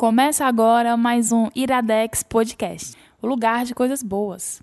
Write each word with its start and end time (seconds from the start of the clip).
Começa 0.00 0.46
agora 0.46 0.96
mais 0.96 1.30
um 1.30 1.50
Iradex 1.54 2.22
Podcast, 2.22 2.96
o 3.20 3.26
lugar 3.26 3.66
de 3.66 3.74
coisas 3.74 4.02
boas. 4.02 4.62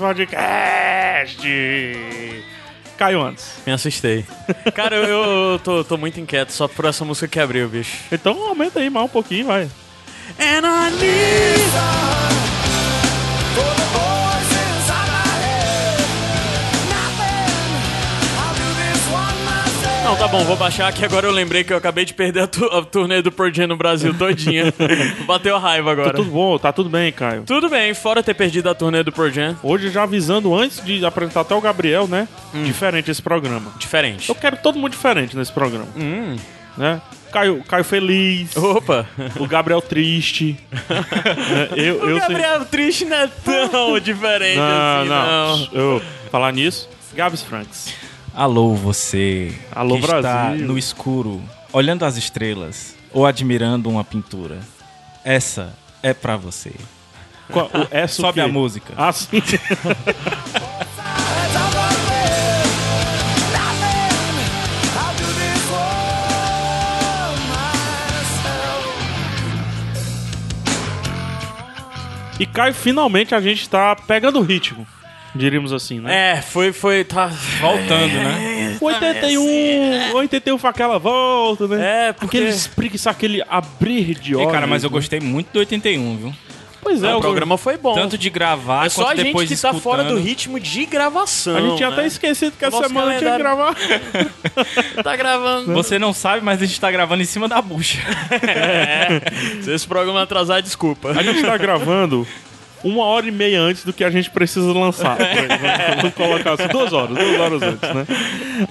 Podcast. 0.00 1.46
Caiu 2.96 3.22
antes. 3.22 3.54
Me 3.66 3.72
assustei. 3.72 4.24
Cara, 4.74 4.96
eu, 4.96 5.52
eu 5.52 5.58
tô, 5.58 5.84
tô 5.84 5.96
muito 5.96 6.20
inquieto 6.20 6.50
só 6.50 6.66
por 6.68 6.84
essa 6.84 7.04
música 7.04 7.28
que 7.28 7.38
abriu, 7.40 7.68
bicho. 7.68 7.96
Então 8.12 8.36
aumenta 8.48 8.80
aí 8.80 8.90
mais 8.90 9.06
um 9.06 9.08
pouquinho, 9.08 9.46
vai. 9.46 9.70
And 10.38 10.66
I 10.66 10.90
need... 10.90 12.09
bom, 20.30 20.44
vou 20.44 20.56
baixar 20.56 20.92
que 20.92 21.04
agora 21.04 21.26
eu 21.26 21.32
lembrei 21.32 21.64
que 21.64 21.72
eu 21.72 21.76
acabei 21.76 22.04
de 22.04 22.14
perder 22.14 22.42
a, 22.42 22.46
tu- 22.46 22.64
a 22.66 22.82
turnê 22.82 23.20
do 23.20 23.32
Pearl 23.32 23.52
Jam 23.52 23.66
no 23.66 23.76
Brasil 23.76 24.14
todinha. 24.16 24.72
Bateu 25.26 25.56
a 25.56 25.58
raiva 25.58 25.90
agora. 25.90 26.10
Tá 26.10 26.16
tudo 26.18 26.30
bom, 26.30 26.58
tá 26.58 26.72
tudo 26.72 26.88
bem, 26.88 27.10
Caio. 27.12 27.42
Tudo 27.44 27.68
bem, 27.68 27.92
fora 27.94 28.22
ter 28.22 28.34
perdido 28.34 28.68
a 28.70 28.74
turnê 28.74 29.02
do 29.02 29.10
Pearl 29.10 29.30
Jam, 29.30 29.56
Hoje 29.62 29.90
já 29.90 30.04
avisando 30.04 30.54
antes 30.54 30.82
de 30.84 31.04
apresentar 31.04 31.40
até 31.40 31.54
o 31.54 31.60
Gabriel, 31.60 32.06
né? 32.06 32.28
Hum. 32.54 32.62
Diferente 32.64 33.10
esse 33.10 33.20
programa. 33.22 33.72
diferente. 33.78 34.28
Eu 34.28 34.34
quero 34.34 34.56
todo 34.58 34.78
mundo 34.78 34.90
diferente 34.92 35.36
nesse 35.36 35.52
programa. 35.52 35.88
Hum. 35.96 36.36
Né? 36.76 37.00
Caio, 37.32 37.62
Caio 37.64 37.84
feliz, 37.84 38.56
Opa! 38.56 39.06
o 39.38 39.46
Gabriel 39.46 39.80
triste. 39.82 40.56
né? 40.88 41.68
eu, 41.76 42.02
O 42.02 42.08
eu 42.10 42.18
sei- 42.18 42.28
Gabriel 42.28 42.64
Triste 42.66 43.04
não 43.04 43.16
é 43.16 43.28
tão 43.44 43.98
diferente 44.00 44.56
Não, 44.56 45.00
assim, 45.00 45.08
não. 45.08 45.58
não. 45.58 45.68
Eu 45.72 46.02
falar 46.30 46.52
nisso. 46.52 46.88
Gabs 47.14 47.42
Franks. 47.42 47.92
Alô, 48.34 48.74
você 48.74 49.52
Alô, 49.72 49.96
que 49.98 50.04
está 50.04 50.20
Brasil. 50.20 50.66
no 50.66 50.78
escuro, 50.78 51.42
olhando 51.72 52.04
as 52.04 52.16
estrelas 52.16 52.94
ou 53.12 53.26
admirando 53.26 53.88
uma 53.90 54.04
pintura. 54.04 54.60
Essa 55.24 55.74
é 56.02 56.14
pra 56.14 56.36
você. 56.36 56.72
Qual- 57.50 57.66
o- 57.66 57.88
essa 57.90 58.22
o 58.22 58.26
Sobe 58.26 58.40
a 58.40 58.46
música. 58.48 58.94
Ah, 58.96 59.12
sim. 59.12 59.42
E 72.38 72.46
Caio, 72.46 72.72
finalmente 72.72 73.34
a 73.34 73.40
gente 73.40 73.68
tá 73.68 73.94
pegando 73.94 74.38
o 74.38 74.42
ritmo. 74.42 74.86
Diríamos 75.34 75.72
assim, 75.72 76.00
né? 76.00 76.32
É, 76.32 76.42
foi, 76.42 76.72
foi, 76.72 77.04
tá... 77.04 77.26
Voltando, 77.60 78.12
né? 78.12 78.76
81, 78.80 80.14
81 80.14 80.58
foi 80.58 80.70
aquela 80.70 80.98
volta, 80.98 81.68
né? 81.68 82.08
É, 82.08 82.12
porque... 82.12 82.38
Aquele 82.38 82.50
espreguiçar, 82.50 83.12
aquele 83.12 83.42
abrir 83.48 84.14
de 84.18 84.34
olhos. 84.34 84.50
cara, 84.50 84.66
mas 84.66 84.82
eu 84.82 84.90
né? 84.90 84.94
gostei 84.94 85.20
muito 85.20 85.52
do 85.52 85.58
81, 85.60 86.16
viu? 86.16 86.34
Pois 86.82 87.02
é, 87.02 87.14
o 87.14 87.20
programa 87.20 87.58
foi 87.58 87.76
bom. 87.76 87.94
Tanto 87.94 88.16
de 88.16 88.30
gravar 88.30 88.86
é 88.86 88.88
só 88.88 89.08
a 89.08 89.14
gente 89.14 89.46
que 89.46 89.56
tá 89.56 89.74
fora 89.74 90.02
do 90.04 90.16
ritmo 90.16 90.58
de 90.58 90.86
gravação. 90.86 91.56
A 91.56 91.60
gente 91.60 91.76
tinha 91.76 91.90
né? 91.90 91.96
até 91.96 92.06
esquecido 92.06 92.56
que 92.56 92.64
essa 92.64 92.76
Nosso 92.76 92.88
semana 92.88 93.18
tinha 93.18 93.32
que 93.32 93.38
gravar. 93.38 93.76
Tá 95.02 95.16
gravando. 95.16 95.72
Você 95.72 95.98
não 95.98 96.12
sabe, 96.12 96.44
mas 96.44 96.60
a 96.60 96.66
gente 96.66 96.80
tá 96.80 96.90
gravando 96.90 97.22
em 97.22 97.26
cima 97.26 97.48
da 97.48 97.60
bucha. 97.60 97.98
Se 99.62 99.72
esse 99.72 99.86
programa 99.86 100.22
atrasar, 100.22 100.62
desculpa. 100.62 101.10
A 101.10 101.22
gente 101.22 101.42
tá 101.42 101.56
gravando 101.56 102.26
uma 102.82 103.04
hora 103.04 103.26
e 103.26 103.30
meia 103.30 103.60
antes 103.60 103.84
do 103.84 103.92
que 103.92 104.02
a 104.04 104.10
gente 104.10 104.30
precisa 104.30 104.72
lançar. 104.72 105.16
Vamos 105.98 106.14
colocar 106.14 106.52
assim, 106.54 106.68
duas 106.68 106.92
horas, 106.92 107.16
duas 107.16 107.40
horas 107.40 107.62
antes, 107.62 107.94
né? 107.94 108.06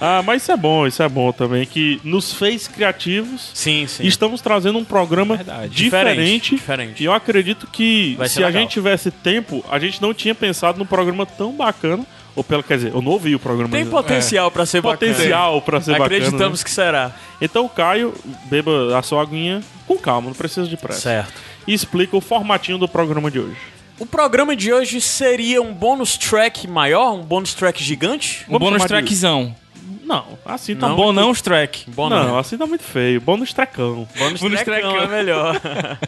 Ah, 0.00 0.22
mas 0.24 0.42
isso 0.42 0.52
é 0.52 0.56
bom, 0.56 0.86
isso 0.86 1.02
é 1.02 1.08
bom 1.08 1.32
também, 1.32 1.66
que 1.66 2.00
nos 2.04 2.32
fez 2.34 2.68
criativos. 2.68 3.50
Sim, 3.54 3.86
sim. 3.86 4.06
Estamos 4.06 4.40
trazendo 4.40 4.78
um 4.78 4.84
programa 4.84 5.36
Verdade. 5.36 5.74
diferente. 5.74 6.54
Diferente. 6.56 7.02
E 7.02 7.06
eu 7.06 7.12
acredito 7.12 7.66
que 7.66 8.16
ser 8.20 8.28
se 8.28 8.44
a 8.44 8.50
gente 8.50 8.70
tivesse 8.70 9.10
tempo, 9.10 9.64
a 9.70 9.78
gente 9.78 10.00
não 10.00 10.12
tinha 10.14 10.34
pensado 10.34 10.78
num 10.78 10.86
programa 10.86 11.24
tão 11.26 11.52
bacana. 11.52 12.04
Ou 12.36 12.44
pelo, 12.44 12.62
quer 12.62 12.76
dizer, 12.76 12.94
eu 12.94 13.02
não 13.02 13.10
ouvi 13.10 13.34
o 13.34 13.40
programa 13.40 13.72
Tem 13.72 13.84
potencial 13.84 14.52
pra 14.52 14.64
ser 14.64 14.80
bacana. 14.80 15.12
potencial 15.12 15.60
pra 15.62 15.80
ser 15.80 15.94
Acreditamos 16.00 16.32
bacana. 16.32 16.50
né? 16.56 16.64
que 16.64 16.70
será. 16.70 17.12
Então 17.40 17.64
o 17.64 17.68
Caio 17.68 18.14
beba 18.44 18.96
a 18.96 19.02
sua 19.02 19.20
aguinha 19.20 19.60
com 19.86 19.98
calma, 19.98 20.28
não 20.28 20.34
precisa 20.34 20.68
de 20.68 20.76
pressa. 20.76 21.00
Certo. 21.00 21.32
E 21.66 21.74
explica 21.74 22.16
o 22.16 22.20
formatinho 22.20 22.78
do 22.78 22.86
programa 22.86 23.30
de 23.32 23.40
hoje. 23.40 23.56
O 24.00 24.06
programa 24.06 24.56
de 24.56 24.72
hoje 24.72 24.98
seria 24.98 25.60
um 25.60 25.74
bônus 25.74 26.16
track 26.16 26.66
maior? 26.66 27.12
Um 27.12 27.22
bônus 27.22 27.52
track 27.52 27.84
gigante? 27.84 28.46
Um 28.48 28.52
Vamos 28.52 28.70
bônus 28.70 28.84
trackzão. 28.86 29.54
Não, 30.02 30.38
assim 30.42 30.74
tá 30.74 30.88
Não, 30.88 30.96
muito... 30.96 31.06
bom 31.06 31.12
não 31.12 31.30
os 31.30 31.42
track. 31.42 31.84
Bom 31.90 32.08
Não, 32.08 32.28
não. 32.28 32.38
assim 32.38 32.56
tá 32.56 32.66
muito 32.66 32.82
feio. 32.82 33.20
Bônus 33.20 33.52
trecão. 33.52 34.08
Bônus, 34.18 34.40
Bônus 34.40 34.62
trackão 34.62 34.92
trackão. 34.94 35.04
é 35.04 35.06
melhor. 35.18 35.60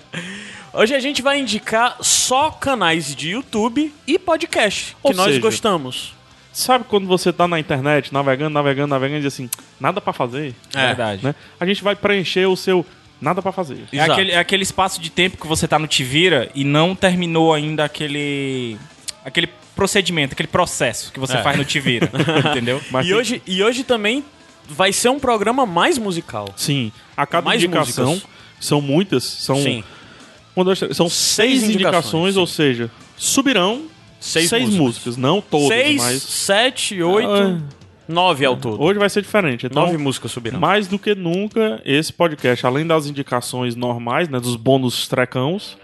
hoje 0.73 0.95
a 0.95 1.01
gente 1.01 1.21
vai 1.21 1.39
indicar 1.39 1.99
só 2.01 2.51
canais 2.51 3.15
de 3.15 3.33
YouTube 3.33 3.93
e 4.07 4.19
podcast 4.19 4.93
que 4.95 4.97
Ou 5.03 5.13
nós 5.13 5.27
seja, 5.27 5.41
gostamos. 5.41 6.15
Sabe 6.51 6.87
quando 6.89 7.07
você 7.07 7.31
tá 7.31 7.47
na 7.47 7.61
internet, 7.61 8.11
navegando, 8.11 8.55
navegando, 8.55 8.89
navegando 8.89 9.19
e 9.19 9.23
diz 9.23 9.35
assim, 9.35 9.51
nada 9.79 10.01
pra 10.01 10.15
fazer? 10.15 10.55
É. 10.75 10.87
Verdade. 10.87 11.23
Né? 11.27 11.35
A 11.61 11.67
gente 11.67 11.85
vai 11.85 11.95
preencher 11.95 12.47
o 12.47 12.57
seu 12.57 12.87
nada 13.23 13.41
pra 13.41 13.53
fazer. 13.53 13.85
É 13.93 14.01
aquele, 14.01 14.33
é 14.33 14.39
aquele 14.39 14.63
espaço 14.63 15.01
de 15.01 15.09
tempo 15.11 15.37
que 15.39 15.47
você 15.47 15.67
tá 15.69 15.79
no 15.79 15.87
Te 15.87 16.03
Vira 16.05 16.51
e 16.55 16.65
não 16.65 16.95
terminou 16.95 17.55
ainda 17.55 17.85
aquele. 17.85 18.77
aquele 19.25 19.49
procedimento, 19.75 20.33
aquele 20.35 20.49
processo 20.49 21.11
que 21.13 21.19
você 21.19 21.37
É. 21.39 21.43
faz 21.43 21.57
no 21.57 21.65
Te 21.65 21.81
Vira. 21.81 22.11
entendeu? 22.51 22.81
Mas 22.91 23.07
E 23.07 23.09
tem- 23.09 23.17
hoje, 23.19 23.43
e 23.47 23.63
hoje 23.63 23.85
também 23.85 24.23
vai 24.69 24.93
ser 24.93 25.09
um 25.09 25.19
programa 25.19 25.65
mais 25.65 25.97
musical. 25.97 26.49
Sim, 26.57 26.93
a 27.17 27.25
cada 27.27 27.47
Mais 27.47 27.63
indicação, 27.63 28.09
músicas. 28.11 28.31
são 28.61 28.81
muitas, 28.83 29.25
são, 29.25 29.57
Sim. 29.57 29.83
são 30.93 31.09
seis, 31.09 31.61
Seis 31.61 31.63
indicações, 31.63 31.75
indicações, 31.75 32.37
ou 32.37 32.47
seja, 32.47 32.91
subirão 33.17 33.85
Seis, 34.21 34.49
seis, 34.51 34.63
músicas. 34.65 34.81
músicas. 34.87 35.17
não 35.17 35.41
todas, 35.41 35.69
Seis, 35.69 35.97
mas 36.03 36.23
sete, 36.23 37.03
oito, 37.03 37.29
Ah. 37.31 37.59
Nove 38.09 38.45
ao 38.45 38.57
todo. 38.57 38.83
hoje 38.83 38.99
vai 38.99 39.09
ser 39.09 39.23
diferente. 39.23 39.67
Então, 39.67 39.85
Nove 39.85 39.97
músicas 39.97 40.31
subirão. 40.33 40.59
mais 40.61 40.89
do 40.89 40.99
que 40.99 41.15
nunca, 41.15 41.81
esse 41.85 42.13
podcast, 42.13 42.67
além 42.67 42.87
das 42.87 43.07
indicações 43.07 43.75
normais, 43.77 44.29
né, 44.29 44.39
dos 44.41 44.57
bônus 44.57 45.07
trecãos, 45.09 45.77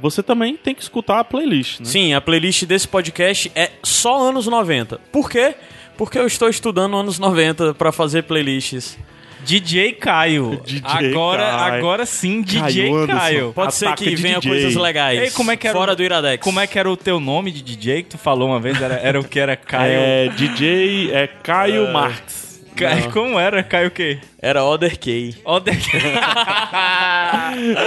você 0.00 0.22
também 0.22 0.56
tem 0.56 0.74
que 0.74 0.82
escutar 0.82 1.20
a 1.20 1.24
playlist, 1.24 1.80
né? 1.80 1.86
Sim, 1.86 2.14
a 2.14 2.20
playlist 2.20 2.64
desse 2.64 2.86
podcast 2.88 3.50
é 3.54 3.70
só 3.82 4.28
anos 4.28 4.46
90. 4.46 4.98
Por 5.12 5.30
quê? 5.30 5.54
Porque 5.96 6.18
eu 6.18 6.26
estou 6.26 6.48
estudando 6.48 6.96
anos 6.96 7.18
90 7.18 7.74
pra 7.74 7.92
fazer 7.92 8.24
playlists. 8.24 8.98
DJ 9.44 9.92
Caio. 9.92 10.60
DJ 10.64 11.10
agora, 11.10 11.42
Caio. 11.44 11.74
agora 11.74 12.06
sim, 12.06 12.42
DJ 12.42 12.90
Caio. 12.90 13.06
Caio. 13.06 13.52
Pode 13.54 13.74
ser 13.74 13.94
que 13.94 14.14
venha 14.16 14.38
DJ. 14.40 14.50
coisas 14.50 14.74
legais. 14.74 15.20
Ei, 15.20 15.30
como 15.30 15.50
é 15.50 15.56
que 15.56 15.66
era 15.68 15.76
Fora 15.78 15.92
o- 15.92 15.96
do 15.96 16.02
Iradex. 16.02 16.42
Como 16.42 16.60
é 16.60 16.66
que 16.66 16.78
era 16.78 16.90
o 16.90 16.96
teu 16.96 17.20
nome 17.20 17.50
de 17.50 17.62
DJ 17.62 18.02
que 18.02 18.10
tu 18.10 18.18
falou 18.18 18.48
uma 18.48 18.60
vez? 18.60 18.80
Era, 18.80 18.94
era 18.94 19.20
o 19.20 19.24
que 19.24 19.38
era 19.38 19.56
Caio. 19.56 19.92
É, 19.92 20.28
DJ 20.28 21.10
é 21.12 21.26
Caio 21.26 21.92
Marx. 21.92 22.44
Caio 22.76 23.10
como 23.12 23.38
era? 23.38 23.62
Caio 23.62 23.88
o 23.88 23.90
quê? 23.90 24.18
Era 24.40 24.64
Other 24.64 24.98
K. 24.98 25.34
Oder... 25.44 25.74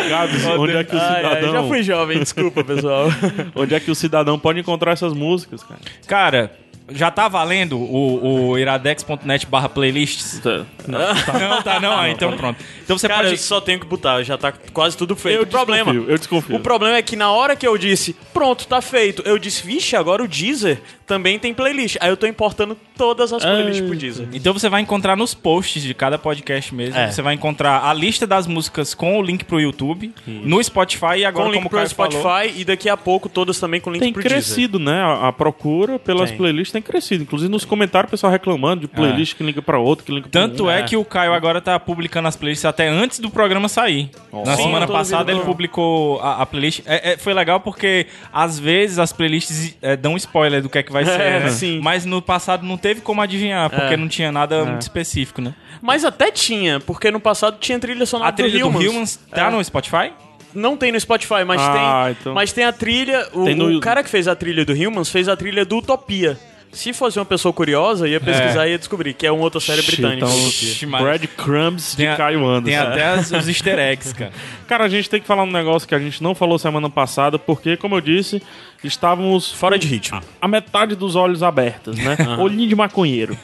Gabs, 0.09 0.45
onde 0.45 0.77
é 0.77 0.83
que 0.83 0.95
o 0.95 0.99
Ai, 0.99 1.07
ai, 1.07 1.15
cidadão, 1.35 1.51
já 1.51 1.63
fui 1.67 1.83
jovem, 1.83 2.19
desculpa, 2.19 2.63
pessoal. 2.63 3.07
onde 3.55 3.75
é 3.75 3.79
que 3.79 3.91
o 3.91 3.95
cidadão 3.95 4.39
pode 4.39 4.59
encontrar 4.59 4.91
essas 4.93 5.13
músicas, 5.13 5.63
cara? 5.63 5.79
Cara, 6.07 6.51
já 6.89 7.11
tá 7.11 7.27
valendo 7.27 7.77
o, 7.77 8.51
o 8.51 8.57
iradex.net 8.57 9.45
barra 9.47 9.69
playlists? 9.69 10.41
Não, 10.87 11.61
tá 11.63 11.79
não? 11.79 11.97
Ah, 11.97 12.09
então 12.09 12.35
pronto. 12.37 12.63
Então 12.83 12.97
você 12.97 13.07
Cara, 13.07 13.27
eu 13.27 13.31
pode... 13.31 13.41
só 13.41 13.59
tenho 13.59 13.79
que 13.79 13.85
botar, 13.85 14.23
já 14.23 14.37
tá 14.37 14.53
quase 14.71 14.95
tudo 14.95 15.15
feito. 15.15 15.37
Eu 15.37 15.43
o 15.43 15.47
problema, 15.47 15.91
desconfio, 15.91 16.11
eu 16.11 16.17
desconfio. 16.17 16.55
O 16.55 16.59
problema 16.59 16.95
é 16.97 17.01
que 17.01 17.15
na 17.15 17.31
hora 17.31 17.55
que 17.55 17.67
eu 17.67 17.77
disse, 17.77 18.15
pronto, 18.33 18.67
tá 18.67 18.81
feito, 18.81 19.21
eu 19.25 19.37
disse, 19.37 19.65
vixe, 19.65 19.95
agora 19.95 20.23
o 20.23 20.27
Deezer 20.27 20.81
também 21.05 21.39
tem 21.39 21.53
playlist. 21.53 21.97
Aí 21.99 22.09
eu 22.09 22.17
tô 22.17 22.27
importando 22.27 22.77
todas 22.97 23.31
as 23.33 23.43
playlists 23.43 23.85
pro 23.85 23.97
Deezer. 23.97 24.27
Então 24.33 24.53
você 24.53 24.69
vai 24.69 24.81
encontrar 24.81 25.15
nos 25.15 25.33
posts 25.33 25.81
de 25.81 25.93
cada 25.93 26.17
podcast 26.17 26.73
mesmo. 26.73 26.97
É. 26.97 27.11
Você 27.11 27.21
vai 27.21 27.33
encontrar 27.33 27.83
a 27.85 27.93
lista 27.93 28.25
das 28.25 28.47
músicas 28.47 28.93
com 28.93 29.17
o 29.17 29.21
link 29.21 29.43
pro 29.43 29.59
YouTube, 29.59 30.13
no 30.25 30.63
Spotify 30.63 31.17
e 31.17 31.25
agora 31.25 31.45
Com 31.45 31.51
link 31.51 31.59
como 31.59 31.67
o 31.67 31.69
pro 31.69 31.79
Caio 31.79 31.89
Spotify 31.89 32.21
falou, 32.21 32.51
e 32.55 32.65
daqui 32.65 32.89
a 32.89 32.97
pouco 32.97 33.27
todas 33.27 33.59
também 33.59 33.81
com 33.81 33.91
link 33.91 34.01
Tem 34.01 34.13
pro 34.13 34.21
Deezer. 34.21 34.37
crescido, 34.37 34.79
né? 34.79 35.01
A, 35.01 35.27
a 35.29 35.33
procura 35.33 35.99
pelas 35.99 36.29
Tem. 36.29 36.37
playlists 36.37 36.76
tem 36.77 36.81
crescido. 36.81 37.23
Inclusive 37.23 37.49
nos 37.51 37.65
comentários 37.65 38.09
o 38.09 38.11
pessoal 38.11 38.31
reclamando 38.31 38.81
de 38.81 38.87
playlist 38.87 39.35
que 39.35 39.43
liga 39.43 39.61
pra 39.61 39.79
outro, 39.79 40.05
que 40.05 40.11
liga 40.11 40.27
pra 40.29 40.41
Tanto 40.41 40.65
um. 40.65 40.69
é 40.69 40.83
que 40.83 40.95
o 40.95 41.03
Caio 41.03 41.33
agora 41.33 41.59
tá 41.61 41.79
publicando 41.79 42.27
as 42.27 42.35
playlists 42.35 42.65
até 42.65 42.87
antes 42.87 43.19
do 43.19 43.29
programa 43.29 43.67
sair. 43.67 44.09
Na 44.45 44.55
Sim, 44.55 44.63
semana 44.63 44.87
passada 44.87 45.31
ele 45.31 45.41
publicou 45.41 46.19
a, 46.21 46.41
a 46.41 46.45
playlist. 46.45 46.81
É, 46.85 47.13
é, 47.13 47.17
foi 47.17 47.33
legal 47.33 47.59
porque 47.59 48.07
às 48.31 48.57
vezes 48.59 48.99
as 48.99 49.11
playlists 49.11 49.75
é, 49.81 49.95
dão 49.95 50.15
spoiler 50.17 50.61
do 50.61 50.69
que 50.69 50.77
é 50.77 50.83
que 50.83 50.91
vai 50.91 51.03
ser, 51.05 51.19
É, 51.19 51.39
né? 51.41 51.49
sim. 51.49 51.79
Mas 51.81 52.05
no 52.05 52.21
passado 52.21 52.65
não 52.65 52.77
teve 52.77 53.01
como 53.01 53.21
adivinhar, 53.21 53.69
porque 53.69 53.93
É. 53.93 53.97
não 53.97 54.07
tinha 54.07 54.31
nada 54.31 54.63
muito 54.65 54.81
específico, 54.83 55.41
né? 55.41 55.53
Mas 55.81 56.03
até 56.05 56.31
tinha, 56.31 56.79
porque 56.79 57.11
no 57.11 57.19
passado 57.19 57.57
tinha 57.59 57.77
trilha 57.79 58.05
sonora 58.05 58.29
A 58.29 58.33
trilha 58.33 58.59
do 58.59 58.67
Humans. 58.69 58.85
Humans 58.87 59.19
tá 59.31 59.47
É. 59.47 59.51
no 59.51 59.63
Spotify? 59.63 60.11
Não 60.53 60.75
tem 60.75 60.91
no 60.91 60.99
Spotify, 60.99 61.43
mas 61.45 61.61
Ah, 61.61 62.03
tem. 62.05 62.15
então. 62.19 62.33
Mas 62.33 62.51
tem 62.51 62.63
a 62.63 62.71
trilha. 62.71 63.27
O, 63.33 63.43
Tem 63.45 63.53
no- 63.53 63.77
o 63.77 63.79
cara 63.79 64.01
que 64.01 64.09
fez 64.09 64.27
a 64.27 64.35
trilha 64.35 64.65
do 64.65 64.73
Humans 64.73 65.09
fez 65.09 65.27
a 65.27 65.35
trilha 65.35 65.63
do 65.65 65.77
Utopia. 65.77 66.37
Se 66.77 66.93
fosse 66.93 67.17
uma 67.17 67.25
pessoa 67.25 67.51
curiosa, 67.51 68.07
ia 68.07 68.19
pesquisar 68.21 68.67
e 68.67 68.71
ia 68.71 68.77
descobrir 68.77 69.13
que 69.15 69.25
é 69.25 69.31
uma 69.31 69.41
outra 69.43 69.59
série 69.59 69.81
britânica. 69.81 70.27
Então, 70.27 70.99
Breadcrumbs 71.01 71.95
de 71.95 72.05
Caio 72.15 72.45
Anderson. 72.47 72.65
tem 72.65 72.75
até 72.75 73.03
as- 73.07 73.31
os 73.31 73.47
easter 73.47 73.79
eggs, 73.79 74.13
cara. 74.13 74.31
Cara, 74.67 74.83
a 74.83 74.89
gente 74.89 75.09
tem 75.09 75.19
que 75.21 75.25
falar 75.25 75.43
um 75.43 75.51
negócio 75.51 75.87
que 75.87 75.95
a 75.95 75.99
gente 75.99 76.21
não 76.21 76.35
falou 76.35 76.59
semana 76.59 76.89
passada, 76.89 77.39
porque, 77.39 77.77
como 77.77 77.95
eu 77.95 78.01
disse, 78.01 78.43
estávamos 78.83 79.51
Fora 79.53 79.79
de 79.79 79.87
ritmo. 79.87 80.21
a 80.41 80.47
metade 80.47 80.93
dos 80.95 81.15
olhos 81.15 81.41
abertos, 81.41 81.97
né? 81.97 82.15
Olhinho 82.37 82.67
de 82.67 82.75
maconheiro. 82.75 83.37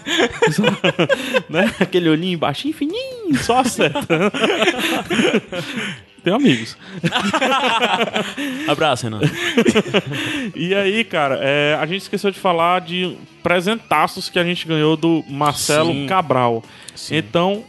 né? 1.49 1.73
Aquele 1.79 2.09
olhinho 2.09 2.37
baixinho, 2.37 2.73
fininho, 2.73 3.35
só 3.41 3.59
acerta. 3.59 4.05
Tenho 6.23 6.35
amigos. 6.37 6.77
Abraço, 8.67 9.03
Renan. 9.03 9.21
E 10.55 10.73
aí, 10.73 11.03
cara, 11.03 11.39
é, 11.41 11.77
a 11.79 11.85
gente 11.85 12.03
esqueceu 12.03 12.31
de 12.31 12.39
falar 12.39 12.81
de 12.81 13.17
presentaços 13.41 14.29
que 14.29 14.39
a 14.39 14.43
gente 14.43 14.65
ganhou 14.67 14.95
do 14.95 15.23
Marcelo 15.29 15.91
Sim. 15.91 16.05
Cabral. 16.07 16.63
Então, 17.11 17.63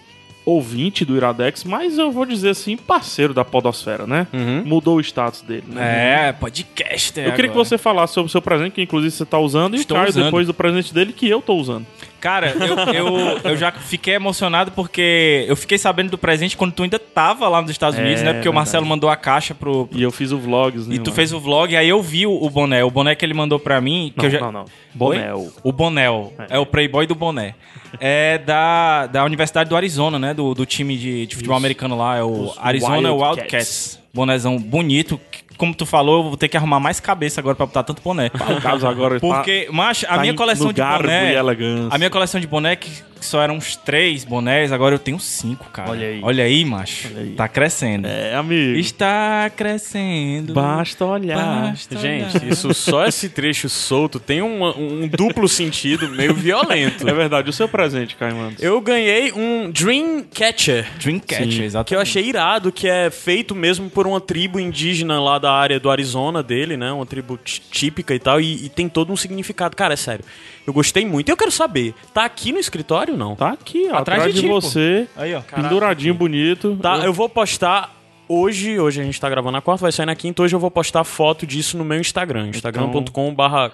ouvinte 0.45 1.05
do 1.05 1.17
Iradex, 1.17 1.65
mas 1.65 1.99
eu 1.99 2.13
vou 2.13 2.27
dizer 2.27 2.51
assim, 2.51 2.77
parceiro 2.77 3.33
da 3.33 3.45
Podosfera, 3.45 4.07
né? 4.07 4.27
Mudou 4.65 4.97
o 4.97 5.01
status 5.01 5.41
dele, 5.43 5.65
né? 5.69 6.29
É, 6.29 6.33
podcast. 6.33 7.19
Eu 7.19 7.33
queria 7.33 7.51
que 7.51 7.57
você 7.57 7.79
falasse 7.79 8.15
sobre 8.15 8.29
o 8.29 8.31
seu 8.31 8.43
presente, 8.43 8.73
que 8.73 8.83
inclusive 8.83 9.11
você 9.11 9.25
tá 9.25 9.39
usando, 9.39 9.75
Estou 9.75 9.97
e 9.97 9.99
o 9.99 10.01
Caio 10.03 10.11
usando. 10.11 10.25
depois 10.25 10.47
do 10.47 10.55
presente 10.55 10.93
dele, 10.93 11.13
que 11.13 11.29
eu 11.29 11.41
tô 11.41 11.55
usando. 11.55 11.87
Cara, 12.25 12.55
eu, 12.59 12.95
eu, 12.95 13.39
eu 13.51 13.57
já 13.59 13.71
fiquei 13.71 14.15
emocionado 14.15 14.73
porque 14.73 15.45
eu 15.47 15.55
fiquei 15.55 15.77
sabendo 15.77 16.09
do 16.09 16.17
presente 16.17 16.57
quando 16.57 16.73
tu 16.73 16.83
ainda 16.83 16.99
tava 16.99 17.47
lá 17.51 17.61
nos 17.61 17.71
Estados 17.71 17.99
É, 17.99 18.03
Unidos, 18.03 18.23
né? 18.23 18.33
Porque 18.33 18.49
o 18.49 18.53
Marcelo 18.55 18.85
verdade. 18.85 18.89
mandou 18.89 19.11
a 19.11 19.17
caixa 19.17 19.55
pro. 19.55 19.87
E 19.93 20.03
eu 20.03 20.11
fiz 20.11 20.33
o 20.33 20.39
vlogs, 20.39 20.87
né? 20.87 20.95
E 20.95 20.99
tu 20.99 21.11
lá. 21.11 21.17
fez 21.17 21.35
o 21.35 21.39
vlog, 21.39 21.77
aí 21.77 21.87
eu 21.87 22.01
vi 22.03 22.27
o, 22.27 22.33
o 22.33 22.49
boné. 22.49 22.83
O 22.83 22.91
boné 22.91 23.15
que 23.15 23.27
ele 23.27 23.35
mandou 23.35 23.59
pra 23.59 23.79
mim. 23.79 24.11
Que 24.17 24.23
Não, 24.23 24.25
eu 24.25 24.31
já... 24.31 24.41
não, 24.41 24.53
não. 24.53 24.65
Oi? 24.65 25.19
Bonel. 25.19 25.53
O 25.63 25.71
Bonel. 25.71 26.33
É. 26.49 26.59
o 26.59 26.65
Playboy 26.65 27.07
do 27.07 27.15
boné. 27.15 27.57
É 28.01 28.39
da, 28.39 29.07
da 29.07 29.23
Universidade 29.25 29.69
do 29.69 29.77
Arizona, 29.77 30.19
né? 30.19 30.33
Do, 30.33 30.55
do 30.55 30.65
time 30.65 30.97
de, 30.97 31.27
de 31.27 31.37
futebol 31.37 31.59
americano 31.59 31.95
lá. 31.95 32.17
É 32.17 32.23
o 32.23 32.45
Os 32.45 32.59
Arizona 32.59 33.13
Wildcats. 33.13 33.37
Wildcats. 33.37 34.01
Bonézão 34.15 34.57
bonito. 34.57 35.21
Como 35.57 35.75
tu 35.75 35.87
falou, 35.87 36.19
eu 36.25 36.29
vou 36.31 36.37
ter 36.37 36.49
que 36.49 36.57
arrumar 36.57 36.81
mais 36.81 36.99
cabeça 37.01 37.41
agora 37.41 37.55
pra 37.55 37.67
botar 37.67 37.83
tanto 37.83 38.03
boné. 38.03 38.31
O 38.57 38.61
caso 38.61 38.87
agora 38.87 39.21
tá- 39.21 39.27
Porque, 39.27 39.69
macho, 39.71 40.05
a 40.07 40.17
tá 40.17 40.21
minha 40.21 40.35
coleção 40.35 40.69
de 40.73 40.75
garbo 40.81 41.05
boné. 41.05 41.33
e 41.33 41.37
elegância. 41.37 41.89
A 41.95 41.99
minha 41.99 42.11
coleção 42.11 42.41
de 42.41 42.47
boné 42.47 42.77
que, 42.77 42.91
só 43.21 43.41
eram 43.41 43.55
uns 43.57 43.75
três 43.77 44.23
bonés, 44.25 44.71
agora 44.71 44.95
eu 44.95 44.99
tenho 44.99 45.19
cinco, 45.19 45.65
cara. 45.71 45.91
Olha 45.91 46.07
aí. 46.09 46.21
Olha 46.23 46.45
aí, 46.45 46.65
macho. 46.65 47.09
Olha 47.09 47.23
aí. 47.23 47.31
Tá 47.31 47.49
crescendo. 47.49 48.07
É, 48.07 48.35
amigo. 48.35 48.79
Está 48.79 49.51
crescendo. 49.57 50.53
Basta 50.53 51.05
olhar. 51.07 51.69
Basta 51.71 51.97
Gente, 51.99 52.37
olhar. 52.37 52.49
isso 52.53 52.75
só 52.75 53.07
esse 53.07 53.29
trecho 53.31 53.69
solto 53.69 54.21
tem 54.21 54.43
uma- 54.43 54.77
um 54.77 55.09
duplo 55.09 55.49
sentido 55.49 56.07
meio 56.09 56.35
violento. 56.35 57.09
É 57.09 57.13
verdade. 57.15 57.49
O 57.49 57.53
seu 57.53 57.67
presente, 57.69 58.15
Caio 58.17 58.37
Anderson? 58.39 58.63
Eu 58.63 58.79
ganhei 58.81 59.33
um 59.33 59.71
Dreamcatcher. 59.71 60.87
Dreamcatcher, 61.01 61.53
Sim. 61.53 61.63
exatamente. 61.63 61.89
Que 61.89 61.95
eu 61.95 62.01
achei 62.01 62.25
irado, 62.27 62.71
que 62.73 62.89
é 62.89 63.11
feito 63.11 63.55
mesmo 63.55 63.89
por 63.89 64.07
uma 64.07 64.21
tribo 64.21 64.59
indígena 64.61 65.21
lá 65.21 65.39
da 65.45 65.53
área 65.53 65.79
do 65.79 65.91
Arizona 65.91 66.43
dele, 66.43 66.77
né? 66.77 66.91
Uma 66.91 67.05
tribo 67.07 67.37
tí- 67.37 67.61
típica 67.71 68.15
e 68.15 68.19
tal, 68.19 68.41
e, 68.41 68.65
e 68.65 68.69
tem 68.69 68.89
todo 68.89 69.13
um 69.13 69.17
significado. 69.17 69.77
Cara, 69.77 69.93
é 69.95 69.97
sério. 69.97 70.25
Eu 70.67 70.73
gostei 70.73 71.05
muito. 71.05 71.29
Eu 71.29 71.37
quero 71.37 71.51
saber, 71.51 71.95
tá 72.15 72.25
aqui 72.25 72.51
no 72.51 72.59
escritório 72.59 73.13
ou 73.13 73.19
não? 73.19 73.37
Tá 73.37 73.51
aqui, 73.51 73.85
ó, 73.91 73.97
Atrás 73.99 74.21
atrás, 74.23 74.35
de 74.35 74.41
de, 74.41 74.47
você. 74.49 75.07
Aí, 75.15 75.35
ó. 75.35 75.41
Penduradinho, 75.43 76.15
bonito. 76.15 76.77
Tá, 76.81 76.97
Eu- 76.97 77.05
eu 77.05 77.13
vou 77.13 77.29
postar 77.29 77.95
hoje, 78.29 78.81
hoje 78.81 79.01
a 79.01 79.05
gente 79.05 79.21
tá 79.21 79.29
gravando 79.29 79.53
na 79.53 79.61
quarta, 79.61 79.83
vai 79.83 79.93
sair 79.93 80.07
na 80.07 80.17
quinta, 80.17 80.43
hoje 80.43 80.57
eu 80.57 80.61
vou 80.61 80.71
postar 80.71 81.05
foto 81.05 81.47
disso 81.47 81.77
no 81.77 81.85
meu 81.85 82.01
Instagram, 82.01 82.49
instagram.com 82.49 83.35
barra 83.35 83.71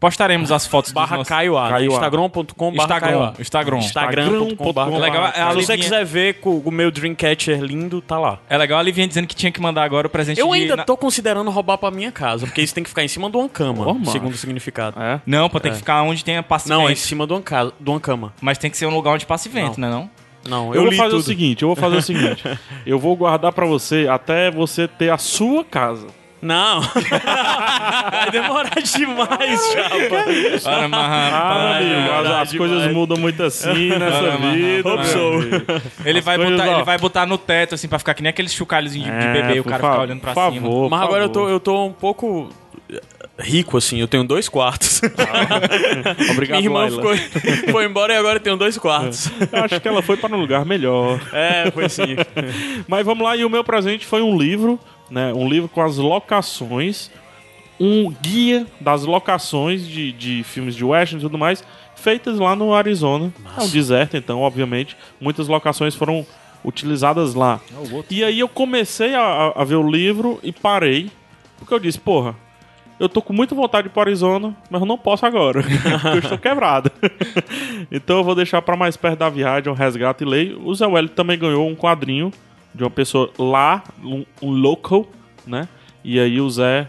Postaremos 0.00 0.50
as 0.50 0.66
fotos 0.66 0.92
dos 0.92 0.94
barra 0.94 1.18
nossos- 1.18 1.28
Caio 1.28 1.58
A, 1.58 1.68
né? 1.68 1.76
A. 1.76 1.84
instagram.com 1.84 2.72
Instagram, 2.74 3.32
A. 3.36 3.40
Instagram. 3.40 3.78
Instagram.com 3.78 4.72
barra 4.72 4.96
Legal, 4.98 5.24
A. 5.26 5.28
é 5.36 5.42
a 5.42 5.50
Se 5.50 5.56
você 5.56 5.76
quiser 5.76 6.04
ver 6.06 6.34
com 6.40 6.56
o 6.58 6.70
meu 6.70 6.90
Dreamcatcher 6.90 7.60
lindo, 7.60 8.00
tá 8.00 8.18
lá. 8.18 8.38
É 8.48 8.56
legal 8.56 8.78
a 8.78 8.82
Livinha 8.82 9.06
dizendo 9.06 9.26
que 9.26 9.34
tinha 9.36 9.52
que 9.52 9.60
mandar 9.60 9.84
agora 9.84 10.06
o 10.06 10.10
presente 10.10 10.40
Eu 10.40 10.48
de... 10.48 10.54
ainda 10.54 10.78
tô 10.84 10.96
considerando 10.96 11.50
roubar 11.50 11.76
pra 11.76 11.90
minha 11.90 12.10
casa, 12.10 12.46
porque 12.46 12.62
isso 12.62 12.74
tem 12.74 12.82
que 12.82 12.88
ficar 12.88 13.04
em 13.04 13.08
cima 13.08 13.28
de 13.30 13.36
uma 13.36 13.48
cama, 13.48 13.84
segundo 14.06 14.32
o 14.32 14.36
significado. 14.36 14.98
É. 15.00 15.20
Não, 15.26 15.50
pô, 15.50 15.60
tem 15.60 15.70
que 15.72 15.78
ficar 15.78 16.02
onde 16.02 16.24
tenha 16.24 16.42
passe 16.42 16.68
Não, 16.68 16.88
é 16.88 16.92
em 16.92 16.96
cima 16.96 17.26
de 17.26 17.34
uma, 17.34 17.42
casa, 17.42 17.72
de 17.78 17.90
uma 17.90 18.00
cama. 18.00 18.32
Mas 18.40 18.56
tem 18.56 18.70
que 18.70 18.78
ser 18.78 18.86
um 18.86 18.94
lugar 18.94 19.12
onde 19.12 19.26
passe 19.26 19.48
vento, 19.50 19.78
né 19.78 19.90
não? 19.90 20.08
Não, 20.48 20.68
Eu, 20.74 20.76
eu, 20.76 20.82
vou 20.84 20.92
fazer 20.94 21.10
tudo. 21.10 21.20
o 21.20 21.22
seguinte, 21.22 21.60
eu 21.62 21.68
vou 21.68 21.76
fazer 21.76 21.96
o 21.96 22.00
seguinte. 22.02 22.42
eu 22.86 22.98
vou 22.98 23.14
guardar 23.14 23.52
pra 23.52 23.66
você 23.66 24.06
até 24.08 24.50
você 24.50 24.88
ter 24.88 25.10
a 25.10 25.18
sua 25.18 25.62
casa. 25.62 26.06
Não. 26.42 26.80
Vai 28.10 28.30
demorar 28.30 28.70
demais, 28.82 29.72
chapa. 29.72 30.24
Para, 30.64 30.88
mas, 30.88 31.34
Ah, 31.34 31.76
amigo, 31.76 32.32
as, 32.34 32.52
coisas 32.56 32.92
mudam 32.92 33.18
muito 33.18 33.42
assim 33.42 33.90
nessa 33.90 34.18
Para, 34.22 34.36
vida. 34.36 34.88
Hope 34.88 35.04
meu 35.04 35.04
so. 35.04 35.80
Ele 36.04 36.20
vai, 36.20 36.38
botar, 36.38 36.66
ele 36.68 36.82
vai 36.84 36.98
botar 36.98 37.26
no 37.26 37.36
teto, 37.38 37.74
assim, 37.74 37.88
pra 37.88 37.98
ficar 37.98 38.14
que 38.14 38.22
nem 38.22 38.30
aqueles 38.30 38.52
chocalhozinhos 38.54 39.10
de, 39.10 39.18
de 39.18 39.26
É, 39.26 39.32
bebê 39.32 39.54
e 39.56 39.60
o 39.60 39.64
cara 39.64 39.82
ficar 39.82 40.00
olhando 40.00 40.20
pra 40.20 40.32
por 40.32 40.50
cima. 40.52 40.62
favor, 40.66 40.90
Mas 40.90 41.00
por 41.00 41.04
agora 41.06 41.24
eu 41.24 41.28
tô, 41.28 41.40
favor. 41.40 41.52
eu 41.52 41.60
tô 41.60 41.84
um 41.86 41.92
pouco 41.92 42.48
rico, 43.38 43.76
assim. 43.78 43.98
Eu 44.00 44.08
tenho 44.08 44.24
dois 44.24 44.48
quartos. 44.48 45.00
Obrigado, 46.30 46.58
Minha 46.58 46.70
irmã 46.70 46.80
Laila. 46.88 47.16
ficou, 47.16 47.72
foi 47.72 47.84
embora 47.84 48.12
e 48.12 48.16
agora 48.16 48.36
eu 48.36 48.40
tenho 48.40 48.56
dois 48.56 48.76
quartos. 48.78 49.30
Eu 49.52 49.64
acho 49.64 49.80
que 49.80 49.88
ela 49.88 50.02
foi 50.02 50.16
para 50.16 50.34
um 50.34 50.40
lugar 50.40 50.64
melhor. 50.64 51.20
É, 51.32 51.70
foi 51.70 51.88
sim. 51.88 52.16
Mas 52.88 53.04
vamos 53.04 53.24
lá, 53.24 53.36
e 53.36 53.44
o 53.44 53.50
meu 53.50 53.62
presente 53.64 54.06
foi 54.06 54.22
um 54.22 54.36
livro, 54.38 54.78
né? 55.10 55.32
Um 55.34 55.48
livro 55.48 55.68
com 55.68 55.80
as 55.82 55.96
locações, 55.96 57.10
um 57.78 58.10
guia 58.10 58.66
das 58.80 59.04
locações 59.04 59.86
de, 59.86 60.12
de 60.12 60.42
filmes 60.44 60.74
de 60.74 60.84
western 60.84 61.20
e 61.22 61.26
tudo 61.26 61.38
mais, 61.38 61.64
feitas 61.96 62.38
lá 62.38 62.54
no 62.54 62.72
Arizona. 62.74 63.32
É 63.58 63.62
um 63.62 63.68
deserto, 63.68 64.16
então, 64.16 64.40
obviamente, 64.40 64.96
muitas 65.20 65.48
locações 65.48 65.94
foram 65.94 66.26
utilizadas 66.64 67.34
lá. 67.34 67.60
E 68.10 68.22
aí 68.22 68.38
eu 68.40 68.48
comecei 68.48 69.14
a, 69.14 69.52
a- 69.56 69.64
ver 69.64 69.76
o 69.76 69.90
livro 69.90 70.38
e 70.42 70.52
parei, 70.52 71.10
porque 71.58 71.72
eu 71.72 71.78
disse, 71.78 71.98
porra, 71.98 72.34
eu 72.98 73.08
tô 73.08 73.22
com 73.22 73.32
muita 73.32 73.54
vontade 73.54 73.84
de 73.84 73.88
ir 73.88 73.92
pro 73.92 74.02
Arizona, 74.02 74.54
mas 74.70 74.80
eu 74.82 74.86
não 74.86 74.98
posso 74.98 75.24
agora, 75.24 75.62
porque 75.64 76.08
eu 76.08 76.18
estou 76.18 76.36
quebrado. 76.36 76.90
então 77.90 78.18
eu 78.18 78.24
vou 78.24 78.34
deixar 78.34 78.60
para 78.60 78.76
mais 78.76 78.94
perto 78.96 79.18
da 79.20 79.30
viagem, 79.30 79.68
eu 79.68 79.74
resgato 79.74 80.22
e 80.22 80.26
leio. 80.26 80.60
O 80.66 80.74
Zé 80.74 80.86
Wellington 80.86 81.14
também 81.14 81.38
ganhou 81.38 81.66
um 81.66 81.74
quadrinho 81.74 82.30
de 82.74 82.82
uma 82.82 82.90
pessoa 82.90 83.30
lá, 83.38 83.82
um, 84.02 84.24
um 84.42 84.50
local, 84.50 85.06
né? 85.46 85.68
E 86.04 86.18
aí 86.18 86.40
o 86.40 86.48
Zé. 86.48 86.88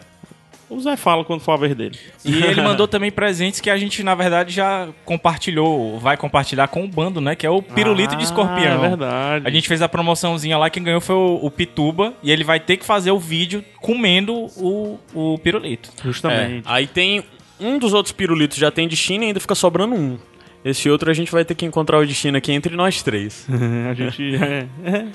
O 0.69 0.79
Zé 0.79 0.95
fala 0.95 1.25
quando 1.25 1.41
for 1.41 1.51
a 1.51 1.57
vez 1.57 1.75
dele. 1.75 1.99
E 2.23 2.43
ele 2.43 2.61
mandou 2.63 2.87
também 2.87 3.11
presentes 3.11 3.59
que 3.59 3.69
a 3.69 3.77
gente, 3.77 4.03
na 4.03 4.15
verdade, 4.15 4.53
já 4.53 4.87
compartilhou, 5.03 5.99
vai 5.99 6.15
compartilhar 6.15 6.69
com 6.69 6.85
o 6.85 6.87
bando, 6.87 7.19
né? 7.19 7.35
Que 7.35 7.45
é 7.45 7.49
o 7.49 7.61
pirulito 7.61 8.15
de 8.15 8.23
escorpião. 8.23 8.85
É 8.85 8.87
verdade. 8.89 9.47
A 9.47 9.51
gente 9.51 9.67
fez 9.67 9.81
a 9.81 9.89
promoçãozinha 9.89 10.57
lá, 10.57 10.69
quem 10.69 10.81
ganhou 10.81 11.01
foi 11.01 11.15
o, 11.15 11.39
o 11.41 11.51
Pituba, 11.51 12.13
e 12.23 12.31
ele 12.31 12.45
vai 12.45 12.57
ter 12.57 12.77
que 12.77 12.85
fazer 12.85 13.11
o 13.11 13.19
vídeo 13.19 13.65
comendo 13.81 14.33
o, 14.55 14.97
o 15.13 15.37
pirulito. 15.39 15.89
É, 15.99 16.03
Justamente. 16.03 16.63
aí 16.65 16.87
tem 16.87 17.21
um 17.59 17.77
dos 17.77 17.93
outros 17.93 18.13
pirulitos 18.13 18.57
já 18.57 18.71
tem 18.71 18.87
destino 18.87 19.23
e 19.23 19.27
ainda 19.27 19.39
fica 19.39 19.53
sobrando 19.53 19.93
um. 19.93 20.17
Esse 20.63 20.89
outro 20.89 21.09
a 21.09 21.13
gente 21.13 21.31
vai 21.31 21.43
ter 21.43 21.55
que 21.55 21.65
encontrar 21.65 21.97
o 21.97 22.05
destino 22.05 22.37
aqui 22.37 22.51
entre 22.51 22.75
nós 22.75 23.01
três. 23.01 23.47
a 23.89 23.93
gente. 23.93 24.35
É, 24.35 24.67
é, 24.85 25.05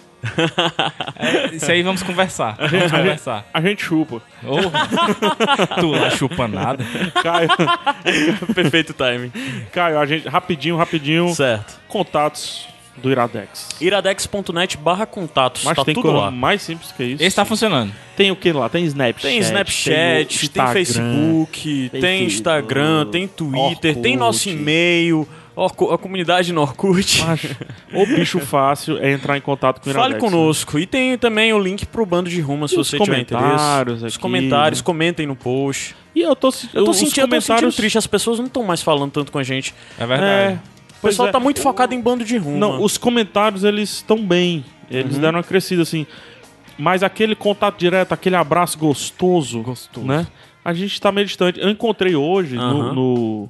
É, 1.19 1.55
isso 1.55 1.71
aí 1.71 1.83
vamos 1.83 2.03
conversar. 2.03 2.57
Vamos 2.57 2.91
conversar. 2.91 3.47
a 3.55 3.61
gente 3.61 3.83
chupa. 3.83 4.21
Ô, 4.43 4.57
tu 5.81 5.91
lá 5.93 6.11
chupa 6.11 6.49
nada. 6.49 6.85
Caio, 7.23 7.49
Perfeito 8.55 8.93
timing. 8.93 9.31
Caio, 9.73 9.99
a 9.99 10.07
gente. 10.07 10.29
Rapidinho, 10.29 10.77
rapidinho. 10.77 11.29
Certo. 11.35 11.79
Contatos 11.87 12.69
do 12.99 13.11
Iradex. 13.11 13.69
iradex.net 13.81 14.77
barra 14.79 15.07
contatos. 15.07 15.65
Mas 15.65 15.77
tá 15.77 15.85
tem 15.85 15.95
tudo 15.95 16.13
lá. 16.13 16.31
mais 16.31 16.63
simples 16.63 16.93
que 16.93 17.05
isso. 17.05 17.23
Esse 17.23 17.37
tá 17.37 17.45
funcionando. 17.45 17.93
Tem 18.17 18.31
o 18.31 18.37
que 18.37 18.51
lá? 18.53 18.69
Tem 18.69 18.85
Snapchat. 18.85 19.29
Tem 19.29 19.39
Snapchat, 19.41 20.49
tem, 20.51 20.63
Instagram. 20.63 20.73
Facebook, 20.73 21.91
tem 22.01 22.25
Instagram, 22.25 23.07
tem 23.07 23.29
Twitter, 23.29 23.97
tem 23.97 24.17
nosso 24.17 24.49
Orkut. 24.49 24.63
e-mail, 24.63 25.29
a 25.57 25.99
comunidade 25.99 26.53
no 26.53 26.63
Orkut. 26.63 27.23
O 27.93 28.07
bicho 28.07 28.41
fácil 28.41 28.99
é 28.99 29.13
entrar 29.13 29.37
em 29.37 29.41
contato 29.41 29.81
com 29.81 29.91
o 29.91 29.93
Fale 29.93 30.15
Iradex. 30.15 30.23
né? 30.23 30.31
conosco. 30.31 30.79
E 30.79 30.87
tem 30.87 31.17
também 31.19 31.53
o 31.53 31.59
link 31.59 31.85
pro 31.87 32.05
bando 32.07 32.29
de 32.31 32.41
rumo 32.41 32.67
se 32.69 32.79
os 32.79 32.89
você 32.89 32.99
tiver 32.99 33.21
interesse. 33.21 33.45
comentários 33.47 34.03
Os 34.03 34.17
comentários, 34.17 34.81
né? 34.81 34.85
comentem 34.85 35.27
no 35.27 35.37
post. 35.37 35.95
E 36.15 36.23
eu 36.23 36.35
tô, 36.35 36.49
Eu 36.49 36.51
tô, 36.51 36.51
os 36.53 36.57
sentindo, 36.57 36.79
eu 36.79 36.85
tô 36.87 36.95
sentindo 36.95 37.29
comentários 37.29 37.77
triste, 37.77 37.99
as 37.99 38.07
pessoas 38.07 38.39
não 38.39 38.47
estão 38.47 38.63
mais 38.65 38.83
falando 38.83 39.13
tanto 39.13 39.31
com 39.31 39.39
a 39.39 39.43
gente. 39.43 39.75
É 39.99 40.07
verdade. 40.07 40.55
É, 40.55 40.59
O 41.07 41.09
pessoal 41.11 41.29
é. 41.29 41.33
tá 41.33 41.41
muito 41.41 41.61
focado 41.61 41.95
em 41.95 42.01
bando 42.01 42.25
de 42.25 42.37
rumo. 42.37 42.59
Não, 42.59 42.83
os 42.83 42.99
comentários 42.99 43.65
eles 43.65 43.91
estão 43.91 44.19
bem. 44.25 44.65
Uhum. 44.91 44.99
Eles 44.99 45.19
deram 45.19 45.39
uma 45.39 45.45
crescida 45.45 45.83
assim. 45.83 46.07
Mas 46.79 47.03
aquele 47.03 47.35
contato 47.35 47.79
direto, 47.79 48.13
aquele 48.13 48.37
abraço 48.37 48.79
gostoso, 48.79 49.63
Gostoso. 49.63 50.07
né? 50.07 50.27
A 50.65 50.75
gente 50.75 51.01
tá 51.01 51.11
meio 51.11 51.27
distante. 51.27 51.61
Eu 51.61 51.71
encontrei 51.71 52.15
hoje 52.15 52.57
Aham. 52.57 52.73
no, 52.73 52.95
no, 52.95 53.49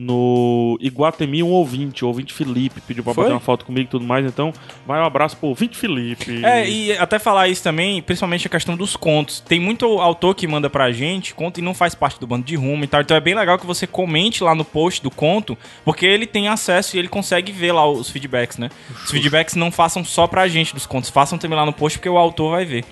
no 0.00 0.78
Iguatemi 0.80 1.42
um 1.42 1.48
ouvinte, 1.50 2.04
o 2.04 2.08
ouvinte 2.08 2.32
Felipe, 2.32 2.80
pediu 2.80 3.02
pra 3.02 3.12
Foi? 3.12 3.24
bater 3.24 3.34
uma 3.34 3.40
foto 3.40 3.64
comigo 3.64 3.88
e 3.88 3.90
tudo 3.90 4.04
mais. 4.04 4.24
Então, 4.24 4.52
vai 4.86 5.00
um 5.00 5.04
abraço 5.04 5.36
pro 5.36 5.48
ouvinte 5.48 5.76
Felipe. 5.76 6.44
É, 6.44 6.68
e 6.70 6.92
até 6.96 7.18
falar 7.18 7.48
isso 7.48 7.64
também, 7.64 8.00
principalmente 8.00 8.46
a 8.46 8.50
questão 8.50 8.76
dos 8.76 8.94
contos. 8.94 9.40
Tem 9.40 9.58
muito 9.58 9.86
autor 9.98 10.36
que 10.36 10.46
manda 10.46 10.70
pra 10.70 10.92
gente 10.92 11.34
conto 11.34 11.58
e 11.58 11.62
não 11.62 11.74
faz 11.74 11.96
parte 11.96 12.20
do 12.20 12.28
bando 12.28 12.44
de 12.46 12.54
rumo 12.54 12.84
e 12.84 12.86
tal. 12.86 13.00
Então 13.00 13.16
é 13.16 13.20
bem 13.20 13.34
legal 13.34 13.58
que 13.58 13.66
você 13.66 13.88
comente 13.88 14.44
lá 14.44 14.54
no 14.54 14.64
post 14.64 15.02
do 15.02 15.10
conto, 15.10 15.58
porque 15.84 16.06
ele 16.06 16.26
tem 16.28 16.46
acesso 16.46 16.94
e 16.94 17.00
ele 17.00 17.08
consegue 17.08 17.50
ver 17.50 17.72
lá 17.72 17.84
os 17.90 18.08
feedbacks, 18.08 18.56
né? 18.56 18.70
Os 19.04 19.10
feedbacks 19.10 19.56
não 19.56 19.72
façam 19.72 20.04
só 20.04 20.28
pra 20.28 20.46
gente 20.46 20.72
dos 20.74 20.86
contos, 20.86 21.10
façam 21.10 21.36
também 21.38 21.58
lá 21.58 21.66
no 21.66 21.72
post, 21.72 21.98
porque 21.98 22.08
o 22.08 22.16
autor 22.16 22.52
vai 22.52 22.64
ver. 22.64 22.84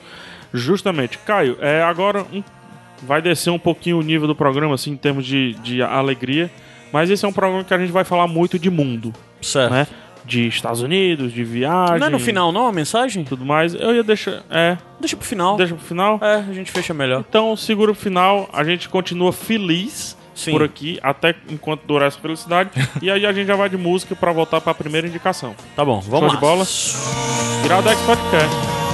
Justamente. 0.52 1.18
Caio, 1.18 1.56
é, 1.60 1.82
agora 1.82 2.26
um- 2.32 2.42
vai 3.02 3.22
descer 3.22 3.50
um 3.50 3.58
pouquinho 3.60 3.98
o 3.98 4.02
nível 4.02 4.26
do 4.26 4.34
programa, 4.34 4.74
assim, 4.74 4.90
em 4.90 4.96
termos 4.96 5.24
de, 5.24 5.54
de 5.62 5.82
alegria. 5.82 6.50
Mas 6.96 7.10
esse 7.10 7.26
é 7.26 7.28
um 7.28 7.32
programa 7.32 7.62
que 7.62 7.74
a 7.74 7.78
gente 7.78 7.92
vai 7.92 8.04
falar 8.04 8.26
muito 8.26 8.58
de 8.58 8.70
mundo, 8.70 9.12
Certo. 9.42 9.70
né? 9.70 9.86
De 10.24 10.48
Estados 10.48 10.80
Unidos, 10.80 11.30
de 11.30 11.44
viagem. 11.44 11.98
Não 11.98 12.06
é 12.06 12.08
no 12.08 12.18
final, 12.18 12.50
não, 12.50 12.66
a 12.66 12.72
mensagem? 12.72 13.22
Tudo 13.22 13.44
mais. 13.44 13.74
Eu 13.74 13.94
ia 13.94 14.02
deixar. 14.02 14.42
É. 14.48 14.78
Deixa 14.98 15.14
pro 15.14 15.26
final. 15.26 15.58
Deixa 15.58 15.74
pro 15.74 15.84
final. 15.84 16.18
É, 16.22 16.36
a 16.36 16.52
gente 16.54 16.72
fecha 16.72 16.94
melhor. 16.94 17.22
Então, 17.28 17.54
segura 17.54 17.90
o 17.90 17.94
final. 17.94 18.48
A 18.50 18.64
gente 18.64 18.88
continua 18.88 19.30
feliz 19.30 20.16
Sim. 20.34 20.52
por 20.52 20.62
aqui, 20.62 20.98
até 21.02 21.34
enquanto 21.50 21.82
durar 21.86 22.08
essa 22.08 22.18
felicidade. 22.18 22.70
e 23.02 23.10
aí 23.10 23.26
a 23.26 23.32
gente 23.34 23.46
já 23.46 23.56
vai 23.56 23.68
de 23.68 23.76
música 23.76 24.16
pra 24.16 24.32
voltar 24.32 24.62
pra 24.62 24.72
primeira 24.72 25.06
indicação. 25.06 25.54
Tá 25.76 25.84
bom, 25.84 26.00
vamos 26.00 26.18
Show 26.18 26.28
lá. 26.28 26.34
de 26.34 26.40
bola? 26.40 26.64
Iradex 27.66 28.00
Podcast. 28.06 28.85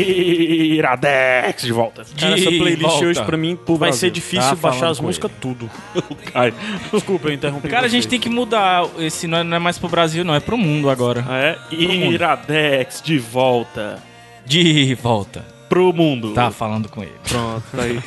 Iradex 0.00 1.62
de 1.62 1.72
volta. 1.72 2.04
Cara, 2.18 2.34
essa 2.34 2.50
playlist 2.50 2.82
volta 2.82 3.06
hoje 3.06 3.22
pra 3.24 3.36
mim 3.36 3.56
vai 3.76 3.76
Brasil. 3.90 4.00
ser 4.00 4.10
difícil 4.10 4.50
Tá 4.50 4.56
baixar 4.56 4.88
as 4.88 5.00
músicas 5.00 5.30
tudo. 5.40 5.70
Ai. 6.34 6.52
Desculpa, 6.92 7.28
eu 7.28 7.32
interrompi. 7.34 7.68
Cara, 7.68 7.86
a 7.86 7.88
gente 7.88 8.02
vocês. 8.02 8.10
tem 8.10 8.20
que 8.20 8.28
mudar. 8.28 8.86
Esse 8.98 9.26
não 9.26 9.38
é, 9.38 9.44
não 9.44 9.56
é 9.56 9.60
mais 9.60 9.78
pro 9.78 9.88
Brasil, 9.88 10.24
não, 10.24 10.34
é 10.34 10.40
pro 10.40 10.58
mundo 10.58 10.90
agora. 10.90 11.24
É, 11.30 11.58
Iradex 11.74 13.02
de 13.02 13.18
volta 13.18 14.02
De 14.44 14.94
volta. 14.94 15.55
Pro 15.68 15.92
mundo. 15.92 16.32
Tá 16.32 16.50
falando 16.50 16.88
com 16.88 17.02
ele. 17.02 17.12
Pronto, 17.28 17.62
tá 17.74 17.82
aí. 17.82 17.98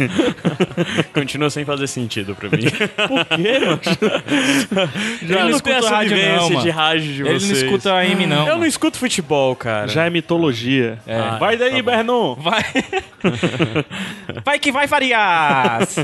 Continua 1.14 1.50
sem 1.50 1.66
fazer 1.66 1.88
sentido 1.88 2.36
pra 2.36 2.50
mim. 2.50 2.64
Por 3.08 3.26
quê, 3.26 3.60
mano? 3.60 3.80
Ele 5.22 5.34
Eu 5.34 5.40
não 5.40 5.44
não 5.44 5.50
escuta 5.52 5.76
essa 5.76 5.90
rádio, 5.90 6.10
vivência 6.16 6.36
não, 6.38 6.50
mano. 6.50 6.62
de 6.62 6.70
rádio 6.70 7.14
de 7.14 7.22
Ele 7.22 7.30
não 7.34 7.40
vocês. 7.40 7.62
escuta 7.64 7.94
a 7.94 8.06
M, 8.06 8.26
não. 8.26 8.40
Eu 8.42 8.46
não 8.46 8.54
mano. 8.56 8.66
escuto 8.66 8.98
futebol, 8.98 9.56
cara. 9.56 9.88
Já 9.88 10.06
é 10.06 10.10
mitologia. 10.10 11.00
É. 11.06 11.38
Vai 11.38 11.58
daí, 11.58 11.84
Tá. 11.84 11.92
Bernon. 11.92 12.36
Vai. 12.36 12.64
vai 14.44 14.60
que 14.60 14.72
vai, 14.72 14.88
Farias! 14.88 16.00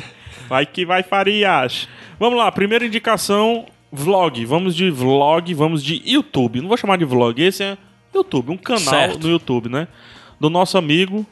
Vai 0.48 0.66
que 0.66 0.86
vai, 0.86 1.04
Farias. 1.04 1.88
Vamos 2.20 2.38
lá, 2.38 2.52
primeira 2.52 2.86
indicação, 2.86 3.66
vlog. 3.92 4.46
Vamos 4.46 4.76
de 4.76 4.90
vlog, 4.92 5.54
vamos 5.54 5.84
de 5.84 6.02
YouTube. 6.06 6.62
Não 6.62 6.68
vou 6.68 6.78
chamar 6.78 6.98
de 6.98 7.06
vlog, 7.06 7.42
esse 7.42 7.64
é 7.64 7.78
YouTube, 8.14 8.52
um 8.52 8.58
canal 8.58 8.80
Certo. 8.82 9.24
no 9.24 9.30
YouTube, 9.30 9.70
né? 9.70 9.88
Do 10.40 10.50
nosso 10.50 10.78
amigo, 10.78 11.26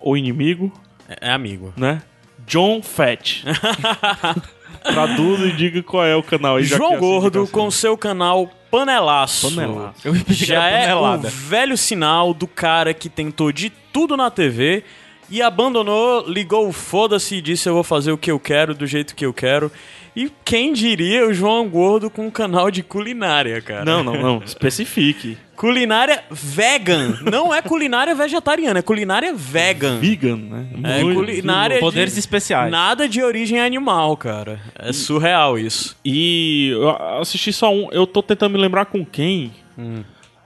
ou 0.00 0.16
inimigo, 0.16 0.72
É 1.08 1.28
é 1.28 1.32
amigo. 1.32 1.72
né? 1.76 2.02
John 2.46 2.82
Fett. 2.82 3.44
Traduza 4.82 5.46
e 5.46 5.52
diga 5.52 5.82
qual 5.82 6.04
é 6.04 6.16
o 6.16 6.22
canal 6.22 6.56
aí. 6.56 6.64
João 6.64 6.92
essa 6.92 7.00
Gordo 7.00 7.38
indicação. 7.40 7.64
com 7.64 7.70
seu 7.70 7.96
canal 7.98 8.48
Panelaço. 8.70 9.54
Panelaço. 9.54 10.00
Já 10.28 10.66
é 10.68 10.94
o 10.94 11.18
velho 11.18 11.76
sinal 11.76 12.32
do 12.32 12.46
cara 12.46 12.94
que 12.94 13.08
tentou 13.08 13.52
de 13.52 13.70
tudo 13.92 14.16
na 14.16 14.30
TV 14.30 14.82
e 15.28 15.42
abandonou, 15.42 16.24
ligou 16.28 16.66
o 16.68 16.72
foda-se 16.72 17.36
e 17.36 17.42
disse 17.42 17.68
eu 17.68 17.74
vou 17.74 17.84
fazer 17.84 18.10
o 18.12 18.18
que 18.18 18.30
eu 18.30 18.40
quero, 18.40 18.74
do 18.74 18.86
jeito 18.86 19.14
que 19.14 19.24
eu 19.26 19.34
quero. 19.34 19.70
E 20.14 20.30
quem 20.44 20.72
diria 20.72 21.26
o 21.28 21.32
João 21.32 21.68
Gordo 21.68 22.10
com 22.10 22.26
um 22.26 22.30
canal 22.30 22.70
de 22.70 22.82
culinária, 22.82 23.60
cara? 23.62 23.84
Não, 23.84 24.02
não, 24.02 24.14
não. 24.20 24.38
Especifique. 24.44 25.38
Culinária 25.54 26.24
vegan. 26.30 27.18
Não 27.30 27.54
é 27.54 27.60
culinária 27.62 28.14
vegetariana, 28.14 28.78
é 28.78 28.82
culinária 28.82 29.32
vegan. 29.34 29.98
Vegan, 30.00 30.36
né? 30.36 30.66
É 30.84 31.02
Muito- 31.04 31.20
culinária 31.20 31.76
de- 31.76 31.80
Poderes 31.80 32.16
especiais. 32.16 32.70
Nada 32.72 33.08
de 33.08 33.22
origem 33.22 33.60
animal, 33.60 34.16
cara. 34.16 34.58
É 34.78 34.92
surreal 34.92 35.58
isso. 35.58 35.96
E 36.04 36.70
eu 36.72 36.90
assisti 37.20 37.52
só 37.52 37.72
um. 37.72 37.88
Eu 37.92 38.06
tô 38.06 38.22
tentando 38.22 38.52
me 38.54 38.58
lembrar 38.58 38.86
com 38.86 39.04
quem. 39.04 39.52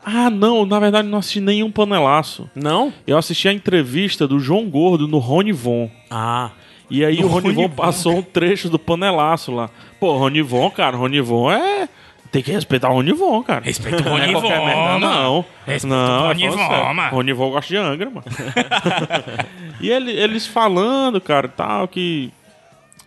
Ah, 0.04 0.28
não, 0.28 0.66
na 0.66 0.78
verdade 0.78 1.08
não 1.08 1.18
assisti 1.18 1.40
nenhum 1.40 1.70
panelaço. 1.70 2.50
Não? 2.54 2.92
Eu 3.06 3.16
assisti 3.16 3.48
a 3.48 3.52
entrevista 3.52 4.28
do 4.28 4.38
João 4.38 4.68
Gordo 4.68 5.08
no 5.08 5.18
Rony 5.18 5.52
Von. 5.52 5.90
Ah. 6.10 6.50
E 6.90 7.04
aí 7.04 7.18
o 7.24 7.26
Rony 7.26 7.46
Rony 7.48 7.54
Von 7.54 7.62
Von, 7.68 7.74
passou 7.74 8.16
um 8.16 8.22
trecho 8.22 8.68
do 8.68 8.78
panelaço 8.78 9.52
lá. 9.52 9.70
Pô, 9.98 10.16
Rony 10.16 10.42
Von, 10.42 10.70
cara, 10.70 10.96
Rony 10.96 11.20
Von 11.20 11.50
é. 11.50 11.88
Tem 12.30 12.42
que 12.42 12.50
respeitar 12.50 12.90
o 12.90 12.94
Rony 12.94 13.12
Von, 13.12 13.42
cara. 13.44 13.64
Respeita 13.64 14.02
o 14.02 14.04
Não 14.04 14.18
é 14.18 14.26
merda. 14.26 14.98
Não. 14.98 15.44
Respeita 15.64 15.86
não, 15.86 16.24
o 16.24 16.26
Rony 16.28 16.40
falando 16.42 16.58
Von, 16.58 16.68
sério. 16.68 16.94
mano. 16.94 17.10
Rony 17.10 17.32
Von 17.32 17.50
gosta 17.50 17.68
de 17.68 17.76
Angra, 17.76 18.10
mano. 18.10 18.24
e 19.80 19.88
ele- 19.90 20.12
eles 20.12 20.46
falando, 20.46 21.20
cara, 21.20 21.48
tal, 21.48 21.86
que. 21.88 22.30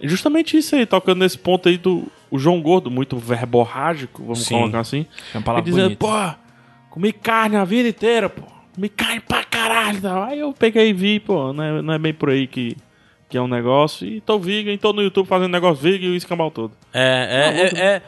Justamente 0.02 0.56
isso 0.58 0.76
aí, 0.76 0.86
tocando 0.86 1.20
nesse 1.20 1.38
ponto 1.38 1.68
aí 1.68 1.78
do 1.78 2.08
o 2.30 2.38
João 2.38 2.62
Gordo, 2.62 2.92
muito 2.92 3.18
verborrágico, 3.18 4.22
vamos 4.22 4.44
Sim. 4.46 4.60
colocar 4.60 4.80
assim. 4.80 5.06
É 5.34 5.38
uma 5.38 5.44
palavra 5.44 5.68
e 5.68 5.72
dizendo, 5.72 5.96
pô, 5.98 6.08
comi 6.90 7.12
carne 7.14 7.56
a 7.56 7.64
vida 7.66 7.90
inteira, 7.90 8.30
pô. 8.30 8.44
Comi 8.76 8.90
carne 8.90 9.20
pra 9.22 9.44
caralho. 9.44 10.00
Aí 10.24 10.40
eu 10.40 10.54
peguei 10.54 10.90
e 10.90 10.94
vi, 10.94 11.20
pô, 11.20 11.52
não 11.54 11.64
é, 11.64 11.82
não 11.82 11.94
é 11.94 11.98
bem 11.98 12.14
por 12.14 12.30
aí 12.30 12.46
que, 12.48 12.78
que 13.30 13.38
é 13.38 13.42
um 13.42 13.48
negócio. 13.48 14.08
E 14.08 14.22
tô 14.22 14.40
vegan, 14.40 14.76
tô 14.78 14.94
no 14.94 15.02
YouTube 15.02 15.28
fazendo 15.28 15.52
negócio 15.52 15.84
vegan 15.84 16.06
e 16.08 16.10
o 16.12 16.16
escambau 16.16 16.50
todo. 16.52 16.72
É, 16.94 17.02
é, 17.02 17.80
é, 17.80 17.86
é- 17.96 18.02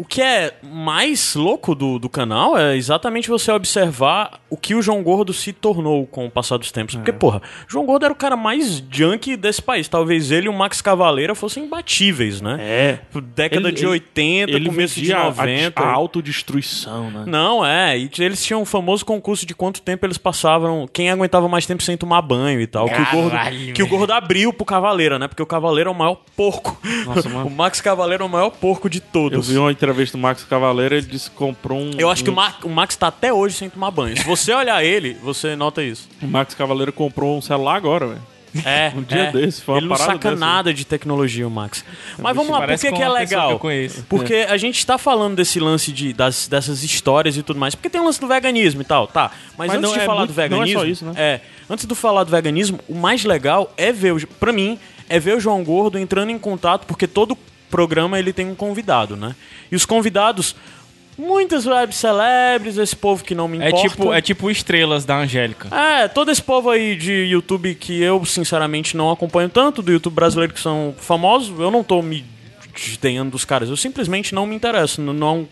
O 0.00 0.04
que 0.06 0.22
é 0.22 0.54
mais 0.62 1.34
louco 1.34 1.74
do, 1.74 1.98
do 1.98 2.08
canal 2.08 2.56
é 2.56 2.74
exatamente 2.74 3.28
você 3.28 3.52
observar 3.52 4.40
o 4.48 4.56
que 4.56 4.74
o 4.74 4.80
João 4.80 5.02
Gordo 5.02 5.30
se 5.34 5.52
tornou 5.52 6.06
com 6.06 6.24
o 6.24 6.30
passar 6.30 6.56
dos 6.56 6.72
tempos. 6.72 6.94
É. 6.94 6.98
Porque, 6.98 7.12
porra, 7.12 7.42
João 7.68 7.84
Gordo 7.84 8.06
era 8.06 8.12
o 8.14 8.16
cara 8.16 8.34
mais 8.34 8.82
junk 8.90 9.36
desse 9.36 9.60
país. 9.60 9.88
Talvez 9.88 10.30
ele 10.30 10.46
e 10.46 10.48
o 10.48 10.54
Max 10.54 10.80
Cavaleira 10.80 11.34
fossem 11.34 11.64
imbatíveis, 11.64 12.40
né? 12.40 12.56
É. 12.60 12.98
Década 13.34 13.68
Ele- 13.68 13.76
de 13.76 13.86
80, 13.86 14.50
Ele 14.52 14.70
começo 14.70 14.94
de 14.94 15.00
vendia 15.02 15.18
a- 15.18 15.24
90. 15.24 15.82
A, 15.82 15.90
autodestruição, 15.92 17.10
né? 17.10 17.24
Não, 17.26 17.64
é. 17.64 17.98
E 17.98 18.10
eles 18.20 18.42
tinham 18.42 18.62
um 18.62 18.64
famoso 18.64 19.04
concurso 19.04 19.44
de 19.44 19.54
quanto 19.54 19.82
tempo 19.82 20.06
eles 20.06 20.16
passavam, 20.16 20.88
quem 20.90 21.10
aguentava 21.10 21.46
mais 21.46 21.66
tempo 21.66 21.82
sem 21.82 21.98
tomar 21.98 22.22
banho 22.22 22.58
e 22.58 22.66
tal. 22.66 22.86
Que 22.88 23.02
o, 23.02 23.10
gordo, 23.10 23.30
Caralho, 23.32 23.72
que 23.74 23.82
o 23.82 23.86
gordo 23.86 24.12
abriu 24.12 24.50
pro 24.50 24.64
Cavaleira, 24.64 25.18
né? 25.18 25.28
Porque 25.28 25.42
o 25.42 25.46
Cavaleiro 25.46 25.90
é 25.90 25.92
o 25.92 25.96
maior 25.96 26.16
porco. 26.34 26.80
Nossa, 27.04 27.28
mano. 27.28 27.48
o 27.48 27.50
Max 27.50 27.82
Cavaleiro 27.82 28.22
é 28.22 28.26
o 28.26 28.30
maior 28.30 28.48
porco 28.48 28.88
de 28.88 28.98
todos. 29.00 29.46
Eu 29.46 29.54
vi 29.54 29.58
uma 29.58 29.70
entrevista 29.70 29.89
do 30.12 30.18
Max 30.18 30.44
Cavaleiro, 30.44 30.94
ele 30.94 31.06
disse 31.06 31.30
que 31.30 31.36
comprou 31.36 31.78
um. 31.80 31.90
Eu 31.98 32.10
acho 32.10 32.22
que 32.24 32.30
um, 32.30 32.32
o, 32.32 32.36
Mar- 32.36 32.58
o 32.64 32.68
Max 32.68 32.96
tá 32.96 33.08
até 33.08 33.32
hoje 33.32 33.56
sem 33.56 33.68
tomar 33.70 33.90
banho. 33.90 34.16
Se 34.16 34.24
você 34.24 34.52
olhar 34.54 34.82
ele, 34.84 35.14
você 35.22 35.54
nota 35.56 35.82
isso. 35.82 36.08
o 36.22 36.26
Max 36.26 36.54
Cavaleiro 36.54 36.92
comprou 36.92 37.36
um 37.36 37.42
celular 37.42 37.76
agora, 37.76 38.06
velho. 38.08 38.22
É, 38.64 38.90
Um 38.96 39.02
dia 39.02 39.24
é. 39.26 39.30
desse, 39.32 39.62
foi 39.62 39.74
uma 39.74 39.78
Ele 39.80 39.86
não 39.88 39.96
parada 39.96 40.12
saca 40.14 40.30
dessa. 40.30 40.40
nada 40.40 40.74
de 40.74 40.84
tecnologia, 40.84 41.46
o 41.46 41.50
Max. 41.50 41.84
Mas 42.18 42.34
vamos 42.34 42.50
lá, 42.50 42.58
por 42.66 42.68
que, 42.70 42.78
que 42.78 42.86
é 42.88 42.92
que 43.06 43.08
legal? 43.08 43.50
eu 43.52 43.58
conheço. 43.60 44.04
Porque 44.08 44.46
a 44.48 44.56
gente 44.56 44.84
tá 44.84 44.98
falando 44.98 45.36
desse 45.36 45.60
lance 45.60 45.92
de, 45.92 46.12
das, 46.12 46.48
dessas 46.48 46.82
histórias 46.82 47.36
e 47.36 47.42
tudo 47.44 47.60
mais. 47.60 47.76
Porque 47.76 47.88
tem 47.88 48.00
o 48.00 48.04
lance 48.04 48.20
do 48.20 48.26
veganismo 48.26 48.80
e 48.80 48.84
tal, 48.84 49.06
tá. 49.06 49.30
Mas, 49.56 49.68
Mas 49.68 49.70
antes 49.76 49.82
não 49.82 49.92
de 49.92 50.00
é 50.00 50.04
falar 50.04 50.18
muito- 50.18 50.30
do 50.30 50.34
veganismo. 50.34 50.74
não 50.74 50.80
é 50.82 50.84
só 50.84 50.90
isso, 50.90 51.04
né? 51.04 51.12
É, 51.16 51.40
antes 51.68 51.86
de 51.86 51.94
falar 51.94 52.24
do 52.24 52.30
veganismo, 52.32 52.80
o 52.88 52.94
mais 52.96 53.24
legal 53.24 53.72
é 53.76 53.92
ver, 53.92 54.14
o, 54.14 54.26
pra 54.26 54.52
mim, 54.52 54.78
é 55.08 55.20
ver 55.20 55.36
o 55.36 55.40
João 55.40 55.62
Gordo 55.62 55.96
entrando 55.96 56.30
em 56.30 56.38
contato, 56.38 56.86
porque 56.88 57.06
todo 57.06 57.38
programa 57.70 58.18
ele 58.18 58.32
tem 58.32 58.46
um 58.46 58.54
convidado, 58.54 59.16
né? 59.16 59.34
E 59.70 59.76
os 59.76 59.86
convidados, 59.86 60.54
muitas 61.16 61.66
web 61.66 61.94
celebres, 61.94 62.76
esse 62.76 62.96
povo 62.96 63.22
que 63.24 63.34
não 63.34 63.46
me 63.48 63.58
É 63.58 63.68
importa. 63.68 63.88
tipo, 63.88 64.12
é 64.12 64.20
tipo 64.20 64.50
estrelas 64.50 65.04
da 65.04 65.16
Angélica. 65.18 65.74
É, 65.74 66.08
todo 66.08 66.30
esse 66.30 66.42
povo 66.42 66.68
aí 66.70 66.96
de 66.96 67.12
YouTube 67.12 67.74
que 67.74 68.02
eu, 68.02 68.24
sinceramente, 68.24 68.96
não 68.96 69.10
acompanho 69.10 69.48
tanto, 69.48 69.82
do 69.82 69.92
YouTube 69.92 70.14
brasileiro 70.14 70.52
que 70.52 70.60
são 70.60 70.94
famosos, 70.98 71.58
eu 71.58 71.70
não 71.70 71.84
tô 71.84 72.02
me 72.02 72.24
desdenhando 72.74 73.30
dos 73.32 73.44
caras, 73.44 73.68
eu 73.68 73.76
simplesmente 73.76 74.34
não 74.34 74.46
me 74.46 74.54
interesso. 74.54 75.00
Não, 75.00 75.46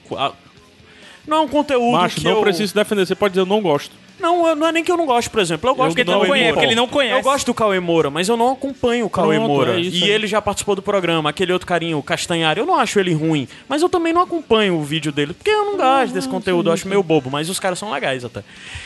não 1.27 1.37
é 1.37 1.41
um 1.41 1.49
conteúdo 1.49 1.93
Macho, 1.93 2.17
que 2.17 2.25
não 2.25 2.33
eu... 2.33 2.41
preciso 2.41 2.75
defender. 2.75 3.07
Você 3.07 3.15
pode 3.15 3.33
dizer 3.33 3.43
eu 3.43 3.47
não 3.47 3.61
gosto. 3.61 3.95
Não, 4.21 4.47
eu- 4.49 4.57
não 4.57 4.67
é 4.67 4.73
nem 4.73 4.83
que 4.83 4.91
eu 4.91 4.97
não 4.97 5.07
gosto, 5.07 5.31
por 5.31 5.41
exemplo. 5.41 5.71
Eu 5.71 5.75
gosto 5.75 5.91
Porque 5.91 6.05
não 6.05 6.15
Cauê 6.15 6.27
conhece, 6.29 6.45
Moura. 6.45 6.53
porque 6.55 6.67
ele 6.67 6.75
não 6.75 6.89
conhece. 6.89 7.17
Eu 7.17 7.23
gosto 7.23 7.47
do 7.47 7.55
Cauê 7.55 7.79
Moura, 7.81 8.11
mas 8.11 8.29
eu 8.29 8.37
não 8.37 8.53
acompanho 8.53 9.07
o 9.07 9.11
Cauê 9.11 9.37
Pronto, 9.37 9.49
Moura. 9.49 9.77
é 9.77 9.81
e 9.81 10.05
aí. 10.05 10.11
ele 10.11 10.27
já 10.27 10.43
participou 10.43 10.75
do 10.75 10.83
programa. 10.83 11.31
Aquele 11.31 11.53
outro 11.53 11.67
carinho, 11.67 11.99
o 11.99 12.03
Castanhari, 12.03 12.59
eu 12.61 12.67
não 12.67 12.79
acho 12.79 12.99
ele 12.99 13.13
ruim. 13.15 13.47
Mas 13.69 13.81
eu 13.83 13.89
também 13.89 14.13
não 14.13 14.21
acompanho 14.23 14.75
o 14.77 14.83
vídeo 14.83 15.13
dele, 15.13 15.33
porque 15.35 15.51
eu 15.51 15.65
não 15.65 15.77
gosto 15.77 16.13
desse 16.13 16.29
conteúdo. 16.29 16.69
Eu 16.69 16.73
acho 16.75 16.89
meio 16.89 17.03
bobo, 17.03 17.31
mas 17.31 17.49
os 17.49 17.61
caras 17.61 17.79
são 17.79 17.91
legais 17.93 18.25
até. 18.25 18.43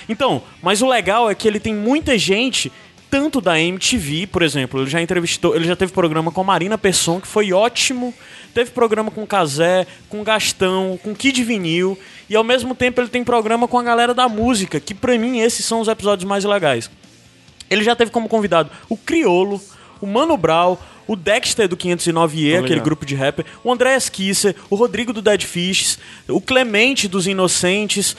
Então, 0.08 0.42
mas 0.62 0.82
o 0.82 0.88
legal 0.88 1.30
é 1.30 1.34
que 1.34 1.48
ele 1.48 1.58
tem 1.58 1.74
muita 1.74 2.18
gente 2.18 2.70
tanto 3.10 3.42
da 3.42 3.60
MTV, 3.60 4.26
por 4.28 4.42
exemplo, 4.42 4.80
ele 4.80 4.88
já 4.88 5.00
entrevistou, 5.02 5.54
ele 5.54 5.66
já 5.66 5.76
teve 5.76 5.92
programa 5.92 6.32
com 6.32 6.40
a 6.40 6.44
Marina 6.44 6.78
Persson, 6.78 7.20
que 7.20 7.26
foi 7.28 7.52
ótimo. 7.52 8.14
Teve 8.54 8.70
programa 8.70 9.10
com 9.10 9.22
o 9.22 9.26
Kazé, 9.26 9.86
com 10.08 10.20
o 10.20 10.24
Gastão, 10.24 10.98
com 11.02 11.12
o 11.12 11.14
Kid 11.14 11.42
Vinil. 11.42 11.98
E 12.28 12.36
ao 12.36 12.44
mesmo 12.44 12.74
tempo 12.74 13.00
ele 13.00 13.08
tem 13.08 13.24
programa 13.24 13.66
com 13.66 13.78
a 13.78 13.82
galera 13.82 14.12
da 14.12 14.28
música, 14.28 14.78
que 14.78 14.94
pra 14.94 15.16
mim 15.18 15.40
esses 15.40 15.64
são 15.64 15.80
os 15.80 15.88
episódios 15.88 16.28
mais 16.28 16.44
legais. 16.44 16.90
Ele 17.70 17.82
já 17.82 17.96
teve 17.96 18.10
como 18.10 18.28
convidado 18.28 18.70
o 18.88 18.96
Criolo, 18.96 19.60
o 20.00 20.06
Mano 20.06 20.36
Brown, 20.36 20.76
o 21.06 21.16
Dexter 21.16 21.68
do 21.68 21.76
509E, 21.76 22.58
aquele 22.58 22.80
grupo 22.80 23.04
de 23.06 23.14
rapper, 23.14 23.44
o 23.64 23.72
André 23.72 23.98
Kisser, 24.00 24.54
o 24.68 24.76
Rodrigo 24.76 25.12
do 25.12 25.22
Dead 25.22 25.42
Fishes, 25.42 25.98
o 26.28 26.40
Clemente 26.40 27.08
dos 27.08 27.26
Inocentes. 27.26 28.16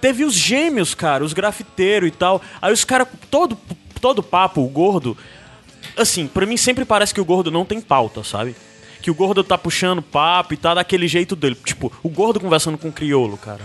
Teve 0.00 0.24
os 0.24 0.34
gêmeos, 0.34 0.94
cara, 0.94 1.24
os 1.24 1.32
grafiteiros 1.32 2.08
e 2.08 2.12
tal. 2.12 2.40
Aí 2.60 2.72
os 2.72 2.84
caras, 2.84 3.08
todo, 3.30 3.58
todo 4.00 4.22
papo, 4.22 4.60
o 4.60 4.68
gordo. 4.68 5.16
Assim, 5.96 6.26
pra 6.26 6.46
mim 6.46 6.56
sempre 6.56 6.84
parece 6.84 7.12
que 7.12 7.20
o 7.20 7.24
gordo 7.24 7.50
não 7.50 7.64
tem 7.64 7.80
pauta, 7.80 8.22
sabe? 8.22 8.54
Que 9.08 9.10
o 9.10 9.14
gordo 9.14 9.42
tá 9.42 9.56
puxando 9.56 10.02
papo 10.02 10.52
e 10.52 10.56
tá 10.58 10.74
daquele 10.74 11.08
jeito 11.08 11.34
dele. 11.34 11.56
Tipo, 11.64 11.90
o 12.02 12.10
gordo 12.10 12.38
conversando 12.38 12.76
com 12.76 12.88
o 12.88 12.92
criolo, 12.92 13.38
cara. 13.38 13.62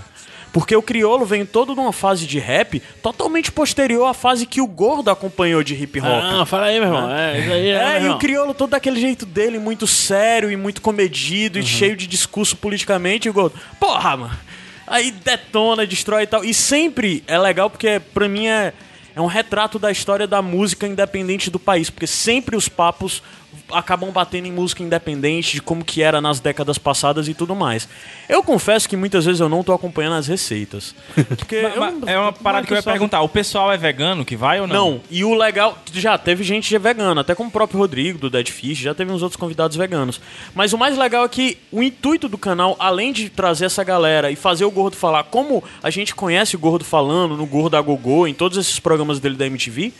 Porque 0.53 0.73
o 0.73 0.81
criolo 0.81 1.25
vem 1.25 1.45
todo 1.45 1.75
numa 1.75 1.91
fase 1.91 2.25
de 2.25 2.39
rap 2.39 2.81
totalmente 3.01 3.51
posterior 3.51 4.07
à 4.07 4.13
fase 4.13 4.45
que 4.45 4.61
o 4.61 4.65
gordo 4.65 5.11
acompanhou 5.11 5.61
de 5.61 5.73
hip 5.75 5.99
hop. 5.99 6.07
Ah, 6.07 6.45
fala 6.45 6.67
aí, 6.67 6.79
meu 6.79 6.87
irmão. 6.87 7.11
É, 7.11 7.39
isso 7.41 7.51
aí 7.51 7.69
É, 7.71 8.03
e 8.03 8.09
o 8.09 8.17
crioulo 8.17 8.53
todo 8.53 8.69
daquele 8.69 9.01
jeito 9.01 9.25
dele, 9.25 9.59
muito 9.59 9.85
sério 9.85 10.49
e 10.49 10.55
muito 10.55 10.81
comedido 10.81 11.59
e 11.59 11.63
cheio 11.63 11.97
de 11.97 12.07
discurso 12.07 12.55
politicamente, 12.55 13.27
e 13.27 13.29
o 13.29 13.33
Gordo, 13.33 13.59
porra, 13.77 14.15
mano. 14.15 14.39
Aí 14.87 15.11
detona, 15.11 15.85
destrói 15.85 16.23
e 16.23 16.27
tal. 16.27 16.45
E 16.45 16.53
sempre 16.53 17.21
é 17.27 17.37
legal 17.37 17.69
porque 17.69 18.01
pra 18.13 18.29
mim 18.29 18.47
é, 18.47 18.71
é 19.13 19.19
um 19.19 19.25
retrato 19.25 19.77
da 19.77 19.91
história 19.91 20.25
da 20.25 20.41
música 20.41 20.87
independente 20.87 21.49
do 21.49 21.59
país, 21.59 21.89
porque 21.89 22.07
sempre 22.07 22.55
os 22.55 22.69
papos 22.69 23.21
acabam 23.71 24.11
batendo 24.11 24.47
em 24.47 24.51
música 24.51 24.83
independente, 24.83 25.53
de 25.53 25.61
como 25.61 25.83
que 25.83 26.01
era 26.01 26.21
nas 26.21 26.39
décadas 26.39 26.77
passadas 26.77 27.27
e 27.27 27.33
tudo 27.33 27.55
mais. 27.55 27.87
Eu 28.29 28.43
confesso 28.43 28.87
que 28.87 28.95
muitas 28.95 29.25
vezes 29.25 29.39
eu 29.39 29.49
não 29.49 29.63
tô 29.63 29.73
acompanhando 29.73 30.15
as 30.15 30.27
receitas. 30.27 30.93
Porque 31.37 31.55
eu 31.55 31.79
Mas- 31.79 31.99
não- 31.99 32.07
é 32.07 32.17
uma 32.19 32.33
parada 32.33 32.65
que 32.67 32.73
eu 32.73 32.77
ia 32.77 32.83
perguntar. 32.83 33.21
O 33.21 33.29
pessoal 33.29 33.71
é 33.71 33.77
vegano 33.77 34.23
que 34.25 34.35
vai 34.35 34.59
ou 34.61 34.67
não? 34.67 34.73
não, 34.91 35.01
e 35.09 35.23
o 35.23 35.33
legal, 35.33 35.77
já 35.93 36.17
teve 36.17 36.43
gente 36.43 36.69
já 36.69 36.79
vegana, 36.79 37.21
até 37.21 37.33
como 37.35 37.49
o 37.49 37.51
próprio 37.51 37.79
Rodrigo 37.79 38.19
do 38.19 38.29
Dead 38.29 38.49
Fish, 38.49 38.77
já 38.79 38.93
teve 38.93 39.11
uns 39.11 39.21
outros 39.21 39.39
convidados 39.39 39.75
veganos. 39.77 40.19
Mas 40.53 40.73
o 40.73 40.77
mais 40.77 40.97
legal 40.97 41.25
é 41.25 41.29
que 41.29 41.57
o 41.71 41.81
intuito 41.81 42.27
do 42.29 42.37
canal, 42.37 42.75
além 42.79 43.11
de 43.13 43.29
trazer 43.29 43.65
essa 43.65 43.83
galera 43.83 44.29
e 44.31 44.35
fazer 44.35 44.65
o 44.65 44.71
Gordo 44.71 44.95
falar 44.95 45.23
como 45.25 45.63
a 45.81 45.89
gente 45.89 46.13
conhece 46.13 46.55
o 46.55 46.59
Gordo 46.59 46.83
falando 46.85 47.35
no 47.37 47.45
Gordo 47.45 47.75
a 47.77 47.81
Gogô, 47.81 48.27
em 48.27 48.33
todos 48.33 48.57
esses 48.57 48.79
programas 48.79 49.19
dele 49.19 49.35
da 49.35 49.45
MTV, 49.47 49.93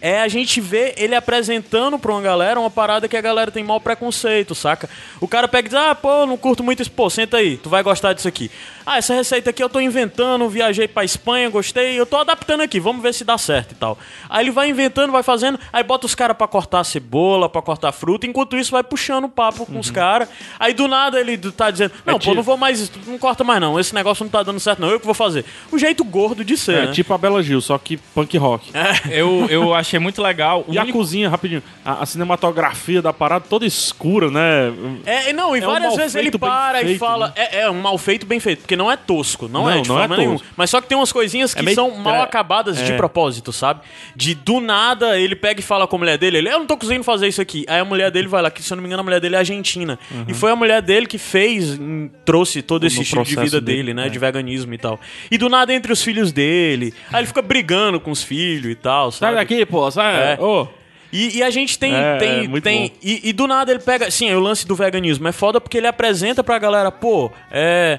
é 0.00 0.20
a 0.20 0.28
gente 0.28 0.60
ver 0.60 0.94
ele 0.96 1.14
apresentando 1.14 1.98
pra 1.98 2.12
uma 2.12 2.22
galera 2.22 2.58
uma 2.58 2.70
parada 2.70 3.08
que 3.08 3.16
a 3.16 3.20
galera 3.20 3.50
tem 3.50 3.62
mau 3.62 3.80
preconceito, 3.80 4.54
saca? 4.54 4.88
O 5.20 5.28
cara 5.28 5.46
pega 5.46 5.66
e 5.66 5.70
diz, 5.70 5.78
ah, 5.78 5.94
pô, 5.94 6.26
não 6.26 6.36
curto 6.36 6.62
muito 6.62 6.80
isso, 6.80 6.90
pô, 6.90 7.10
senta 7.10 7.36
aí, 7.36 7.56
tu 7.56 7.68
vai 7.68 7.82
gostar 7.82 8.12
disso 8.12 8.28
aqui. 8.28 8.50
Ah, 8.92 8.98
essa 8.98 9.14
receita 9.14 9.50
aqui 9.50 9.62
eu 9.62 9.68
tô 9.68 9.78
inventando, 9.80 10.48
viajei 10.48 10.88
pra 10.88 11.04
Espanha, 11.04 11.48
gostei, 11.48 11.96
eu 11.98 12.04
tô 12.04 12.16
adaptando 12.16 12.62
aqui, 12.62 12.80
vamos 12.80 13.00
ver 13.00 13.14
se 13.14 13.22
dá 13.22 13.38
certo 13.38 13.70
e 13.70 13.74
tal. 13.76 13.96
Aí 14.28 14.42
ele 14.44 14.50
vai 14.50 14.68
inventando, 14.68 15.12
vai 15.12 15.22
fazendo, 15.22 15.60
aí 15.72 15.84
bota 15.84 16.06
os 16.06 16.14
caras 16.16 16.36
pra 16.36 16.48
cortar 16.48 16.82
cebola, 16.82 17.48
pra 17.48 17.62
cortar 17.62 17.92
fruta, 17.92 18.26
enquanto 18.26 18.56
isso 18.56 18.72
vai 18.72 18.82
puxando 18.82 19.26
o 19.26 19.28
papo 19.28 19.64
com 19.64 19.78
os 19.78 19.92
caras. 19.92 20.28
Aí 20.58 20.74
do 20.74 20.88
nada 20.88 21.20
ele 21.20 21.38
tá 21.38 21.70
dizendo, 21.70 21.92
não, 22.04 22.14
pô, 22.14 22.18
tipo- 22.18 22.34
não 22.34 22.42
vou 22.42 22.56
mais, 22.56 22.90
não 23.06 23.16
corta 23.16 23.44
mais 23.44 23.60
não, 23.60 23.78
esse 23.78 23.94
negócio 23.94 24.24
não 24.24 24.30
tá 24.30 24.42
dando 24.42 24.58
certo 24.58 24.80
não, 24.80 24.88
eu 24.90 24.98
que 24.98 25.06
vou 25.06 25.14
fazer. 25.14 25.44
O 25.70 25.78
jeito 25.78 26.02
gordo 26.02 26.44
de 26.44 26.56
ser, 26.56 26.74
É 26.78 26.86
né? 26.86 26.92
tipo 26.92 27.14
a 27.14 27.18
Bela 27.18 27.44
Gil, 27.44 27.60
só 27.60 27.78
que 27.78 27.96
punk 27.96 28.36
rock. 28.38 28.72
Eu, 29.08 29.46
eu 29.48 29.72
achei 29.74 30.00
muito 30.00 30.20
legal. 30.20 30.64
O 30.66 30.72
E 30.74 30.78
a 30.78 30.82
único- 30.82 30.98
cozinha, 30.98 31.28
rapidinho. 31.28 31.62
A, 31.84 32.02
a 32.02 32.06
cinematografia 32.06 33.00
da 33.02 33.12
parada 33.12 33.44
toda 33.48 33.64
escura, 33.66 34.30
né? 34.30 34.72
É, 35.06 35.32
não, 35.32 35.54
e 35.56 35.60
É 35.60 35.62
um 35.62 35.70
várias 35.70 35.88
mal 35.90 35.96
vezes 35.96 36.14
ele 36.16 36.24
feito, 36.24 36.38
para 36.40 36.82
e 36.82 36.84
feito, 36.86 36.98
fala. 36.98 37.28
né? 37.28 37.32
É, 37.36 37.60
é 37.62 37.70
um 37.70 37.80
mal 37.80 37.96
feito, 37.98 38.26
bem 38.26 38.40
feito, 38.40 38.60
porque 38.60 38.76
não 38.80 38.90
é 38.90 38.96
tosco, 38.96 39.46
não, 39.48 39.62
Não, 39.64 39.70
é 39.70 39.80
de 39.80 39.88
não 39.88 39.96
é 39.96 40.00
forma 40.00 40.16
nenhuma. 40.16 40.38
tosco. 40.38 40.54
Mas 40.56 40.70
só 40.70 40.80
que 40.80 40.88
tem 40.88 40.96
umas 40.96 41.12
coisinhas 41.12 41.52
que 41.54 41.68
É 41.68 41.74
são 41.74 41.90
tra- 41.90 42.00
mal 42.00 42.22
acabadas 42.22 42.76
de 42.82 42.92
é. 42.92 42.96
propósito, 42.96 43.52
sabe? 43.52 43.80
De 44.16 44.34
do 44.34 44.58
nada 44.60 45.18
ele 45.18 45.36
pega 45.36 45.60
e 45.60 45.62
fala 45.62 45.86
com 45.86 45.96
a 45.96 45.98
mulher 45.98 46.16
dele: 46.18 46.38
ele, 46.38 46.48
Eu 46.48 46.58
não 46.60 46.66
tô 46.66 46.76
conseguindo 46.76 47.04
fazer 47.04 47.28
isso 47.28 47.40
aqui. 47.40 47.64
Aí 47.68 47.78
a 47.80 47.84
mulher 47.84 48.10
dele 48.10 48.26
vai 48.28 48.40
lá, 48.42 48.50
que 48.50 48.62
se 48.62 48.72
eu 48.72 48.76
não 48.76 48.82
me 48.82 48.88
engano, 48.88 49.00
a 49.02 49.04
mulher 49.04 49.20
dele 49.20 49.34
é 49.36 49.38
argentina. 49.38 49.98
E 50.26 50.32
foi 50.34 50.50
a 50.50 50.56
mulher 50.56 50.80
dele 50.82 51.06
que 51.06 51.18
fez, 51.18 51.78
trouxe 52.24 52.62
todo 52.62 52.86
esse 52.86 52.96
No 52.96 53.02
estilo 53.02 53.24
de 53.24 53.36
vida 53.36 53.60
dele, 53.60 53.76
dele, 53.78 53.94
né? 53.94 54.06
é. 54.06 54.08
De 54.08 54.18
veganismo 54.18 54.72
e 54.74 54.78
tal. 54.78 54.98
E 55.30 55.36
do 55.38 55.48
nada 55.48 55.72
entre 55.74 55.92
os 55.92 56.02
filhos 56.02 56.32
dele. 56.32 56.94
Aí 57.12 57.20
ele 57.20 57.26
fica 57.26 57.42
brigando 57.42 58.00
com 58.00 58.10
os 58.10 58.22
filhos 58.22 58.72
e 58.72 58.74
tal, 58.74 59.10
Sai 59.12 59.28
sabe? 59.30 59.36
daqui, 59.40 59.66
pô, 59.66 59.90
sai. 59.90 60.34
É. 60.34 60.38
Ô. 60.40 60.66
E, 61.12 61.38
e 61.38 61.42
a 61.42 61.50
gente 61.50 61.76
tem. 61.76 61.92
É, 61.92 62.16
tem, 62.18 62.56
é 62.56 62.60
tem 62.60 62.92
e, 63.02 63.30
e 63.30 63.32
do 63.32 63.46
nada 63.48 63.72
ele 63.72 63.80
pega. 63.80 64.08
Sim, 64.12 64.28
é 64.30 64.36
o 64.36 64.40
lance 64.40 64.64
do 64.64 64.76
veganismo. 64.76 65.26
É 65.26 65.32
foda 65.32 65.60
porque 65.60 65.76
ele 65.76 65.88
apresenta 65.88 66.44
pra 66.44 66.56
galera, 66.58 66.92
pô, 66.92 67.32
é. 67.50 67.98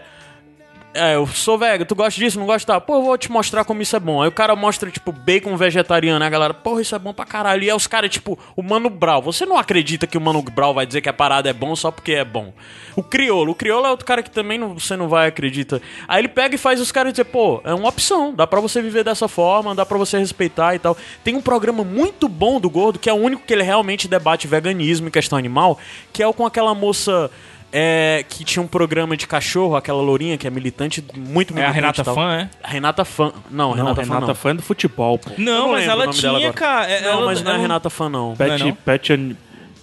É, 0.93 1.15
eu 1.15 1.25
sou 1.25 1.57
vegano, 1.57 1.85
tu 1.85 1.95
gosta 1.95 2.19
disso, 2.19 2.37
não 2.37 2.45
gosta? 2.45 2.73
Tá, 2.73 2.81
pô, 2.81 2.95
eu 2.95 3.03
vou 3.03 3.17
te 3.17 3.31
mostrar 3.31 3.63
como 3.63 3.81
isso 3.81 3.95
é 3.95 3.99
bom. 3.99 4.21
Aí 4.21 4.27
o 4.27 4.31
cara 4.31 4.57
mostra, 4.57 4.91
tipo, 4.91 5.13
bacon 5.13 5.55
vegetariano, 5.55 6.23
a 6.25 6.29
galera, 6.29 6.53
porra, 6.53 6.81
isso 6.81 6.93
é 6.93 6.99
bom 6.99 7.13
pra 7.13 7.23
caralho. 7.23 7.63
E 7.63 7.69
aí 7.69 7.75
os 7.75 7.87
caras, 7.87 8.09
tipo, 8.09 8.37
o 8.57 8.61
Mano 8.61 8.89
Brown. 8.89 9.21
Você 9.21 9.45
não 9.45 9.57
acredita 9.57 10.05
que 10.05 10.17
o 10.17 10.21
Mano 10.21 10.41
Brown 10.41 10.73
vai 10.73 10.85
dizer 10.85 10.99
que 10.99 11.07
a 11.07 11.13
parada 11.13 11.49
é 11.49 11.53
bom 11.53 11.73
só 11.77 11.91
porque 11.91 12.11
é 12.11 12.25
bom. 12.25 12.53
O 12.93 13.01
Criolo, 13.01 13.53
o 13.53 13.55
Criolo 13.55 13.85
é 13.85 13.89
outro 13.89 14.05
cara 14.05 14.21
que 14.21 14.29
também 14.29 14.57
não- 14.57 14.77
você 14.77 14.97
não 14.97 15.07
vai 15.07 15.29
acreditar. 15.29 15.79
Aí 16.09 16.19
ele 16.19 16.27
pega 16.27 16.55
e 16.55 16.57
faz 16.57 16.81
os 16.81 16.91
caras 16.91 17.13
dizer, 17.13 17.23
pô, 17.23 17.61
é 17.63 17.73
uma 17.73 17.87
opção, 17.87 18.33
dá 18.33 18.45
pra 18.45 18.59
você 18.59 18.81
viver 18.81 19.05
dessa 19.05 19.29
forma, 19.29 19.73
dá 19.73 19.85
pra 19.85 19.97
você 19.97 20.17
respeitar 20.19 20.75
e 20.75 20.79
tal. 20.79 20.97
Tem 21.23 21.33
um 21.37 21.41
programa 21.41 21.85
muito 21.85 22.27
bom 22.27 22.59
do 22.59 22.69
Gordo, 22.69 22.99
que 22.99 23.09
é 23.09 23.13
o 23.13 23.17
único 23.17 23.43
que 23.45 23.53
ele 23.53 23.63
realmente 23.63 24.09
debate 24.09 24.45
veganismo 24.45 25.07
e 25.07 25.11
questão 25.11 25.37
animal, 25.37 25.79
que 26.11 26.21
é 26.21 26.27
o 26.27 26.33
com 26.33 26.45
aquela 26.45 26.75
moça 26.75 27.31
é, 27.71 28.25
que 28.27 28.43
tinha 28.43 28.61
um 28.61 28.67
programa 28.67 29.15
de 29.15 29.25
cachorro, 29.27 29.75
aquela 29.75 30.01
lourinha 30.01 30.37
que 30.37 30.45
é 30.45 30.49
militante, 30.49 31.03
muito 31.15 31.57
É 31.57 31.65
a 31.65 31.71
militante 31.73 31.97
Renata. 31.97 32.03
Fã, 32.13 32.33
é? 32.35 32.49
A 32.63 32.67
Renata 32.69 33.05
Fã. 33.05 33.31
Não, 33.49 33.69
Não, 33.69 33.71
Renata, 33.73 34.01
Renata, 34.01 34.21
Fã 34.21 34.27
não. 34.27 34.35
fã 34.35 34.49
é 34.49 34.53
do 34.55 34.61
futebol, 34.61 35.17
pô. 35.17 35.29
Não, 35.37 35.59
não 35.67 35.71
mas 35.71 35.87
ela 35.87 36.07
tinha, 36.07 36.51
cara. 36.53 36.89
é- 36.91 37.01
Não, 37.01 37.09
ela- 37.11 37.25
mas 37.25 37.41
não 37.41 37.51
é 37.51 37.53
ela- 37.53 37.61
Renata 37.61 37.89
Fã, 37.89 38.09
não. 38.09 38.35
Pet, 38.35 38.63
não? 38.63 38.73
Pet 38.73 39.13
An- 39.13 39.35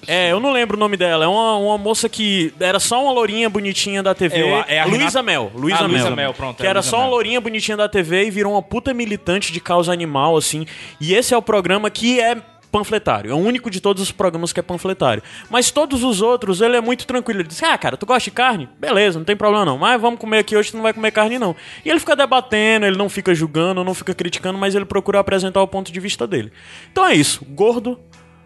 É, 0.06 0.32
eu 0.32 0.40
não 0.40 0.52
lembro 0.52 0.76
o 0.76 0.80
nome 0.80 0.96
dela. 0.96 1.24
É 1.24 1.28
uma, 1.28 1.56
uma 1.56 1.76
moça 1.76 2.08
que 2.08 2.52
era 2.58 2.78
só 2.80 3.02
uma 3.02 3.12
lourinha 3.12 3.50
bonitinha 3.50 4.02
da 4.02 4.14
TV. 4.14 4.38
É, 4.40 4.76
é 4.76 4.80
a 4.80 4.84
Luísa 4.86 4.98
Renata- 4.98 5.22
Mel. 5.22 5.52
Luísa 5.54 5.78
Ah, 5.80 5.82
Mel. 5.88 5.90
Luísa 5.90 6.10
Mel, 6.16 6.34
pronto, 6.34 6.56
Que 6.56 6.62
é 6.62 6.70
era 6.70 6.78
Luísa 6.78 6.90
só 6.90 6.96
uma 6.96 7.02
Mel. 7.04 7.10
lourinha 7.12 7.40
bonitinha 7.42 7.76
da 7.76 7.88
TV 7.88 8.24
e 8.26 8.30
virou 8.30 8.52
uma 8.54 8.62
puta 8.62 8.94
militante 8.94 9.52
de 9.52 9.60
causa 9.60 9.92
animal, 9.92 10.34
assim. 10.36 10.64
E 11.00 11.12
esse 11.14 11.34
é 11.34 11.36
o 11.36 11.42
programa 11.42 11.90
que 11.90 12.20
é 12.20 12.38
panfletário. 12.70 13.30
É 13.30 13.34
o 13.34 13.38
único 13.38 13.70
de 13.70 13.80
todos 13.80 14.02
os 14.02 14.12
programas 14.12 14.52
que 14.52 14.60
é 14.60 14.62
panfletário. 14.62 15.22
Mas 15.50 15.70
todos 15.70 16.02
os 16.04 16.20
outros, 16.22 16.60
ele 16.60 16.76
é 16.76 16.80
muito 16.80 17.06
tranquilo. 17.06 17.40
Ele 17.40 17.48
diz, 17.48 17.62
ah, 17.62 17.76
cara, 17.78 17.96
tu 17.96 18.06
gosta 18.06 18.24
de 18.24 18.30
carne? 18.30 18.68
Beleza, 18.78 19.18
não 19.18 19.24
tem 19.24 19.36
problema 19.36 19.64
não. 19.64 19.78
Mas 19.78 20.00
vamos 20.00 20.20
comer 20.20 20.38
aqui 20.38 20.56
hoje, 20.56 20.70
tu 20.70 20.76
não 20.76 20.82
vai 20.84 20.92
comer 20.92 21.10
carne 21.10 21.38
não. 21.38 21.54
E 21.84 21.90
ele 21.90 21.98
fica 22.00 22.14
debatendo, 22.14 22.86
ele 22.86 22.96
não 22.96 23.08
fica 23.08 23.34
julgando, 23.34 23.82
não 23.82 23.94
fica 23.94 24.14
criticando, 24.14 24.58
mas 24.58 24.74
ele 24.74 24.84
procura 24.84 25.18
apresentar 25.18 25.62
o 25.62 25.66
ponto 25.68 25.90
de 25.90 26.00
vista 26.00 26.26
dele. 26.26 26.52
Então 26.92 27.06
é 27.06 27.14
isso. 27.14 27.44
Gordo 27.44 27.98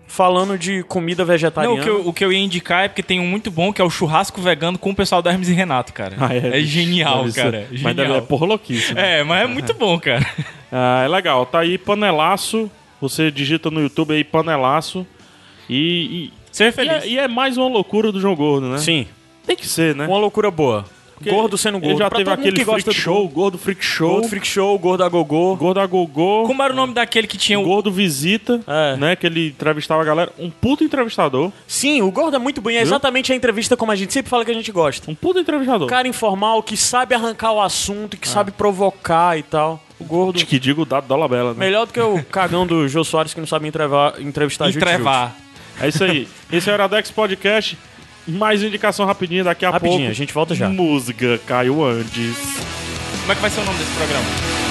falando 0.06 0.58
de 0.58 0.82
comida 0.82 1.22
Não, 1.22 1.28
vegetariana. 1.28 1.80
o 1.80 1.82
que, 1.82 1.88
eu, 1.88 2.08
o 2.08 2.12
que 2.12 2.22
eu 2.24 2.30
ia 2.30 2.38
indicar 2.38 2.85
é 2.85 2.88
porque 2.88 3.02
tem 3.02 3.18
um 3.18 3.26
muito 3.26 3.50
bom 3.50 3.72
que 3.72 3.80
é 3.80 3.85
o 3.85 3.88
churrasco 3.88 4.42
vegano 4.42 4.76
com 4.78 4.90
o 4.90 4.94
pessoal 4.94 5.22
da 5.22 5.30
Hermes 5.30 5.48
e 5.48 5.54
Renato, 5.54 5.92
cara. 5.94 6.16
Ah, 6.20 6.35
é, 6.35 6.61
genial, 6.61 7.20
Deve 7.20 7.32
ser- 7.32 7.42
cara. 7.42 7.66
Mas 7.70 7.98
é 7.98 8.02
Genial. 8.04 8.22
porra 8.22 8.46
louquice. 8.46 8.92
É, 8.94 9.24
mas 9.24 9.44
é 9.44 9.46
muito 9.46 9.72
bom, 9.74 9.98
cara. 9.98 10.24
Ah, 10.74 11.02
é 11.04 11.08
legal. 11.08 11.44
Tá 11.44 11.58
aí 11.58 11.76
panelaço 11.76 12.70
Você 13.02 13.32
digita 13.32 13.68
no 13.68 13.80
YouTube 13.80 14.14
aí 14.14 14.22
panelaço 14.22 15.04
e. 15.68 16.30
e 16.30 16.32
Ser 16.52 16.68
e 16.68 16.72
feliz. 16.72 17.02
é, 17.02 17.08
e 17.08 17.18
é 17.18 17.26
mais 17.26 17.56
uma 17.58 17.66
loucura 17.68 18.12
do 18.12 18.20
João 18.20 18.36
Gordo, 18.36 18.68
né? 18.68 18.78
Sim, 18.78 19.08
Tem 19.44 19.56
que 19.56 19.66
ser, 19.66 19.92
né? 19.96 20.06
uma 20.06 20.18
loucura 20.18 20.52
boa. 20.52 20.84
Porque 21.22 21.30
gordo 21.30 21.56
sendo 21.58 21.78
gordo. 21.78 21.90
Ele 21.92 21.98
já 21.98 22.08
Pra 22.08 22.18
teve 22.18 22.30
aquele 22.30 22.56
que 22.56 22.64
gosta 22.64 22.82
freak 22.90 22.98
do 22.98 23.02
show, 23.02 23.14
gordo. 23.22 23.35
gordo 23.35 23.58
freak 23.58 23.85
show, 23.85 24.08
Gordo 24.12 24.28
Freak 24.28 24.46
Show, 24.46 24.78
Gordo 24.78 25.04
a 25.04 25.08
Gogô. 25.08 25.56
gordo 25.56 25.80
a 25.80 25.87
gogô, 25.87 26.44
Como 26.46 26.62
era 26.62 26.72
o 26.72 26.76
nome 26.76 26.92
daquele 26.94 27.26
que 27.26 27.37
tinha 27.38 27.58
o. 27.58 27.62
gordo 27.64 27.90
visita, 27.90 28.61
É. 28.66 28.96
né? 28.96 29.16
Que 29.16 29.26
ele 29.26 29.48
entrevistava 29.48 30.02
a 30.02 30.04
galera. 30.04 30.32
Um 30.38 30.50
puto 30.50 30.85
entrevistador. 30.85 31.50
Sim, 31.66 32.02
o 32.02 32.11
Gordo 32.11 32.37
é 32.37 32.38
muito 32.38 32.61
bom. 32.61 32.70
e 32.70 32.76
É 32.76 32.82
exatamente 32.82 33.32
a 33.32 33.37
entrevista 33.37 33.76
como 33.76 33.92
a 33.92 33.96
gente 33.96 34.12
sempre 34.12 34.28
fala 34.30 34.44
que 34.44 34.50
a 34.50 34.54
gente 34.54 34.70
gosta. 34.72 35.11
Um 35.11 35.14
puto 35.14 35.38
entrevistador. 35.38 35.87
Um 35.87 35.90
cara 35.90 36.08
informal 36.08 36.62
que 36.62 36.76
sabe 36.76 37.14
arrancar 37.14 37.52
o 37.52 37.61
assunto, 37.61 38.16
que 38.16 38.28
sabe 38.28 38.50
provocar 38.50 39.38
e 39.38 39.42
tal. 39.42 39.82
O 40.00 40.04
Gordo. 40.04 40.44
Que 40.44 40.58
digo 40.58 40.82
o 40.82 40.85
dado 40.85 41.06
da 41.06 41.14
Labela, 41.16 41.52
né? 41.52 41.58
Melhor 41.61 41.87
do 41.87 41.92
que 41.92 42.00
o 42.00 42.22
cagão 42.24 42.66
do 42.66 42.88
Jô 42.88 43.04
Soares 43.04 43.32
que 43.32 43.40
não 43.40 43.46
sabe 43.46 43.68
entrevar, 43.68 44.14
entrevistar 44.20 44.68
Entrevar. 44.68 45.37
É 45.80 45.88
isso 45.88 46.02
aí. 46.04 46.26
Esse 46.52 46.68
é 46.68 46.72
o 46.72 46.74
Iradex 46.74 47.11
Podcast. 47.11 47.78
Mais 48.26 48.62
indicação 48.62 49.04
rapidinha 49.04 49.42
daqui 49.44 49.64
a 49.64 49.70
Rapidinho, 49.70 49.98
pouco. 49.98 50.11
a 50.11 50.14
gente 50.14 50.32
volta 50.32 50.54
já. 50.54 50.68
Música, 50.68 51.40
Caio 51.46 51.82
Andes. 51.85 52.37
Como 53.20 53.32
é 53.32 53.35
que 53.35 53.40
vai 53.40 53.50
ser 53.50 53.61
o 53.61 53.64
nome 53.64 53.78
desse 53.78 53.90
programa? 53.92 54.62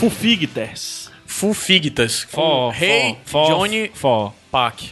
You're 0.00 0.06
every 0.06 0.36
Fufigters. 0.36 1.10
Full 1.26 1.54
Figtas. 1.54 2.22
Fó, 2.22 2.40
Com 2.40 2.68
Rei 2.70 3.16
fó, 3.24 3.46
Johnny 3.46 3.90
Fó. 3.92 4.34
Pac. 4.50 4.90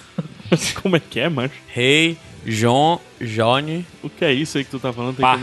Como 0.82 0.96
é 0.96 1.00
que 1.00 1.20
é, 1.20 1.28
mano? 1.28 1.50
Rei 1.68 2.16
John 2.46 3.00
Johnny 3.20 3.84
O 4.02 4.08
que 4.08 4.24
é 4.24 4.32
isso 4.32 4.56
aí 4.56 4.64
que 4.64 4.70
tu 4.70 4.78
tá 4.78 4.92
falando? 4.92 5.16
Pá, 5.16 5.36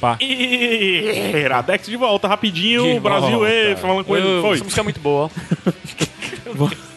pá. 0.00 0.16
Ih, 0.20 1.36
Iradex 1.44 1.86
de 1.86 1.96
volta, 1.96 2.26
rapidinho. 2.26 2.94
De 2.94 3.00
Brasil, 3.00 3.38
volta. 3.38 3.50
ei, 3.52 3.76
falando 3.76 4.04
com 4.04 4.16
ele. 4.16 4.40
Foi. 4.40 4.54
Essa 4.54 4.64
música 4.64 4.80
é 4.80 4.84
muito 4.84 5.00
boa. 5.00 5.30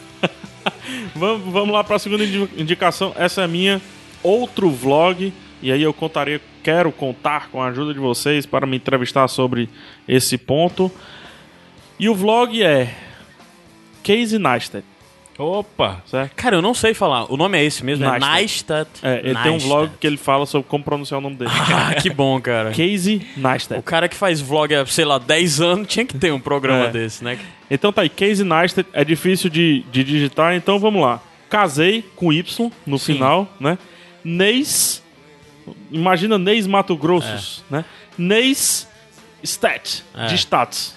Vamos, 1.15 1.51
vamos 1.53 1.73
lá 1.73 1.83
para 1.83 1.97
a 1.97 1.99
segunda 1.99 2.23
indi- 2.23 2.49
indicação. 2.57 3.13
Essa 3.15 3.41
é 3.41 3.43
a 3.43 3.47
minha 3.47 3.81
outro 4.23 4.69
vlog. 4.71 5.31
E 5.61 5.71
aí 5.71 5.81
eu 5.83 5.93
contarei, 5.93 6.39
quero 6.63 6.91
contar 6.91 7.49
com 7.49 7.61
a 7.61 7.67
ajuda 7.67 7.93
de 7.93 7.99
vocês 7.99 8.45
para 8.47 8.65
me 8.65 8.77
entrevistar 8.77 9.27
sobre 9.27 9.69
esse 10.07 10.37
ponto. 10.37 10.91
E 12.01 12.09
o 12.09 12.15
vlog 12.15 12.61
é 12.63 12.91
Casey 14.03 14.39
Neistat, 14.39 14.83
Opa. 15.37 16.01
certo? 16.07 16.33
Cara, 16.35 16.55
eu 16.55 16.61
não 16.61 16.73
sei 16.73 16.95
falar. 16.95 17.31
O 17.31 17.37
nome 17.37 17.59
é 17.59 17.63
esse 17.63 17.85
mesmo? 17.85 18.03
É 18.05 18.09
Neistat. 18.19 18.33
Neistat. 18.35 18.89
É, 19.03 19.19
ele 19.23 19.35
tem 19.35 19.49
um 19.51 19.51
Neistat. 19.51 19.67
vlog 19.67 19.91
que 19.99 20.07
ele 20.07 20.17
fala 20.17 20.45
sobre 20.47 20.67
como 20.67 20.83
pronunciar 20.83 21.19
o 21.19 21.21
nome 21.21 21.35
dele. 21.35 21.51
Ah, 21.71 21.93
que 21.93 22.09
bom, 22.09 22.41
cara. 22.41 22.69
Casey 22.71 23.21
O 23.37 23.39
Neistat. 23.39 23.81
cara 23.83 24.09
que 24.09 24.15
faz 24.15 24.41
vlog 24.41 24.73
há, 24.73 24.83
sei 24.87 25.05
lá, 25.05 25.19
10 25.19 25.61
anos 25.61 25.87
tinha 25.87 26.03
que 26.03 26.17
ter 26.17 26.33
um 26.33 26.39
programa 26.39 26.85
É. 26.85 26.89
desse, 26.91 27.23
né? 27.23 27.37
Então 27.69 27.93
tá 27.93 28.01
aí, 28.01 28.09
Casey 28.09 28.43
Neistat 28.45 28.87
é 28.93 29.05
difícil 29.05 29.49
de, 29.49 29.85
de 29.91 30.03
digitar, 30.03 30.55
então 30.55 30.79
vamos 30.79 31.01
lá. 31.03 31.21
Casei 31.51 32.03
com 32.15 32.33
Y 32.33 32.71
no 32.87 32.97
final, 32.97 33.47
né? 33.59 33.77
Neis, 34.23 35.03
imagina 35.91 36.37
Neis 36.39 36.65
Mato 36.65 36.95
Grossos, 36.95 37.63
né? 37.69 37.85
Neis 38.17 38.87
Stat, 39.43 40.03
É. 40.15 40.25
de 40.27 40.35
status. 40.37 40.93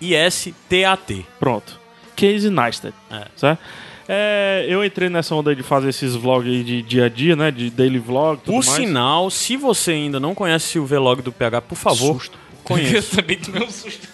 C-A-S-E-Y-N-E-I-S-T-A-T. 0.00 1.26
Pronto. 1.38 1.80
Casey 2.16 2.50
Neistat, 2.50 2.94
É. 3.10 3.26
certo? 3.36 3.58
É, 4.06 4.66
eu 4.68 4.84
entrei 4.84 5.08
nessa 5.08 5.34
onda 5.34 5.50
aí 5.50 5.56
de 5.56 5.62
fazer 5.62 5.88
esses 5.88 6.14
vlogs 6.14 6.52
aí 6.52 6.62
de 6.62 6.82
dia 6.82 7.06
a 7.06 7.08
dia, 7.08 7.34
né? 7.34 7.50
De 7.50 7.70
daily 7.70 7.98
vlog, 7.98 8.38
tudo 8.38 8.54
Por 8.54 8.64
mais. 8.64 8.68
sinal, 8.76 9.30
se 9.30 9.56
você 9.56 9.92
ainda 9.92 10.20
não 10.20 10.34
conhece 10.34 10.78
o 10.78 10.84
vlog 10.84 11.22
do 11.22 11.32
PH, 11.32 11.62
por 11.62 11.76
favor, 11.76 12.14
Susto. 12.20 12.36
Eu 12.36 12.58
conheça. 12.64 13.16
também 13.16 13.38
tomei 13.38 13.62
um 13.66 13.70
susto. 13.70 14.06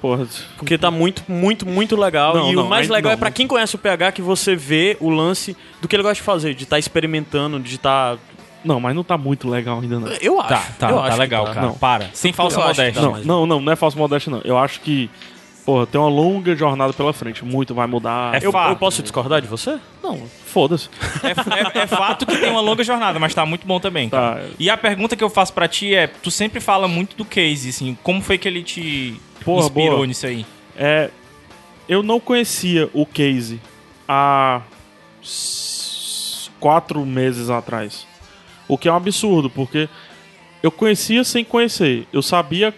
Porra, 0.00 0.26
Porque 0.58 0.76
tá 0.78 0.90
muito, 0.90 1.22
muito, 1.28 1.66
muito 1.66 1.94
legal. 1.96 2.34
Não, 2.34 2.52
e 2.52 2.54
não, 2.54 2.66
o 2.66 2.68
mais 2.68 2.88
legal 2.88 3.10
não, 3.10 3.14
é 3.14 3.16
pra 3.16 3.28
mas- 3.28 3.34
quem 3.36 3.46
conhece 3.46 3.74
o 3.74 3.78
PH 3.78 4.12
que 4.12 4.20
você 4.22 4.54
vê 4.56 4.96
o 5.00 5.08
lance 5.10 5.56
do 5.80 5.88
que 5.88 5.96
ele 5.96 6.02
gosta 6.02 6.16
de 6.16 6.22
fazer, 6.22 6.54
de 6.54 6.64
estar 6.64 6.78
experimentando, 6.78 7.58
de 7.60 7.74
estar. 7.76 8.16
Não, 8.64 8.80
mas 8.80 8.94
não 8.94 9.04
tá 9.04 9.16
muito 9.18 9.48
legal 9.48 9.80
ainda, 9.80 10.00
não. 10.00 10.08
Eu 10.20 10.40
acho. 10.40 10.48
Tá, 10.48 10.62
tá, 10.78 10.90
eu 10.90 10.96
tá 10.96 11.02
acho 11.04 11.12
que 11.14 11.20
legal, 11.20 11.44
tá. 11.46 11.54
cara. 11.54 11.66
Não. 11.66 11.74
Para. 11.74 12.10
Sem 12.12 12.32
falsa 12.32 12.58
modéstia. 12.60 12.92
tá. 12.92 13.00
Não, 13.02 13.10
mas- 13.12 13.26
não, 13.26 13.46
não, 13.46 13.60
não 13.60 13.72
é 13.72 13.76
falso 13.76 13.98
modéstia, 13.98 14.30
não. 14.30 14.40
Eu 14.44 14.56
acho 14.58 14.80
que, 14.80 15.10
porra, 15.64 15.86
tem 15.86 16.00
uma 16.00 16.08
longa 16.10 16.54
jornada 16.56 16.92
pela 16.92 17.12
frente. 17.12 17.44
Muito 17.44 17.74
vai 17.74 17.86
mudar. 17.86 18.34
É 18.42 18.46
Eu, 18.46 18.50
fato. 18.52 18.70
eu 18.70 18.76
posso 18.76 19.02
discordar 19.02 19.40
de 19.42 19.46
você? 19.48 19.78
Não, 20.02 20.22
foda-se. 20.46 20.88
É, 21.22 21.78
é- 21.78 21.82
é 21.82 21.86
fato 21.86 22.24
que 22.26 22.36
tem 22.38 22.50
uma 22.50 22.60
longa 22.60 22.82
jornada, 22.84 23.18
mas 23.18 23.34
tá 23.34 23.44
muito 23.46 23.66
bom 23.66 23.78
também. 23.80 24.08
cara. 24.08 24.40
Tá. 24.42 24.46
E 24.58 24.68
a 24.70 24.76
pergunta 24.76 25.14
que 25.16 25.24
eu 25.24 25.30
faço 25.30 25.52
pra 25.52 25.68
ti 25.68 25.94
é: 25.94 26.06
tu 26.06 26.30
sempre 26.30 26.60
fala 26.60 26.86
muito 26.88 27.16
do 27.16 27.24
case, 27.24 27.68
assim, 27.70 27.96
como 28.02 28.20
foi 28.22 28.38
que 28.38 28.46
ele 28.48 28.62
te 28.62 29.20
Porra, 29.44 29.64
inspirou 29.66 29.96
boa. 29.96 30.06
nisso 30.06 30.26
aí? 30.26 30.44
É, 30.76 31.10
eu 31.88 32.02
não 32.02 32.18
conhecia 32.18 32.88
o 32.94 33.04
Casey 33.06 33.60
há 34.08 34.60
quatro 36.60 37.04
meses 37.04 37.50
atrás. 37.50 38.06
O 38.68 38.78
que 38.78 38.88
é 38.88 38.92
um 38.92 38.96
absurdo, 38.96 39.50
porque 39.50 39.88
eu 40.62 40.70
conhecia 40.70 41.22
sem 41.24 41.44
conhecer. 41.44 42.06
Eu 42.12 42.22
sabia 42.22 42.74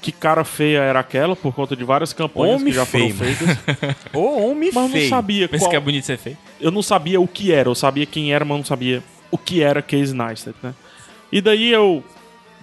que 0.00 0.12
cara 0.12 0.44
feia 0.44 0.80
era 0.80 1.00
aquela, 1.00 1.34
por 1.34 1.54
conta 1.54 1.74
de 1.74 1.82
várias 1.82 2.12
campanhas 2.12 2.60
Homem 2.60 2.72
que 2.72 2.78
já 2.78 2.84
feio, 2.84 3.14
foram 3.14 3.34
feitas. 3.34 3.96
Ô, 4.12 4.50
homem 4.50 4.70
Mas 4.72 4.76
eu 4.76 4.82
não 4.82 4.90
feio. 4.90 5.08
sabia 5.08 5.48
Pensa 5.48 5.64
qual... 5.64 5.70
que 5.70 5.76
é 5.76 5.80
bonito 5.80 6.04
ser 6.04 6.18
feio. 6.18 6.36
eu 6.60 6.70
não 6.70 6.82
sabia 6.82 7.18
o 7.20 7.26
que 7.26 7.52
era, 7.52 7.70
eu 7.70 7.74
sabia 7.74 8.04
quem 8.04 8.32
era, 8.32 8.44
mas 8.44 8.58
não 8.58 8.64
sabia 8.64 9.02
o 9.30 9.38
que 9.38 9.62
era 9.62 9.80
Casey 9.80 10.14
Neistat, 10.14 10.54
né? 10.62 10.74
E 11.32 11.40
daí 11.40 11.70
eu 11.72 12.04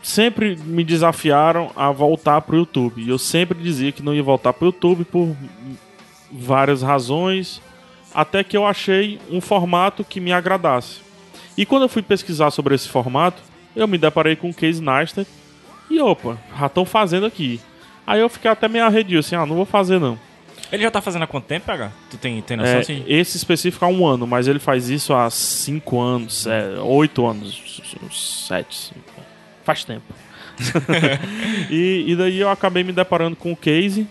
sempre 0.03 0.55
me 0.55 0.84
desafiaram 0.84 1.71
a 1.75 1.91
voltar 1.91 2.41
pro 2.41 2.57
YouTube. 2.57 3.03
E 3.03 3.10
eu 3.10 3.17
sempre 3.17 3.57
dizia 3.60 3.91
que 3.91 4.03
não 4.03 4.13
ia 4.13 4.23
voltar 4.23 4.53
pro 4.53 4.67
YouTube 4.67 5.03
por 5.03 5.36
várias 6.31 6.81
razões, 6.81 7.62
até 8.13 8.43
que 8.43 8.55
eu 8.55 8.65
achei 8.65 9.19
um 9.29 9.41
formato 9.41 10.03
que 10.03 10.19
me 10.19 10.31
agradasse. 10.31 10.99
E 11.62 11.65
quando 11.65 11.84
eu 11.84 11.89
fui 11.89 12.02
pesquisar 12.02 12.50
sobre 12.50 12.74
esse 12.74 12.89
formato, 12.89 13.39
eu 13.76 13.88
me 13.88 13.95
deparei 13.95 14.36
com 14.36 14.50
o 14.50 14.54
Casey 14.54 14.82
Neistat 14.82 15.28
e 15.91 16.00
opa, 16.00 16.36
já 16.60 16.65
estão 16.65 16.84
fazendo 16.86 17.28
aqui. 17.28 17.62
Aí 18.08 18.19
eu 18.19 18.28
fiquei 18.28 18.50
até 18.50 18.67
meio 18.67 18.84
arredio, 18.84 19.19
assim, 19.19 19.36
ah, 19.36 19.45
não 19.45 19.56
vou 19.56 19.65
fazer 19.65 20.00
não. 20.00 20.17
Ele 20.71 20.82
já 20.82 20.89
tá 20.89 21.02
fazendo 21.02 21.21
há 21.21 21.28
quanto 21.28 21.45
tempo, 21.45 21.67
PH? 21.67 21.91
Tu 22.10 22.17
tem, 22.17 22.41
tem 22.41 22.58
noção 22.58 22.74
É, 22.74 22.80
assim? 22.80 23.04
esse 23.06 23.38
específico 23.38 23.86
há 23.86 23.88
um 23.88 24.08
ano, 24.08 24.26
mas 24.26 24.47
ele 24.47 24.58
faz 24.58 24.89
isso 24.89 25.13
há 25.13 25.30
cinco 25.30 26.02
anos, 26.02 26.47
é, 26.47 26.80
oito 26.80 27.28
anos, 27.28 27.84
sete. 28.12 28.91
Faz 29.63 29.84
tempo. 29.84 30.15
e, 31.69 32.06
e 32.08 32.15
daí 32.15 32.39
eu 32.39 32.50
acabei 32.50 32.84
me 32.84 32.91
deparando 32.91 33.36
com 33.36 33.52
o 33.52 33.56
case. 33.56 34.08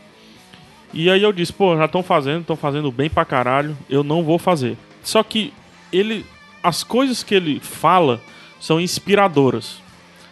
E 0.94 1.10
aí 1.10 1.20
eu 1.20 1.32
disse, 1.32 1.52
pô, 1.52 1.76
já 1.76 1.86
estão 1.86 2.00
fazendo, 2.04 2.42
estão 2.42 2.54
fazendo 2.54 2.92
bem 2.92 3.10
pra 3.10 3.24
caralho, 3.24 3.76
eu 3.88 4.04
não 4.04 4.22
vou 4.22 4.38
fazer. 4.38 4.76
Só 5.02 5.20
que 5.24 5.52
ele. 5.92 6.24
As 6.62 6.82
coisas 6.82 7.22
que 7.22 7.34
ele 7.34 7.60
fala 7.60 8.20
são 8.58 8.80
inspiradoras. 8.80 9.80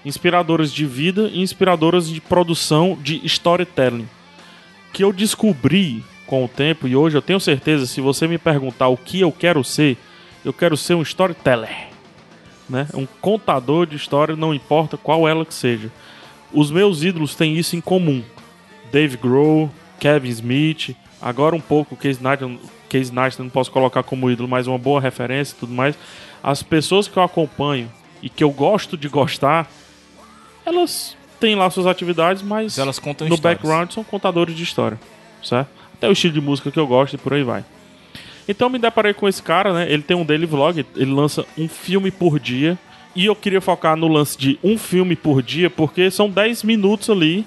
Inspiradoras 0.04 0.72
de 0.72 0.86
vida 0.86 1.30
e 1.32 1.40
inspiradoras 1.40 2.08
de 2.08 2.20
produção 2.20 2.96
de 3.00 3.20
storytelling 3.24 4.08
que 4.92 5.04
eu 5.04 5.12
descobri 5.12 6.02
com 6.26 6.44
o 6.44 6.48
tempo 6.48 6.86
e 6.86 6.96
hoje 6.96 7.16
eu 7.16 7.22
tenho 7.22 7.40
certeza, 7.40 7.86
se 7.86 8.00
você 8.00 8.26
me 8.26 8.38
perguntar 8.38 8.88
o 8.88 8.96
que 8.96 9.20
eu 9.20 9.32
quero 9.32 9.62
ser, 9.64 9.96
eu 10.44 10.52
quero 10.52 10.76
ser 10.76 10.94
um 10.94 11.02
storyteller, 11.02 11.88
né? 12.68 12.86
Um 12.94 13.06
contador 13.20 13.86
de 13.86 13.96
história, 13.96 14.36
não 14.36 14.52
importa 14.52 14.96
qual 14.96 15.28
ela 15.28 15.44
que 15.44 15.54
seja. 15.54 15.90
Os 16.52 16.70
meus 16.70 17.02
ídolos 17.02 17.34
têm 17.34 17.56
isso 17.56 17.76
em 17.76 17.80
comum. 17.80 18.22
Dave 18.90 19.16
Grohl, 19.16 19.70
Kevin 19.98 20.30
Smith, 20.30 20.96
agora 21.20 21.54
um 21.54 21.60
pouco 21.60 21.94
o 21.94 21.98
Case 21.98 22.20
Knight, 22.22 22.42
Case 22.88 23.12
Knight 23.12 23.38
não 23.38 23.48
posso 23.48 23.70
colocar 23.70 24.02
como 24.02 24.30
ídolo, 24.30 24.48
mas 24.48 24.66
uma 24.66 24.78
boa 24.78 25.00
referência 25.00 25.54
e 25.54 25.60
tudo 25.60 25.72
mais. 25.72 25.96
As 26.42 26.62
pessoas 26.62 27.06
que 27.08 27.16
eu 27.16 27.22
acompanho 27.22 27.90
e 28.22 28.28
que 28.28 28.42
eu 28.42 28.50
gosto 28.50 28.96
de 28.96 29.08
gostar, 29.08 29.70
elas 30.64 31.16
têm 31.40 31.54
lá 31.54 31.70
suas 31.70 31.86
atividades, 31.86 32.42
mas 32.42 32.78
Elas 32.78 32.98
contam 32.98 33.28
no 33.28 33.34
histórias. 33.34 33.58
background 33.60 33.90
são 33.90 34.04
contadores 34.04 34.56
de 34.56 34.62
história, 34.62 34.98
certo? 35.42 35.68
Até 35.94 36.08
o 36.08 36.12
estilo 36.12 36.34
de 36.34 36.40
música 36.40 36.70
que 36.70 36.78
eu 36.78 36.86
gosto 36.86 37.14
e 37.14 37.18
por 37.18 37.32
aí 37.32 37.42
vai. 37.42 37.64
Então 38.48 38.68
me 38.70 38.78
deparei 38.78 39.12
com 39.12 39.28
esse 39.28 39.42
cara, 39.42 39.72
né? 39.74 39.90
Ele 39.92 40.02
tem 40.02 40.16
um 40.16 40.24
daily 40.24 40.46
vlog, 40.46 40.84
ele 40.96 41.10
lança 41.12 41.44
um 41.56 41.68
filme 41.68 42.10
por 42.10 42.38
dia. 42.40 42.78
E 43.16 43.24
eu 43.24 43.34
queria 43.34 43.60
focar 43.60 43.96
no 43.96 44.06
lance 44.06 44.38
de 44.38 44.58
um 44.62 44.78
filme 44.78 45.16
por 45.16 45.42
dia, 45.42 45.68
porque 45.68 46.08
são 46.10 46.30
10 46.30 46.62
minutos 46.62 47.10
ali, 47.10 47.44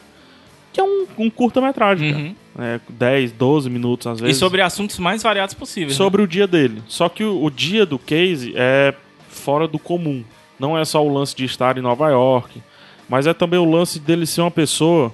que 0.74 0.80
é 0.82 0.84
um, 0.84 1.08
um 1.18 1.30
curta-metragem, 1.30 2.14
Uhum. 2.14 2.36
É, 2.60 2.80
10, 2.90 3.32
12 3.32 3.70
minutos 3.70 4.08
às 4.08 4.20
E 4.20 4.24
vezes. 4.24 4.38
sobre 4.38 4.62
assuntos 4.62 5.00
mais 5.00 5.24
variados 5.24 5.54
possíveis. 5.56 5.94
né? 5.94 5.98
sobre 5.98 6.22
o 6.22 6.28
dia 6.28 6.46
dele. 6.46 6.82
Só 6.88 7.08
que 7.08 7.24
o, 7.24 7.44
o 7.44 7.50
dia 7.50 7.86
do 7.86 7.98
Casey 7.98 8.54
é 8.56 8.94
fora 9.30 9.68
do 9.68 9.80
comum. 9.80 10.24
Não 10.60 10.78
é 10.78 10.84
só 10.86 11.06
o 11.06 11.12
lance 11.12 11.36
de 11.36 11.46
estar 11.46 11.78
em 11.78 11.82
Nova 11.82 12.10
York, 12.10 12.62
mas 13.10 13.26
é 13.26 13.34
também 13.34 13.58
o 13.60 13.64
lance 13.70 14.00
dele 14.00 14.26
ser 14.26 14.42
uma 14.42 14.52
pessoa 14.52 15.14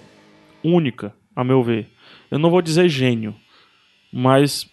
única, 0.64 1.14
a 1.36 1.44
meu 1.44 1.62
ver. 1.64 1.88
Eu 2.32 2.40
não 2.40 2.50
vou 2.50 2.62
dizer 2.62 2.90
gênio, 2.90 3.36
mas 4.12 4.68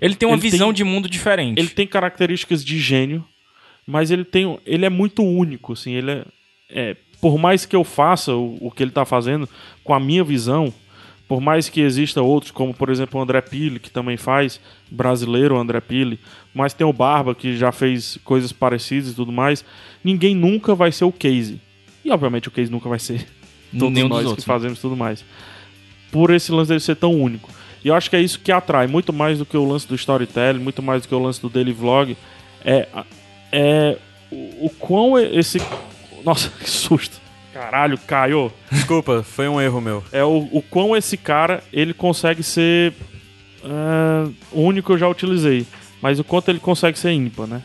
Ele 0.00 0.14
tem 0.14 0.28
uma 0.28 0.36
Ele 0.36 0.42
visão 0.50 0.68
tem- 0.68 0.74
de 0.76 0.84
mundo 0.84 1.08
diferente. 1.08 1.58
ele 1.58 1.68
tem 1.68 1.86
características 1.86 2.64
de 2.64 2.78
gênio, 2.78 3.24
mas 3.86 4.10
ele 4.10 4.24
tem, 4.24 4.58
ele 4.64 4.84
é 4.86 4.90
muito 4.90 5.22
único, 5.22 5.72
assim, 5.72 5.92
ele 5.92 6.10
é, 6.10 6.24
é, 6.70 6.96
por 7.20 7.36
mais 7.38 7.66
que 7.66 7.74
eu 7.76 7.82
faça 7.84 8.32
o, 8.34 8.56
o 8.60 8.70
que 8.70 8.82
ele 8.82 8.90
está 8.90 9.04
fazendo 9.04 9.48
com 9.84 9.92
a 9.92 10.00
minha 10.00 10.22
visão, 10.24 10.72
por 11.28 11.40
mais 11.40 11.68
que 11.68 11.80
exista 11.80 12.22
outros, 12.22 12.52
como 12.52 12.72
por 12.72 12.88
exemplo 12.88 13.18
o 13.18 13.22
André 13.22 13.40
Pili, 13.40 13.80
que 13.80 13.90
também 13.90 14.16
faz, 14.16 14.60
brasileiro 14.90 15.56
o 15.56 15.58
André 15.58 15.80
Pili, 15.80 16.20
mas 16.54 16.72
tem 16.72 16.86
o 16.86 16.92
Barba, 16.92 17.34
que 17.34 17.56
já 17.56 17.72
fez 17.72 18.18
coisas 18.24 18.52
parecidas 18.52 19.10
e 19.10 19.14
tudo 19.14 19.32
mais, 19.32 19.64
ninguém 20.04 20.34
nunca 20.34 20.74
vai 20.74 20.92
ser 20.92 21.04
o 21.04 21.12
Casey. 21.12 21.60
E 22.04 22.10
obviamente 22.10 22.48
o 22.48 22.50
Casey 22.50 22.70
nunca 22.70 22.88
vai 22.88 22.98
ser 22.98 23.26
todos 23.72 23.92
Nenhum 23.92 24.08
dos 24.08 24.18
nós 24.18 24.26
outros, 24.26 24.44
que 24.44 24.48
fazemos 24.48 24.78
tudo 24.78 24.96
mais. 24.96 25.24
Por 26.12 26.32
esse 26.32 26.52
lance 26.52 26.68
dele 26.68 26.80
ser 26.80 26.96
tão 26.96 27.12
único. 27.12 27.50
E 27.84 27.88
eu 27.88 27.94
acho 27.94 28.08
que 28.08 28.16
é 28.16 28.20
isso 28.20 28.38
que 28.38 28.52
atrai, 28.52 28.86
muito 28.86 29.12
mais 29.12 29.38
do 29.38 29.44
que 29.44 29.56
o 29.56 29.64
lance 29.66 29.86
do 29.86 29.94
storytelling, 29.96 30.60
muito 30.60 30.82
mais 30.82 31.02
do 31.02 31.08
que 31.08 31.14
o 31.14 31.18
lance 31.18 31.40
do 31.40 31.48
daily 31.48 31.72
vlog, 31.72 32.16
é, 32.64 32.88
é 33.50 33.98
o, 34.30 34.66
o 34.66 34.70
quão 34.70 35.18
esse... 35.18 35.60
Nossa, 36.24 36.50
que 36.58 36.70
susto. 36.70 37.20
Caralho, 37.56 37.98
caiu. 37.98 38.52
Desculpa, 38.70 39.22
foi 39.22 39.48
um 39.48 39.60
erro 39.60 39.80
meu. 39.80 40.04
É 40.12 40.22
o, 40.22 40.48
o 40.52 40.62
quão 40.62 40.96
esse 40.96 41.16
cara, 41.16 41.62
ele 41.72 41.94
consegue 41.94 42.42
ser... 42.42 42.92
o 44.52 44.60
único 44.60 44.86
que 44.88 44.92
eu 44.92 44.98
já 44.98 45.08
utilizei. 45.08 45.66
Mas 46.00 46.18
o 46.18 46.24
quanto 46.24 46.50
ele 46.50 46.58
consegue 46.58 46.98
ser 46.98 47.12
ímpar, 47.12 47.46
né? 47.46 47.62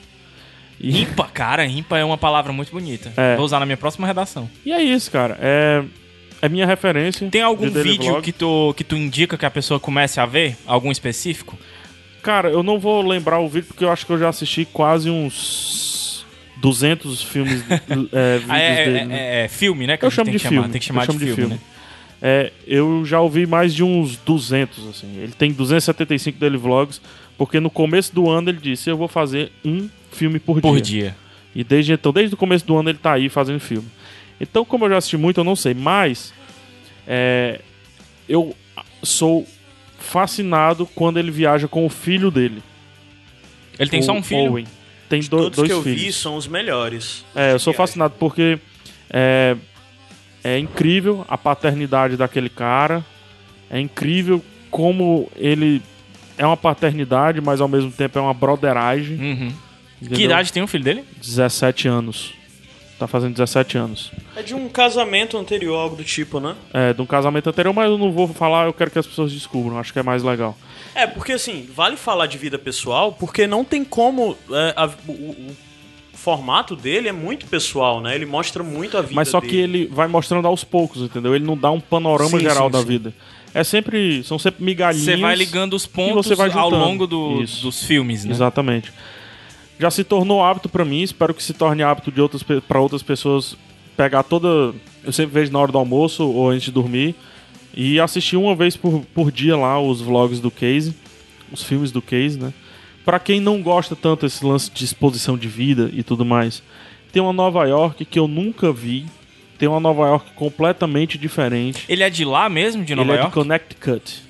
E, 0.79 1.05
cara, 1.33 1.65
impa 1.65 1.97
é 1.97 2.03
uma 2.03 2.17
palavra 2.17 2.51
muito 2.51 2.71
bonita. 2.71 3.13
É. 3.15 3.35
Vou 3.35 3.45
usar 3.45 3.59
na 3.59 3.65
minha 3.65 3.77
próxima 3.77 4.07
redação. 4.07 4.49
e 4.65 4.71
é 4.71 4.81
isso, 4.81 5.11
cara. 5.11 5.37
É, 5.39 5.83
é 6.41 6.49
minha 6.49 6.65
referência. 6.65 7.29
Tem 7.29 7.41
algum 7.41 7.69
vídeo 7.69 8.21
que 8.21 8.31
tu, 8.31 8.73
que 8.75 8.83
tu 8.83 8.95
indica 8.95 9.37
que 9.37 9.45
a 9.45 9.51
pessoa 9.51 9.79
comece 9.79 10.19
a 10.19 10.25
ver? 10.25 10.57
Algum 10.65 10.91
específico? 10.91 11.57
Cara, 12.23 12.49
eu 12.49 12.63
não 12.63 12.79
vou 12.79 13.01
lembrar 13.01 13.39
o 13.39 13.47
vídeo 13.47 13.67
porque 13.67 13.83
eu 13.83 13.91
acho 13.91 14.05
que 14.05 14.11
eu 14.11 14.17
já 14.17 14.29
assisti 14.29 14.65
quase 14.65 15.09
uns 15.09 16.00
200 16.61 17.21
filmes, 17.23 17.63
é, 17.69 17.77
vídeos 18.37 18.49
Ah, 18.49 18.57
é, 18.59 18.85
dele. 18.85 18.97
é- 18.99 19.05
né? 19.05 19.15
é- 19.41 19.45
é 19.45 19.47
filme, 19.47 19.87
né? 19.87 19.97
Que 19.97 20.05
Eu 20.05 20.11
chamo 20.11 20.25
de 20.31 20.37
que 20.37 20.39
chamar. 20.43 20.51
filme. 20.61 20.69
Tem 20.69 20.79
que 20.79 20.85
chamar 20.87 21.01
eu 21.01 21.05
chamo 21.07 21.19
de 21.19 21.33
filme, 21.33 21.53
né? 21.55 21.59
É, 22.21 22.51
eu 22.67 23.03
já 23.03 23.19
ouvi 23.19 23.47
mais 23.47 23.73
de 23.73 23.83
uns 23.83 24.15
200, 24.17 24.87
assim. 24.87 25.07
Ele 25.17 25.31
tem 25.31 25.51
275 25.51 26.37
dele 26.39 26.55
vlogs, 26.55 27.01
porque 27.35 27.59
no 27.59 27.69
começo 27.69 28.13
do 28.13 28.29
ano 28.29 28.49
ele 28.49 28.59
disse: 28.59 28.89
Eu 28.89 28.95
vou 28.97 29.07
fazer 29.07 29.51
um 29.65 29.89
filme 30.11 30.37
por, 30.39 30.61
Por 30.61 30.79
dia. 30.79 31.01
dia. 31.01 31.15
E 31.55 31.63
desde 31.63 31.93
então, 31.93 32.13
desde 32.13 32.35
o 32.35 32.37
começo 32.37 32.65
do 32.65 32.77
ano, 32.77 32.89
ele 32.89 32.99
tá 32.99 33.13
aí 33.13 33.27
fazendo 33.27 33.59
filme. 33.59 33.87
Então, 34.39 34.63
como 34.63 34.85
eu 34.85 34.89
já 34.91 34.97
assisti 34.97 35.17
muito, 35.17 35.39
eu 35.39 35.43
não 35.43 35.55
sei. 35.55 35.73
Mas 35.73 36.31
é, 37.07 37.59
eu 38.29 38.55
sou 39.01 39.47
fascinado 39.99 40.85
quando 40.95 41.17
ele 41.17 41.31
viaja 41.31 41.67
com 41.67 41.85
o 41.85 41.89
filho 41.89 42.29
dele. 42.29 42.61
Ele 43.79 43.89
tem 43.89 44.01
só 44.01 44.13
um 44.13 44.21
filho? 44.21 44.51
Owen. 44.51 44.65
Tem 45.11 45.19
do- 45.21 45.29
Todos 45.29 45.57
dois 45.57 45.67
que 45.67 45.73
eu 45.73 45.83
filhos. 45.83 46.01
vi 46.01 46.13
são 46.13 46.35
os 46.37 46.47
melhores. 46.47 47.25
É, 47.35 47.51
eu 47.51 47.59
sou 47.59 47.73
fascinado 47.73 48.13
porque 48.17 48.57
é, 49.09 49.55
é 50.43 50.57
incrível 50.57 51.25
a 51.27 51.37
paternidade 51.37 52.15
daquele 52.15 52.47
cara. 52.49 53.05
É 53.69 53.77
incrível 53.79 54.41
como 54.69 55.29
ele 55.35 55.81
é 56.37 56.45
uma 56.45 56.55
paternidade, 56.55 57.41
mas 57.41 57.59
ao 57.59 57.67
mesmo 57.67 57.91
tempo 57.91 58.17
é 58.17 58.21
uma 58.21 58.33
broderagem. 58.33 59.17
Uhum. 59.19 59.53
Que 60.13 60.23
idade 60.23 60.51
tem 60.53 60.63
o 60.63 60.67
filho 60.67 60.83
dele? 60.83 61.03
17 61.21 61.87
anos. 61.87 62.33
Tá 63.01 63.07
fazendo 63.07 63.33
17 63.33 63.79
anos. 63.79 64.11
É 64.35 64.43
de 64.43 64.53
um 64.53 64.69
casamento 64.69 65.35
anterior, 65.35 65.75
algo 65.75 65.95
do 65.95 66.03
tipo, 66.03 66.39
né? 66.39 66.55
É, 66.71 66.93
de 66.93 67.01
um 67.01 67.05
casamento 67.07 67.49
anterior, 67.49 67.73
mas 67.73 67.89
eu 67.89 67.97
não 67.97 68.11
vou 68.11 68.27
falar, 68.27 68.67
eu 68.67 68.73
quero 68.73 68.91
que 68.91 68.99
as 68.99 69.07
pessoas 69.07 69.31
descubram. 69.33 69.79
Acho 69.79 69.91
que 69.91 69.97
é 69.97 70.03
mais 70.03 70.21
legal. 70.21 70.55
É, 70.93 71.07
porque 71.07 71.31
assim, 71.31 71.67
vale 71.75 71.97
falar 71.97 72.27
de 72.27 72.37
vida 72.37 72.59
pessoal, 72.59 73.11
porque 73.13 73.47
não 73.47 73.65
tem 73.65 73.83
como. 73.83 74.37
é, 74.51 74.73
a- 74.77 74.89
o, 75.07 75.11
o- 75.11 75.55
formato 76.13 76.75
dele 76.75 77.09
é 77.09 77.11
muito 77.11 77.47
pessoal, 77.47 77.99
né? 77.99 78.13
Ele 78.13 78.27
mostra 78.27 78.61
muito 78.61 78.95
a 78.95 79.01
vida 79.01 79.15
Mas 79.15 79.29
só 79.29 79.39
dele. 79.39 79.51
que 79.51 79.57
ele 79.57 79.87
vai 79.87 80.07
mostrando 80.07 80.47
aos 80.47 80.63
poucos, 80.63 81.01
entendeu? 81.01 81.33
Ele 81.35 81.43
não 81.43 81.57
dá 81.57 81.71
um 81.71 81.79
panorama 81.79 82.29
Sim, 82.37 82.41
geral 82.41 82.67
sim, 82.67 82.71
da 82.73 82.79
sim. 82.81 82.85
vida. 82.85 83.13
É 83.55 83.63
sempre. 83.63 84.23
São 84.23 84.37
sempre 84.37 84.63
migalhinhas. 84.63 85.03
Você 85.05 85.17
vai 85.17 85.35
ligando 85.35 85.73
os 85.73 85.87
pontos 85.87 86.27
você 86.27 86.35
vai 86.35 86.51
ao 86.51 86.69
longo 86.69 87.07
do- 87.07 87.39
dos 87.43 87.83
filmes, 87.83 88.23
né? 88.25 88.31
Exatamente. 88.31 88.93
Já 89.81 89.89
se 89.89 90.03
tornou 90.03 90.43
hábito 90.43 90.69
pra 90.69 90.85
mim, 90.85 91.01
espero 91.01 91.33
que 91.33 91.41
se 91.41 91.55
torne 91.55 91.81
hábito 91.81 92.11
de 92.11 92.21
outras 92.21 92.43
para 92.43 92.79
outras 92.79 93.01
pessoas 93.01 93.57
pegar 93.97 94.21
toda, 94.21 94.75
eu 95.03 95.11
sempre 95.11 95.33
vejo 95.33 95.51
na 95.51 95.57
hora 95.57 95.71
do 95.71 95.77
almoço 95.79 96.23
ou 96.23 96.51
antes 96.51 96.65
de 96.65 96.71
dormir 96.71 97.15
e 97.73 97.99
assistir 97.99 98.37
uma 98.37 98.55
vez 98.55 98.77
por, 98.77 99.03
por 99.11 99.31
dia 99.31 99.57
lá 99.57 99.81
os 99.81 99.99
vlogs 99.99 100.39
do 100.39 100.51
Case, 100.51 100.95
os 101.51 101.63
filmes 101.63 101.91
do 101.91 101.99
Case, 101.99 102.37
né? 102.37 102.53
Pra 103.03 103.17
quem 103.17 103.39
não 103.39 103.59
gosta 103.59 103.95
tanto 103.95 104.27
desse 104.27 104.45
lance 104.45 104.69
de 104.69 104.85
exposição 104.85 105.35
de 105.35 105.47
vida 105.47 105.89
e 105.91 106.03
tudo 106.03 106.23
mais, 106.23 106.61
tem 107.11 107.19
uma 107.19 107.33
Nova 107.33 107.65
York 107.65 108.05
que 108.05 108.19
eu 108.19 108.27
nunca 108.27 108.71
vi, 108.71 109.07
tem 109.57 109.67
uma 109.67 109.79
Nova 109.79 110.05
York 110.05 110.29
completamente 110.35 111.17
diferente. 111.17 111.85
Ele 111.89 112.03
é 112.03 112.09
de 112.11 112.23
lá 112.23 112.47
mesmo, 112.47 112.85
de 112.85 112.93
Nova 112.93 113.07
ele 113.07 113.13
é 113.13 113.15
de 113.15 113.21
York? 113.23 113.33
Connecticut. 113.33 114.21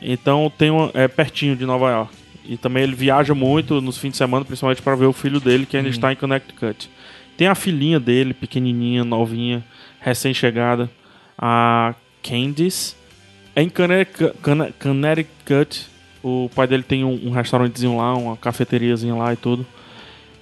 Então 0.00 0.52
tem 0.56 0.70
uma, 0.70 0.92
é 0.94 1.08
pertinho 1.08 1.56
de 1.56 1.66
Nova 1.66 1.90
York. 1.90 2.25
E 2.48 2.56
também 2.56 2.82
ele 2.82 2.94
viaja 2.94 3.34
muito 3.34 3.80
nos 3.80 3.98
fins 3.98 4.12
de 4.12 4.16
semana, 4.16 4.44
principalmente 4.44 4.82
para 4.82 4.94
ver 4.96 5.06
o 5.06 5.12
filho 5.12 5.40
dele, 5.40 5.66
que 5.66 5.76
ainda 5.76 5.88
está 5.88 6.12
em 6.12 6.16
Connecticut. 6.16 6.88
Tem 7.36 7.48
a 7.48 7.54
filhinha 7.54 8.00
dele, 8.00 8.32
pequenininha, 8.32 9.04
novinha, 9.04 9.64
recém-chegada, 10.00 10.90
a 11.36 11.94
Candice. 12.22 12.94
É 13.54 13.62
em 13.62 13.68
Connecticut, 13.68 14.36
Conne- 14.42 14.72
Connecticut. 14.80 15.86
O 16.22 16.50
pai 16.54 16.66
dele 16.66 16.82
tem 16.82 17.04
um, 17.04 17.28
um 17.28 17.30
restaurantezinho 17.30 17.96
lá, 17.96 18.14
uma 18.14 18.36
cafeteriazinha 18.36 19.14
lá 19.14 19.32
e 19.32 19.36
tudo. 19.36 19.66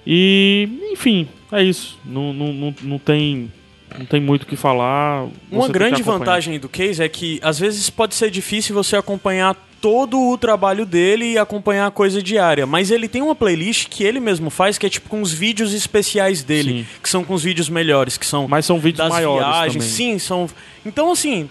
E, 0.05 0.69
enfim, 0.91 1.27
é 1.51 1.63
isso. 1.63 1.97
Não, 2.05 2.33
não, 2.33 2.53
não, 2.53 2.75
não 2.81 2.97
tem, 2.99 3.51
não 3.97 4.05
tem 4.05 4.19
muito 4.19 4.43
o 4.43 4.45
que 4.45 4.55
falar. 4.55 5.27
Uma 5.51 5.67
grande 5.67 6.01
vantagem 6.03 6.59
do 6.59 6.69
case 6.69 7.03
é 7.03 7.09
que 7.09 7.39
às 7.41 7.59
vezes 7.59 7.89
pode 7.89 8.15
ser 8.15 8.29
difícil 8.29 8.73
você 8.75 8.95
acompanhar 8.95 9.55
todo 9.81 10.19
o 10.19 10.37
trabalho 10.37 10.83
dele 10.85 11.33
e 11.33 11.37
acompanhar 11.37 11.85
a 11.85 11.91
coisa 11.91 12.21
diária, 12.21 12.65
mas 12.65 12.89
ele 12.89 13.07
tem 13.07 13.21
uma 13.21 13.35
playlist 13.35 13.87
que 13.87 14.03
ele 14.03 14.19
mesmo 14.19 14.49
faz 14.49 14.79
que 14.79 14.85
é 14.87 14.89
tipo 14.89 15.07
com 15.09 15.21
os 15.21 15.31
vídeos 15.31 15.73
especiais 15.73 16.41
dele, 16.41 16.79
Sim. 16.79 16.85
que 17.03 17.09
são 17.09 17.23
com 17.23 17.35
os 17.35 17.43
vídeos 17.43 17.69
melhores, 17.69 18.17
que 18.17 18.25
são 18.25 18.47
Mas 18.47 18.65
são 18.65 18.79
vídeos 18.79 18.97
das 18.97 19.09
maiores 19.09 19.45
viagens. 19.45 19.73
também. 19.73 19.89
Sim, 19.89 20.17
são. 20.19 20.49
Então 20.83 21.11
assim, 21.11 21.47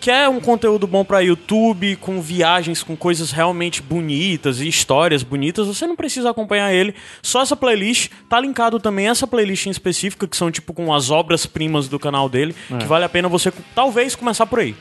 quer 0.00 0.28
um 0.28 0.40
conteúdo 0.40 0.86
bom 0.86 1.04
pra 1.04 1.20
YouTube, 1.20 1.96
com 1.96 2.20
viagens, 2.20 2.82
com 2.82 2.96
coisas 2.96 3.30
realmente 3.30 3.82
bonitas 3.82 4.60
e 4.60 4.68
histórias 4.68 5.22
bonitas, 5.22 5.66
você 5.66 5.86
não 5.86 5.96
precisa 5.96 6.30
acompanhar 6.30 6.72
ele. 6.72 6.94
Só 7.22 7.42
essa 7.42 7.56
playlist 7.56 8.10
tá 8.28 8.40
linkado 8.40 8.78
também 8.78 9.08
essa 9.08 9.26
playlist 9.26 9.66
em 9.66 9.70
específica 9.70 10.26
que 10.26 10.36
são 10.36 10.50
tipo 10.50 10.72
com 10.72 10.92
as 10.94 11.10
obras 11.10 11.46
primas 11.46 11.88
do 11.88 11.98
canal 11.98 12.28
dele, 12.28 12.54
É. 12.70 12.76
que 12.78 12.86
vale 12.86 13.04
a 13.04 13.08
pena 13.08 13.28
você 13.28 13.52
talvez 13.74 14.14
começar 14.14 14.46
por 14.46 14.60
aí. 14.60 14.74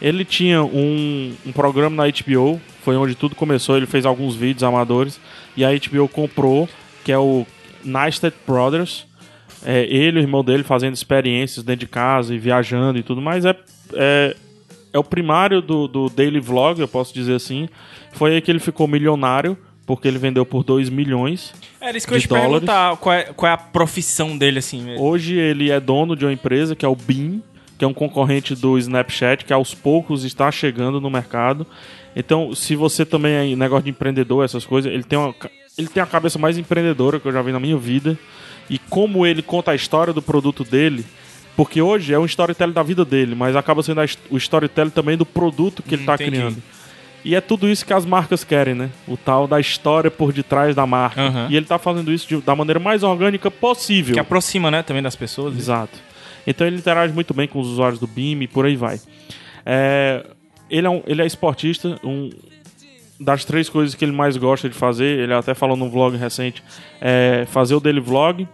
Ele 0.00 0.24
tinha 0.24 0.62
um, 0.62 1.34
um 1.44 1.50
programa 1.52 1.96
na 2.04 2.12
HBO, 2.12 2.60
foi 2.82 2.96
onde 2.96 3.14
tudo 3.16 3.34
começou. 3.34 3.76
Ele 3.76 3.86
fez 3.86 4.06
alguns 4.06 4.36
vídeos 4.36 4.62
amadores 4.62 5.18
e 5.56 5.64
a 5.64 5.70
HBO 5.72 6.08
comprou, 6.08 6.68
que 7.04 7.10
é 7.10 7.18
o 7.18 7.44
Neistat 7.84 8.34
Brothers. 8.46 9.06
É, 9.64 9.82
ele 9.86 10.18
e 10.18 10.20
o 10.20 10.22
irmão 10.22 10.44
dele 10.44 10.62
fazendo 10.62 10.94
experiências 10.94 11.64
dentro 11.64 11.80
de 11.80 11.88
casa 11.88 12.32
e 12.32 12.38
viajando 12.38 12.96
e 12.96 13.02
tudo 13.02 13.20
mais. 13.20 13.44
É, 13.44 13.56
é, 13.94 14.36
é 14.92 14.98
o 14.98 15.04
primário 15.04 15.60
do, 15.60 15.86
do 15.86 16.08
Daily 16.08 16.40
Vlog, 16.40 16.80
eu 16.80 16.88
posso 16.88 17.12
dizer 17.12 17.34
assim. 17.34 17.68
Foi 18.12 18.34
aí 18.34 18.40
que 18.40 18.50
ele 18.50 18.58
ficou 18.58 18.88
milionário, 18.88 19.56
porque 19.86 20.08
ele 20.08 20.18
vendeu 20.18 20.44
por 20.44 20.64
2 20.64 20.88
milhões. 20.88 21.52
Era 21.80 21.96
isso 21.96 22.06
que 22.06 22.12
eu 22.12 22.16
ia 22.16 22.20
te 22.20 22.28
dólares. 22.28 22.50
perguntar. 22.50 22.96
Qual 22.96 23.14
é, 23.14 23.22
qual 23.24 23.50
é 23.50 23.54
a 23.54 23.58
profissão 23.58 24.36
dele, 24.36 24.58
assim? 24.58 24.96
Hoje 24.98 25.36
ele 25.36 25.70
é 25.70 25.80
dono 25.80 26.16
de 26.16 26.24
uma 26.24 26.32
empresa 26.32 26.74
que 26.74 26.84
é 26.84 26.88
o 26.88 26.96
Beam, 26.96 27.42
que 27.78 27.84
é 27.84 27.88
um 27.88 27.94
concorrente 27.94 28.54
do 28.54 28.76
Snapchat, 28.78 29.44
que 29.44 29.52
aos 29.52 29.74
poucos 29.74 30.24
está 30.24 30.50
chegando 30.50 31.00
no 31.00 31.08
mercado. 31.08 31.66
Então, 32.16 32.54
se 32.54 32.74
você 32.74 33.06
também 33.06 33.52
é 33.52 33.56
negócio 33.56 33.84
de 33.84 33.90
empreendedor, 33.90 34.44
essas 34.44 34.66
coisas, 34.66 34.92
ele 34.92 35.04
tem, 35.04 35.18
uma, 35.18 35.34
ele 35.76 35.88
tem 35.88 36.02
a 36.02 36.06
cabeça 36.06 36.38
mais 36.38 36.58
empreendedora 36.58 37.20
que 37.20 37.26
eu 37.26 37.32
já 37.32 37.40
vi 37.40 37.52
na 37.52 37.60
minha 37.60 37.76
vida. 37.78 38.18
E 38.68 38.78
como 38.78 39.24
ele 39.24 39.40
conta 39.40 39.70
a 39.70 39.74
história 39.74 40.12
do 40.12 40.20
produto 40.20 40.64
dele, 40.64 41.04
Porque 41.58 41.82
hoje 41.82 42.14
é 42.14 42.18
um 42.20 42.24
storytelling 42.24 42.72
da 42.72 42.84
vida 42.84 43.04
dele, 43.04 43.34
mas 43.34 43.56
acaba 43.56 43.82
sendo 43.82 44.00
o 44.30 44.36
storytelling 44.36 44.90
também 44.90 45.16
do 45.16 45.26
produto 45.26 45.82
que 45.82 45.96
ele 45.96 46.04
tá 46.04 46.14
Entendi. 46.14 46.30
criando. 46.30 46.62
E 47.24 47.34
é 47.34 47.40
tudo 47.40 47.68
isso 47.68 47.84
que 47.84 47.92
as 47.92 48.06
marcas 48.06 48.44
querem, 48.44 48.76
né? 48.76 48.90
O 49.08 49.16
tal 49.16 49.48
da 49.48 49.58
história 49.58 50.08
por 50.08 50.32
detrás 50.32 50.76
da 50.76 50.86
marca. 50.86 51.20
Aham. 51.20 51.48
E 51.50 51.56
ele 51.56 51.66
tá 51.66 51.76
fazendo 51.76 52.12
isso 52.12 52.28
de- 52.28 52.40
da 52.42 52.54
maneira 52.54 52.78
mais 52.78 53.02
orgânica 53.02 53.50
possível. 53.50 54.14
Que 54.14 54.20
aproxima, 54.20 54.70
né, 54.70 54.84
também 54.84 55.02
das 55.02 55.16
pessoas. 55.16 55.56
Exato. 55.58 55.98
Então 56.46 56.64
ele 56.64 56.76
interage 56.76 57.12
muito 57.12 57.34
bem 57.34 57.48
com 57.48 57.58
os 57.58 57.66
usuários 57.66 57.98
do 57.98 58.06
Beam 58.06 58.40
e 58.42 58.46
por 58.46 58.64
aí 58.64 58.76
vai. 58.76 59.00
É, 59.66 60.24
ele, 60.70 60.86
é 60.86 60.90
um, 60.90 61.02
ele 61.08 61.22
é 61.22 61.26
esportista, 61.26 61.98
um, 62.04 62.30
das 63.18 63.44
três 63.44 63.68
coisas 63.68 63.96
que 63.96 64.04
ele 64.04 64.12
mais 64.12 64.36
gosta 64.36 64.68
de 64.68 64.76
fazer, 64.76 65.18
ele 65.18 65.34
até 65.34 65.54
falou 65.54 65.76
num 65.76 65.90
vlog 65.90 66.16
recente, 66.16 66.62
é 67.00 67.46
fazer 67.50 67.74
o 67.74 67.80
dele 67.80 68.00
vlog, 68.00 68.46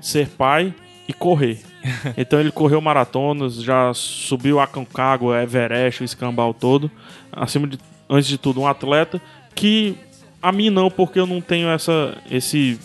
ser 0.00 0.28
pai 0.28 0.72
e 1.08 1.12
correr. 1.12 1.58
Então 2.16 2.40
ele 2.40 2.50
correu 2.50 2.80
maratonas, 2.80 3.62
já 3.62 3.92
subiu 3.94 4.60
a 4.60 4.66
Concagua, 4.66 5.42
Everest, 5.42 6.02
o 6.02 6.04
escambau 6.04 6.52
todo. 6.52 6.90
Acima 7.32 7.66
de, 7.66 7.78
antes 8.08 8.28
de 8.28 8.38
tudo, 8.38 8.60
um 8.60 8.66
atleta 8.66 9.20
que 9.54 9.96
a 10.42 10.52
mim 10.52 10.70
não, 10.70 10.90
porque 10.90 11.18
eu 11.18 11.26
não 11.26 11.40
tenho 11.40 11.68
essa, 11.68 12.16
esse, 12.30 12.78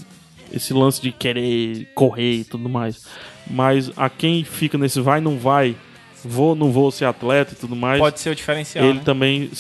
esse 0.51 0.73
lance 0.73 1.01
de 1.01 1.12
querer 1.12 1.88
correr 1.93 2.34
e 2.34 2.43
tudo 2.43 2.67
mais. 2.67 3.06
Mas 3.49 3.91
a 3.97 4.10
quem 4.10 4.43
fica 4.43 4.77
nesse 4.77 4.99
vai, 4.99 5.21
não 5.21 5.38
vai, 5.38 5.75
vou, 6.23 6.56
não 6.56 6.71
vou 6.71 6.89
ser 6.91 7.06
atleta 7.06 7.53
e 7.53 7.56
tudo 7.56 7.75
mais. 7.75 7.99
Pode 7.99 8.19
ser 8.19 8.29
o 8.29 8.36
diferencial. 8.36 8.86
Ele 8.86 8.99
né? 8.99 9.01
também 9.03 9.51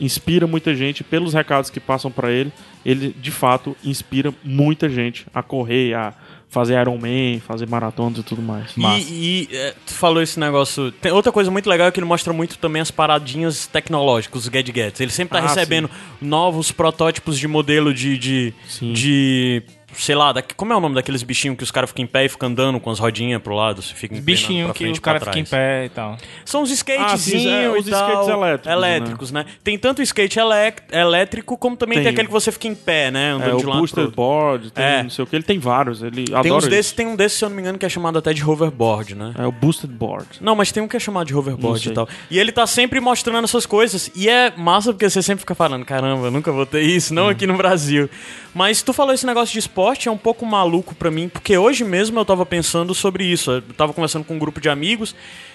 inspira 0.00 0.46
muita 0.46 0.74
gente 0.74 1.02
pelos 1.02 1.34
recados 1.34 1.70
que 1.70 1.80
passam 1.80 2.10
pra 2.10 2.30
ele. 2.30 2.52
Ele, 2.84 3.14
de 3.18 3.30
fato, 3.30 3.76
inspira 3.82 4.32
muita 4.44 4.88
gente 4.88 5.26
a 5.34 5.42
correr, 5.42 5.94
a 5.94 6.12
fazer 6.54 6.80
Ironman, 6.80 7.40
fazer 7.40 7.68
maratonas 7.68 8.20
e 8.20 8.22
tudo 8.22 8.40
mais. 8.40 8.70
E, 8.76 9.48
e, 9.50 9.56
é, 9.56 9.74
tu 9.84 9.92
falou 9.92 10.22
esse 10.22 10.38
negócio. 10.38 10.92
Tem 10.92 11.10
outra 11.10 11.32
coisa 11.32 11.50
muito 11.50 11.68
legal 11.68 11.88
é 11.88 11.90
que 11.90 11.98
ele 11.98 12.06
mostra 12.06 12.32
muito 12.32 12.56
também 12.58 12.80
as 12.80 12.90
paradinhas 12.90 13.66
tecnológicas, 13.66 14.42
os 14.42 14.48
gadgets. 14.48 15.00
Ele 15.00 15.10
sempre 15.10 15.38
tá 15.38 15.44
Ah, 15.44 15.48
recebendo 15.48 15.90
novos 16.22 16.70
protótipos 16.70 17.38
de 17.38 17.48
modelo 17.48 17.92
de. 17.92 18.16
de, 18.16 18.54
Sim. 18.68 18.92
de 18.92 19.62
sei 19.96 20.14
lá, 20.14 20.32
da- 20.32 20.42
como 20.56 20.72
é 20.72 20.76
o 20.76 20.80
nome 20.80 20.94
daqueles 20.94 21.22
bichinhos 21.22 21.56
que 21.56 21.64
os 21.64 21.70
caras 21.70 21.90
ficam 21.90 22.04
em 22.04 22.06
pé 22.06 22.24
e 22.24 22.28
ficam 22.28 22.48
andando 22.48 22.78
com 22.80 22.90
as 22.90 22.98
rodinhas 22.98 23.40
pro 23.42 23.54
lado? 23.54 23.82
Você 23.82 23.94
fica 23.94 24.14
Bichinho 24.20 24.72
que 24.72 24.78
frente 24.84 24.96
o 24.96 24.98
e 24.98 25.00
cara 25.00 25.20
fica 25.20 25.38
em 25.38 25.44
trás. 25.44 25.48
pé 25.50 25.84
e 25.86 25.88
tal. 25.88 26.16
São 26.44 26.62
os 26.62 26.70
Ah, 26.70 26.74
sim, 26.74 26.74
skatezinhos 26.76 27.46
é, 27.46 27.68
os 27.70 27.86
e 27.86 27.90
tal, 27.90 28.08
skates 28.08 28.28
elétricos, 28.28 28.72
elétricos, 28.72 29.30
né? 29.32 29.46
Tem 29.62 29.78
tanto 29.78 30.02
skate 30.02 30.38
elec- 30.38 30.82
elétrico 30.92 31.56
como 31.56 31.76
também 31.76 31.96
tem. 31.98 32.04
Tem. 32.04 32.12
aquele 32.12 32.26
que 32.28 32.32
você 32.32 32.50
fica 32.52 32.68
em 32.68 32.74
pé, 32.74 33.10
né? 33.10 33.32
Andando 33.32 33.54
É, 33.54 33.56
de 33.56 33.64
o 33.64 33.68
lado 33.68 33.78
Boosted 33.80 34.06
pro. 34.08 34.16
Board, 34.16 34.70
tem 34.70 34.84
É. 34.84 35.02
não 35.02 35.10
sei 35.10 35.24
o 35.24 35.26
que, 35.26 35.36
ele 35.36 35.42
tem 35.44 35.58
vários. 35.58 36.02
Ele 36.02 36.24
Tem 36.24 36.34
adora 36.36 36.54
uns 36.54 36.68
desses, 36.68 36.86
isso. 36.86 36.94
tem 36.96 37.06
um 37.06 37.16
desses, 37.16 37.38
se 37.38 37.44
eu 37.44 37.48
não 37.48 37.56
me 37.56 37.62
engano, 37.62 37.78
que 37.78 37.86
é 37.86 37.88
chamado 37.88 38.18
até 38.18 38.32
de 38.32 38.44
hoverboard, 38.44 39.14
né? 39.14 39.32
É 39.38 39.46
o 39.46 39.52
Boosted 39.52 39.92
Board. 39.92 40.28
Não, 40.40 40.54
mas 40.54 40.70
tem 40.72 40.82
um 40.82 40.88
que 40.88 40.96
é 40.96 41.00
chamado 41.00 41.26
de 41.26 41.34
hoverboard 41.34 41.88
e 41.88 41.92
tal. 41.92 42.08
E 42.30 42.38
ele 42.38 42.52
tá 42.52 42.66
sempre 42.66 43.00
mostrando 43.00 43.44
essas 43.44 43.66
coisas. 43.66 44.10
E 44.14 44.28
é 44.28 44.52
massa 44.56 44.92
porque 44.92 45.08
você 45.08 45.22
sempre 45.22 45.40
fica 45.40 45.54
falando, 45.54 45.84
caramba, 45.84 46.26
eu 46.26 46.30
nunca 46.30 46.50
vou 46.52 46.66
ter 46.66 46.82
isso, 46.82 47.12
Hum. 47.12 47.16
não 47.16 47.28
aqui 47.28 47.46
no 47.46 47.56
Brasil. 47.56 48.08
Mas 48.54 48.82
tu 48.82 48.92
falou 48.92 49.12
esse 49.12 49.26
negócio 49.26 49.52
de 49.52 49.58
esporte, 49.58 49.74
é 50.08 50.10
um 50.10 50.16
pouco 50.16 50.44
maluco 50.44 50.94
pra 50.94 51.10
mim, 51.10 51.28
porque 51.28 51.56
hoje 51.56 51.84
mesmo 51.84 52.18
eu 52.18 52.24
tava 52.24 52.44
pensando 52.44 52.94
sobre 52.94 53.24
isso. 53.24 53.50
Eu 53.50 53.62
tava 53.62 53.92
conversando 53.92 54.24
com 54.24 54.34
um 54.34 54.38
grupo 54.38 54.60
de 54.60 54.68
amigos 54.68 55.14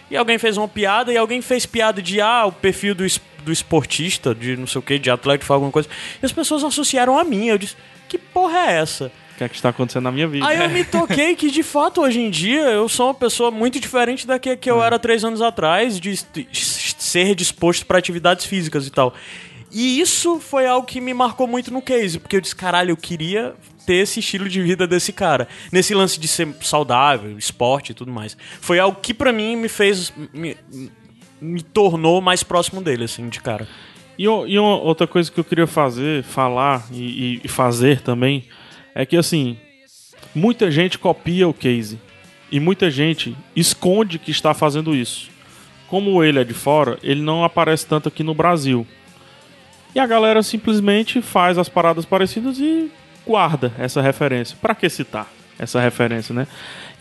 e 0.09 0.17
alguém 0.17 0.37
fez 0.37 0.57
uma 0.57 0.67
piada 0.67 1.13
e 1.13 1.17
alguém 1.17 1.41
fez 1.41 1.65
piada 1.65 2.01
de, 2.01 2.19
ah, 2.19 2.45
o 2.45 2.51
perfil 2.51 2.95
do, 2.95 3.05
do 3.43 3.51
esportista, 3.51 4.33
de 4.33 4.57
não 4.57 4.67
sei 4.67 4.79
o 4.79 4.81
que, 4.81 4.97
de 4.97 5.09
atleta, 5.09 5.45
faz 5.45 5.55
alguma 5.55 5.71
coisa. 5.71 5.89
E 6.21 6.25
as 6.25 6.31
pessoas 6.31 6.63
associaram 6.63 7.17
a 7.17 7.23
mim. 7.23 7.47
Eu 7.47 7.57
disse, 7.57 7.75
que 8.07 8.17
porra 8.17 8.57
é 8.59 8.79
essa? 8.79 9.11
O 9.33 9.37
que 9.37 9.43
é 9.43 9.49
que 9.49 9.55
está 9.55 9.69
acontecendo 9.69 10.03
na 10.03 10.11
minha 10.11 10.27
vida? 10.27 10.45
Aí 10.45 10.57
eu 10.57 10.67
me 10.69 10.83
toquei 10.83 11.35
que, 11.35 11.49
de 11.49 11.63
fato, 11.63 12.01
hoje 12.01 12.19
em 12.19 12.29
dia, 12.29 12.61
eu 12.61 12.89
sou 12.89 13.07
uma 13.07 13.13
pessoa 13.13 13.51
muito 13.51 13.79
diferente 13.79 14.27
da 14.27 14.37
que, 14.37 14.57
que 14.57 14.69
eu 14.69 14.83
era 14.83 14.99
três 14.99 15.23
anos 15.23 15.41
atrás, 15.41 15.99
de, 15.99 16.19
de 16.33 16.47
ser 16.53 17.35
disposto 17.35 17.85
para 17.85 17.97
atividades 17.97 18.45
físicas 18.45 18.85
e 18.85 18.91
tal. 18.91 19.13
E 19.71 19.99
isso 19.99 20.39
foi 20.39 20.65
algo 20.65 20.87
que 20.87 20.99
me 20.99 21.13
marcou 21.13 21.47
muito 21.47 21.71
no 21.71 21.81
case, 21.81 22.19
porque 22.19 22.35
eu 22.35 22.41
disse, 22.41 22.55
caralho, 22.55 22.91
eu 22.91 22.97
queria 22.97 23.53
ter 23.85 23.95
esse 23.95 24.19
estilo 24.19 24.49
de 24.49 24.61
vida 24.61 24.87
desse 24.87 25.13
cara. 25.13 25.47
Nesse 25.71 25.93
lance 25.93 26.19
de 26.19 26.27
ser 26.27 26.47
saudável, 26.61 27.37
esporte 27.37 27.91
e 27.91 27.93
tudo 27.93 28.11
mais. 28.11 28.35
Foi 28.61 28.79
algo 28.79 28.99
que 29.01 29.13
pra 29.13 29.31
mim 29.31 29.55
me 29.55 29.67
fez. 29.69 30.11
me, 30.33 30.57
me 31.41 31.61
tornou 31.61 32.19
mais 32.21 32.43
próximo 32.43 32.81
dele, 32.81 33.03
assim, 33.05 33.29
de 33.29 33.39
cara. 33.39 33.67
E, 34.17 34.23
e 34.23 34.59
uma 34.59 34.77
outra 34.81 35.07
coisa 35.07 35.31
que 35.31 35.39
eu 35.39 35.43
queria 35.43 35.67
fazer, 35.67 36.23
falar 36.23 36.85
e, 36.91 37.39
e- 37.43 37.47
fazer 37.47 38.01
também, 38.01 38.45
é 38.93 39.05
que 39.05 39.15
assim, 39.15 39.57
muita 40.35 40.69
gente 40.69 40.97
copia 40.99 41.47
o 41.47 41.53
case. 41.53 41.99
E 42.51 42.59
muita 42.59 42.89
gente 42.89 43.37
esconde 43.55 44.17
que 44.19 44.31
está 44.31 44.53
fazendo 44.53 44.95
isso. 44.95 45.29
Como 45.87 46.23
ele 46.23 46.39
é 46.39 46.43
de 46.43 46.53
fora, 46.53 46.97
ele 47.03 47.21
não 47.21 47.43
aparece 47.43 47.85
tanto 47.85 48.09
aqui 48.09 48.23
no 48.23 48.33
Brasil. 48.33 48.85
E 49.93 49.99
a 49.99 50.05
galera 50.05 50.43
simplesmente 50.43 51.21
faz 51.21 51.57
as 51.57 51.67
paradas 51.67 52.05
parecidas 52.05 52.59
e 52.59 52.91
guarda 53.25 53.73
essa 53.77 54.01
referência. 54.01 54.57
Pra 54.61 54.75
que 54.75 54.89
citar 54.89 55.27
essa 55.57 55.79
referência, 55.79 56.33
né? 56.33 56.47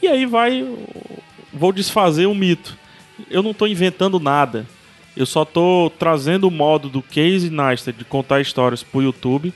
E 0.03 0.07
aí 0.07 0.27
vai. 0.27 0.67
Vou 1.53 1.73
desfazer 1.73 2.27
o 2.27 2.35
mito. 2.35 2.77
Eu 3.31 3.43
não 3.43 3.53
tô 3.53 3.67
inventando 3.67 4.19
nada. 4.19 4.67
Eu 5.17 5.27
só 5.27 5.45
tô 5.45 5.91
trazendo 5.99 6.47
o 6.47 6.51
modo 6.51 6.89
do 6.89 7.03
Casey 7.03 7.51
Neistat 7.51 7.97
de 7.97 8.05
contar 8.05 8.41
histórias 8.41 8.83
pro 8.83 9.03
YouTube, 9.03 9.53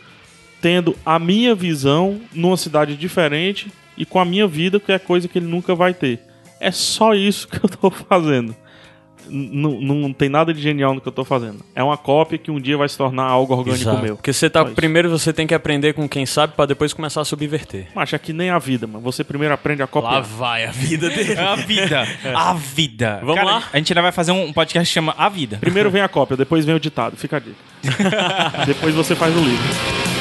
tendo 0.61 0.97
a 1.07 1.19
minha 1.19 1.55
visão 1.55 2.21
numa 2.33 2.57
cidade 2.57 2.97
diferente 2.97 3.71
e 3.97 4.05
com 4.05 4.19
a 4.19 4.25
minha 4.25 4.47
vida, 4.47 4.81
que 4.81 4.91
é 4.91 4.99
coisa 4.99 5.29
que 5.29 5.39
ele 5.39 5.47
nunca 5.47 5.75
vai 5.75 5.95
ter. 5.95 6.21
É 6.59 6.71
só 6.71 7.15
isso 7.15 7.47
que 7.49 7.57
eu 7.57 7.69
tô 7.69 7.91
fazendo. 7.91 8.57
Não 9.29 10.13
tem 10.13 10.29
nada 10.29 10.53
de 10.53 10.61
genial 10.61 10.95
no 10.95 11.01
que 11.01 11.09
eu 11.09 11.13
tô 11.13 11.25
fazendo. 11.25 11.59
É 11.75 11.83
uma 11.83 11.97
cópia 11.97 12.39
que 12.39 12.51
um 12.51 12.61
dia 12.61 12.77
vai 12.77 12.89
se 12.89 12.97
tornar 12.97 13.25
algo 13.25 13.55
orgânico 13.55 13.97
meu. 13.99 14.17
Porque 14.17 14.33
você 14.33 14.49
tá. 14.51 14.63
Isso. 14.63 14.73
Primeiro 14.75 15.11
você 15.11 15.33
tem 15.33 15.47
que 15.47 15.55
aprender 15.55 15.93
com 15.93 16.09
quem 16.09 16.27
sabe 16.27 16.55
pra 16.55 16.67
depois 16.67 16.93
começar 16.93 17.21
a 17.21 17.25
subverter. 17.25 17.89
Mas 17.95 18.13
é 18.13 18.19
que 18.19 18.33
nem 18.33 18.51
a 18.51 18.59
vida, 18.59 18.87
mano. 18.87 19.01
Você 19.01 19.25
primeiro 19.25 19.55
aprende 19.55 19.83
a 19.83 19.85
Lá 19.85 19.89
copiar. 19.89 20.23
vai 20.23 20.65
a 20.67 20.71
vida 20.71 21.09
dele. 21.09 21.39
A 21.39 21.55
vida. 21.57 22.07
A 22.35 22.55
vida. 22.55 23.19
Vamos 23.21 23.37
Cara, 23.37 23.47
lá? 23.47 23.63
A 23.73 23.77
gente 23.79 23.93
ainda 23.93 24.03
vai 24.03 24.13
fazer 24.13 24.33
um 24.33 24.53
podcast 24.53 24.89
que 24.89 24.95
chama 24.95 25.15
A 25.17 25.29
Vida. 25.29 25.59
Primeiro 25.59 25.91
vem 25.91 26.03
a 26.03 26.09
cópia, 26.09 26.37
depois 26.37 26.65
vem 26.65 26.75
o 26.75 26.81
ditado. 26.81 27.17
Fica 27.17 27.37
a 27.37 27.41
dica. 27.41 27.57
depois 28.67 28.95
você 28.95 29.15
faz 29.15 29.35
o 29.37 29.41
livro. 29.41 30.12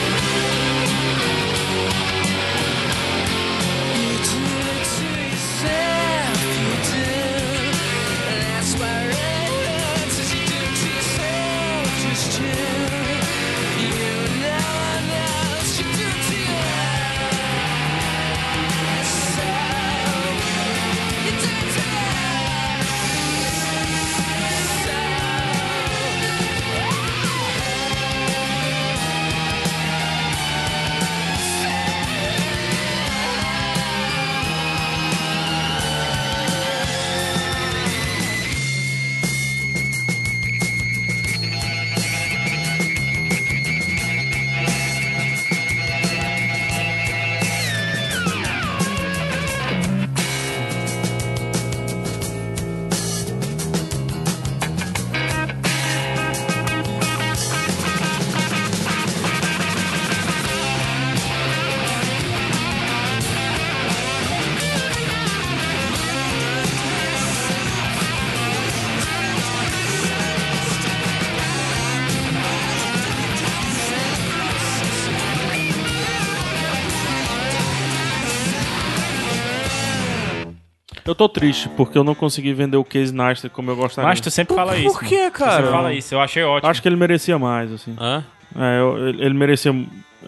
Eu 81.12 81.16
tô 81.16 81.28
triste 81.28 81.68
porque 81.76 81.98
eu 81.98 82.06
não 82.06 82.16
consegui 82.16 82.54
vender 82.54 82.78
o 82.78 82.86
Case 82.86 83.14
Neistat 83.14 83.52
como 83.52 83.70
eu 83.70 83.76
gostaria. 83.76 84.08
Mas 84.08 84.22
tu 84.22 84.32
sempre 84.32 84.56
fala 84.56 84.78
isso. 84.78 84.98
por. 84.98 85.04
Tu 85.06 85.32
cara? 85.32 85.58
sempre 85.58 85.72
fala 85.72 85.94
isso. 85.94 86.16
Eu 86.16 86.22
achei 86.22 86.42
ótimo. 86.44 86.70
Acho 86.70 86.82
que 86.82 86.88
ele 86.88 86.96
merecia 86.96 87.38
mais, 87.38 87.70
assim. 87.72 87.94
Hã? 88.00 88.24
É, 88.58 88.80
eu- 88.80 89.10
ele 89.10 89.26
ele 89.26 89.34
merecia 89.34 89.76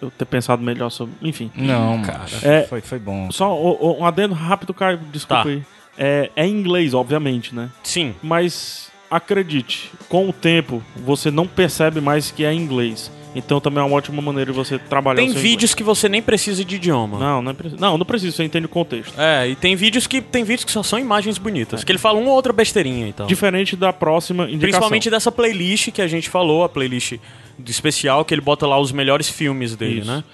eu 0.02 0.10
ter 0.10 0.26
pensado 0.26 0.62
melhor 0.62 0.90
sobre. 0.90 1.14
Enfim. 1.22 1.50
Não, 1.54 2.02
cara. 2.02 2.24
É- 2.42 2.62
Foi, 2.64 2.82
foi 2.82 2.98
bom. 2.98 3.30
Só 3.30 3.54
o- 3.58 3.78
o- 3.80 4.00
um 4.02 4.04
adendo 4.04 4.34
rápido, 4.34 4.74
Caio, 4.74 4.98
desculpa 5.10 5.44
Tá. 5.44 5.48
aí. 5.48 5.62
É, 5.96 6.30
é 6.36 6.46
em 6.46 6.50
inglês, 6.50 6.92
obviamente, 6.92 7.54
né? 7.54 7.70
Sim. 7.82 8.14
Mas 8.22 8.90
acredite, 9.10 9.90
com 10.08 10.28
o 10.28 10.32
tempo 10.34 10.82
você 10.96 11.30
não 11.30 11.46
percebe 11.46 12.00
mais 12.02 12.30
que 12.30 12.44
é 12.44 12.52
em 12.52 12.60
inglês. 12.60 13.10
Então 13.34 13.60
também 13.60 13.82
é 13.82 13.86
uma 13.86 13.96
ótima 13.96 14.22
maneira 14.22 14.52
de 14.52 14.56
você 14.56 14.78
trabalhar 14.78 15.16
Tem 15.16 15.30
o 15.30 15.32
seu 15.32 15.42
vídeos 15.42 15.74
que 15.74 15.82
você 15.82 16.08
nem 16.08 16.22
precisa 16.22 16.64
de 16.64 16.76
idioma. 16.76 17.16
inglês. 17.16 17.30
Não, 17.30 17.42
não, 17.42 17.50
é 17.50 17.54
não, 17.78 17.98
não 17.98 18.06
precisa, 18.06 18.36
você 18.36 18.44
entende 18.44 18.66
o 18.66 18.68
contexto. 18.68 19.18
É, 19.20 19.48
e 19.48 19.56
tem 19.56 19.74
vídeos 19.74 20.06
que 20.06 20.20
tem 20.20 20.44
vídeos 20.44 20.64
que 20.64 20.72
só 20.72 20.82
são 20.82 20.98
imagens 20.98 21.36
bonitas, 21.38 21.82
que 21.82 21.90
ele 21.90 21.98
fala 21.98 22.18
uma 22.18 22.30
ou 22.30 22.36
outra 22.36 22.52
besteirinha 22.52 23.08
então. 23.08 23.26
Diferente 23.26 23.74
da 23.76 23.92
próxima 23.92 24.44
indicação. 24.44 24.60
Principalmente 24.60 25.10
dessa 25.10 25.32
playlist 25.32 25.90
que 25.90 26.00
a 26.00 26.06
gente 26.06 26.28
falou, 26.28 26.64
a 26.64 26.68
playlist 26.68 27.14
do 27.58 27.70
especial, 27.70 28.24
que 28.24 28.34
ele 28.34 28.40
bota 28.40 28.66
lá 28.66 28.78
os 28.78 28.92
melhores 28.92 29.28
filmes 29.28 29.76
dele, 29.76 30.00
Isso. 30.00 30.10
né? 30.10 30.24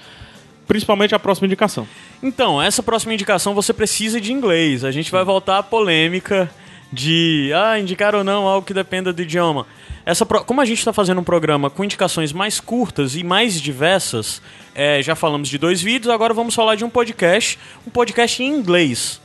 Principalmente 0.66 1.14
a 1.14 1.18
próxima 1.18 1.46
indicação. 1.46 1.86
Então, 2.22 2.62
essa 2.62 2.82
próxima 2.82 3.12
indicação 3.12 3.54
você 3.54 3.72
precisa 3.72 4.20
de 4.20 4.32
inglês. 4.32 4.84
A 4.84 4.92
gente 4.92 5.10
vai 5.10 5.24
voltar 5.24 5.58
à 5.58 5.62
polêmica 5.62 6.48
de 6.92 7.50
ah, 7.54 7.78
indicar 7.78 8.14
ou 8.14 8.22
não 8.22 8.46
algo 8.46 8.66
que 8.66 8.74
dependa 8.74 9.12
do 9.12 9.22
idioma. 9.22 9.66
Essa 10.10 10.26
pro- 10.26 10.44
Como 10.44 10.60
a 10.60 10.64
gente 10.64 10.78
está 10.78 10.92
fazendo 10.92 11.20
um 11.20 11.24
programa 11.24 11.70
com 11.70 11.84
indicações 11.84 12.32
mais 12.32 12.58
curtas 12.58 13.14
e 13.14 13.22
mais 13.22 13.60
diversas, 13.60 14.42
é, 14.74 15.00
já 15.02 15.14
falamos 15.14 15.48
de 15.48 15.56
dois 15.56 15.80
vídeos, 15.80 16.12
agora 16.12 16.34
vamos 16.34 16.52
falar 16.54 16.74
de 16.74 16.84
um 16.84 16.90
podcast, 16.90 17.56
um 17.86 17.90
podcast 17.90 18.42
em 18.42 18.48
inglês. 18.48 19.20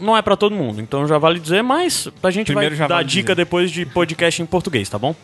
Não 0.00 0.16
é 0.16 0.22
pra 0.22 0.36
todo 0.36 0.54
mundo, 0.54 0.80
então 0.80 1.06
já 1.08 1.18
vale 1.18 1.40
dizer, 1.40 1.62
mas 1.62 2.08
a 2.22 2.30
gente 2.30 2.46
Primeiro 2.46 2.76
vai 2.76 2.88
dar 2.88 2.94
vale 2.96 3.08
dica 3.08 3.34
dizer. 3.34 3.34
depois 3.34 3.70
de 3.70 3.84
podcast 3.84 4.40
em 4.40 4.46
português, 4.46 4.88
tá 4.88 4.96
bom? 4.98 5.14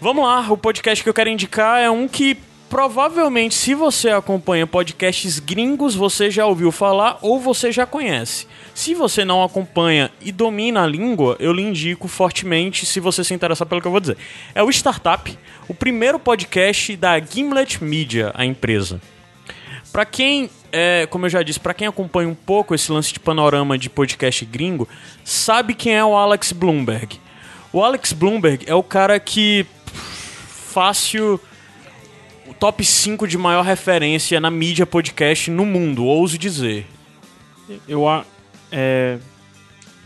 Vamos 0.00 0.24
lá, 0.24 0.40
o 0.52 0.56
podcast 0.56 1.02
que 1.02 1.08
eu 1.10 1.14
quero 1.14 1.28
indicar 1.30 1.80
é 1.80 1.90
um 1.90 2.06
que 2.06 2.36
provavelmente, 2.68 3.54
se 3.54 3.74
você 3.74 4.10
acompanha 4.10 4.66
podcasts 4.66 5.38
gringos, 5.38 5.94
você 5.94 6.30
já 6.30 6.46
ouviu 6.46 6.72
falar 6.72 7.18
ou 7.22 7.38
você 7.38 7.70
já 7.70 7.86
conhece. 7.86 8.46
Se 8.74 8.94
você 8.94 9.24
não 9.24 9.42
acompanha 9.42 10.10
e 10.20 10.32
domina 10.32 10.82
a 10.82 10.86
língua, 10.86 11.36
eu 11.38 11.52
lhe 11.52 11.62
indico 11.62 12.08
fortemente, 12.08 12.84
se 12.84 12.98
você 13.00 13.22
se 13.22 13.32
interessar 13.32 13.66
pelo 13.66 13.80
que 13.80 13.86
eu 13.86 13.92
vou 13.92 14.00
dizer. 14.00 14.16
É 14.54 14.62
o 14.62 14.70
Startup, 14.70 15.38
o 15.68 15.74
primeiro 15.74 16.18
podcast 16.18 16.96
da 16.96 17.18
Gimlet 17.20 17.82
Media, 17.82 18.32
a 18.34 18.44
empresa. 18.44 19.00
Pra 19.92 20.04
quem, 20.04 20.50
é, 20.72 21.06
como 21.08 21.26
eu 21.26 21.30
já 21.30 21.40
disse, 21.42 21.60
pra 21.60 21.72
quem 21.72 21.86
acompanha 21.86 22.28
um 22.28 22.34
pouco 22.34 22.74
esse 22.74 22.90
lance 22.90 23.12
de 23.12 23.20
panorama 23.20 23.78
de 23.78 23.88
podcast 23.88 24.44
gringo, 24.44 24.88
sabe 25.24 25.72
quem 25.72 25.94
é 25.94 26.04
o 26.04 26.16
Alex 26.16 26.50
Bloomberg. 26.50 27.20
O 27.72 27.82
Alex 27.82 28.12
Bloomberg 28.12 28.64
é 28.66 28.74
o 28.74 28.82
cara 28.82 29.20
que 29.20 29.64
fácil 30.74 31.40
top 32.64 32.82
5 32.82 33.28
de 33.28 33.36
maior 33.36 33.62
referência 33.62 34.40
na 34.40 34.50
mídia 34.50 34.86
podcast 34.86 35.50
no 35.50 35.66
mundo, 35.66 36.02
ouso 36.06 36.38
dizer. 36.38 36.86
Eu 37.86 38.08
a. 38.08 38.24
É. 38.72 39.18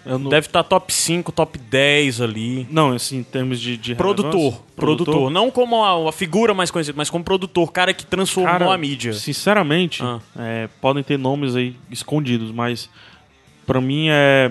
Eu 0.05 0.19
não, 0.19 0.29
Deve 0.29 0.49
estar 0.49 0.65
top 0.65 0.93
5, 0.93 1.31
top 1.31 1.57
10 1.57 2.21
ali. 2.21 2.67
não, 2.69 2.91
assim, 2.95 3.19
em 3.19 3.23
termos 3.23 3.61
de. 3.61 3.77
de 3.77 3.95
Produtor, 3.95 4.33
relevância. 4.33 4.63
produtor, 4.75 5.31
Não 5.31 5.53
como 5.53 5.85
a, 5.85 6.09
a 6.09 6.13
figura 6.13 6.53
mais 6.53 6.69
conhecida, 6.69 6.97
mas 6.97 7.09
como 7.09 7.23
produtor, 7.23 7.71
cara 7.71 7.95
que 7.95 8.05
transformou 8.05 8.59
Cara, 8.59 8.75
a 8.75 8.79
mídia. 8.79 9.13
Sinceramente, 9.13 10.03
Ah. 10.03 10.19
é, 10.37 10.69
podem 10.81 11.05
ter 11.05 11.17
nomes 11.17 11.55
aí 11.55 11.77
escondidos, 11.89 12.51
mas 12.51 12.91
pra 13.65 13.81
mim 13.81 14.09
é 14.11 14.51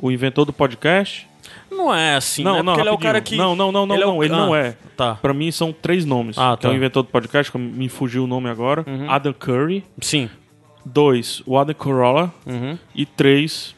o 0.00 0.10
inventor 0.10 0.46
do 0.46 0.54
podcast. 0.54 1.28
Não 1.76 1.94
é 1.94 2.14
assim, 2.16 2.44
não, 2.44 2.54
né? 2.56 2.62
não, 2.62 2.72
Porque 2.74 2.80
ele 2.82 2.88
é 2.88 2.92
o 2.92 2.94
rapidinho. 2.94 3.12
cara 3.12 3.20
que. 3.20 3.36
Não, 3.36 3.56
não, 3.56 3.72
não, 3.72 3.86
não, 3.86 3.94
ele 3.94 4.04
é 4.04 4.06
o- 4.06 4.10
não, 4.12 4.24
ele 4.24 4.34
Ah, 4.34 4.36
não 4.36 4.54
é. 4.56 4.76
Tá. 4.96 5.14
Pra 5.16 5.32
mim 5.34 5.50
são 5.50 5.72
três 5.72 6.04
nomes. 6.04 6.36
Ah, 6.38 6.40
que 6.40 6.44
é 6.44 6.52
o 6.52 6.56
tá. 6.56 6.68
Uhum. 6.70 6.74
inventor 6.76 7.02
do 7.02 7.08
podcast, 7.08 7.50
que 7.50 7.58
me 7.58 7.88
fugiu 7.88 8.24
o 8.24 8.26
nome 8.26 8.48
agora. 8.48 8.84
Adam 9.08 9.32
Curry. 9.32 9.84
Sim. 10.00 10.28
Dois, 10.84 11.42
o 11.46 11.56
Adam 11.58 11.74
Carolla. 11.74 12.32
Uhum. 12.46 12.76
E 12.94 13.06
três, 13.06 13.74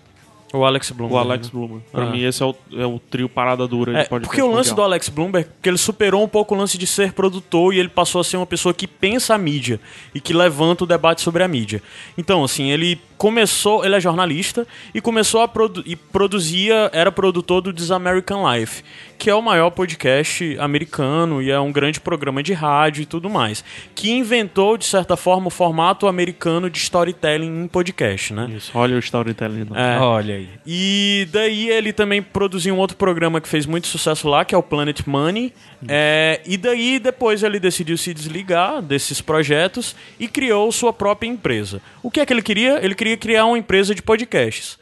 O 0.55 0.65
Alex 0.65 0.91
Bloomberg. 0.91 1.15
o 1.15 1.19
Alex 1.19 1.47
né? 1.47 1.53
Bloomer. 1.53 1.81
Pra 1.93 2.03
Ah. 2.05 2.11
mim 2.11 2.23
esse 2.25 2.43
é 2.43 2.47
o, 2.47 2.55
é 2.77 2.87
o 2.87 2.99
trio 2.99 3.29
parada 3.29 3.67
dura 3.67 3.93
É, 3.99 4.03
de 4.05 4.09
podcast 4.09 4.27
porque 4.29 4.43
o 4.43 4.51
lance 4.55 4.75
do. 4.75 4.83
Alex 4.83 5.09
Bloomberg, 5.09 5.49
que 5.61 5.69
ele 5.69 5.79
superou 5.79 6.23
um 6.23 6.29
pouco 6.29 6.55
o 6.55 6.59
lance 6.59 6.79
de 6.79 6.87
ser 6.87 7.13
produtor 7.13 7.75
e 7.75 7.79
ele 7.79 7.89
passou 7.89 8.21
a 8.21 8.25
ser 8.25 8.37
uma 8.37 8.47
pessoa 8.47 8.73
que 8.73 8.87
pensa 8.87 9.35
a 9.35 9.39
mídia 9.39 9.81
e 10.15 10.21
que 10.21 10.33
levanta 10.33 10.85
o 10.85 10.87
debate 10.87 11.21
sobre 11.23 11.43
a 11.43 11.49
mídia. 11.49 11.83
Então, 12.17 12.45
assim, 12.45 12.71
ele 12.71 13.01
começou, 13.19 13.85
ele 13.85 13.95
é 13.95 14.01
jornalista 14.01 14.67
e 14.95 15.01
começou 15.01 15.41
a 15.41 15.49
produ 15.49 15.83
e 15.87 15.97
produzia, 15.97 16.91
era 16.93 17.11
produtor 17.11 17.61
do 17.63 17.73
This 17.73 17.91
American 17.91 18.45
Life, 18.53 18.83
que 19.19 19.31
é 19.31 19.35
o 19.35 19.41
maior 19.41 19.71
podcast 19.71 20.57
americano 20.59 21.41
e 21.41 21.51
é 21.51 21.59
um 21.59 21.73
grande 21.73 22.01
programa 22.01 22.43
de 22.43 22.53
rádio 22.53 23.03
e 23.03 23.07
tudo 23.07 23.31
mais, 23.31 23.65
que 23.95 24.11
inventou 24.11 24.77
de 24.77 24.85
certa 24.85 25.17
forma 25.17 25.47
o 25.47 25.51
formato 25.51 26.07
americano 26.07 26.69
de 26.69 26.79
storytelling 26.79 27.65
em 27.65 27.69
podcast, 27.69 28.33
né? 28.35 28.51
Isso, 28.57 28.71
olha 28.75 28.97
o 28.97 28.99
storytelling. 28.99 29.67
É. 29.75 29.99
Olha 29.99 30.35
aí. 30.35 30.44
E 30.67 31.29
daí 31.31 31.69
ele 31.69 31.93
também 31.93 32.23
produziu 32.23 32.75
um 32.75 32.79
outro 32.79 32.97
programa 32.97 33.41
que 33.41 33.49
fez 33.49 33.67
muito 33.67 33.87
sucesso 33.87 34.29
lá, 34.29 34.45
que 34.45 34.55
é 34.55 34.59
o 34.59 34.63
Planet 34.63 35.01
Money. 35.07 35.53
É, 35.89 36.41
e 36.47 36.57
daí 36.57 36.99
depois 36.99 37.43
ele 37.43 37.61
decidiu 37.61 37.97
se 37.97 38.15
desligar 38.15 38.81
desses 38.83 39.21
projetos 39.21 39.95
e 40.19 40.29
criou 40.29 40.71
sua 40.73 40.93
própria 40.93 41.29
empresa. 41.29 41.81
O 42.03 42.11
que 42.11 42.21
é 42.21 42.27
que 42.27 42.33
ele 42.33 42.43
queria? 42.43 42.85
Ele 42.85 42.95
queria 42.95 43.17
criar 43.17 43.47
uma 43.47 43.59
empresa 43.59 43.95
de 43.95 44.03
podcasts. 44.03 44.79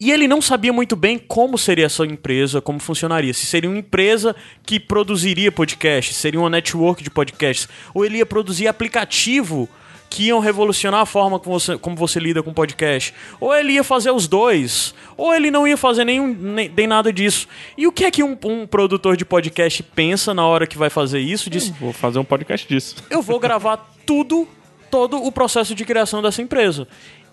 E 0.00 0.10
ele 0.10 0.26
não 0.26 0.42
sabia 0.42 0.72
muito 0.72 0.96
bem 0.96 1.16
como 1.18 1.56
seria 1.56 1.86
essa 1.86 2.04
empresa, 2.04 2.60
como 2.60 2.78
funcionaria. 2.80 3.32
Se 3.32 3.46
seria 3.46 3.70
uma 3.70 3.78
empresa 3.78 4.34
que 4.66 4.80
produziria 4.80 5.52
podcasts, 5.52 6.16
seria 6.16 6.40
uma 6.40 6.50
network 6.50 7.02
de 7.02 7.10
podcasts, 7.10 7.68
ou 7.94 8.04
ele 8.04 8.18
ia 8.18 8.26
produzir 8.26 8.66
aplicativo 8.66 9.68
que 10.14 10.26
iam 10.28 10.38
revolucionar 10.38 11.00
a 11.00 11.06
forma 11.06 11.40
como 11.40 11.58
você, 11.58 11.76
como 11.76 11.96
você 11.96 12.20
lida 12.20 12.40
com 12.40 12.52
podcast. 12.54 13.12
Ou 13.40 13.52
ele 13.52 13.72
ia 13.72 13.82
fazer 13.82 14.12
os 14.12 14.28
dois, 14.28 14.94
ou 15.16 15.34
ele 15.34 15.50
não 15.50 15.66
ia 15.66 15.76
fazer 15.76 16.04
nenhum, 16.04 16.28
nem, 16.28 16.68
nem 16.68 16.86
nada 16.86 17.12
disso. 17.12 17.48
E 17.76 17.84
o 17.84 17.90
que 17.90 18.04
é 18.04 18.12
que 18.12 18.22
um, 18.22 18.38
um 18.44 18.64
produtor 18.64 19.16
de 19.16 19.24
podcast 19.24 19.82
pensa 19.82 20.32
na 20.32 20.46
hora 20.46 20.68
que 20.68 20.78
vai 20.78 20.88
fazer 20.88 21.18
isso? 21.18 21.50
Diz, 21.50 21.68
Vou 21.80 21.92
fazer 21.92 22.20
um 22.20 22.24
podcast 22.24 22.68
disso. 22.68 22.94
eu 23.10 23.20
vou 23.20 23.40
gravar 23.40 23.92
tudo, 24.06 24.46
todo 24.88 25.20
o 25.20 25.32
processo 25.32 25.74
de 25.74 25.84
criação 25.84 26.22
dessa 26.22 26.40
empresa. 26.40 26.86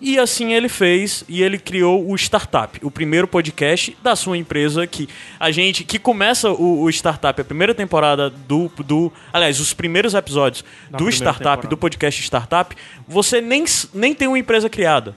E 0.04 0.18
assim 0.18 0.52
ele 0.52 0.68
fez 0.68 1.22
e 1.28 1.44
ele 1.44 1.56
criou 1.56 2.10
o 2.10 2.16
Startup, 2.16 2.76
o 2.82 2.90
primeiro 2.90 3.28
podcast 3.28 3.96
da 4.02 4.16
sua 4.16 4.36
empresa 4.36 4.84
que 4.84 5.08
a 5.38 5.52
gente 5.52 5.84
que 5.84 5.96
começa 5.96 6.50
o, 6.50 6.82
o 6.82 6.90
Startup, 6.90 7.40
a 7.40 7.44
primeira 7.44 7.72
temporada 7.72 8.28
do, 8.28 8.68
do 8.84 9.12
aliás, 9.32 9.60
os 9.60 9.72
primeiros 9.72 10.12
episódios 10.14 10.64
do 10.90 10.96
primeira 10.96 11.14
Startup, 11.14 11.44
temporada. 11.44 11.68
do 11.68 11.76
podcast 11.76 12.20
Startup, 12.20 12.76
você 13.06 13.40
nem, 13.40 13.64
nem 13.94 14.12
tem 14.12 14.26
uma 14.26 14.40
empresa 14.40 14.68
criada 14.68 15.14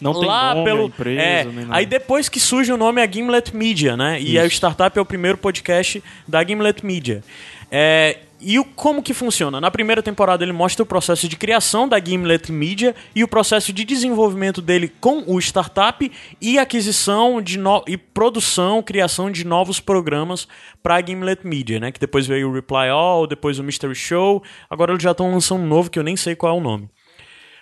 Não 0.00 0.14
tem 0.14 0.26
lá 0.26 0.54
nome, 0.54 0.64
pelo 0.64 0.82
a 0.84 0.86
empresa, 0.86 1.20
é, 1.20 1.44
nem 1.44 1.54
nada. 1.66 1.76
aí 1.76 1.84
depois 1.84 2.30
que 2.30 2.40
surge 2.40 2.72
o 2.72 2.78
nome 2.78 3.02
é 3.02 3.12
Gimlet 3.12 3.54
Media, 3.54 3.98
né? 3.98 4.18
E 4.18 4.38
aí 4.38 4.46
o 4.46 4.50
Startup 4.50 4.98
é 4.98 5.02
o 5.02 5.04
primeiro 5.04 5.36
podcast 5.36 6.02
da 6.26 6.42
Gimlet 6.42 6.86
Media. 6.86 7.22
É, 7.70 8.20
e 8.40 8.58
o, 8.58 8.64
como 8.64 9.02
que 9.02 9.14
funciona? 9.14 9.60
Na 9.60 9.70
primeira 9.70 10.02
temporada 10.02 10.44
ele 10.44 10.52
mostra 10.52 10.82
o 10.82 10.86
processo 10.86 11.28
de 11.28 11.36
criação 11.36 11.88
da 11.88 11.98
Gimlet 11.98 12.52
Media 12.52 12.94
e 13.14 13.24
o 13.24 13.28
processo 13.28 13.72
de 13.72 13.84
desenvolvimento 13.84 14.60
dele 14.60 14.92
com 15.00 15.24
o 15.26 15.38
startup 15.38 16.10
e 16.40 16.58
aquisição 16.58 17.40
de 17.40 17.58
no, 17.58 17.82
e 17.86 17.96
produção, 17.96 18.82
criação 18.82 19.30
de 19.30 19.46
novos 19.46 19.80
programas 19.80 20.46
para 20.82 20.96
a 20.96 21.02
Gimlet 21.02 21.46
Media, 21.46 21.80
né? 21.80 21.90
Que 21.90 22.00
depois 22.00 22.26
veio 22.26 22.50
o 22.50 22.52
Reply 22.52 22.88
All, 22.90 23.26
depois 23.26 23.58
o 23.58 23.64
Mystery 23.64 23.94
Show, 23.94 24.42
agora 24.68 24.92
eles 24.92 25.02
já 25.02 25.12
estão 25.12 25.32
lançando 25.32 25.62
um 25.62 25.66
novo 25.66 25.90
que 25.90 25.98
eu 25.98 26.04
nem 26.04 26.16
sei 26.16 26.34
qual 26.34 26.54
é 26.54 26.58
o 26.58 26.62
nome. 26.62 26.90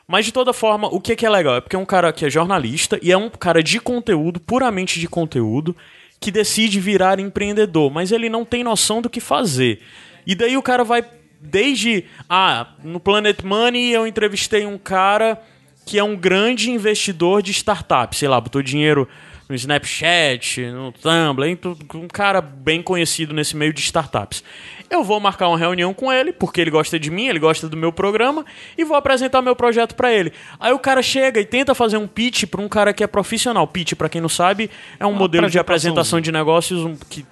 Mas 0.06 0.26
de 0.26 0.32
toda 0.32 0.52
forma, 0.52 0.88
o 0.88 1.00
que, 1.00 1.16
que 1.16 1.24
é 1.24 1.30
legal? 1.30 1.56
É 1.56 1.60
porque 1.60 1.76
é 1.76 1.78
um 1.78 1.86
cara 1.86 2.12
que 2.12 2.26
é 2.26 2.30
jornalista 2.30 2.98
e 3.00 3.10
é 3.10 3.16
um 3.16 3.30
cara 3.30 3.62
de 3.62 3.80
conteúdo, 3.80 4.38
puramente 4.38 5.00
de 5.00 5.08
conteúdo, 5.08 5.74
que 6.20 6.30
decide 6.30 6.78
virar 6.80 7.18
empreendedor, 7.18 7.90
mas 7.90 8.12
ele 8.12 8.28
não 8.28 8.44
tem 8.44 8.64
noção 8.64 9.00
do 9.00 9.08
que 9.08 9.20
fazer. 9.20 9.80
E 10.26 10.34
daí 10.34 10.56
o 10.56 10.62
cara 10.62 10.84
vai 10.84 11.04
desde. 11.40 12.04
Ah, 12.28 12.68
no 12.82 12.98
Planet 12.98 13.42
Money 13.42 13.92
eu 13.92 14.06
entrevistei 14.06 14.66
um 14.66 14.78
cara 14.78 15.40
que 15.86 15.98
é 15.98 16.04
um 16.04 16.16
grande 16.16 16.70
investidor 16.70 17.42
de 17.42 17.52
startup, 17.52 18.16
sei 18.16 18.28
lá, 18.28 18.40
botou 18.40 18.62
dinheiro 18.62 19.06
no 19.48 19.54
Snapchat, 19.54 20.62
no 20.70 20.90
Tumblr, 20.92 21.58
um 21.94 22.08
cara 22.08 22.40
bem 22.40 22.82
conhecido 22.82 23.34
nesse 23.34 23.54
meio 23.54 23.72
de 23.72 23.80
startups. 23.80 24.42
Eu 24.88 25.04
vou 25.04 25.20
marcar 25.20 25.48
uma 25.48 25.58
reunião 25.58 25.92
com 25.92 26.10
ele, 26.10 26.32
porque 26.32 26.60
ele 26.60 26.70
gosta 26.70 26.98
de 26.98 27.10
mim, 27.10 27.26
ele 27.26 27.38
gosta 27.38 27.68
do 27.68 27.76
meu 27.76 27.92
programa, 27.92 28.44
e 28.78 28.84
vou 28.84 28.96
apresentar 28.96 29.42
meu 29.42 29.54
projeto 29.54 29.94
pra 29.94 30.12
ele. 30.12 30.32
Aí 30.58 30.72
o 30.72 30.78
cara 30.78 31.02
chega 31.02 31.40
e 31.40 31.44
tenta 31.44 31.74
fazer 31.74 31.98
um 31.98 32.06
pitch 32.06 32.44
pra 32.46 32.62
um 32.62 32.68
cara 32.68 32.94
que 32.94 33.04
é 33.04 33.06
profissional. 33.06 33.66
Pitch, 33.66 33.94
pra 33.94 34.08
quem 34.08 34.20
não 34.20 34.28
sabe, 34.28 34.70
é 34.98 35.04
um 35.04 35.12
modelo 35.12 35.50
de 35.50 35.58
apresentação 35.58 36.20
de 36.20 36.32
negócios 36.32 36.98
que 37.10 37.26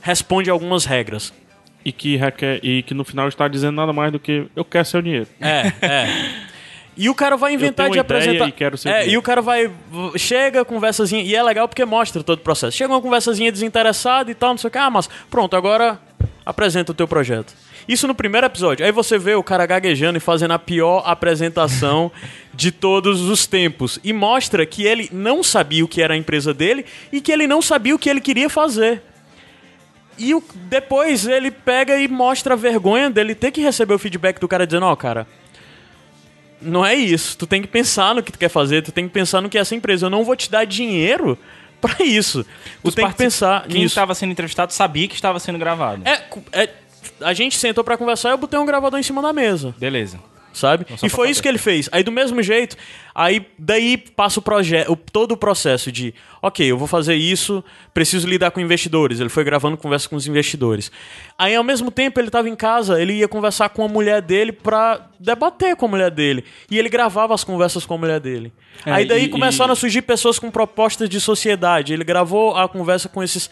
responde 0.00 0.50
a 0.50 0.52
algumas 0.52 0.84
regras. 0.84 1.32
E 1.86 1.92
que, 1.92 2.16
requer, 2.16 2.58
e 2.64 2.82
que 2.82 2.92
no 2.92 3.04
final 3.04 3.28
está 3.28 3.46
dizendo 3.46 3.76
nada 3.76 3.92
mais 3.92 4.10
do 4.10 4.18
que 4.18 4.48
eu 4.56 4.64
quero 4.64 4.84
seu 4.84 5.00
dinheiro. 5.00 5.28
É, 5.40 5.72
é. 5.80 6.08
E 6.96 7.08
o 7.08 7.14
cara 7.14 7.36
vai 7.36 7.54
inventar 7.54 7.88
de 7.90 7.98
apresentar. 8.00 8.48
e 8.48 8.50
quero 8.50 8.76
ser 8.76 8.88
é, 8.88 9.00
dele. 9.00 9.12
e 9.12 9.16
o 9.16 9.22
cara 9.22 9.40
vai. 9.40 9.70
Chega, 10.16 10.64
conversazinha. 10.64 11.22
E 11.22 11.32
é 11.32 11.40
legal 11.40 11.68
porque 11.68 11.84
mostra 11.84 12.24
todo 12.24 12.38
o 12.38 12.42
processo. 12.42 12.76
Chega 12.76 12.92
uma 12.92 13.00
conversazinha 13.00 13.52
desinteressada 13.52 14.28
e 14.28 14.34
tal, 14.34 14.50
não 14.50 14.58
sei 14.58 14.66
o 14.66 14.70
que. 14.72 14.78
Ah, 14.78 14.90
mas 14.90 15.08
pronto, 15.30 15.54
agora 15.54 16.00
apresenta 16.44 16.90
o 16.90 16.94
teu 16.94 17.06
projeto. 17.06 17.54
Isso 17.86 18.08
no 18.08 18.16
primeiro 18.16 18.48
episódio. 18.48 18.84
Aí 18.84 18.90
você 18.90 19.16
vê 19.16 19.36
o 19.36 19.42
cara 19.44 19.64
gaguejando 19.64 20.16
e 20.16 20.20
fazendo 20.20 20.54
a 20.54 20.58
pior 20.58 21.04
apresentação 21.06 22.10
de 22.52 22.72
todos 22.72 23.20
os 23.20 23.46
tempos. 23.46 24.00
E 24.02 24.12
mostra 24.12 24.66
que 24.66 24.84
ele 24.84 25.08
não 25.12 25.44
sabia 25.44 25.84
o 25.84 25.88
que 25.88 26.02
era 26.02 26.14
a 26.14 26.16
empresa 26.16 26.52
dele 26.52 26.84
e 27.12 27.20
que 27.20 27.30
ele 27.30 27.46
não 27.46 27.62
sabia 27.62 27.94
o 27.94 27.98
que 27.98 28.10
ele 28.10 28.20
queria 28.20 28.48
fazer. 28.50 29.02
E 30.18 30.34
o- 30.34 30.42
depois 30.54 31.26
ele 31.26 31.50
pega 31.50 31.98
e 31.98 32.08
mostra 32.08 32.54
a 32.54 32.56
vergonha 32.56 33.10
dele 33.10 33.34
ter 33.34 33.50
que 33.50 33.60
receber 33.60 33.94
o 33.94 33.98
feedback 33.98 34.38
do 34.40 34.48
cara 34.48 34.66
dizendo, 34.66 34.86
ó, 34.86 34.96
cara, 34.96 35.26
não 36.60 36.84
é 36.84 36.94
isso. 36.94 37.36
Tu 37.36 37.46
tem 37.46 37.60
que 37.62 37.68
pensar 37.68 38.14
no 38.14 38.22
que 38.22 38.32
tu 38.32 38.38
quer 38.38 38.48
fazer, 38.48 38.82
tu 38.82 38.92
tem 38.92 39.06
que 39.06 39.12
pensar 39.12 39.40
no 39.40 39.48
que 39.48 39.58
é 39.58 39.60
essa 39.60 39.74
empresa. 39.74 40.06
Eu 40.06 40.10
não 40.10 40.24
vou 40.24 40.34
te 40.36 40.50
dar 40.50 40.64
dinheiro 40.64 41.38
pra 41.80 41.96
isso. 42.04 42.44
Tu 42.82 42.88
Os 42.88 42.94
tem 42.94 43.06
que 43.08 43.14
pensar 43.14 43.62
Quem 43.68 43.82
nisso. 43.82 43.92
estava 43.92 44.14
sendo 44.14 44.32
entrevistado 44.32 44.72
sabia 44.72 45.06
que 45.06 45.14
estava 45.14 45.38
sendo 45.38 45.58
gravado. 45.58 46.02
É, 46.06 46.22
é, 46.52 46.70
a 47.20 47.32
gente 47.34 47.56
sentou 47.58 47.84
pra 47.84 47.96
conversar 47.96 48.30
e 48.30 48.32
eu 48.32 48.38
botei 48.38 48.58
um 48.58 48.66
gravador 48.66 48.98
em 48.98 49.02
cima 49.02 49.20
da 49.22 49.32
mesa 49.32 49.74
Beleza. 49.78 50.18
Sabe? 50.56 50.86
só 50.96 51.06
E 51.06 51.10
foi 51.10 51.30
isso 51.30 51.42
que 51.42 51.48
ele 51.48 51.58
fez. 51.58 51.88
Aí 51.92 52.02
do 52.02 52.10
mesmo 52.10 52.42
jeito, 52.42 52.76
aí 53.14 53.46
daí 53.58 53.96
passa 53.96 54.38
o 54.40 54.42
projeto, 54.42 54.96
todo 55.12 55.32
o 55.32 55.36
processo 55.36 55.92
de, 55.92 56.14
ok, 56.42 56.66
eu 56.70 56.78
vou 56.78 56.88
fazer 56.88 57.14
isso, 57.14 57.62
preciso 57.92 58.26
lidar 58.28 58.50
com 58.50 58.60
investidores. 58.60 59.20
Ele 59.20 59.28
foi 59.28 59.44
gravando 59.44 59.76
conversa 59.76 60.08
com 60.08 60.16
os 60.16 60.26
investidores. 60.26 60.90
Aí 61.38 61.54
ao 61.54 61.62
mesmo 61.64 61.90
tempo 61.90 62.18
ele 62.18 62.28
estava 62.28 62.48
em 62.48 62.56
casa, 62.56 63.00
ele 63.00 63.12
ia 63.14 63.28
conversar 63.28 63.68
com 63.68 63.84
a 63.84 63.88
mulher 63.88 64.22
dele 64.22 64.52
pra 64.52 65.08
debater 65.20 65.76
com 65.76 65.86
a 65.86 65.88
mulher 65.88 66.10
dele. 66.10 66.44
E 66.70 66.78
ele 66.78 66.88
gravava 66.88 67.34
as 67.34 67.44
conversas 67.44 67.84
com 67.86 67.94
a 67.94 67.98
mulher 67.98 68.20
dele. 68.20 68.52
É, 68.84 68.92
aí 68.92 69.04
daí 69.06 69.24
e- 69.24 69.28
começaram 69.28 69.72
e- 69.72 69.74
a 69.74 69.76
surgir 69.76 70.02
pessoas 70.02 70.38
com 70.38 70.50
propostas 70.50 71.08
de 71.08 71.20
sociedade. 71.20 71.92
Ele 71.92 72.04
gravou 72.04 72.56
a 72.56 72.68
conversa 72.68 73.08
com 73.08 73.22
esses 73.22 73.48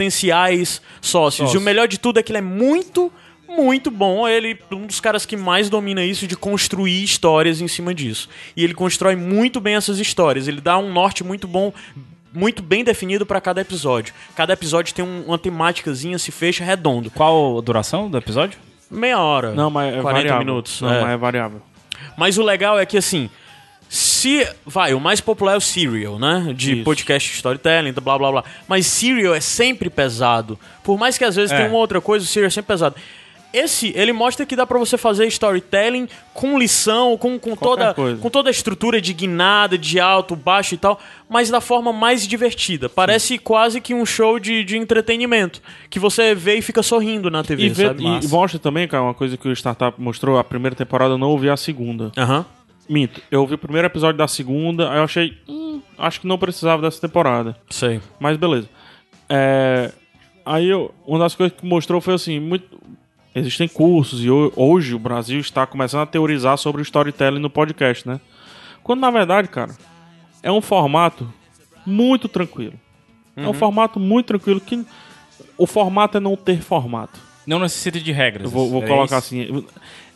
potenciais 0.00 0.80
sócios. 1.00 1.52
E 1.54 1.58
o 1.58 1.60
melhor 1.60 1.86
de 1.88 1.98
tudo 1.98 2.18
é 2.18 2.22
que 2.22 2.30
ele 2.32 2.38
é 2.38 2.42
muito 2.42 3.12
muito 3.56 3.90
bom. 3.90 4.26
Ele 4.28 4.58
é 4.70 4.74
um 4.74 4.86
dos 4.86 5.00
caras 5.00 5.26
que 5.26 5.36
mais 5.36 5.68
domina 5.68 6.04
isso 6.04 6.26
de 6.26 6.36
construir 6.36 7.02
histórias 7.02 7.60
em 7.60 7.68
cima 7.68 7.92
disso. 7.94 8.28
E 8.56 8.62
ele 8.64 8.74
constrói 8.74 9.16
muito 9.16 9.60
bem 9.60 9.74
essas 9.74 9.98
histórias. 9.98 10.48
Ele 10.48 10.60
dá 10.60 10.78
um 10.78 10.92
norte 10.92 11.22
muito 11.24 11.46
bom, 11.48 11.72
muito 12.32 12.62
bem 12.62 12.84
definido 12.84 13.26
para 13.26 13.40
cada 13.40 13.60
episódio. 13.60 14.14
Cada 14.36 14.52
episódio 14.52 14.94
tem 14.94 15.04
um- 15.04 15.24
uma 15.26 15.38
temáticazinha, 15.38 16.18
se 16.18 16.30
fecha 16.30 16.64
redondo. 16.64 17.10
Qual 17.10 17.58
a 17.58 17.60
duração 17.60 18.08
do 18.08 18.16
episódio? 18.16 18.58
Meia 18.90 19.18
hora. 19.20 19.52
Não, 19.52 19.70
mas 19.70 19.88
é 19.94 20.00
40 20.00 20.12
variável. 20.12 20.38
minutos. 20.46 20.80
Não, 20.80 20.92
é. 20.92 21.00
mas 21.02 21.10
é 21.10 21.16
variável. 21.16 21.62
Mas 22.16 22.38
o 22.38 22.42
legal 22.42 22.78
é 22.78 22.86
que 22.86 22.96
assim. 22.96 23.28
Se. 23.88 24.46
Vai, 24.64 24.94
o 24.94 25.00
mais 25.00 25.20
popular 25.20 25.54
é 25.54 25.56
o 25.56 25.60
Serial, 25.60 26.16
né? 26.18 26.52
De 26.56 26.74
Isso. 26.74 26.84
podcast 26.84 27.34
storytelling, 27.34 27.92
blá 27.92 28.16
blá 28.16 28.30
blá. 28.30 28.44
Mas 28.68 28.86
Serial 28.86 29.34
é 29.34 29.40
sempre 29.40 29.90
pesado. 29.90 30.56
Por 30.84 30.96
mais 30.96 31.18
que 31.18 31.24
às 31.24 31.34
vezes 31.34 31.50
É. 31.50 31.56
tenha 31.56 31.68
uma 31.68 31.78
outra 31.78 32.00
coisa, 32.00 32.24
o 32.24 32.28
Serial 32.28 32.46
é 32.46 32.50
sempre 32.50 32.68
pesado. 32.68 32.94
Esse, 33.52 33.92
ele 33.96 34.12
mostra 34.12 34.46
que 34.46 34.54
dá 34.54 34.64
pra 34.64 34.78
você 34.78 34.96
fazer 34.96 35.26
storytelling 35.26 36.08
com 36.32 36.56
lição, 36.56 37.16
com, 37.18 37.36
com, 37.38 37.56
toda, 37.56 37.92
coisa. 37.94 38.20
com 38.20 38.30
toda 38.30 38.48
a 38.48 38.52
estrutura 38.52 39.00
de 39.00 39.12
guinada, 39.12 39.76
de 39.76 39.98
alto, 39.98 40.36
baixo 40.36 40.74
e 40.74 40.78
tal, 40.78 41.00
mas 41.28 41.50
da 41.50 41.60
forma 41.60 41.92
mais 41.92 42.26
divertida. 42.28 42.88
Parece 42.88 43.38
quase 43.38 43.80
que 43.80 43.92
um 43.92 44.06
show 44.06 44.38
de, 44.38 44.62
de 44.62 44.76
entretenimento, 44.76 45.60
que 45.88 45.98
você 45.98 46.32
vê 46.34 46.58
e 46.58 46.62
fica 46.62 46.80
sorrindo 46.82 47.28
na 47.28 47.42
TV, 47.42 47.64
E, 47.64 47.68
vê- 47.70 47.86
sabe? 47.88 48.02
e 48.02 48.06
Massa. 48.06 48.28
mostra 48.28 48.58
também, 48.60 48.86
cara, 48.86 49.02
uma 49.02 49.14
coisa 49.14 49.36
que 49.36 49.48
o 49.48 49.52
Startup 49.52 50.00
mostrou, 50.00 50.38
a 50.38 50.44
primeira 50.44 50.76
temporada 50.76 51.14
eu 51.14 51.18
não 51.18 51.30
ouvi 51.30 51.50
a 51.50 51.56
segunda. 51.56 52.12
Aham. 52.16 52.46
Minto, 52.88 53.20
eu 53.30 53.40
ouvi 53.40 53.54
o 53.54 53.58
primeiro 53.58 53.86
episódio 53.86 54.16
da 54.18 54.28
segunda, 54.28 54.90
aí 54.90 54.98
eu 54.98 55.04
achei, 55.04 55.36
hum, 55.48 55.80
acho 55.98 56.20
que 56.20 56.26
não 56.26 56.38
precisava 56.38 56.82
dessa 56.82 57.00
temporada. 57.00 57.56
Sei. 57.68 58.00
Mas 58.20 58.36
beleza. 58.36 58.68
É, 59.28 59.92
aí 60.44 60.68
eu, 60.68 60.92
uma 61.06 61.18
das 61.18 61.34
coisas 61.34 61.56
que 61.58 61.64
mostrou 61.66 62.00
foi 62.00 62.14
assim, 62.14 62.40
muito, 62.40 62.64
existem 63.34 63.68
cursos 63.68 64.24
e 64.24 64.30
ho- 64.30 64.52
hoje 64.56 64.94
o 64.94 64.98
Brasil 64.98 65.40
está 65.40 65.66
começando 65.66 66.02
a 66.02 66.06
teorizar 66.06 66.56
sobre 66.58 66.80
o 66.80 66.84
storytelling 66.84 67.38
no 67.40 67.50
podcast, 67.50 68.06
né? 68.08 68.20
Quando 68.82 69.00
na 69.00 69.10
verdade, 69.10 69.48
cara, 69.48 69.74
é 70.42 70.50
um 70.50 70.60
formato 70.60 71.32
muito 71.86 72.28
tranquilo. 72.28 72.74
É 73.36 73.42
Uhum. 73.42 73.50
um 73.50 73.52
formato 73.54 73.98
muito 74.00 74.26
tranquilo 74.26 74.60
que 74.60 74.84
o 75.56 75.66
formato 75.66 76.16
é 76.16 76.20
não 76.20 76.36
ter 76.36 76.60
formato. 76.60 77.18
Não 77.46 77.58
necessita 77.58 77.98
de 77.98 78.12
regras. 78.12 78.44
Eu 78.44 78.50
vou, 78.50 78.68
vou 78.70 78.82
É 78.82 78.86
colocar 78.86 79.18
isso? 79.18 79.34
assim. 79.34 79.64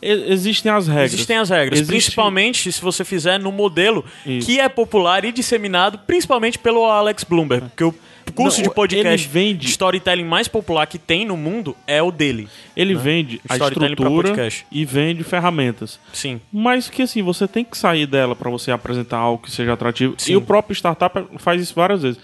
Existem 0.01 0.71
as 0.71 0.87
regras. 0.87 1.13
Existem 1.13 1.37
as 1.37 1.49
regras, 1.49 1.79
Existe- 1.79 1.91
principalmente 1.91 2.71
se 2.71 2.81
você 2.81 3.03
fizer 3.03 3.39
no 3.39 3.51
modelo 3.51 4.05
Isso. 4.25 4.45
que 4.45 4.59
é 4.59 4.69
popular 4.69 5.25
e 5.25 5.31
disseminado 5.31 5.97
principalmente 5.99 6.59
pelo 6.59 6.85
Alex 6.85 7.23
Bloomberg, 7.23 7.69
porque 7.69 7.83
o 7.83 7.95
curso 8.31 8.57
Não, 8.61 8.67
de 8.69 8.73
podcast 8.73 9.27
vende- 9.27 9.59
de 9.59 9.67
storytelling 9.69 10.23
mais 10.25 10.47
popular 10.47 10.85
que 10.87 10.97
tem 10.97 11.25
no 11.25 11.35
mundo 11.37 11.75
é 11.87 12.01
o 12.01 12.11
dele. 12.11 12.47
Ele 12.75 12.95
vende 12.95 13.41
a 13.47 13.55
estrutura 13.55 14.49
e 14.71 14.85
vende 14.85 15.23
ferramentas. 15.23 15.99
Sim. 16.13 16.39
Mas 16.51 16.89
que 16.89 17.01
assim, 17.01 17.21
você 17.21 17.47
tem 17.47 17.63
que 17.63 17.77
sair 17.77 18.05
dela 18.05 18.35
pra 18.35 18.49
você 18.49 18.71
apresentar 18.71 19.17
algo 19.17 19.41
que 19.43 19.51
seja 19.51 19.73
atrativo. 19.73 20.15
Sim. 20.17 20.33
E 20.33 20.35
o 20.35 20.41
próprio 20.41 20.73
startup 20.75 21.25
faz 21.37 21.61
isso 21.61 21.73
várias 21.75 22.01
vezes. 22.01 22.19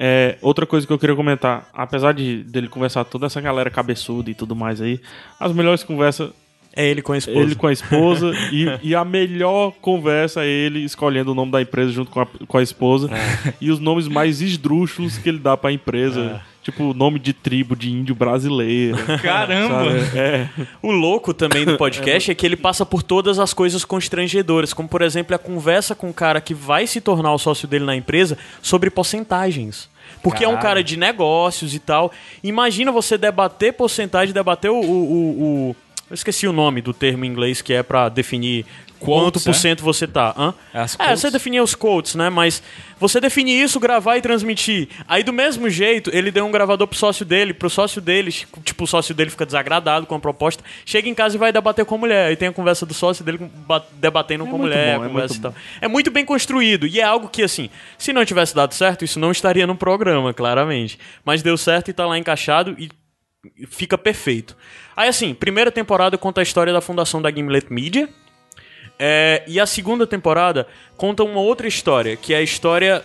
É, 0.00 0.36
outra 0.40 0.64
coisa 0.64 0.86
que 0.86 0.92
eu 0.92 0.98
queria 0.98 1.16
comentar, 1.16 1.68
apesar 1.74 2.12
de 2.14 2.44
dele 2.44 2.68
conversar 2.68 3.04
toda 3.04 3.26
essa 3.26 3.40
galera 3.40 3.68
cabeçuda 3.68 4.30
e 4.30 4.34
tudo 4.34 4.54
mais 4.54 4.80
aí, 4.80 5.00
as 5.40 5.52
melhores 5.52 5.82
conversas 5.82 6.30
É 6.80 6.86
ele 6.88 7.02
com 7.02 7.12
a 7.12 7.18
esposa. 7.18 7.38
ele 7.40 7.54
com 7.54 7.66
a 7.66 7.72
esposa 7.72 8.32
e, 8.52 8.66
e 8.90 8.94
a 8.94 9.04
melhor 9.04 9.72
conversa 9.80 10.44
é 10.44 10.48
ele 10.48 10.80
escolhendo 10.84 11.32
o 11.32 11.34
nome 11.34 11.50
da 11.52 11.60
empresa 11.60 11.90
junto 11.90 12.10
com 12.10 12.20
a, 12.20 12.26
com 12.46 12.56
a 12.58 12.62
esposa 12.62 13.10
É. 13.12 13.52
e 13.60 13.70
os 13.70 13.78
nomes 13.80 14.06
mais 14.08 14.40
esdrúxulos 14.40 15.18
que 15.18 15.28
ele 15.28 15.38
dá 15.38 15.56
pra 15.56 15.72
empresa, 15.72 16.40
tipo 16.62 16.94
nome 16.94 17.18
de 17.18 17.32
tribo 17.32 17.74
de 17.74 17.90
índio 17.90 18.14
brasileiro. 18.14 18.96
Caramba! 19.22 19.86
É. 20.14 20.48
O 20.80 20.90
louco 20.92 21.34
também 21.34 21.64
do 21.64 21.76
podcast 21.76 22.30
é 22.30 22.34
que 22.34 22.46
ele 22.46 22.56
passa 22.56 22.86
por 22.86 23.02
todas 23.02 23.38
as 23.38 23.52
coisas 23.52 23.84
constrangedoras, 23.84 24.72
como 24.72 24.88
por 24.88 25.02
exemplo 25.02 25.34
a 25.34 25.38
conversa 25.38 25.94
com 25.94 26.08
o 26.10 26.14
cara 26.14 26.40
que 26.40 26.54
vai 26.54 26.86
se 26.86 27.00
tornar 27.00 27.32
o 27.32 27.38
sócio 27.38 27.66
dele 27.66 27.84
na 27.84 27.96
empresa 27.96 28.38
sobre 28.62 28.88
porcentagens. 28.90 29.88
Porque 30.22 30.42
é 30.44 30.48
um 30.48 30.56
cara 30.56 30.82
de 30.82 30.96
negócios 30.96 31.74
e 31.74 31.78
tal. 31.78 32.10
Imagina 32.42 32.90
você 32.90 33.18
debater 33.18 33.72
porcentagem, 33.74 34.32
debater 34.32 34.70
o. 34.70 34.74
o, 34.76 34.80
o- 34.80 35.42
o- 35.70 35.76
eu 36.10 36.14
esqueci 36.14 36.46
o 36.46 36.52
nome 36.52 36.80
do 36.80 36.94
termo 36.94 37.24
em 37.24 37.28
inglês 37.28 37.60
que 37.60 37.72
é 37.72 37.82
pra 37.82 38.08
definir 38.08 38.64
quanto 38.98 39.34
Quotes, 39.34 39.44
por 39.44 39.50
é? 39.50 39.54
cento 39.54 39.82
você 39.82 40.06
tá. 40.06 40.34
Hã? 40.36 40.54
É, 40.74 40.78
quotes? 40.78 41.20
você 41.20 41.30
definia 41.30 41.62
os 41.62 41.74
quotes, 41.74 42.14
né? 42.14 42.28
Mas 42.28 42.62
você 42.98 43.20
definir 43.20 43.62
isso, 43.62 43.78
gravar 43.78 44.16
e 44.16 44.20
transmitir. 44.20 44.88
Aí 45.06 45.22
do 45.22 45.32
mesmo 45.32 45.70
jeito, 45.70 46.10
ele 46.12 46.30
deu 46.30 46.44
um 46.44 46.50
gravador 46.50 46.86
pro 46.86 46.98
sócio 46.98 47.24
dele, 47.24 47.54
pro 47.54 47.70
sócio 47.70 48.00
dele, 48.00 48.32
tipo, 48.64 48.84
o 48.84 48.86
sócio 48.86 49.14
dele 49.14 49.30
fica 49.30 49.46
desagradado 49.46 50.06
com 50.06 50.14
a 50.14 50.18
proposta, 50.18 50.64
chega 50.84 51.08
em 51.08 51.14
casa 51.14 51.36
e 51.36 51.38
vai 51.38 51.52
debater 51.52 51.84
com 51.84 51.94
a 51.94 51.98
mulher. 51.98 52.28
Aí 52.28 52.36
tem 52.36 52.48
a 52.48 52.52
conversa 52.52 52.84
do 52.84 52.94
sócio 52.94 53.24
dele 53.24 53.38
debatendo 53.94 54.46
com 54.46 54.56
a 54.56 54.58
mulher, 54.58 54.98
bom, 54.98 55.04
é 55.04 55.08
conversa 55.08 55.34
muito 55.34 55.38
e 55.38 55.42
tal. 55.42 55.54
É 55.80 55.88
muito 55.88 56.10
bem 56.10 56.24
construído. 56.24 56.86
E 56.86 57.00
é 57.00 57.04
algo 57.04 57.28
que, 57.28 57.42
assim, 57.42 57.70
se 57.96 58.12
não 58.12 58.24
tivesse 58.24 58.54
dado 58.54 58.74
certo, 58.74 59.04
isso 59.04 59.20
não 59.20 59.30
estaria 59.30 59.66
no 59.66 59.76
programa, 59.76 60.34
claramente. 60.34 60.98
Mas 61.24 61.42
deu 61.42 61.56
certo 61.56 61.90
e 61.90 61.92
tá 61.92 62.06
lá 62.06 62.18
encaixado 62.18 62.74
e 62.78 62.90
fica 63.68 63.96
perfeito. 63.96 64.56
Aí, 64.96 65.08
assim, 65.08 65.34
primeira 65.34 65.70
temporada 65.70 66.18
conta 66.18 66.40
a 66.40 66.42
história 66.42 66.72
da 66.72 66.80
fundação 66.80 67.22
da 67.22 67.30
Gimlet 67.30 67.72
Media. 67.72 68.08
É, 68.98 69.44
e 69.46 69.60
a 69.60 69.66
segunda 69.66 70.06
temporada 70.06 70.66
conta 70.96 71.22
uma 71.22 71.40
outra 71.40 71.68
história, 71.68 72.16
que 72.16 72.34
é 72.34 72.38
a 72.38 72.42
história 72.42 73.04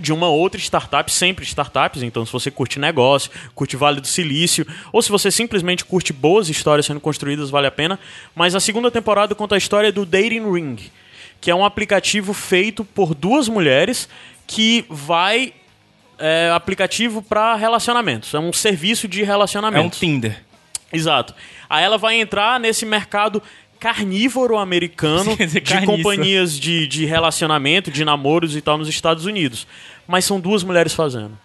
de 0.00 0.12
uma 0.12 0.28
outra 0.28 0.60
startup, 0.60 1.10
sempre 1.12 1.44
startups, 1.44 2.02
então 2.02 2.26
se 2.26 2.32
você 2.32 2.50
curte 2.50 2.80
negócio, 2.80 3.30
curte 3.54 3.76
Vale 3.76 4.00
do 4.00 4.06
Silício, 4.06 4.66
ou 4.92 5.00
se 5.00 5.10
você 5.10 5.30
simplesmente 5.30 5.84
curte 5.84 6.12
boas 6.12 6.48
histórias 6.48 6.86
sendo 6.86 6.98
construídas, 6.98 7.50
vale 7.50 7.68
a 7.68 7.70
pena. 7.70 8.00
Mas 8.34 8.56
a 8.56 8.60
segunda 8.60 8.90
temporada 8.90 9.32
conta 9.32 9.54
a 9.54 9.58
história 9.58 9.92
do 9.92 10.04
Dating 10.04 10.50
Ring, 10.50 10.76
que 11.40 11.52
é 11.52 11.54
um 11.54 11.64
aplicativo 11.64 12.34
feito 12.34 12.84
por 12.84 13.14
duas 13.14 13.48
mulheres 13.48 14.08
que 14.44 14.84
vai 14.90 15.54
é, 16.22 16.52
aplicativo 16.54 17.20
para 17.20 17.56
relacionamentos, 17.56 18.32
é 18.32 18.38
um 18.38 18.52
serviço 18.52 19.08
de 19.08 19.24
É 19.82 19.86
um. 19.86 19.90
Tinder. 19.90 20.44
Exato. 20.92 21.34
Aí 21.68 21.84
ela 21.84 21.98
vai 21.98 22.20
entrar 22.20 22.60
nesse 22.60 22.86
mercado 22.86 23.42
carnívoro 23.80 24.56
americano 24.56 25.36
de 25.36 25.84
companhias 25.84 26.56
de, 26.58 26.86
de 26.86 27.04
relacionamento, 27.04 27.90
de 27.90 28.04
namoros 28.04 28.54
e 28.54 28.60
tal 28.60 28.78
nos 28.78 28.88
Estados 28.88 29.26
Unidos. 29.26 29.66
Mas 30.06 30.24
são 30.24 30.38
duas 30.38 30.62
mulheres 30.62 30.94
fazendo. 30.94 31.36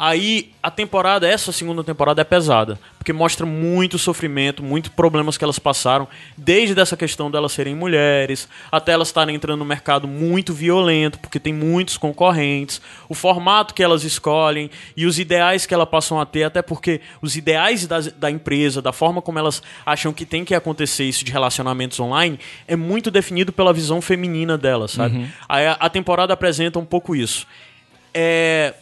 Aí 0.00 0.52
a 0.62 0.70
temporada, 0.70 1.26
essa 1.26 1.50
segunda 1.50 1.82
temporada 1.82 2.20
é 2.20 2.24
pesada, 2.24 2.78
porque 2.96 3.12
mostra 3.12 3.44
muito 3.44 3.98
sofrimento, 3.98 4.62
muitos 4.62 4.92
problemas 4.92 5.36
que 5.36 5.42
elas 5.42 5.58
passaram, 5.58 6.06
desde 6.36 6.78
essa 6.80 6.96
questão 6.96 7.28
delas 7.28 7.50
serem 7.50 7.74
mulheres, 7.74 8.48
até 8.70 8.92
elas 8.92 9.08
estarem 9.08 9.34
entrando 9.34 9.58
no 9.58 9.64
mercado 9.64 10.06
muito 10.06 10.54
violento, 10.54 11.18
porque 11.18 11.40
tem 11.40 11.52
muitos 11.52 11.96
concorrentes, 11.96 12.80
o 13.08 13.14
formato 13.14 13.74
que 13.74 13.82
elas 13.82 14.04
escolhem 14.04 14.70
e 14.96 15.04
os 15.04 15.18
ideais 15.18 15.66
que 15.66 15.74
elas 15.74 15.88
passam 15.88 16.20
a 16.20 16.24
ter, 16.24 16.44
até 16.44 16.62
porque 16.62 17.00
os 17.20 17.36
ideais 17.36 17.84
das- 17.88 18.12
da 18.12 18.30
empresa, 18.30 18.80
da 18.80 18.92
forma 18.92 19.20
como 19.20 19.40
elas 19.40 19.60
acham 19.84 20.12
que 20.12 20.24
tem 20.24 20.44
que 20.44 20.54
acontecer 20.54 21.04
isso 21.06 21.24
de 21.24 21.32
relacionamentos 21.32 21.98
online, 21.98 22.38
é 22.68 22.76
muito 22.76 23.10
definido 23.10 23.52
pela 23.52 23.72
visão 23.72 24.00
feminina 24.00 24.56
delas, 24.56 24.92
sabe? 24.92 25.18
Aí 25.48 25.66
a, 25.66 25.72
a 25.72 25.90
temporada 25.90 26.32
apresenta 26.34 26.78
um 26.78 26.84
pouco 26.84 27.16
isso. 27.16 27.48
É, 28.14 28.74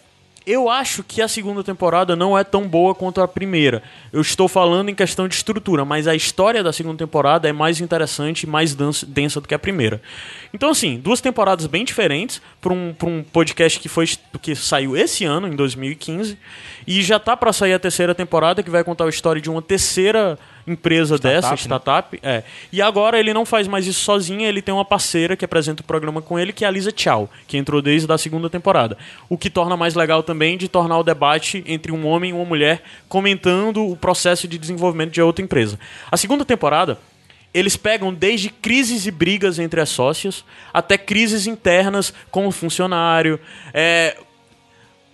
Eu 0.47 0.71
acho 0.71 1.03
que 1.03 1.21
a 1.21 1.27
segunda 1.27 1.65
temporada 1.65 2.15
não 2.15 2.39
é 2.39 2.45
tão 2.45 2.69
boa 2.69 2.95
quanto 2.95 3.21
a 3.21 3.27
primeira. 3.27 3.83
Eu 4.13 4.21
estou 4.21 4.47
falando 4.47 4.89
em 4.89 4.95
questão 4.95 5.27
de 5.27 5.35
estrutura, 5.35 5.85
mas 5.85 6.07
a 6.07 6.15
história 6.15 6.63
da 6.63 6.73
segunda 6.73 6.99
temporada 6.99 7.49
é 7.49 7.53
mais 7.53 7.81
interessante 7.81 8.45
e 8.45 8.47
mais 8.47 8.73
densa 8.73 9.41
do 9.41 9.49
que 9.49 9.55
a 9.57 9.59
primeira. 9.59 10.01
Então, 10.55 10.71
assim, 10.71 11.01
duas 11.01 11.21
temporadas 11.21 11.67
bem 11.67 11.85
diferentes 11.85 12.41
para 12.61 12.73
um, 12.73 12.95
um 13.03 13.25
podcast 13.25 13.81
que, 13.81 13.89
foi, 13.89 14.07
que 14.41 14.55
saiu 14.55 14.97
esse 14.97 15.25
ano, 15.25 15.49
em 15.49 15.57
2015, 15.57 16.39
e 16.87 17.03
já 17.03 17.19
tá 17.19 17.37
para 17.37 17.53
sair 17.53 17.73
a 17.73 17.79
terceira 17.81 18.15
temporada, 18.15 18.63
que 18.63 18.71
vai 18.71 18.85
contar 18.85 19.07
a 19.07 19.09
história 19.09 19.43
de 19.43 19.51
uma 19.51 19.61
terceira 19.61 20.39
empresa 20.67 21.19
dessa, 21.19 21.51
né? 21.51 21.57
startup. 21.57 22.19
É. 22.23 22.43
E 22.73 22.83
agora 22.83 23.19
ele 23.19 23.33
não 23.33 23.45
faz 23.45 23.69
mais 23.69 23.87
isso 23.87 24.01
sozinho, 24.01 24.43
ele 24.43 24.61
tem 24.61 24.75
uma 24.75 24.85
parceira 24.85 25.37
que 25.37 25.45
apresenta 25.45 25.83
o 25.83 25.85
programa 25.85 26.21
com 26.21 26.39
ele, 26.39 26.53
que 26.53 26.65
é 26.65 26.69
a 26.69 26.71
Lisa 26.71 26.93
Chow, 26.95 27.31
que 27.47 27.57
entrou 27.57 27.81
desde 27.81 28.11
a 28.13 28.19
segunda 28.19 28.51
temporada. 28.51 28.99
O 29.29 29.39
que 29.39 29.49
torna 29.49 29.77
mais 29.77 29.95
legal 29.95 30.23
também 30.23 30.57
de 30.57 30.69
tornar 30.69 30.99
o 30.99 31.03
debate 31.03 31.63
entre 31.67 31.93
um 31.93 32.07
homem 32.07 32.31
e 32.31 32.33
uma 32.33 32.45
mulher 32.45 32.83
comentando 33.09 33.87
o 33.87 33.97
processo 33.97 34.49
de 34.49 34.59
desenvolvimento 34.59 35.13
de 35.13 35.23
outra 35.23 35.45
empresa. 35.45 35.79
A 36.11 36.17
segunda 36.17 36.45
temporada 36.45 36.99
eles 37.57 37.75
pegam 37.75 38.13
desde 38.13 38.51
crises 38.51 39.07
e 39.07 39.11
brigas 39.11 39.59
entre 39.59 39.81
as 39.81 39.89
sócias 39.89 40.45
até 40.75 40.99
crises 40.99 41.47
internas 41.47 42.13
com 42.31 42.47
o 42.47 42.53
funcionário, 42.53 43.41
é, 43.73 44.15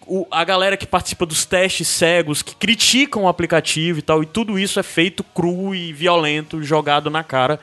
o- 0.07 0.27
a 0.31 0.45
galera 0.45 0.77
que 0.77 0.87
participa 0.87 1.25
dos 1.27 1.45
testes 1.45 1.89
cegos, 1.89 2.43
que 2.43 2.55
criticam 2.55 3.25
o 3.25 3.29
aplicativo 3.29 3.99
e 3.99 4.03
tal, 4.03 4.23
e 4.23 4.27
tudo 4.27 4.59
isso 4.59 4.79
é 4.79 4.83
feito 4.83 5.23
cru 5.23 5.75
e 5.75 5.93
violento, 5.93 6.63
jogado 6.63 7.11
na 7.11 7.23
cara. 7.25 7.59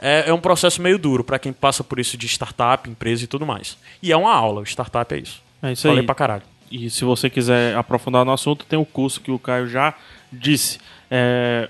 É, 0.00 0.24
é 0.28 0.32
um 0.32 0.40
processo 0.40 0.80
meio 0.80 0.98
duro 0.98 1.24
pra 1.24 1.38
quem 1.38 1.52
passa 1.52 1.82
por 1.82 1.98
isso 1.98 2.16
de 2.16 2.26
startup, 2.28 2.88
empresa 2.88 3.24
e 3.24 3.26
tudo 3.26 3.44
mais. 3.44 3.76
E 4.02 4.12
é 4.12 4.16
uma 4.16 4.32
aula, 4.32 4.62
startup 4.64 5.12
é 5.14 5.18
isso. 5.18 5.42
É 5.62 5.72
isso 5.72 5.82
Falei 5.82 6.00
aí. 6.00 6.06
pra 6.06 6.14
caralho. 6.14 6.42
E 6.70 6.88
se 6.90 7.04
você 7.04 7.28
quiser 7.28 7.74
aprofundar 7.76 8.24
no 8.24 8.32
assunto, 8.32 8.64
tem 8.66 8.78
o 8.78 8.84
curso 8.84 9.20
que 9.20 9.30
o 9.30 9.38
Caio 9.38 9.66
já 9.68 9.94
disse. 10.32 10.78
É, 11.10 11.68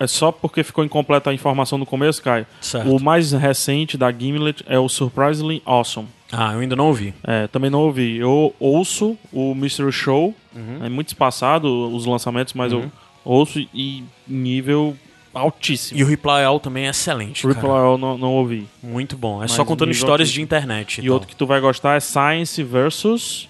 é 0.00 0.06
só 0.06 0.32
porque 0.32 0.62
ficou 0.64 0.84
incompleta 0.84 1.30
a 1.30 1.32
informação 1.34 1.78
no 1.78 1.86
começo, 1.86 2.20
Caio. 2.20 2.46
Certo. 2.60 2.90
O 2.94 3.00
mais 3.00 3.32
recente 3.32 3.96
da 3.96 4.10
Gimlet 4.12 4.62
é 4.66 4.78
o 4.78 4.88
Surprisingly 4.88 5.62
Awesome. 5.64 6.08
Ah, 6.32 6.52
eu 6.54 6.60
ainda 6.60 6.76
não 6.76 6.86
ouvi. 6.86 7.12
É, 7.24 7.46
também 7.48 7.70
não 7.70 7.80
ouvi. 7.80 8.16
Eu 8.16 8.54
ouço 8.60 9.16
o 9.32 9.54
Mystery 9.54 9.90
Show. 9.92 10.34
Uhum. 10.54 10.84
É 10.84 10.88
muito 10.88 11.08
espaçado 11.08 11.66
os 11.94 12.06
lançamentos, 12.06 12.54
mas 12.54 12.72
eu 12.72 12.90
ouço 13.24 13.58
e 13.74 14.04
nível 14.28 14.96
altíssimo. 15.34 15.98
E 15.98 16.02
o 16.04 16.06
Reply 16.06 16.42
All 16.44 16.58
também 16.60 16.86
é 16.86 16.90
excelente, 16.90 17.46
Reply 17.46 17.62
cara. 17.62 17.74
All 17.82 17.98
não, 17.98 18.16
não 18.18 18.32
ouvi. 18.34 18.66
Muito 18.82 19.16
bom. 19.16 19.36
É 19.38 19.40
Mas 19.40 19.52
só 19.52 19.64
contando 19.64 19.90
histórias 19.90 20.28
altíssimo. 20.28 20.40
de 20.40 20.42
internet. 20.44 21.00
E 21.00 21.04
tal. 21.04 21.12
outro 21.14 21.28
que 21.28 21.36
tu 21.36 21.46
vai 21.46 21.60
gostar 21.60 21.96
é 21.96 22.00
Science 22.00 22.62
versus 22.62 23.48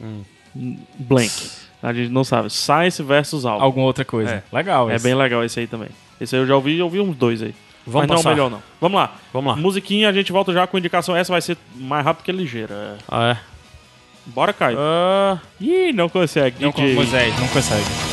Hum. 0.00 0.22
Blank. 0.98 1.30
A 1.82 1.92
gente 1.92 2.10
não 2.10 2.24
sabe. 2.24 2.50
Science 2.50 3.02
versus 3.02 3.44
Algo. 3.44 3.64
Alguma 3.64 3.86
outra 3.86 4.04
coisa. 4.04 4.30
É. 4.52 4.56
Legal, 4.56 4.90
É 4.90 4.96
esse. 4.96 5.04
bem 5.04 5.14
legal 5.14 5.42
esse 5.44 5.58
aí 5.60 5.66
também. 5.66 5.88
Esse 6.20 6.34
aí 6.36 6.42
eu 6.42 6.46
já 6.46 6.54
ouvi, 6.54 6.78
eu 6.78 6.84
ouvi 6.84 7.00
uns 7.00 7.16
dois 7.16 7.42
aí. 7.42 7.54
Vamos 7.86 8.08
Mas 8.08 8.24
não, 8.24 8.30
melhor 8.30 8.50
não. 8.50 8.62
Vamos 8.80 9.00
lá. 9.00 9.14
Vamos 9.32 9.54
lá. 9.54 9.60
Musiquinha, 9.60 10.08
a 10.08 10.12
gente 10.12 10.30
volta 10.30 10.52
já 10.52 10.66
com 10.66 10.78
indicação. 10.78 11.16
Essa 11.16 11.32
vai 11.32 11.40
ser 11.40 11.56
mais 11.74 12.04
rápido 12.04 12.24
que 12.24 12.32
ligeira. 12.32 12.98
Ah, 13.08 13.30
é? 13.30 13.36
Bora, 14.26 14.52
Caio. 14.52 14.78
Ah, 14.80 15.38
Ih, 15.60 15.92
não 15.92 16.08
consegue. 16.08 16.62
Não, 16.62 16.70
DJ. 16.70 16.94
Moisés, 16.94 17.40
não 17.40 17.48
consegue. 17.48 18.11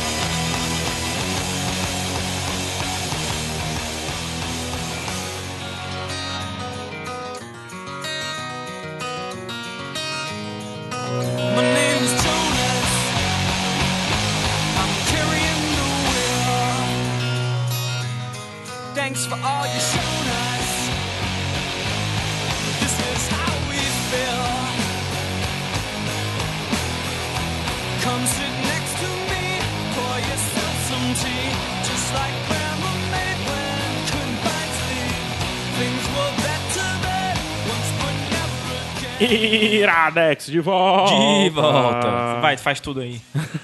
Iradex, 39.34 40.46
de 40.46 40.60
volta. 40.60 41.14
De 41.14 41.50
volta. 41.50 42.40
Vai, 42.40 42.56
faz 42.56 42.80
tudo 42.80 43.00
aí. 43.00 43.20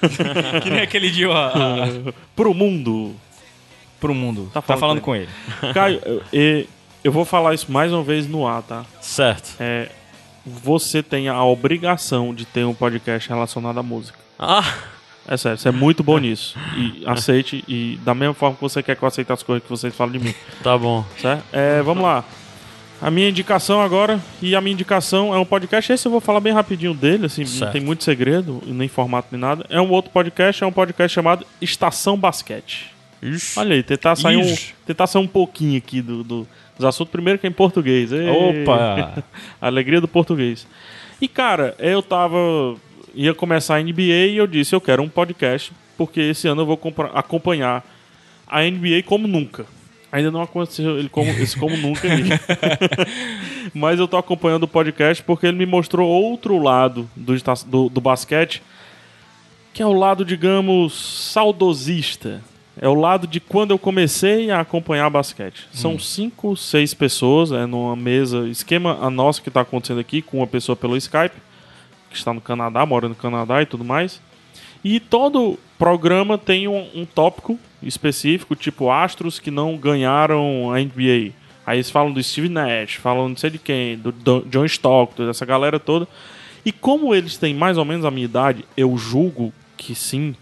que 0.62 0.70
nem 0.70 0.80
aquele 0.80 1.10
dia 1.10 1.28
ó, 1.30 1.34
ah, 1.34 2.12
Pro 2.34 2.52
mundo. 2.54 3.14
pro 4.00 4.14
mundo. 4.14 4.50
Tá 4.52 4.60
Tá 4.60 4.62
falando 4.62 4.80
falando, 4.80 5.00
com 5.00 5.04
com 5.12 5.16
ele. 5.16 5.28
Caio, 5.74 6.00
eu, 6.32 6.66
eu 7.04 7.12
vou 7.12 7.24
falar 7.24 7.54
isso 7.54 7.70
mais 7.70 7.92
uma 7.92 8.02
vez 8.02 8.26
no 8.26 8.46
ar, 8.46 8.62
tá? 8.62 8.84
certo. 9.00 9.54
É, 9.60 9.88
você 10.44 11.02
tem 11.02 11.28
a 11.28 11.42
obrigação 11.44 12.32
de 12.34 12.44
ter 12.44 12.64
um 12.64 12.74
podcast 12.74 13.28
relacionado 13.28 13.78
à 13.78 13.82
música. 13.82 14.18
Ah, 14.38 14.64
É 15.28 15.36
sério, 15.36 15.58
você 15.58 15.68
é 15.68 15.72
muito 15.72 16.04
bom 16.04 16.18
nisso. 16.18 16.56
E 16.76 17.02
aceite, 17.06 17.64
e 17.66 17.98
da 18.04 18.14
mesma 18.14 18.32
forma 18.34 18.54
que 18.54 18.62
você 18.62 18.80
quer 18.82 18.94
que 18.94 19.02
eu 19.02 19.08
aceite 19.08 19.32
as 19.32 19.42
coisas 19.42 19.64
que 19.64 19.68
vocês 19.70 19.92
falam 19.94 20.12
de 20.12 20.20
mim. 20.20 20.34
tá 20.62 20.78
bom. 20.78 21.04
Certo? 21.20 21.42
É, 21.52 21.82
vamos 21.82 22.04
lá. 22.04 22.22
A 23.00 23.10
minha 23.10 23.28
indicação 23.28 23.80
agora, 23.82 24.18
e 24.40 24.56
a 24.56 24.60
minha 24.60 24.72
indicação 24.72 25.34
é 25.34 25.38
um 25.38 25.44
podcast, 25.44 25.92
esse 25.92 26.06
eu 26.06 26.10
vou 26.12 26.20
falar 26.20 26.40
bem 26.40 26.52
rapidinho 26.52 26.94
dele, 26.94 27.26
assim, 27.26 27.42
não 27.42 27.48
Certo. 27.48 27.72
tem 27.72 27.80
muito 27.80 28.02
segredo, 28.02 28.62
nem 28.66 28.88
formato 28.88 29.28
nem 29.30 29.40
nada. 29.40 29.66
É 29.68 29.78
um 29.80 29.90
outro 29.90 30.10
podcast, 30.10 30.64
é 30.64 30.66
um 30.66 30.72
podcast 30.72 31.14
chamado 31.14 31.46
Estação 31.60 32.16
Basquete. 32.16 32.90
Ixi. 33.22 33.58
Olha 33.58 33.74
aí, 33.74 33.82
tentar 33.82 34.16
sair, 34.16 34.38
um, 34.38 34.54
tentar 34.86 35.06
sair 35.06 35.20
um 35.22 35.26
pouquinho 35.26 35.76
aqui 35.76 36.00
do, 36.00 36.24
do- 36.24 36.48
dos 36.76 36.84
assuntos, 36.86 37.10
primeiro 37.12 37.38
que 37.38 37.46
é 37.46 37.50
em 37.50 37.52
português. 37.52 38.12
Ê! 38.12 38.28
Opa! 38.30 39.22
Alegria 39.60 40.00
do 40.00 40.08
português. 40.08 40.66
E 41.20 41.26
cara, 41.28 41.74
eu 41.78 42.02
tava. 42.02 42.36
ia 43.14 43.32
começar 43.34 43.76
a 43.76 43.82
NBA 43.82 44.26
e 44.30 44.36
eu 44.36 44.46
disse: 44.46 44.74
eu 44.74 44.80
quero 44.80 45.02
um 45.02 45.08
podcast, 45.08 45.72
porque 45.96 46.20
esse 46.20 46.46
ano 46.48 46.62
eu 46.62 46.66
vou 46.66 46.80
acompanhar 47.14 47.82
a 48.46 48.62
NBA 48.62 49.02
como 49.06 49.26
nunca. 49.26 49.64
Ainda 50.16 50.30
não 50.30 50.40
aconteceu 50.40 50.98
ele 50.98 51.10
como, 51.10 51.28
esse 51.32 51.54
como 51.58 51.76
nunca. 51.76 52.08
Mas 53.74 54.00
eu 54.00 54.08
tô 54.08 54.16
acompanhando 54.16 54.62
o 54.62 54.68
podcast 54.68 55.22
porque 55.22 55.46
ele 55.46 55.58
me 55.58 55.66
mostrou 55.66 56.08
outro 56.08 56.56
lado 56.56 57.06
do, 57.14 57.34
do, 57.66 57.88
do 57.90 58.00
basquete, 58.00 58.62
que 59.74 59.82
é 59.82 59.86
o 59.86 59.92
lado, 59.92 60.24
digamos, 60.24 60.94
saudosista. 60.94 62.42
É 62.80 62.88
o 62.88 62.94
lado 62.94 63.26
de 63.26 63.40
quando 63.40 63.72
eu 63.72 63.78
comecei 63.78 64.50
a 64.50 64.60
acompanhar 64.60 65.10
basquete. 65.10 65.68
São 65.70 65.98
cinco, 65.98 66.56
seis 66.56 66.94
pessoas, 66.94 67.52
é 67.52 67.66
numa 67.66 67.94
mesa, 67.94 68.48
esquema 68.48 68.98
a 69.02 69.10
nossa 69.10 69.42
que 69.42 69.50
está 69.50 69.60
acontecendo 69.60 70.00
aqui, 70.00 70.22
com 70.22 70.38
uma 70.38 70.46
pessoa 70.46 70.74
pelo 70.74 70.96
Skype, 70.96 71.36
que 72.08 72.16
está 72.16 72.32
no 72.32 72.40
Canadá, 72.40 72.86
mora 72.86 73.06
no 73.06 73.14
Canadá 73.14 73.60
e 73.60 73.66
tudo 73.66 73.84
mais. 73.84 74.18
E 74.88 75.00
todo 75.00 75.58
programa 75.76 76.38
tem 76.38 76.68
um, 76.68 76.86
um 76.94 77.04
tópico 77.04 77.58
específico, 77.82 78.54
tipo 78.54 78.88
astros 78.88 79.40
que 79.40 79.50
não 79.50 79.76
ganharam 79.76 80.72
a 80.72 80.78
NBA. 80.78 81.32
Aí 81.66 81.78
eles 81.78 81.90
falam 81.90 82.12
do 82.12 82.22
Steve 82.22 82.48
Nash, 82.48 82.94
falam 82.94 83.28
não 83.28 83.36
sei 83.36 83.50
de 83.50 83.58
quem, 83.58 83.98
do, 83.98 84.12
do 84.12 84.42
John 84.42 84.64
Stockton, 84.64 85.26
dessa 85.26 85.44
galera 85.44 85.80
toda. 85.80 86.06
E 86.64 86.70
como 86.70 87.12
eles 87.12 87.36
têm 87.36 87.52
mais 87.52 87.76
ou 87.76 87.84
menos 87.84 88.04
a 88.04 88.12
minha 88.12 88.26
idade, 88.26 88.64
eu 88.76 88.96
julgo 88.96 89.52
que 89.76 89.92
sim, 89.92 90.36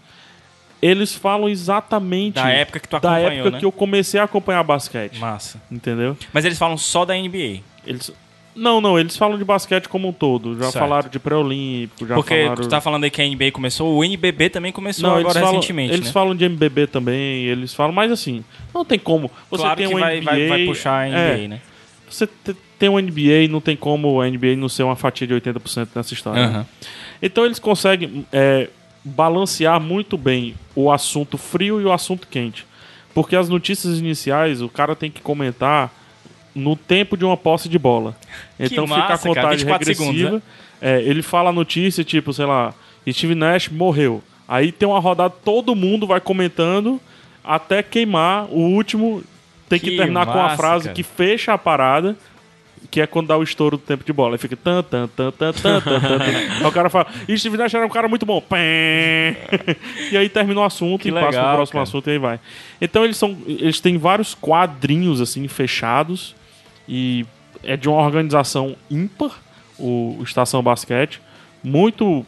eles 0.79 1.15
falam 1.15 1.49
exatamente 1.49 2.35
Da 2.35 2.47
época 2.49 2.79
que 2.79 2.87
tu 2.87 2.99
da 2.99 3.15
acompanhou, 3.15 3.31
época 3.31 3.49
né? 3.49 3.59
que 3.59 3.65
eu 3.65 3.71
comecei 3.71 4.19
a 4.19 4.25
acompanhar 4.25 4.61
basquete. 4.61 5.17
Massa. 5.17 5.59
Entendeu? 5.71 6.15
Mas 6.31 6.45
eles 6.45 6.59
falam 6.59 6.77
só 6.77 7.03
da 7.03 7.15
NBA. 7.15 7.61
Eles 7.83 8.13
não, 8.55 8.79
não, 8.79 8.97
eles 8.97 9.17
falam 9.17 9.37
de 9.37 9.43
basquete 9.43 9.87
como 9.89 10.07
um 10.07 10.13
todo. 10.13 10.55
Já 10.55 10.71
Certo. 10.71 10.79
falaram 10.79 11.09
de 11.09 11.19
pré-olímpico, 11.19 12.07
já 12.07 12.15
Porque 12.15 12.43
falaram 12.43 12.63
tu 12.63 12.69
tá 12.69 12.79
falando 12.81 13.03
aí 13.03 13.09
que 13.11 13.21
a 13.21 13.25
NBA 13.27 13.51
começou, 13.51 13.97
o 13.97 14.03
NBB 14.03 14.49
também 14.49 14.71
começou 14.71 15.09
Não, 15.09 15.17
agora 15.17 15.37
eles 15.37 15.41
falam, 15.41 15.55
recentemente, 15.55 15.93
eles 15.93 16.05
né? 16.07 16.11
falam 16.11 16.35
de 16.35 16.45
MBB 16.45 16.87
também, 16.87 17.43
eles 17.45 17.73
falam, 17.73 17.91
mas 17.91 18.11
assim, 18.11 18.43
não 18.73 18.85
tem 18.85 18.97
como. 18.97 19.29
Você 19.51 19.61
claro 19.63 19.77
tem 19.77 19.87
que 19.89 19.95
um 19.95 19.99
vai, 19.99 20.19
NBA, 20.21 20.25
vai, 20.31 20.47
vai 20.47 20.65
puxar 20.65 20.99
a 21.03 21.07
NBA, 21.09 21.17
é, 21.17 21.47
né? 21.47 21.61
Você 22.09 22.27
te- 22.27 22.55
tem 22.79 22.87
um 22.89 22.97
NBA 22.99 23.43
e 23.43 23.47
não 23.47 23.59
tem 23.61 23.75
como 23.75 24.21
a 24.21 24.27
NBA 24.29 24.55
não 24.55 24.69
ser 24.69 24.83
uma 24.83 24.95
fatia 24.95 25.25
de 25.27 25.33
80% 25.33 25.89
nessa 25.95 26.13
história. 26.13 26.41
né? 26.41 26.47
Aham. 26.47 26.65
Então 27.21 27.45
eles 27.45 27.59
conseguem 27.59 28.25
é, 28.31 28.69
balancear 29.03 29.79
muito 29.79 30.17
bem 30.17 30.55
o 30.75 30.91
assunto 30.91 31.37
frio 31.37 31.79
e 31.81 31.85
o 31.85 31.91
assunto 31.91 32.27
quente. 32.27 32.65
Porque 33.13 33.35
as 33.35 33.47
notícias 33.47 33.99
iniciais, 33.99 34.61
o 34.61 34.67
cara 34.67 34.95
tem 34.95 35.09
que 35.09 35.21
comentar 35.21 35.89
no 36.55 36.75
tempo 36.75 37.15
de 37.17 37.25
uma 37.25 37.35
posse 37.35 37.67
de 37.69 37.77
bola. 37.77 38.15
Então 38.57 38.87
fica 38.87 38.95
a 38.95 39.09
massa, 39.09 39.23
cara, 39.23 39.35
contagem 39.35 39.65
24 39.65 39.87
regressiva. 39.87 40.13
segundos, 40.13 40.31
né? 40.33 40.41
É, 40.81 41.01
ele 41.01 41.21
fala 41.21 41.49
a 41.49 41.53
notícia, 41.53 42.03
tipo, 42.03 42.31
sei 42.33 42.45
lá, 42.45 42.73
Steve 43.09 43.35
Nash 43.35 43.69
morreu. 43.69 44.23
Aí 44.47 44.71
tem 44.71 44.87
uma 44.87 44.99
rodada, 44.99 45.33
todo 45.43 45.75
mundo 45.75 46.07
vai 46.07 46.21
comentando 46.21 46.99
até 47.43 47.83
queimar. 47.83 48.45
O 48.51 48.59
último 48.59 49.23
tem 49.67 49.79
que, 49.79 49.91
Que 49.91 49.97
terminar 49.97 50.25
com 50.25 50.33
a 50.33 50.43
massa, 50.43 50.55
frase 50.57 50.83
cara. 50.85 50.95
que 50.95 51.03
fecha 51.03 51.53
a 51.53 51.57
parada. 51.57 52.15
que 52.91 53.01
é 53.01 53.07
quando 53.07 53.27
dá 53.27 53.37
o 53.37 53.41
estouro 53.43 53.77
do 53.77 53.83
tempo 53.83 54.03
de 54.05 54.13
bola. 54.13 54.35
Aí 54.35 54.37
fica 54.37 54.55
tan, 54.55 54.83
tan, 54.83 55.07
tan, 55.07 55.31
tan, 55.31 55.51
tan, 55.53 55.81
tan, 55.81 55.99
tan. 55.99 56.19
Aí 56.59 56.65
o 56.65 56.71
cara 56.71 56.89
fala, 56.89 57.07
e 57.27 57.37
Steve 57.37 57.57
Nash 57.57 57.73
era 57.73 57.85
um 57.85 57.89
cara 57.89 58.07
muito 58.07 58.25
bom. 58.25 58.41
E 60.11 60.17
aí 60.17 60.29
termina 60.29 60.61
o 60.61 60.63
assunto 60.63 61.01
Que 61.01 61.09
e 61.09 61.11
passa 61.11 61.25
legal, 61.27 61.45
pro 61.47 61.55
próximo 61.57 61.73
cara. 61.73 61.83
assunto 61.83 62.07
e 62.07 62.11
aí 62.11 62.17
vai. 62.19 62.39
Então 62.79 63.03
eles 63.03 63.17
são. 63.17 63.35
Eles 63.47 63.79
têm 63.79 63.97
vários 63.97 64.35
quadrinhos 64.35 65.19
assim 65.19 65.47
fechados 65.47 66.35
e 66.87 67.25
é 67.63 67.75
de 67.77 67.87
uma 67.89 68.01
organização 68.01 68.75
ímpar, 68.89 69.31
o, 69.79 70.19
Estação 70.23 70.61
Basquete. 70.63 71.21
Muito. 71.63 72.25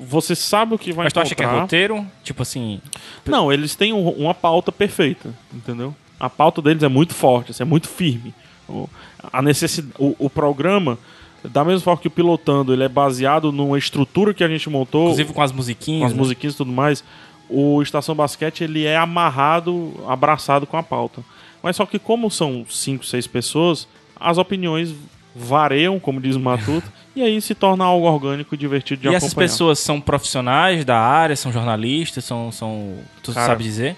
Você 0.00 0.34
sabe 0.34 0.74
o 0.74 0.78
que 0.78 0.92
vai 0.92 1.04
Mas 1.04 1.12
tu 1.12 1.20
acha 1.20 1.34
que 1.34 1.42
é 1.42 1.44
encontrar. 1.44 1.62
roteiro? 1.62 2.06
Tipo 2.24 2.42
assim. 2.42 2.80
Não, 3.24 3.52
eles 3.52 3.74
têm 3.76 3.92
um- 3.92 4.08
uma 4.10 4.34
pauta 4.34 4.72
perfeita, 4.72 5.32
entendeu? 5.52 5.94
A 6.18 6.28
pauta 6.30 6.60
deles 6.62 6.82
é 6.82 6.88
muito 6.88 7.14
forte, 7.14 7.50
assim, 7.52 7.62
é 7.62 7.66
muito 7.66 7.88
firme. 7.88 8.34
O, 8.68 8.88
a 9.32 9.40
necessidade, 9.42 9.92
o, 9.98 10.16
o 10.18 10.30
programa, 10.30 10.98
da 11.44 11.64
mesma 11.64 11.80
forma 11.80 12.00
que 12.00 12.08
o 12.08 12.10
Pilotando, 12.10 12.72
ele 12.72 12.82
é 12.82 12.88
baseado 12.88 13.52
numa 13.52 13.78
estrutura 13.78 14.32
que 14.32 14.42
a 14.42 14.48
gente 14.48 14.68
montou, 14.70 15.02
Inclusive 15.04 15.32
com 15.32 15.42
as 15.42 15.52
musiquinhas. 15.52 16.00
com 16.00 16.06
as 16.06 16.12
né? 16.12 16.18
musiquinhas 16.18 16.54
e 16.54 16.56
tudo 16.56 16.72
mais, 16.72 17.04
o 17.48 17.82
Estação 17.82 18.14
Basquete 18.14 18.62
ele 18.64 18.84
é 18.84 18.96
amarrado, 18.96 19.92
abraçado 20.08 20.66
com 20.66 20.76
a 20.76 20.82
pauta. 20.82 21.22
Mas 21.62 21.76
só 21.76 21.86
que 21.86 21.98
como 21.98 22.30
são 22.30 22.66
cinco, 22.68 23.04
seis 23.04 23.26
pessoas, 23.26 23.86
as 24.18 24.38
opiniões 24.38 24.94
variam, 25.34 25.98
como 25.98 26.20
diz 26.20 26.36
o 26.36 26.40
Matuto, 26.40 26.90
e 27.16 27.22
aí 27.22 27.40
se 27.40 27.54
torna 27.54 27.84
algo 27.84 28.06
orgânico 28.06 28.54
e 28.54 28.58
divertido 28.58 29.00
de 29.02 29.06
E 29.06 29.08
acompanhar. 29.08 29.26
essas 29.26 29.34
pessoas 29.34 29.78
são 29.78 30.00
profissionais 30.00 30.84
da 30.84 30.98
área, 30.98 31.36
são 31.36 31.52
jornalistas, 31.52 32.24
são. 32.24 32.50
são 32.52 32.94
tu 33.22 33.32
Cara, 33.32 33.46
sabe 33.46 33.64
dizer? 33.64 33.96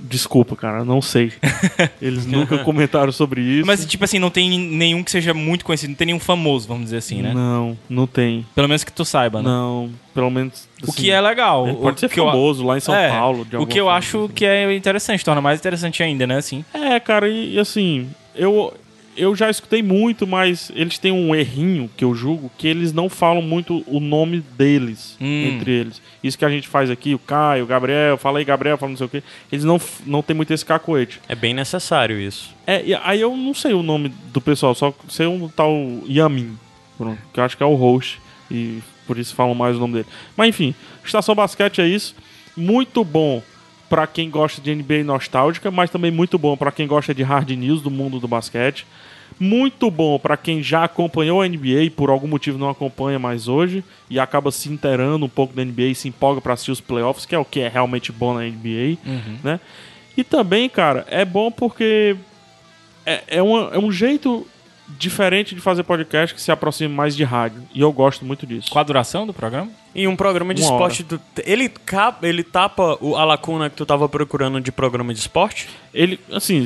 Desculpa, 0.00 0.56
cara, 0.56 0.84
não 0.84 1.00
sei. 1.02 1.32
Eles 2.00 2.26
nunca 2.26 2.58
comentaram 2.58 3.12
sobre 3.12 3.40
isso. 3.40 3.66
Mas, 3.66 3.84
tipo 3.86 4.04
assim, 4.04 4.18
não 4.18 4.30
tem 4.30 4.58
nenhum 4.58 5.02
que 5.04 5.10
seja 5.10 5.32
muito 5.34 5.64
conhecido, 5.64 5.90
não 5.90 5.96
tem 5.96 6.06
nenhum 6.06 6.18
famoso, 6.20 6.66
vamos 6.66 6.84
dizer 6.84 6.98
assim, 6.98 7.22
né? 7.22 7.32
Não, 7.34 7.76
não 7.88 8.06
tem. 8.06 8.46
Pelo 8.54 8.68
menos 8.68 8.84
que 8.84 8.92
tu 8.92 9.04
saiba, 9.04 9.40
né? 9.42 9.48
Não, 9.48 9.90
pelo 10.14 10.30
menos. 10.30 10.68
O 10.82 10.90
assim, 10.90 11.02
que 11.02 11.10
é 11.10 11.20
legal. 11.20 11.68
o 11.68 11.76
pode 11.76 12.00
ser 12.00 12.08
que 12.08 12.18
eu- 12.20 12.26
famoso 12.26 12.64
lá 12.66 12.76
em 12.76 12.80
São 12.80 12.94
É, 12.94 13.10
Paulo. 13.10 13.46
o 13.60 13.66
que 13.66 13.78
eu 13.78 13.84
forma, 13.84 13.98
acho 13.98 14.24
assim. 14.24 14.34
que 14.34 14.44
é 14.44 14.74
interessante, 14.74 15.24
torna 15.24 15.40
mais 15.40 15.58
interessante 15.60 16.02
ainda, 16.02 16.26
né? 16.26 16.36
Assim. 16.36 16.64
É, 16.72 16.98
cara, 17.00 17.28
e, 17.28 17.54
e 17.54 17.58
assim, 17.58 18.08
eu, 18.34 18.72
eu 19.18 19.34
já 19.36 19.50
escutei 19.50 19.82
muito, 19.82 20.26
mas 20.26 20.70
eles 20.74 20.96
têm 20.98 21.12
um 21.12 21.34
errinho 21.34 21.90
que 21.96 22.04
eu 22.04 22.14
julgo 22.14 22.50
que 22.56 22.66
eles 22.68 22.92
não 22.92 23.08
falam 23.08 23.42
muito 23.42 23.82
o 23.86 24.00
nome 24.00 24.40
deles 24.56 25.16
Hum. 25.20 25.46
entre 25.48 25.70
eles. 25.72 26.00
Isso 26.22 26.38
que 26.38 26.44
a 26.44 26.48
gente 26.50 26.68
faz 26.68 26.90
aqui, 26.90 27.14
o 27.14 27.18
Caio, 27.18 27.64
o 27.64 27.66
Gabriel, 27.66 28.16
fala 28.16 28.38
aí, 28.38 28.44
Gabriel, 28.44 28.78
fala 28.78 28.90
não 28.90 28.96
sei 28.96 29.06
o 29.06 29.10
quê. 29.10 29.22
Eles 29.52 29.64
não, 29.64 29.80
não 30.06 30.22
tem 30.22 30.34
muito 30.34 30.52
esse 30.54 30.64
cacoete. 30.64 31.20
É 31.28 31.34
bem 31.34 31.52
necessário 31.52 32.18
isso. 32.20 32.54
É, 32.66 32.82
e 32.84 32.94
aí 32.94 33.20
eu 33.20 33.36
não 33.36 33.52
sei 33.54 33.72
o 33.74 33.82
nome 33.82 34.12
do 34.32 34.40
pessoal, 34.40 34.74
só 34.74 34.94
sei 35.08 35.26
um 35.26 35.48
tal 35.48 35.72
Yamin, 36.08 36.56
pronto, 36.96 37.18
que 37.32 37.40
eu 37.40 37.44
acho 37.44 37.56
que 37.56 37.62
é 37.62 37.66
o 37.66 37.74
host, 37.74 38.20
e 38.50 38.78
por 39.06 39.18
isso 39.18 39.34
falam 39.34 39.54
mais 39.54 39.76
o 39.76 39.80
nome 39.80 39.94
dele. 39.94 40.06
Mas 40.36 40.48
enfim, 40.50 40.74
Estação 41.04 41.34
Basquete 41.34 41.80
é 41.80 41.86
isso. 41.88 42.14
Muito 42.56 43.04
bom 43.04 43.42
pra 43.88 44.06
quem 44.06 44.28
gosta 44.28 44.60
de 44.60 44.74
NBA 44.74 45.02
nostálgica, 45.04 45.70
mas 45.70 45.88
também 45.88 46.10
muito 46.10 46.36
bom 46.38 46.56
pra 46.56 46.70
quem 46.70 46.86
gosta 46.86 47.14
de 47.14 47.22
hard 47.22 47.48
news 47.50 47.80
do 47.80 47.90
mundo 47.90 48.20
do 48.20 48.28
basquete. 48.28 48.86
Muito 49.40 49.90
bom 49.90 50.18
pra 50.18 50.36
quem 50.36 50.62
já 50.62 50.84
acompanhou 50.84 51.40
a 51.40 51.46
NBA 51.48 51.82
e 51.84 51.90
por 51.90 52.10
algum 52.10 52.26
motivo 52.26 52.58
não 52.58 52.68
acompanha 52.68 53.18
mais 53.18 53.46
hoje 53.46 53.84
e 54.10 54.18
acaba 54.18 54.50
se 54.50 54.68
inteirando 54.68 55.24
um 55.26 55.28
pouco 55.28 55.54
da 55.54 55.64
NBA 55.64 55.82
e 55.82 55.94
se 55.94 56.08
empolga 56.08 56.40
pra 56.40 56.54
assistir 56.54 56.72
os 56.72 56.80
playoffs, 56.80 57.24
que 57.24 57.34
é 57.34 57.38
o 57.38 57.44
que 57.44 57.60
é 57.60 57.68
realmente 57.68 58.10
bom 58.10 58.34
na 58.34 58.40
NBA, 58.44 58.98
né? 59.44 59.60
E 60.16 60.24
também, 60.24 60.68
cara, 60.68 61.06
é 61.08 61.24
bom 61.24 61.50
porque 61.52 62.16
é, 63.06 63.22
é, 63.28 63.42
uma- 63.42 63.70
é 63.72 63.78
um 63.78 63.92
jeito 63.92 64.44
diferente 64.96 65.54
de 65.54 65.60
fazer 65.60 65.82
podcast 65.82 66.34
que 66.34 66.40
se 66.40 66.50
aproxima 66.50 66.94
mais 66.94 67.14
de 67.16 67.22
rádio. 67.24 67.62
E 67.74 67.80
eu 67.80 67.92
gosto 67.92 68.24
muito 68.24 68.46
disso. 68.46 68.70
Qual 68.70 68.80
a 68.80 68.84
duração 68.84 69.26
do 69.26 69.34
programa? 69.34 69.70
E 69.94 70.06
um 70.06 70.14
programa 70.16 70.54
de 70.54 70.62
Uma 70.62 70.70
esporte. 70.72 71.02
do- 71.02 71.20
ele, 71.44 71.68
cap, 71.68 72.24
ele 72.26 72.42
tapa 72.42 72.96
o- 73.00 73.16
a 73.16 73.24
lacuna 73.24 73.68
que 73.68 73.76
tu 73.76 73.84
tava 73.84 74.08
procurando 74.08 74.60
de 74.60 74.70
programa 74.72 75.12
de 75.12 75.20
esporte? 75.20 75.68
Ele, 75.92 76.18
assim, 76.32 76.64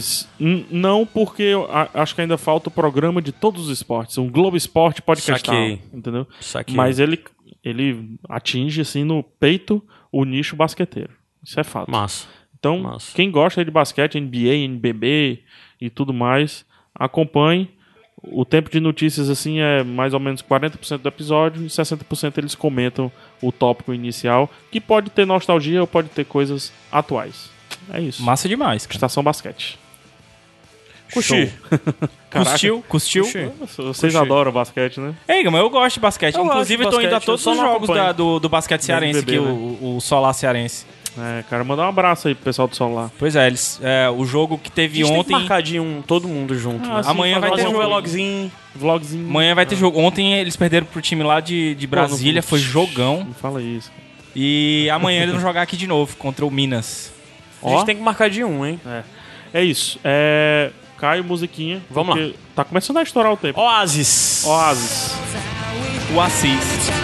não 0.70 1.06
porque 1.06 1.42
eu 1.42 1.64
a- 1.72 1.88
acho 1.94 2.14
que 2.14 2.20
ainda 2.20 2.36
falta 2.38 2.68
o 2.68 2.72
programa 2.72 3.20
de 3.22 3.32
todos 3.32 3.64
os 3.68 3.70
esportes. 3.70 4.18
Um 4.18 4.30
Globo 4.30 4.56
Esporte 4.56 5.00
podcast. 5.02 5.46
Saquei. 5.46 5.80
Entendeu? 5.92 6.26
Saquei. 6.40 6.74
Mas 6.76 6.98
ele, 6.98 7.18
ele 7.64 8.16
atinge, 8.28 8.80
assim, 8.82 9.02
no 9.04 9.22
peito 9.22 9.82
o 10.10 10.24
nicho 10.24 10.54
basqueteiro. 10.56 11.10
Isso 11.42 11.58
é 11.58 11.64
fato. 11.64 11.90
Massa. 11.90 12.26
Então, 12.58 12.78
Massa. 12.78 13.12
quem 13.16 13.30
gosta 13.30 13.64
de 13.64 13.70
basquete, 13.70 14.16
NBA, 14.20 14.54
NBB 14.54 15.40
e 15.80 15.90
tudo 15.90 16.12
mais, 16.14 16.64
acompanhe. 16.94 17.68
O 18.22 18.44
tempo 18.44 18.70
de 18.70 18.78
notícias, 18.78 19.28
assim, 19.28 19.58
é 19.58 19.82
mais 19.82 20.14
ou 20.14 20.20
menos 20.20 20.40
40% 20.42 20.98
do 20.98 21.08
episódio 21.08 21.64
e 21.64 21.66
60% 21.66 22.38
eles 22.38 22.54
comentam 22.54 23.10
o 23.40 23.50
tópico 23.50 23.92
inicial, 23.92 24.48
que 24.70 24.80
pode 24.80 25.10
ter 25.10 25.26
nostalgia 25.26 25.80
ou 25.80 25.86
pode 25.88 26.08
ter 26.08 26.24
coisas 26.24 26.72
atuais. 26.90 27.50
É 27.92 28.00
isso. 28.00 28.22
Massa 28.22 28.48
demais, 28.48 28.86
cara. 28.86 28.96
Estação 28.96 29.24
Basquete. 29.24 29.76
Cuxi. 31.12 31.52
Custiu, 32.32 32.82
custiu. 32.88 33.24
Cuxi. 33.24 33.50
Vocês 33.76 34.16
adoram 34.16 34.50
basquete, 34.50 34.98
né? 34.98 35.14
Ei, 35.28 35.44
mas 35.44 35.60
eu 35.60 35.68
gosto 35.68 35.94
de 35.96 36.00
basquete. 36.00 36.34
Eu 36.34 36.46
Inclusive, 36.46 36.84
gosto 36.84 36.94
eu 36.96 37.00
de 37.00 37.04
tô 37.04 37.06
indo 37.06 37.14
a 37.14 37.18
basquete, 37.18 37.26
todos 37.26 37.46
os 37.46 37.56
jogos 37.58 37.88
da- 37.88 38.12
do, 38.12 38.38
do 38.40 38.48
basquete 38.48 38.80
cearense 38.82 39.18
aqui, 39.18 39.38
né? 39.38 39.38
o, 39.38 39.96
o 39.96 40.00
Solar 40.00 40.32
cearense. 40.32 40.86
É, 41.18 41.44
cara, 41.50 41.62
mandar 41.62 41.84
um 41.84 41.88
abraço 41.90 42.26
aí 42.28 42.34
pro 42.34 42.44
pessoal 42.44 42.66
do 42.66 42.74
Solar. 42.74 43.10
Pois 43.18 43.36
é, 43.36 43.46
eles, 43.46 43.78
é, 43.82 44.08
o 44.08 44.24
jogo 44.24 44.56
que 44.56 44.68
A 44.70 44.72
teve 44.72 44.96
gente 44.98 45.04
tem 45.06 45.12
que 45.14 45.20
ontem. 45.20 45.32
marcar 45.32 45.60
de 45.62 45.78
um 45.78 46.00
todo 46.00 46.26
mundo 46.26 46.58
junto. 46.58 46.88
Ah, 46.90 46.96
né? 46.96 47.02
Amanhã 47.06 47.38
vai 47.38 47.50
ter 47.52 47.68
um 47.68 47.72
jogo. 47.72 47.82
vlogzinho. 47.84 48.52
Vlogzinho. 48.74 49.28
Amanhã 49.28 49.54
vai 49.54 49.66
ter 49.66 49.76
jogo. 49.76 50.00
Ontem 50.00 50.32
eles 50.34 50.56
perderam 50.56 50.86
pro 50.86 51.02
time 51.02 51.22
lá 51.22 51.40
de, 51.40 51.74
de 51.74 51.86
Brasília, 51.86 52.40
Pô, 52.42 52.46
não- 52.46 52.48
foi 52.48 52.58
jogão. 52.60 53.24
Não 53.26 53.34
fala 53.34 53.62
isso. 53.62 53.92
E 54.34 54.88
amanhã 54.90 55.20
eles 55.22 55.32
vão 55.34 55.42
jogar 55.42 55.60
aqui 55.62 55.76
de 55.76 55.86
novo 55.86 56.16
contra 56.16 56.46
o 56.46 56.50
Minas. 56.50 57.12
A 57.62 57.68
gente 57.68 57.78
Ó. 57.80 57.84
tem 57.84 57.94
que 57.96 58.02
marcar 58.02 58.30
de 58.30 58.42
um, 58.42 58.64
hein? 58.64 58.80
É 59.52 59.62
isso. 59.62 60.00
É. 60.02 60.70
Caio, 60.96 61.22
musiquinha. 61.24 61.82
Vamos 61.90 62.14
porque 62.16 62.34
Tá 62.54 62.64
começando 62.64 62.96
a 62.98 63.02
estourar 63.02 63.32
o 63.32 63.36
tempo. 63.36 63.60
Oasis. 63.60 64.44
Oasis. 64.46 65.14
O 66.14 66.20
Assis. 66.20 67.01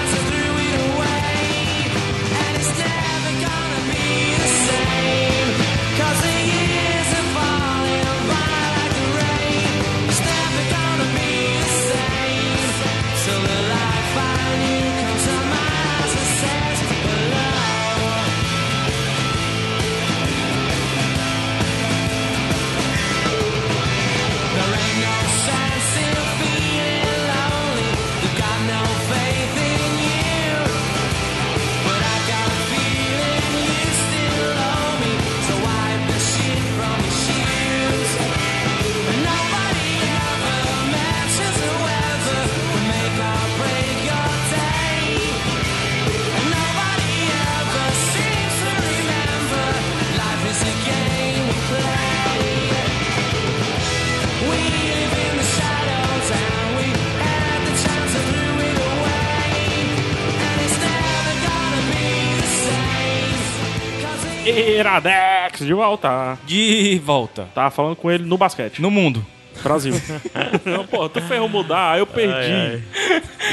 Iradex, 64.59 65.59
de 65.61 65.73
volta. 65.73 66.39
De 66.47 67.01
volta. 67.05 67.49
Tava 67.55 67.71
falando 67.71 67.97
com 67.97 68.11
ele 68.11 68.25
no 68.25 68.37
basquete. 68.39 68.81
No 68.81 68.91
mundo. 68.91 69.25
Brasil. 69.63 69.93
Não, 70.65 70.87
porra, 70.87 71.09
tu 71.09 71.21
ferrou 71.23 71.49
mudar, 71.49 71.93
aí 71.95 71.99
eu 72.01 72.07
perdi 72.07 72.81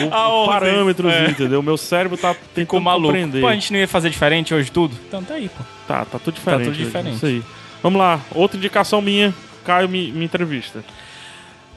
o, 0.08 0.14
A 0.14 0.28
o 0.30 0.32
ordem. 0.46 0.54
parâmetros, 0.72 1.12
É. 1.12 1.26
entendeu? 1.32 1.64
Meu 1.64 1.78
cérebro 1.78 2.16
tá 2.16 2.34
Ficou 2.34 2.48
tentando 2.54 2.82
maluco. 2.82 3.08
compreender. 3.08 3.42
Pô, 3.42 3.48
a 3.48 3.54
gente 3.56 3.74
não 3.74 3.80
ia 3.80 3.88
fazer 3.88 4.12
diferente 4.12 4.54
hoje 4.54 4.72
tudo? 4.72 4.96
Então 5.08 5.24
tá 5.24 5.34
aí, 5.34 5.50
pô. 5.50 5.64
Tá, 5.88 6.06
tá 6.06 6.20
tudo 6.20 6.36
diferente. 6.36 6.60
tudo 6.66 6.72
hoje, 6.74 6.84
diferente. 6.86 7.16
Isso 7.16 7.26
aí. 7.26 7.44
Vamos 7.82 7.98
lá, 8.00 8.20
outra 8.36 8.56
indicação 8.58 9.02
minha. 9.02 9.34
Caio 9.64 9.90
me, 9.90 10.12
me 10.12 10.26
entrevista. 10.26 10.84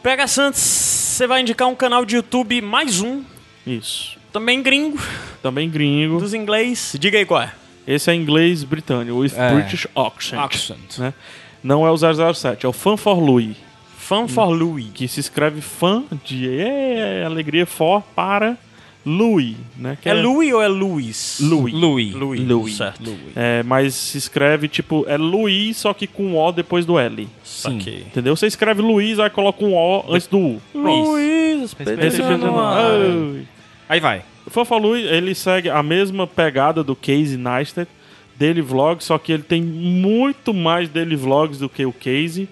Pega 0.03 0.27
Santos, 0.27 0.61
você 0.61 1.27
vai 1.27 1.41
indicar 1.41 1.67
um 1.67 1.75
canal 1.75 2.05
de 2.05 2.17
YouTube, 2.17 2.61
mais 2.61 3.01
um, 3.01 3.23
Isso. 3.67 4.19
também 4.31 4.63
gringo, 4.63 4.99
Também 5.43 5.71
gringo. 5.71 6.19
dos 6.21 6.35
inglês. 6.35 6.95
Diga 7.01 7.17
aí 7.19 7.25
qual 7.25 7.41
é. 7.43 7.53
Esse 7.89 8.11
é 8.11 8.15
inglês 8.15 8.65
britânico, 8.65 9.19
with 9.19 9.33
É. 9.35 9.55
British 9.55 9.87
accent. 9.97 10.39
Accent. 10.41 10.99
Né? 10.99 11.15
Não 11.63 11.87
é 11.87 11.91
o 11.91 11.97
007, 11.97 12.67
é 12.67 12.69
o 12.69 12.73
Fan 12.73 12.97
for 12.97 13.19
Louis. 13.19 13.57
Fan 13.97 14.29
for 14.29 14.51
Louis. 14.51 14.87
que 14.95 15.09
se 15.09 15.21
escreve 15.21 15.61
fã 15.61 16.05
de 16.25 16.49
é, 16.61 17.25
alegria 17.25 17.67
for 17.67 18.03
para 18.15 18.57
Louis, 19.05 19.57
né? 19.77 19.97
Que 20.01 20.09
É 20.09 20.15
Louis 20.15 20.53
ou 20.53 20.61
é 20.63 20.69
Luiz? 20.69 21.39
Louis. 21.41 21.73
Louis. 21.75 22.13
Louis. 22.15 22.41
Louis. 22.47 22.77
Certo. 22.77 23.17
É, 23.35 23.63
mas 23.63 23.95
se 23.95 24.19
escreve 24.19 24.69
tipo 24.69 25.05
é 25.09 25.17
Louis, 25.17 25.77
só 25.77 25.95
que 25.95 26.07
com 26.07 26.35
O 26.35 26.53
depois 26.53 26.85
do 26.85 26.99
L. 26.99 27.27
Saquei. 27.43 28.01
Entendeu? 28.07 28.37
Você 28.37 28.47
escreve 28.47 28.83
Luiz, 28.83 29.19
aí 29.19 29.31
coloca 29.31 29.65
um 29.65 29.75
O 29.75 30.05
antes 30.13 30.27
do 30.27 30.39
U. 30.39 30.63
Luiz, 30.75 31.75
Esse 32.05 32.23
Oi. 32.23 33.47
Aí 33.89 34.01
vai. 34.01 34.23
O 34.49 34.51
Fanfalui, 34.51 35.03
ele 35.03 35.35
segue 35.35 35.69
a 35.69 35.83
mesma 35.83 36.27
pegada 36.27 36.83
do 36.83 36.97
Casey 36.97 37.37
Neistat, 37.37 37.87
Daily 38.35 38.63
Vlogs, 38.63 39.05
só 39.05 39.19
que 39.19 39.31
ele 39.31 39.43
tem 39.43 39.61
muito 39.61 40.55
mais 40.55 40.89
Daily 40.89 41.17
Vlogs 41.17 41.59
do 41.59 41.69
que 41.69 41.85
o 41.85 41.93
Casey. 41.93 42.49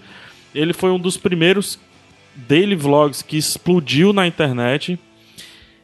Ele 0.55 0.75
foi 0.75 0.91
um 0.91 0.99
dos 0.99 1.17
primeiros 1.17 1.81
Daily 2.35 2.77
Vlogs 2.77 3.23
que 3.23 3.39
explodiu 3.39 4.13
na 4.13 4.27
internet. 4.27 4.99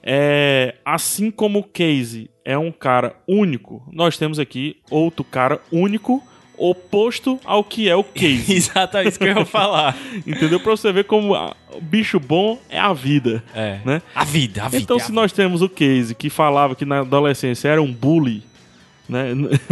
É, 0.02 0.74
assim 0.84 1.30
como 1.30 1.60
o 1.60 1.64
Casey 1.64 2.28
é 2.44 2.58
um 2.58 2.70
cara 2.70 3.16
único, 3.26 3.82
nós 3.90 4.18
temos 4.18 4.38
aqui 4.38 4.76
outro 4.90 5.24
cara 5.24 5.62
único, 5.72 6.22
oposto 6.56 7.40
ao 7.44 7.64
que 7.64 7.88
é 7.88 7.96
o 7.96 8.04
Casey. 8.04 8.44
Exatamente 8.56 9.10
isso 9.10 9.18
que 9.18 9.24
eu 9.24 9.38
ia 9.38 9.44
falar. 9.44 9.96
entendeu? 10.26 10.60
Pra 10.60 10.72
você 10.72 10.92
ver 10.92 11.04
como 11.04 11.34
ah, 11.34 11.54
o 11.72 11.80
bicho 11.80 12.20
bom 12.20 12.58
é 12.68 12.78
a 12.78 12.92
vida. 12.92 13.42
É. 13.54 13.80
Né? 13.84 14.02
A 14.14 14.24
vida, 14.24 14.64
a 14.64 14.68
vida. 14.68 14.82
Então, 14.82 14.96
a 14.96 15.00
se 15.00 15.12
nós 15.12 15.32
temos 15.32 15.62
o 15.62 15.68
Casey 15.68 16.14
que 16.14 16.30
falava 16.30 16.74
que 16.74 16.84
na 16.84 17.00
adolescência 17.00 17.68
era 17.68 17.82
um 17.82 17.92
bully, 17.92 18.42
né? 19.08 19.28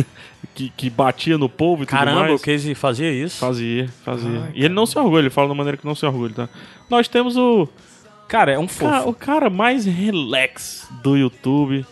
que, 0.54 0.70
que 0.76 0.90
batia 0.90 1.38
no 1.38 1.48
povo 1.48 1.84
e 1.84 1.86
Caramba, 1.86 2.12
tudo 2.12 2.26
o 2.26 2.30
mais. 2.30 2.42
Casey 2.42 2.74
fazia 2.74 3.12
isso. 3.12 3.38
Fazia, 3.38 3.88
fazia. 4.04 4.50
e 4.54 4.64
ele 4.64 4.74
não 4.74 4.86
se 4.86 4.98
orgulha, 4.98 5.20
ele 5.20 5.30
fala 5.30 5.48
da 5.48 5.54
maneira 5.54 5.76
que 5.76 5.86
não 5.86 5.94
se 5.94 6.04
orgulha, 6.04 6.34
tá? 6.34 6.48
Nós 6.88 7.06
temos 7.06 7.36
o, 7.36 7.68
Cara, 8.30 8.52
é 8.52 8.58
um 8.60 8.68
fofo. 8.68 8.88
cara, 8.88 9.08
o 9.08 9.12
cara 9.12 9.50
mais 9.50 9.84
relax 9.84 10.88
do 11.02 11.16
YouTube, 11.16 11.84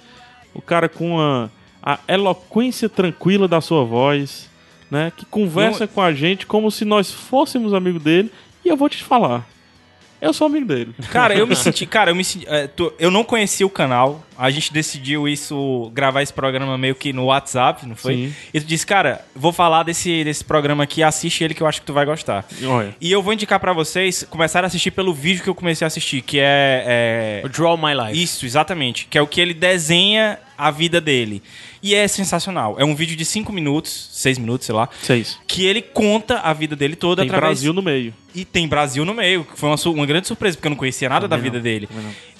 o 0.54 0.62
cara 0.62 0.88
com 0.88 1.20
a, 1.20 1.50
a 1.82 1.98
eloquência 2.06 2.88
tranquila 2.88 3.48
da 3.48 3.60
sua 3.60 3.82
voz, 3.84 4.47
né? 4.90 5.12
Que 5.16 5.24
conversa 5.26 5.86
com 5.86 6.00
a 6.00 6.12
gente 6.12 6.46
como 6.46 6.70
se 6.70 6.84
nós 6.84 7.12
fôssemos 7.12 7.72
amigo 7.74 7.98
dele. 7.98 8.30
E 8.64 8.68
eu 8.68 8.76
vou 8.76 8.88
te 8.88 9.02
falar, 9.02 9.46
eu 10.20 10.32
sou 10.32 10.46
amigo 10.48 10.66
dele. 10.66 10.92
Cara, 11.10 11.34
eu 11.34 11.46
me 11.46 11.54
senti. 11.56 11.86
Cara, 11.86 12.10
eu 12.10 12.14
me 12.14 12.24
senti. 12.24 12.44
é, 12.48 12.66
tu- 12.66 12.92
eu 12.98 13.10
não 13.10 13.22
conhecia 13.22 13.64
o 13.66 13.70
canal. 13.70 14.24
A 14.36 14.50
gente 14.50 14.72
decidiu 14.72 15.26
isso, 15.28 15.90
gravar 15.94 16.22
esse 16.22 16.32
programa 16.32 16.78
meio 16.78 16.94
que 16.94 17.12
no 17.12 17.24
WhatsApp, 17.24 17.84
não 17.86 17.96
foi? 17.96 18.14
Sim. 18.14 18.34
E 18.54 18.60
tu 18.60 18.66
disse, 18.66 18.86
cara, 18.86 19.24
vou 19.34 19.52
falar 19.52 19.82
desse, 19.82 20.22
desse 20.22 20.44
programa 20.44 20.84
aqui, 20.84 21.02
assiste 21.02 21.42
ele 21.42 21.54
que 21.54 21.60
eu 21.62 21.66
acho 21.66 21.80
que 21.80 21.86
tu 21.86 21.92
vai 21.92 22.04
gostar. 22.06 22.44
Olha. 22.64 22.94
E 23.00 23.10
eu 23.10 23.20
vou 23.22 23.32
indicar 23.32 23.58
pra 23.58 23.72
vocês 23.72 24.24
começar 24.30 24.62
a 24.62 24.68
assistir 24.68 24.92
pelo 24.92 25.12
vídeo 25.12 25.42
que 25.42 25.48
eu 25.50 25.54
comecei 25.56 25.84
a 25.84 25.88
assistir, 25.88 26.20
que 26.22 26.38
é. 26.38 27.40
é- 27.42 27.42
O 27.44 27.48
Draw 27.48 27.76
My 27.76 27.94
Life. 27.94 28.22
Isso, 28.22 28.46
exatamente. 28.46 29.06
Que 29.06 29.18
é 29.18 29.22
o 29.22 29.26
que 29.26 29.40
ele 29.40 29.54
desenha 29.54 30.38
a 30.56 30.70
vida 30.70 31.00
dele. 31.00 31.42
E 31.82 31.94
é 31.94 32.06
sensacional. 32.08 32.76
É 32.78 32.84
um 32.84 32.94
vídeo 32.94 33.16
de 33.16 33.24
5 33.24 33.52
minutos, 33.52 34.08
6 34.12 34.38
minutos, 34.38 34.66
sei 34.66 34.74
lá. 34.74 34.88
Seis. 35.02 35.38
Que 35.46 35.64
ele 35.66 35.82
conta 35.82 36.40
a 36.40 36.52
vida 36.52 36.74
dele 36.74 36.96
toda 36.96 37.22
Tem 37.22 37.28
através. 37.28 37.58
Brasil 37.58 37.72
no 37.72 37.82
meio. 37.82 38.12
E 38.34 38.44
tem 38.44 38.68
Brasil 38.68 39.04
no 39.04 39.14
meio, 39.14 39.44
que 39.44 39.58
foi 39.58 39.68
uma, 39.70 39.76
uma 39.94 40.06
grande 40.06 40.26
surpresa, 40.26 40.56
porque 40.56 40.66
eu 40.66 40.70
não 40.70 40.76
conhecia 40.76 41.08
nada 41.08 41.26
da 41.26 41.36
Também 41.36 41.50
vida 41.50 41.56
não, 41.58 41.62
dele. 41.62 41.88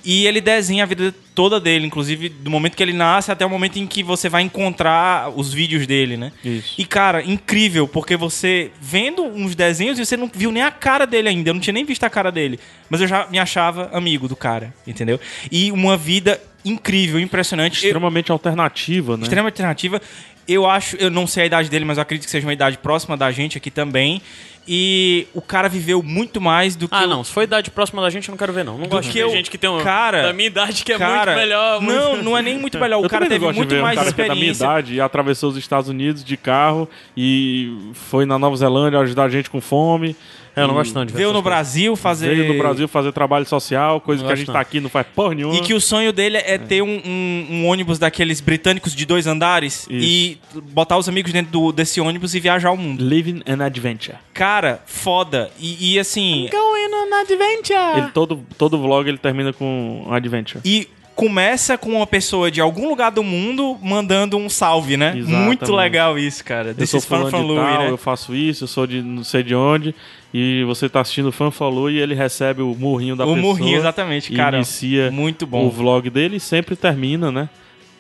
E 0.04 0.26
ele 0.26 0.40
desenha 0.40 0.84
a 0.84 0.86
vida 0.86 1.14
toda 1.34 1.58
dele, 1.58 1.86
inclusive 1.86 2.28
do 2.28 2.50
momento 2.50 2.76
que 2.76 2.82
ele 2.82 2.92
nasce 2.92 3.32
até 3.32 3.44
o 3.44 3.50
momento 3.50 3.78
em 3.78 3.86
que 3.86 4.02
você 4.02 4.28
vai 4.28 4.42
encontrar 4.42 5.28
os 5.30 5.52
vídeos 5.52 5.86
dele, 5.86 6.16
né? 6.16 6.30
Isso. 6.44 6.74
E, 6.78 6.84
cara, 6.84 7.22
incrível, 7.22 7.88
porque 7.88 8.16
você 8.16 8.70
vendo 8.80 9.22
uns 9.24 9.54
desenhos 9.54 9.98
e 9.98 10.06
você 10.06 10.16
não 10.16 10.30
viu 10.32 10.52
nem 10.52 10.62
a 10.62 10.70
cara 10.70 11.06
dele 11.06 11.28
ainda, 11.30 11.50
eu 11.50 11.54
não 11.54 11.60
tinha 11.60 11.74
nem 11.74 11.84
visto 11.84 12.04
a 12.04 12.10
cara 12.10 12.30
dele. 12.30 12.60
Mas 12.88 13.00
eu 13.00 13.08
já 13.08 13.26
me 13.28 13.38
achava 13.38 13.90
amigo 13.92 14.28
do 14.28 14.36
cara, 14.36 14.72
entendeu? 14.86 15.18
E 15.50 15.72
uma 15.72 15.96
vida 15.96 16.40
incrível, 16.64 17.18
impressionante. 17.18 17.82
Eu- 17.84 17.88
Extremamente 17.88 18.30
alternativa, 18.30 19.16
né? 19.16 19.22
extrema 19.24 19.48
alternativa. 19.48 20.00
Eu 20.46 20.64
acho, 20.66 20.96
eu 20.96 21.10
não 21.10 21.26
sei 21.26 21.42
a 21.42 21.46
idade 21.46 21.68
dele, 21.68 21.84
mas 21.84 21.98
eu 21.98 22.02
acredito 22.02 22.24
que 22.24 22.30
seja 22.30 22.46
uma 22.46 22.52
idade 22.52 22.78
próxima 22.78 23.16
da 23.16 23.30
gente 23.30 23.58
aqui 23.58 23.70
também. 23.70 24.22
E 24.70 25.26
o 25.32 25.40
cara 25.40 25.66
viveu 25.66 26.02
muito 26.02 26.40
mais 26.42 26.76
do 26.76 26.86
que. 26.88 26.94
Ah, 26.94 27.04
o- 27.04 27.06
não. 27.06 27.24
Se 27.24 27.32
for 27.32 27.42
idade 27.42 27.70
próxima 27.70 28.02
da 28.02 28.10
gente, 28.10 28.28
eu 28.28 28.32
não 28.32 28.36
quero 28.38 28.52
ver, 28.52 28.64
não. 28.64 28.76
Não 28.76 28.86
gosto 28.86 29.04
de 29.06 29.12
que 29.12 29.18
eu- 29.18 29.30
gente 29.30 29.50
que 29.50 29.56
tem 29.56 29.70
um. 29.70 29.82
cara, 29.82 30.24
da 30.24 30.32
minha 30.34 30.46
idade 30.46 30.84
que 30.84 30.92
é 30.92 30.98
cara, 30.98 31.32
muito 31.32 31.40
melhor. 31.44 31.80
muito- 31.80 31.98
Não, 31.98 32.16
não 32.22 32.36
é 32.38 32.42
nem 32.42 32.58
muito 32.58 32.78
melhor. 32.78 32.98
O 33.00 33.04
eu 33.06 33.08
cara 33.08 33.26
teve 33.26 33.38
gosto 33.44 33.56
muito 33.56 33.70
ver 33.74 33.80
mais 33.80 33.96
um 33.98 34.02
cara 34.02 34.12
que 34.12 34.20
é 34.20 34.28
da 34.28 34.34
minha 34.34 34.50
experiência. 34.50 34.64
idade 34.64 34.94
e 34.94 35.00
atravessou 35.00 35.48
os 35.50 35.56
Estados 35.56 35.88
Unidos 35.88 36.22
de 36.22 36.36
carro 36.36 36.88
e 37.16 37.72
foi 37.94 38.26
na 38.26 38.38
Nova 38.38 38.56
Zelândia 38.56 38.98
ajudar 39.00 39.24
a 39.24 39.28
gente 39.30 39.48
com 39.48 39.60
fome. 39.60 40.14
É, 40.58 40.62
eu 40.62 40.68
não 40.68 40.74
gosto 40.74 40.94
não 40.94 41.04
de 41.04 41.12
ver. 41.12 41.18
Veio 41.18 41.32
no. 41.32 41.42
Brasil 41.42 41.94
fazer. 41.96 42.34
Veio 42.34 42.52
no 42.52 42.58
Brasil 42.58 42.86
fazer 42.88 43.12
trabalho 43.12 43.46
social, 43.46 44.00
coisa 44.00 44.22
Não 44.22 44.28
que 44.28 44.32
a 44.32 44.36
gente 44.36 44.46
não. 44.48 44.54
tá 44.54 44.60
aqui 44.60 44.80
não 44.80 44.90
faz 44.90 45.06
porra 45.14 45.34
nenhuma. 45.34 45.54
E 45.54 45.60
que 45.60 45.72
o 45.74 45.80
sonho 45.80 46.12
dele 46.12 46.36
é 46.38 46.58
ter 46.58 46.82
um, 46.82 47.00
um- 47.04 47.46
um 47.50 47.66
ônibus 47.66 47.98
daqueles 47.98 48.40
britânicos 48.40 48.94
de 48.94 49.04
dois 49.06 49.26
andares 49.26 49.86
e 49.90 50.38
botar 50.72 50.96
os 50.98 51.08
amigos 51.08 51.32
dentro 51.32 51.50
do- 51.52 51.72
desse 51.72 52.00
ônibus 52.00 52.34
e 52.34 52.40
viajar 52.40 52.70
o 52.70 52.76
mundo. 52.76 53.02
Living 53.02 53.42
an 53.46 53.64
adventure. 53.64 54.16
Cara, 54.34 54.82
foda. 54.86 55.50
E, 55.58 55.94
e 55.94 55.98
assim. 55.98 56.48
Going 56.50 56.94
on 56.94 57.14
adventure. 57.20 57.98
Ele, 57.98 58.10
todo, 58.12 58.44
todo 58.56 58.78
vlog 58.78 59.08
ele 59.08 59.18
termina 59.18 59.52
com 59.52 60.04
um 60.06 60.12
adventure. 60.12 60.60
E 60.64 60.88
começa 61.18 61.76
com 61.76 61.94
uma 61.94 62.06
pessoa 62.06 62.48
de 62.48 62.60
algum 62.60 62.88
lugar 62.88 63.10
do 63.10 63.24
mundo 63.24 63.76
mandando 63.82 64.36
um 64.36 64.48
salve, 64.48 64.96
né? 64.96 65.18
Exatamente. 65.18 65.44
Muito 65.46 65.74
legal 65.74 66.16
isso, 66.16 66.44
cara. 66.44 66.68
Eu 66.68 66.74
Desses 66.74 67.02
sou 67.02 67.18
fan 67.18 67.28
de 67.28 67.44
Louis, 67.44 67.60
tal, 67.60 67.82
né? 67.82 67.90
eu 67.90 67.96
faço 67.96 68.36
isso, 68.36 68.62
eu 68.62 68.68
sou 68.68 68.86
de 68.86 69.02
não 69.02 69.24
sei 69.24 69.42
de 69.42 69.52
onde. 69.52 69.92
E 70.32 70.62
você 70.62 70.88
tá 70.88 71.00
assistindo 71.00 71.26
o 71.30 71.32
Fanfalu 71.32 71.90
e 71.90 71.98
ele 71.98 72.14
recebe 72.14 72.62
o 72.62 72.72
murrinho 72.72 73.16
da 73.16 73.24
O 73.26 73.34
pessoa. 73.34 73.42
murrinho, 73.42 73.78
exatamente, 73.78 74.32
cara. 74.32 74.58
inicia 74.58 75.10
Muito 75.10 75.42
o 75.42 75.46
bom. 75.46 75.68
vlog 75.68 76.08
dele 76.08 76.36
e 76.36 76.40
sempre 76.40 76.76
termina, 76.76 77.32
né? 77.32 77.48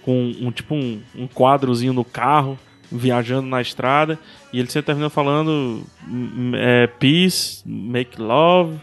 Com 0.04 0.32
um 0.40 0.52
tipo 0.52 0.76
um, 0.76 1.00
um 1.16 1.26
quadrozinho 1.26 1.92
no 1.92 2.04
carro, 2.04 2.56
viajando 2.90 3.48
na 3.48 3.60
estrada. 3.60 4.16
E 4.52 4.60
ele 4.60 4.70
sempre 4.70 4.86
termina 4.86 5.10
falando 5.10 5.82
é, 6.54 6.86
peace, 6.86 7.62
make 7.66 8.22
love, 8.22 8.78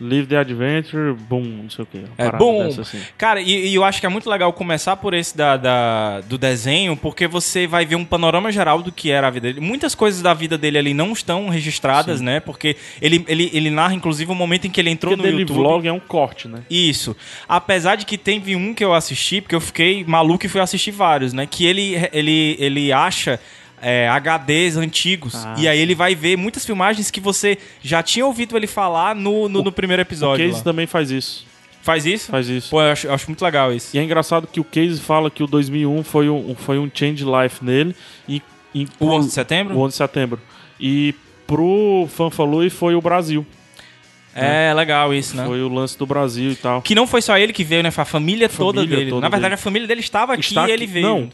live 0.00 0.26
the 0.26 0.36
adventure, 0.36 1.12
boom, 1.14 1.42
não 1.64 1.70
sei 1.70 1.82
o 1.82 1.86
que. 1.86 2.04
É 2.16 2.30
bom. 2.32 2.68
Cara, 3.16 3.40
e, 3.40 3.68
e 3.68 3.74
eu 3.74 3.84
acho 3.84 4.00
que 4.00 4.06
é 4.06 4.08
muito 4.08 4.28
legal 4.30 4.52
começar 4.52 4.96
por 4.96 5.14
esse 5.14 5.36
da, 5.36 5.56
da- 5.56 6.20
do 6.22 6.38
desenho, 6.38 6.96
porque 6.96 7.26
você 7.26 7.66
vai 7.66 7.84
ver 7.84 7.96
um 7.96 8.04
panorama 8.04 8.50
geral 8.52 8.82
do 8.82 8.92
que 8.92 9.10
era 9.10 9.26
a 9.26 9.30
vida 9.30 9.48
dele. 9.52 9.60
Muitas 9.64 9.94
coisas 9.94 10.22
da 10.22 10.32
vida 10.34 10.56
dele 10.56 10.78
ali 10.78 10.94
não 10.94 11.12
estão 11.12 11.48
registradas, 11.48 12.20
né? 12.20 12.40
Porque 12.40 12.76
ele, 13.02 13.24
ele, 13.28 13.50
ele 13.52 13.70
narra, 13.70 13.94
inclusive, 13.94 14.30
o 14.30 14.34
momento 14.34 14.66
em 14.66 14.70
que 14.70 14.80
ele 14.80 14.90
entrou 14.90 15.12
Porque 15.16 15.26
no 15.26 15.30
dele 15.32 15.42
YouTube. 15.42 15.56
vlog 15.58 15.88
é 15.88 15.92
um 15.92 16.00
corte, 16.00 16.46
né? 16.48 16.60
Isso. 16.70 17.16
Apesar 17.48 17.96
de 17.96 18.06
que 18.06 18.16
teve 18.16 18.54
um 18.56 18.72
que 18.74 18.84
eu 18.84 18.94
assisti, 18.94 19.40
porque 19.40 19.54
eu 19.54 19.60
fiquei 19.60 20.04
maluco 20.06 20.46
e 20.46 20.48
fui 20.48 20.60
assistir 20.60 20.90
vários, 20.90 21.32
né? 21.32 21.46
Que 21.46 21.66
ele, 21.66 21.96
ele, 22.12 22.56
ele 22.58 22.92
acha 22.92 23.40
é, 23.82 24.08
HDs 24.08 24.76
antigos. 24.76 25.34
Ah. 25.44 25.54
E 25.58 25.66
aí 25.68 25.78
ele 25.78 25.94
vai 25.94 26.14
ver 26.14 26.36
muitas 26.36 26.64
filmagens 26.64 27.10
que 27.10 27.20
você 27.20 27.58
já 27.82 28.02
tinha 28.02 28.24
ouvido 28.26 28.56
ele 28.56 28.66
falar 28.66 29.14
no, 29.14 29.48
no, 29.48 29.62
no 29.62 29.72
primeiro 29.72 30.00
O 30.00 30.04
episódio. 30.04 30.44
Case 30.44 30.58
lá. 30.58 30.64
também 30.64 30.86
faz 30.86 31.10
isso. 31.10 31.46
Faz 31.82 32.04
isso? 32.04 32.30
Faz 32.30 32.48
isso. 32.48 32.68
Pô, 32.70 32.82
eu 32.82 32.92
acho, 32.92 33.06
eu 33.06 33.14
acho 33.14 33.26
muito 33.28 33.42
legal 33.42 33.72
isso. 33.72 33.96
E 33.96 33.98
é 33.98 34.02
engraçado 34.02 34.46
que 34.46 34.60
o 34.60 34.64
Case 34.64 35.00
fala 35.00 35.30
que 35.30 35.42
o 35.42 35.46
2001 35.46 36.04
foi 36.04 36.28
um, 36.28 36.54
foi 36.54 36.78
um 36.78 36.90
change 36.92 37.24
life 37.24 37.64
nele. 37.64 37.94
E, 38.28 38.42
e 38.74 38.84
O 38.84 39.06
pro- 39.06 39.08
11 39.12 39.28
de 39.28 39.34
setembro? 39.34 39.74
O 39.76 39.80
11 39.80 39.92
de 39.92 39.96
setembro. 39.96 40.40
E 40.78 41.14
pro 41.46 42.06
Fanfalui 42.10 42.68
foi 42.68 42.94
o 42.94 43.00
Brasil. 43.00 43.46
É, 44.34 44.72
legal 44.74 45.12
isso, 45.12 45.36
né? 45.36 45.44
Foi 45.46 45.60
o 45.62 45.68
lance 45.68 45.98
do 45.98 46.06
Brasil 46.06 46.52
e 46.52 46.56
tal. 46.56 46.80
Que 46.82 46.94
não 46.94 47.06
foi 47.08 47.20
só 47.20 47.36
ele 47.36 47.52
que 47.52 47.64
veio, 47.64 47.82
né? 47.82 47.90
Foi 47.90 48.02
a 48.02 48.04
família, 48.04 48.48
toda 48.48 48.80
Família 48.80 48.96
dele. 48.98 49.10
toda 49.10 49.22
Na 49.22 49.28
verdade, 49.28 49.42
dele. 49.50 49.54
a 49.54 49.58
família 49.58 49.88
dele 49.88 50.00
estava 50.00 50.34
aqui 50.34 50.42
Está 50.42 50.68
e 50.68 50.72
ele 50.72 50.84
aqui- 50.84 50.92
veio. 50.92 51.06
Não, 51.08 51.30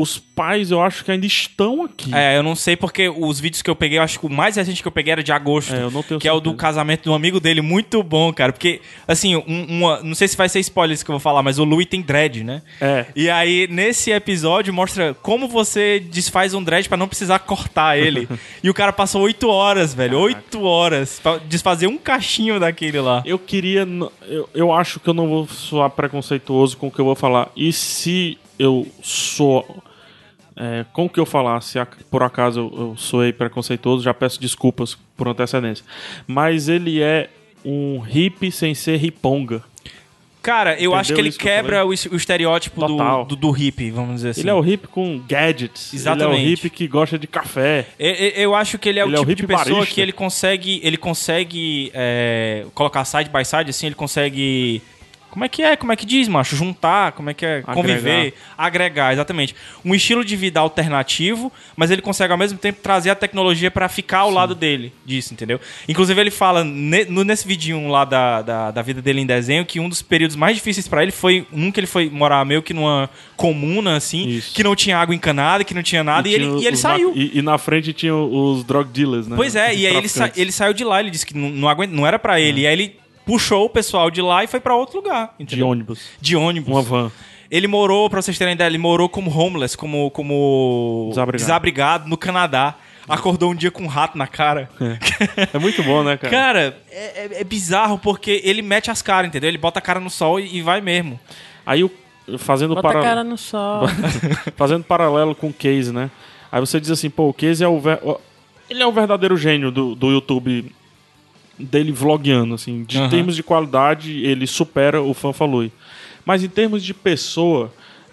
os 0.00 0.16
pais 0.18 0.70
eu 0.70 0.80
acho 0.80 1.04
que 1.04 1.10
ainda 1.10 1.26
estão 1.26 1.84
aqui. 1.84 2.14
É, 2.14 2.36
eu 2.36 2.42
não 2.42 2.54
sei 2.54 2.76
porque 2.76 3.08
os 3.08 3.40
vídeos 3.40 3.62
que 3.62 3.68
eu 3.70 3.74
peguei, 3.74 3.98
eu 3.98 4.02
acho 4.02 4.20
que 4.20 4.26
o 4.26 4.30
mais 4.30 4.56
recente 4.56 4.80
que 4.80 4.86
eu 4.88 4.92
peguei 4.92 5.12
era 5.12 5.22
de 5.22 5.32
agosto. 5.32 5.74
É, 5.74 5.82
eu 5.82 5.90
não 5.90 6.02
tenho 6.02 6.20
Que 6.20 6.28
é 6.28 6.32
o 6.32 6.40
do 6.40 6.50
certeza. 6.50 6.56
casamento 6.62 7.02
de 7.04 7.10
um 7.10 7.14
amigo 7.14 7.40
dele, 7.40 7.60
muito 7.60 8.02
bom, 8.02 8.32
cara. 8.32 8.52
Porque, 8.52 8.80
assim, 9.06 9.34
um- 9.36 9.66
uma, 9.68 10.00
não 10.02 10.14
sei 10.14 10.28
se 10.28 10.36
vai 10.36 10.48
ser 10.48 10.60
spoiler 10.60 10.94
isso 10.94 11.04
que 11.04 11.10
eu 11.10 11.14
vou 11.14 11.20
falar, 11.20 11.42
mas 11.42 11.58
o 11.58 11.64
Louis 11.64 11.86
tem 11.86 12.00
dread, 12.00 12.44
né? 12.44 12.62
É. 12.80 13.06
E 13.16 13.28
aí, 13.28 13.66
nesse 13.70 14.10
episódio, 14.12 14.72
mostra 14.72 15.14
como 15.14 15.48
você 15.48 15.98
desfaz 15.98 16.54
um 16.54 16.62
dread 16.62 16.88
pra 16.88 16.96
não 16.96 17.08
precisar 17.08 17.40
cortar 17.40 17.98
ele. 17.98 18.28
e 18.62 18.70
o 18.70 18.74
cara 18.74 18.92
passou 18.92 19.22
oito 19.22 19.48
horas, 19.48 19.94
velho. 19.94 20.18
Oito 20.20 20.62
horas 20.62 21.18
pra 21.22 21.38
desfazer 21.38 21.86
um 21.88 21.98
cachinho 21.98 22.60
daquele 22.60 23.00
lá. 23.00 23.22
Eu 23.26 23.38
queria. 23.38 23.86
Eu, 24.28 24.48
eu 24.54 24.72
acho 24.72 25.00
que 25.00 25.08
eu 25.08 25.14
não 25.14 25.28
vou 25.28 25.46
soar 25.48 25.90
preconceituoso 25.90 26.76
com 26.76 26.86
o 26.86 26.90
que 26.90 27.00
eu 27.00 27.04
vou 27.04 27.14
falar. 27.16 27.50
E 27.56 27.72
se 27.72 28.38
eu 28.58 28.86
sou. 29.02 29.82
É, 30.60 30.84
com 30.92 31.04
o 31.04 31.08
que 31.08 31.20
eu 31.20 31.24
falar, 31.26 31.60
se 31.60 31.78
ac- 31.78 32.02
por 32.10 32.22
acaso 32.22 32.60
eu, 32.76 32.94
soei 32.96 33.32
preconceituoso, 33.32 34.02
já 34.02 34.12
peço 34.12 34.40
desculpas 34.40 34.98
por 35.16 35.28
antecedência. 35.28 35.84
Mas 36.26 36.68
ele 36.68 37.00
é 37.00 37.30
um 37.64 37.98
hippie 38.00 38.50
sem 38.50 38.74
ser 38.74 38.96
riponga. 38.96 39.62
Cara, 40.42 40.80
eu 40.80 40.94
acho 40.94 41.12
que 41.14 41.20
ele 41.20 41.28
isso 41.28 41.38
que 41.38 41.44
quebra 41.44 41.84
o, 41.84 41.92
es- 41.92 42.06
o 42.06 42.14
estereótipo 42.16 42.86
do, 42.86 43.24
do, 43.24 43.36
do 43.36 43.50
hippie, 43.50 43.90
vamos 43.90 44.16
dizer 44.16 44.30
assim. 44.30 44.40
Ele 44.40 44.50
é 44.50 44.54
o 44.54 44.60
hippie 44.60 44.88
com 44.88 45.20
gadgets. 45.28 45.92
Exatamente. 45.92 46.40
Ele 46.40 46.42
é 46.42 46.46
o 46.46 46.50
hippie 46.50 46.70
que 46.70 46.88
gosta 46.88 47.18
de 47.18 47.26
café. 47.26 47.86
Eu, 47.98 48.10
eu- 48.14 48.30
eu 48.30 48.54
acho 48.54 48.78
que 48.78 48.88
ele 48.88 48.98
é 48.98 49.02
Ele 49.02 49.12
o 49.12 49.16
é 49.16 49.20
o 49.20 49.24
tipo 49.26 49.34
de 49.34 49.42
hippie 49.42 49.46
pessoa 49.54 49.74
barista. 49.76 49.94
que 49.94 50.00
ele 50.00 50.12
consegue, 50.12 50.80
ele 50.82 50.96
consegue 50.96 51.90
é, 51.94 52.64
colocar 52.74 53.04
side 53.04 53.28
by 53.30 53.44
side, 53.44 53.68
assim, 53.70 53.86
ele 53.86 53.94
consegue. 53.94 54.80
Como 55.30 55.44
é 55.44 55.48
que 55.48 55.62
é? 55.62 55.76
Como 55.76 55.92
é 55.92 55.96
que 55.96 56.06
diz, 56.06 56.26
macho? 56.28 56.56
Juntar, 56.56 57.12
como 57.12 57.30
é 57.30 57.34
que 57.34 57.44
é? 57.46 57.62
Conviver, 57.62 58.34
agregar, 58.56 59.12
exatamente. 59.12 59.54
Um 59.84 59.94
estilo 59.94 60.24
de 60.24 60.34
vida 60.36 60.58
alternativo, 60.58 61.52
mas 61.76 61.90
ele 61.90 62.00
consegue 62.02 62.32
ao 62.32 62.38
mesmo 62.38 62.58
tempo 62.58 62.80
trazer 62.82 63.10
a 63.10 63.14
tecnologia 63.14 63.70
pra 63.70 63.88
ficar 63.88 64.18
ao 64.20 64.30
lado 64.30 64.54
dele 64.54 64.92
disso, 65.04 65.32
entendeu? 65.34 65.60
Inclusive 65.88 66.20
ele 66.20 66.30
fala 66.30 66.64
ne- 66.64 67.04
no- 67.04 67.24
nesse 67.24 67.46
vidinho 67.46 67.88
lá 67.88 68.04
da, 68.04 68.42
da, 68.42 68.70
da 68.70 68.82
vida 68.82 69.00
dele 69.02 69.20
em 69.20 69.26
desenho 69.26 69.64
que 69.64 69.78
um 69.78 69.88
dos 69.88 70.02
períodos 70.02 70.34
mais 70.36 70.56
difíceis 70.56 70.88
pra 70.88 71.02
ele 71.02 71.12
foi 71.12 71.46
um 71.52 71.70
que 71.70 71.78
ele 71.80 71.86
foi 71.86 72.08
morar 72.10 72.44
meio 72.44 72.62
que 72.62 72.72
numa 72.74 73.08
comuna, 73.36 73.96
assim, 73.96 74.26
Isso. 74.28 74.54
que 74.54 74.62
não 74.64 74.74
tinha 74.74 74.98
água 74.98 75.14
encanada, 75.14 75.62
que 75.62 75.74
não 75.74 75.82
tinha 75.82 76.02
nada, 76.02 76.28
e, 76.28 76.32
tinha 76.34 76.46
ele, 76.46 76.62
e 76.62 76.66
ele 76.66 76.76
saiu. 76.76 77.12
E, 77.14 77.38
e 77.38 77.42
na 77.42 77.56
frente 77.58 77.92
tinha 77.92 78.14
os 78.14 78.64
drug 78.64 78.90
dealers, 78.90 79.26
né? 79.28 79.36
Pois 79.36 79.54
é, 79.54 79.72
Os 79.72 79.78
e 79.80 79.86
aí 79.86 79.94
ele, 79.96 80.08
sa- 80.08 80.32
ele 80.36 80.50
saiu 80.52 80.72
de 80.72 80.84
lá, 80.84 81.00
ele 81.00 81.10
disse 81.10 81.24
que 81.26 81.36
não, 81.36 81.48
não, 81.50 81.68
aguenta, 81.68 81.94
não 81.94 82.06
era 82.06 82.18
pra 82.18 82.40
ele. 82.40 82.62
E 82.62 82.66
aí 82.66 82.72
ele 82.72 82.96
puxou 83.28 83.66
o 83.66 83.70
pessoal 83.70 84.10
de 84.10 84.22
lá 84.22 84.42
e 84.42 84.46
foi 84.46 84.58
pra 84.58 84.74
outro 84.74 84.96
lugar. 84.96 85.34
De 85.36 85.44
entendeu? 85.44 85.68
ônibus. 85.68 86.00
De 86.18 86.34
ônibus. 86.34 86.68
Uma 86.72 86.82
van. 86.82 87.12
Ele 87.50 87.66
morou, 87.66 88.08
pra 88.10 88.20
vocês 88.22 88.36
terem 88.38 88.54
ideia, 88.54 88.66
ele 88.68 88.78
morou 88.78 89.08
como 89.08 89.30
homeless, 89.30 89.76
como, 89.76 90.10
como 90.10 91.06
Desabrigado. 91.10 91.44
desabrigado 91.44 92.08
no 92.08 92.16
Canadá. 92.16 92.74
Acordou 93.08 93.52
um 93.52 93.54
dia 93.54 93.70
com 93.70 93.84
um 93.84 93.86
rato 93.86 94.16
na 94.18 94.26
cara. 94.26 94.68
É 95.54 95.58
muito 95.58 95.82
bom, 95.82 96.02
né, 96.02 96.16
cara? 96.18 96.30
Cara, 96.30 96.76
é, 96.90 97.04
é- 97.36 97.40
é 97.40 97.44
bizarro 97.44 97.98
porque 97.98 98.40
ele 98.44 98.60
mete 98.60 98.90
as 98.90 99.00
caras, 99.00 99.28
entendeu? 99.28 99.48
Ele 99.48 99.56
bota 99.56 99.78
a 99.78 99.82
cara 99.82 99.98
no 100.00 100.10
sol 100.10 100.38
e, 100.40 100.56
e 100.56 100.60
vai 100.62 100.80
mesmo. 100.82 101.18
Aí, 101.64 101.82
o- 101.84 101.90
fazendo 102.38 102.74
Bota 102.74 102.88
a 102.88 102.92
para... 102.92 103.02
cara 103.02 103.24
no 103.24 103.38
sol. 103.38 103.84
fazendo 104.56 104.84
paralelo 104.84 105.34
com 105.34 105.48
o 105.48 105.52
Case, 105.52 105.90
né? 105.92 106.10
Aí 106.52 106.60
você 106.60 106.78
diz 106.78 106.90
assim, 106.90 107.08
pô, 107.08 107.28
o 107.30 107.32
Case 107.34 107.64
é 107.64 107.68
o... 107.68 107.80
ver- 107.80 108.00
o- 108.02 108.20
Ele 108.68 108.82
é 108.82 108.86
o 108.86 108.92
verdadeiro 108.92 109.36
gênio 109.38 109.70
do, 109.70 109.94
do 109.94 110.10
YouTube 110.10 110.70
dele 111.58 111.92
vlogueando, 111.92 112.54
assim. 112.54 112.84
De 112.84 112.98
Aham. 112.98 113.08
termos 113.08 113.36
de 113.36 113.42
qualidade, 113.42 114.24
ele 114.24 114.46
supera 114.46 115.02
o 115.02 115.12
Fanfalui. 115.14 115.72
Mas 116.24 116.42
em 116.44 116.48
termos 116.48 116.82
de 116.84 116.92
pessoa, 116.94 117.72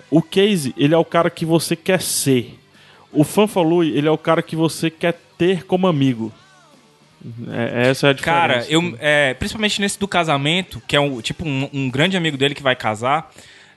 o 0.09 0.21
Case, 0.21 0.73
ele 0.77 0.93
é 0.93 0.97
o 0.97 1.05
cara 1.05 1.29
que 1.29 1.45
você 1.45 1.75
quer 1.75 2.01
ser. 2.01 2.57
O 3.11 3.23
Fanfalui, 3.23 3.89
ele 3.95 4.07
é 4.07 4.11
o 4.11 4.17
cara 4.17 4.41
que 4.41 4.55
você 4.55 4.89
quer 4.89 5.19
ter 5.37 5.65
como 5.65 5.87
amigo. 5.87 6.31
É- 7.51 7.89
essa 7.89 8.07
é 8.07 8.09
a 8.11 8.13
diferença. 8.13 8.39
Cara, 8.39 8.65
eu, 8.69 8.95
é, 8.99 9.33
principalmente 9.33 9.81
nesse 9.81 9.99
do 9.99 10.07
casamento, 10.07 10.81
que 10.87 10.95
é 10.95 10.99
um, 10.99 11.21
tipo 11.21 11.45
um, 11.45 11.69
um 11.73 11.89
grande 11.89 12.15
amigo 12.15 12.37
dele 12.37 12.53
que 12.53 12.61
vai 12.63 12.75
casar, 12.75 13.33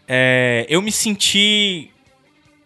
é, 0.06 0.66
eu 0.68 0.82
me 0.82 0.92
senti 0.92 1.90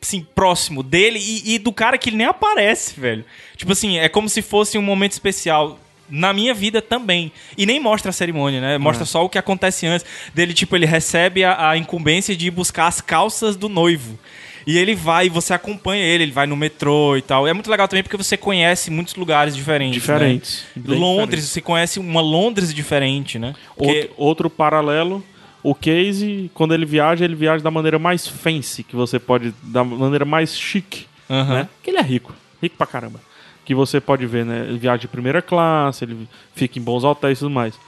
assim, 0.00 0.26
próximo 0.34 0.82
dele 0.82 1.20
e, 1.20 1.54
e 1.54 1.58
do 1.58 1.72
cara 1.72 1.96
que 1.96 2.10
ele 2.10 2.16
nem 2.16 2.26
aparece, 2.26 2.98
velho. 2.98 3.24
Tipo 3.56 3.70
assim, 3.72 3.98
é 3.98 4.08
como 4.08 4.28
se 4.28 4.42
fosse 4.42 4.76
um 4.76 4.82
momento 4.82 5.12
especial. 5.12 5.78
Na 6.10 6.32
minha 6.32 6.52
vida 6.52 6.82
também. 6.82 7.32
E 7.56 7.64
nem 7.64 7.80
mostra 7.80 8.10
a 8.10 8.12
cerimônia, 8.12 8.60
né? 8.60 8.78
Mostra 8.78 9.04
só 9.06 9.24
o 9.24 9.28
que 9.28 9.38
acontece 9.38 9.86
antes. 9.86 10.06
Dele, 10.34 10.52
tipo, 10.52 10.76
ele 10.76 10.84
recebe 10.86 11.42
a, 11.44 11.70
a 11.70 11.76
incumbência 11.76 12.36
de 12.36 12.48
ir 12.48 12.50
buscar 12.50 12.86
as 12.86 13.00
calças 13.00 13.56
do 13.56 13.68
noivo. 13.68 14.18
E 14.66 14.78
ele 14.78 14.94
vai, 14.94 15.26
e 15.26 15.28
você 15.28 15.52
acompanha 15.54 16.04
ele, 16.04 16.22
ele 16.24 16.32
vai 16.32 16.46
no 16.46 16.56
metrô 16.56 17.16
e 17.16 17.22
tal. 17.22 17.48
É 17.48 17.52
muito 17.52 17.68
legal 17.70 17.88
também 17.88 18.02
porque 18.02 18.16
você 18.16 18.36
conhece 18.36 18.90
muitos 18.90 19.14
lugares 19.16 19.56
diferentes. 19.56 19.96
né? 19.96 20.00
Diferentes. 20.00 20.64
Bem 20.76 20.98
Londres, 20.98 21.24
diferentes. 21.24 21.48
você 21.50 21.60
conhece 21.60 21.98
uma 21.98 22.20
Londres 22.20 22.72
diferente, 22.72 23.38
né? 23.38 23.54
Porque- 23.76 23.92
Outro, 24.02 24.14
outro 24.16 24.50
paralelo, 24.50 25.24
o 25.64 25.74
Case, 25.74 26.48
quando 26.54 26.74
ele 26.74 26.84
viaja, 26.86 27.24
ele 27.24 27.34
viaja 27.34 27.64
da 27.64 27.70
maneira 27.72 27.98
mais 27.98 28.26
fancy 28.28 28.84
que 28.84 28.94
você 28.94 29.18
pode, 29.18 29.52
da 29.64 29.82
maneira 29.82 30.24
mais 30.24 30.56
chique, 30.56 31.06
Aham. 31.28 31.54
né? 31.54 31.68
Porque 31.76 31.90
ele 31.90 31.98
é 31.98 32.02
rico, 32.02 32.32
rico 32.62 32.76
pra 32.76 32.86
caramba. 32.86 33.20
Que 33.64 33.74
você 33.74 34.00
pode 34.00 34.26
ver, 34.26 34.44
né? 34.44 34.66
Ele 34.68 34.78
viaja 34.78 34.98
de 34.98 35.08
primeira 35.08 35.40
classe, 35.40 36.04
ele 36.04 36.28
fica 36.54 36.78
em 36.78 36.82
bons 36.82 37.04
hotéis 37.04 37.38
e 37.38 37.40
tudo 37.40 37.50
mais. 37.52 37.78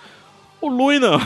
O 0.61 0.68
Lui 0.68 0.99
não. 0.99 1.18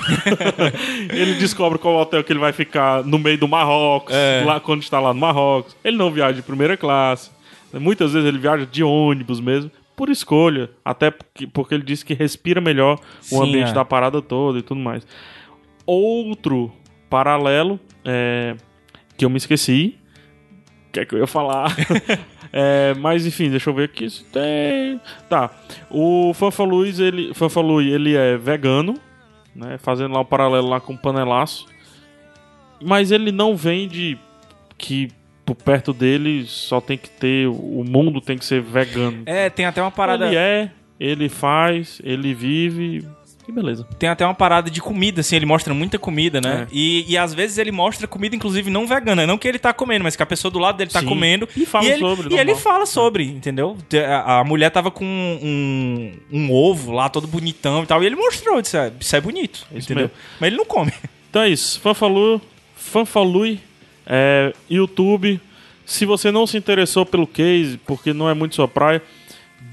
ele 1.12 1.34
descobre 1.34 1.78
qual 1.78 1.94
hotel 1.96 2.24
que 2.24 2.32
ele 2.32 2.40
vai 2.40 2.52
ficar 2.52 3.04
no 3.04 3.18
meio 3.18 3.38
do 3.38 3.46
Marrocos, 3.46 4.12
É. 4.14 4.42
lá 4.44 4.58
quando 4.58 4.82
está 4.82 4.98
lá 4.98 5.14
no 5.14 5.20
Marrocos. 5.20 5.76
Ele 5.84 5.96
não 5.96 6.10
viaja 6.10 6.34
de 6.34 6.42
primeira 6.42 6.76
classe. 6.76 7.30
Muitas 7.72 8.12
vezes 8.14 8.26
ele 8.26 8.38
viaja 8.38 8.66
de 8.66 8.82
ônibus 8.82 9.38
mesmo, 9.40 9.70
por 9.94 10.08
escolha. 10.08 10.70
Até 10.84 11.10
porque, 11.10 11.46
porque 11.46 11.74
ele 11.74 11.84
disse 11.84 12.04
que 12.04 12.14
respira 12.14 12.60
melhor 12.60 12.98
o 13.30 13.36
Sim, 13.36 13.42
ambiente 13.42 13.70
é. 13.70 13.74
da 13.74 13.84
parada 13.84 14.20
toda 14.22 14.58
e 14.58 14.62
tudo 14.62 14.80
mais. 14.80 15.06
Outro 15.86 16.72
paralelo 17.08 17.78
é, 18.04 18.56
que 19.16 19.24
eu 19.24 19.30
me 19.30 19.36
esqueci. 19.36 19.96
O 20.88 20.92
que 20.92 21.00
é 21.00 21.04
que 21.04 21.14
eu 21.14 21.18
ia 21.18 21.26
falar? 21.26 21.76
É, 22.52 22.94
mas 22.94 23.26
enfim, 23.26 23.50
deixa 23.50 23.70
eu 23.70 23.74
ver 23.74 23.84
aqui. 23.84 24.08
se 24.08 24.24
Tem... 24.24 25.00
Tá. 25.28 25.50
O 25.90 26.32
Fanfaluz, 26.34 26.98
ele, 26.98 27.32
Fanfalui, 27.34 27.90
ele 27.90 28.16
é 28.16 28.36
vegano, 28.36 28.94
né? 29.54 29.78
Fazendo 29.78 30.14
lá 30.14 30.20
um 30.20 30.24
paralelo 30.24 30.68
lá 30.68 30.80
com 30.80 30.94
o 30.94 30.98
panelaço. 30.98 31.66
Mas 32.82 33.10
ele 33.10 33.32
não 33.32 33.56
vende 33.56 34.18
que 34.76 35.08
por 35.44 35.54
perto 35.54 35.92
dele 35.92 36.44
só 36.46 36.80
tem 36.80 36.96
que 36.96 37.08
ter. 37.08 37.48
O 37.48 37.84
mundo 37.84 38.20
tem 38.20 38.38
que 38.38 38.44
ser 38.44 38.60
vegano. 38.60 39.22
É, 39.26 39.48
tem 39.50 39.66
até 39.66 39.80
uma 39.80 39.90
parada. 39.90 40.26
Ele 40.26 40.36
é, 40.36 40.70
ele 41.00 41.28
faz, 41.28 42.00
ele 42.04 42.34
vive. 42.34 43.06
E 43.48 43.52
beleza. 43.52 43.88
Tem 43.98 44.10
até 44.10 44.26
uma 44.26 44.34
parada 44.34 44.70
de 44.70 44.78
comida, 44.78 45.22
assim, 45.22 45.34
ele 45.34 45.46
mostra 45.46 45.72
muita 45.72 45.98
comida, 45.98 46.38
né? 46.38 46.64
É. 46.64 46.66
E, 46.70 47.06
e 47.10 47.16
às 47.16 47.32
vezes 47.32 47.56
ele 47.56 47.72
mostra 47.72 48.06
comida, 48.06 48.36
inclusive, 48.36 48.70
não 48.70 48.86
vegana. 48.86 49.26
Não 49.26 49.38
que 49.38 49.48
ele 49.48 49.58
tá 49.58 49.72
comendo, 49.72 50.04
mas 50.04 50.14
que 50.14 50.22
a 50.22 50.26
pessoa 50.26 50.50
do 50.52 50.58
lado 50.58 50.76
dele 50.76 50.90
tá 50.90 51.00
Sim. 51.00 51.06
comendo. 51.06 51.48
E 51.56 51.64
fala 51.64 51.86
ele, 51.86 51.98
sobre, 51.98 52.34
E 52.34 52.38
ele 52.38 52.54
fala 52.54 52.84
sobre, 52.84 53.24
entendeu? 53.24 53.74
A, 54.06 54.40
a 54.40 54.44
mulher 54.44 54.68
tava 54.70 54.90
com 54.90 55.02
um, 55.06 56.12
um 56.30 56.52
ovo 56.52 56.92
lá, 56.92 57.08
todo 57.08 57.26
bonitão 57.26 57.84
e 57.84 57.86
tal. 57.86 58.02
E 58.02 58.06
ele 58.06 58.16
mostrou, 58.16 58.60
disse, 58.60 58.76
"Ah, 58.76 58.92
isso 59.00 59.16
é 59.16 59.20
bonito, 59.20 59.66
Isso 59.72 59.86
entendeu? 59.86 60.04
mesmo. 60.04 60.16
Mas 60.38 60.46
ele 60.48 60.56
não 60.58 60.66
come. 60.66 60.92
Então 61.30 61.42
é 61.42 61.48
isso. 61.48 61.80
Fanfalu, 61.80 62.40
Fanfalui, 62.76 63.60
é, 64.06 64.52
YouTube. 64.70 65.40
Se 65.86 66.04
você 66.04 66.30
não 66.30 66.46
se 66.46 66.56
interessou 66.58 67.06
pelo 67.06 67.26
case, 67.26 67.78
porque 67.86 68.12
não 68.12 68.28
é 68.28 68.34
muito 68.34 68.54
sua 68.54 68.68
praia, 68.68 69.02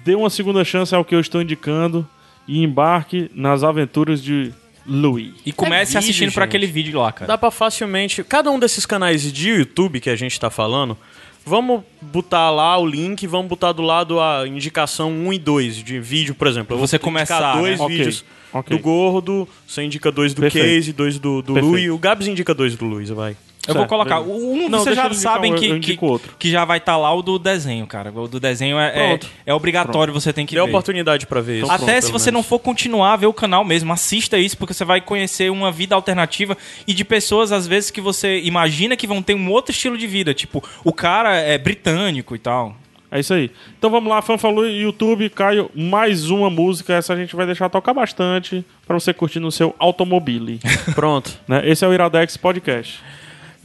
dê 0.06 0.16
uma 0.16 0.30
segunda 0.30 0.64
chance 0.64 0.96
ao 0.96 1.04
que 1.04 1.14
eu 1.14 1.20
estou 1.20 1.42
indicando 1.42 2.08
e 2.48 2.64
embarque 2.64 3.30
nas 3.34 3.64
aventuras 3.64 4.22
de 4.24 4.52
Louis. 4.86 5.34
E 5.46 5.52
comece 5.52 5.82
É 5.82 5.86
vídeo, 5.86 6.00
assistindo 6.00 6.32
pra 6.32 6.44
gente. 6.44 6.50
aquele 6.50 6.68
vídeo 6.68 7.00
lá, 7.00 7.12
cara. 7.12 7.28
Dá 7.28 7.38
pra 7.38 7.50
facilmente. 7.50 8.24
Cada 8.24 8.52
um 8.52 8.60
desses 8.60 8.86
canais 8.86 9.32
de 9.34 9.50
YouTube 9.50 10.00
que 10.00 10.10
a 10.10 10.16
gente 10.16 10.40
tá 10.40 10.50
falando, 10.52 10.96
vamos 11.44 11.82
botar 12.02 12.52
lá 12.52 12.78
o 12.78 12.86
link, 12.86 13.26
vamos 13.26 13.48
botar 13.48 13.72
do 13.72 13.82
lado 13.82 14.20
a 14.20 14.48
indicação 14.48 15.12
1 15.12 15.34
e 15.34 15.40
2 15.40 15.76
de 15.78 16.00
vídeo, 16.00 16.36
por 16.36 16.48
exemplo. 16.48 16.74
Eu 16.76 16.78
vou 16.78 16.88
Você 16.88 17.00
começar, 17.00 17.58
dois 17.58 17.80
né? 17.80 17.88
Vídeos 17.88 18.24
ok. 18.54 18.78
do 18.78 18.82
Gordo, 18.84 19.48
você 19.68 19.82
indica 19.84 20.12
dois 20.12 20.34
do 20.36 20.42
Perfeito. 20.42 20.68
Case, 20.68 20.94
dois 20.94 21.18
do, 21.18 21.42
do 21.42 21.54
Perfeito. 21.54 21.72
Luiz. 21.72 21.90
O 21.92 21.98
Gabs 21.98 22.28
indica 22.28 22.54
dois 22.54 22.76
do 22.76 22.86
Luiz, 22.86 23.10
vai. 23.10 23.36
Eu 23.68 23.74
vou 23.76 23.88
colocar. 23.88 24.20
beleza. 24.22 24.46
Um, 24.46 24.70
Não, 24.70 24.80
vocês 24.80 24.96
já 24.96 25.12
sabem 25.14 25.54
um, 25.54 25.56
que, 25.56 25.80
que, 25.80 26.00
que 26.40 26.52
já 26.52 26.66
vai 26.66 26.78
estar 26.78 26.98
lá 26.98 27.14
o 27.14 27.22
do 27.22 27.40
desenho, 27.40 27.86
cara. 27.88 28.12
O 28.12 28.28
do 28.28 28.40
desenho 28.40 28.78
é, 28.80 28.88
é, 28.88 29.08
Pronto. 29.10 29.30
é 29.46 29.54
obrigatório, 29.54 30.14
você 30.14 30.32
tem 30.32 30.46
que 30.46 30.56
Dê 30.56 30.62
ver. 30.62 30.68
oportunidade 30.68 31.26
pra 31.28 31.42
ver 31.42 31.62
isso. 31.62 31.72
Até 31.72 31.86
pelo 31.86 32.02
se 32.02 32.12
você 32.12 32.32
menos. 32.32 32.44
não 32.46 32.50
for 32.50 32.60
continuar 32.60 33.14
a 33.14 33.16
ver 33.18 33.28
o 33.28 33.34
canal 33.34 33.64
mesmo, 33.64 33.92
assista 33.92 34.38
isso, 34.38 34.58
porque 34.58 34.74
você 34.74 34.86
vai 34.86 35.02
conhecer 35.02 35.52
uma 35.52 35.72
vida 35.72 35.96
alternativa 35.96 36.58
e 36.88 36.94
de 36.94 37.04
pessoas, 37.04 37.52
às 37.52 37.68
vezes, 37.68 37.92
que 37.92 38.02
você 38.02 38.40
imagina 38.42 38.96
que 38.96 39.08
vão 39.08 39.22
ter 39.22 39.34
um 39.36 39.50
outro 39.50 39.72
estilo 39.72 39.98
de 39.98 40.08
vida. 40.08 40.34
Tipo, 40.34 40.64
o 40.84 40.94
cara 40.94 41.36
é 41.36 41.58
britânico 41.58 42.36
e 42.36 42.40
tal. 42.40 42.76
É 43.12 43.20
isso 43.20 43.34
aí. 43.34 43.50
Então 43.78 43.90
vamos 43.90 44.10
lá, 44.10 44.22
Fanfalu 44.22 44.68
YouTube, 44.68 45.30
Caio, 45.30 45.70
mais 45.74 46.30
uma 46.30 46.50
música. 46.50 46.94
Essa 46.96 47.14
a 47.14 47.16
gente 47.16 47.36
vai 47.36 47.46
deixar 47.46 47.70
tocar 47.70 47.94
bastante 47.94 48.66
pra 48.86 49.00
você 49.00 49.14
curtir 49.14 49.40
no 49.40 49.52
seu 49.52 49.74
automobile. 49.80 50.60
Pronto. 50.94 51.32
né? 51.48 51.62
Esse 51.70 51.86
é 51.86 51.88
o 51.88 51.94
Iradex 51.94 52.36
Podcast. 52.36 53.00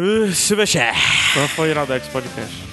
Uh. 0.00 0.32
Então 0.32 1.48
foi 1.48 1.68
o 1.68 1.70
Iradex 1.72 2.08
Podcast. 2.08 2.69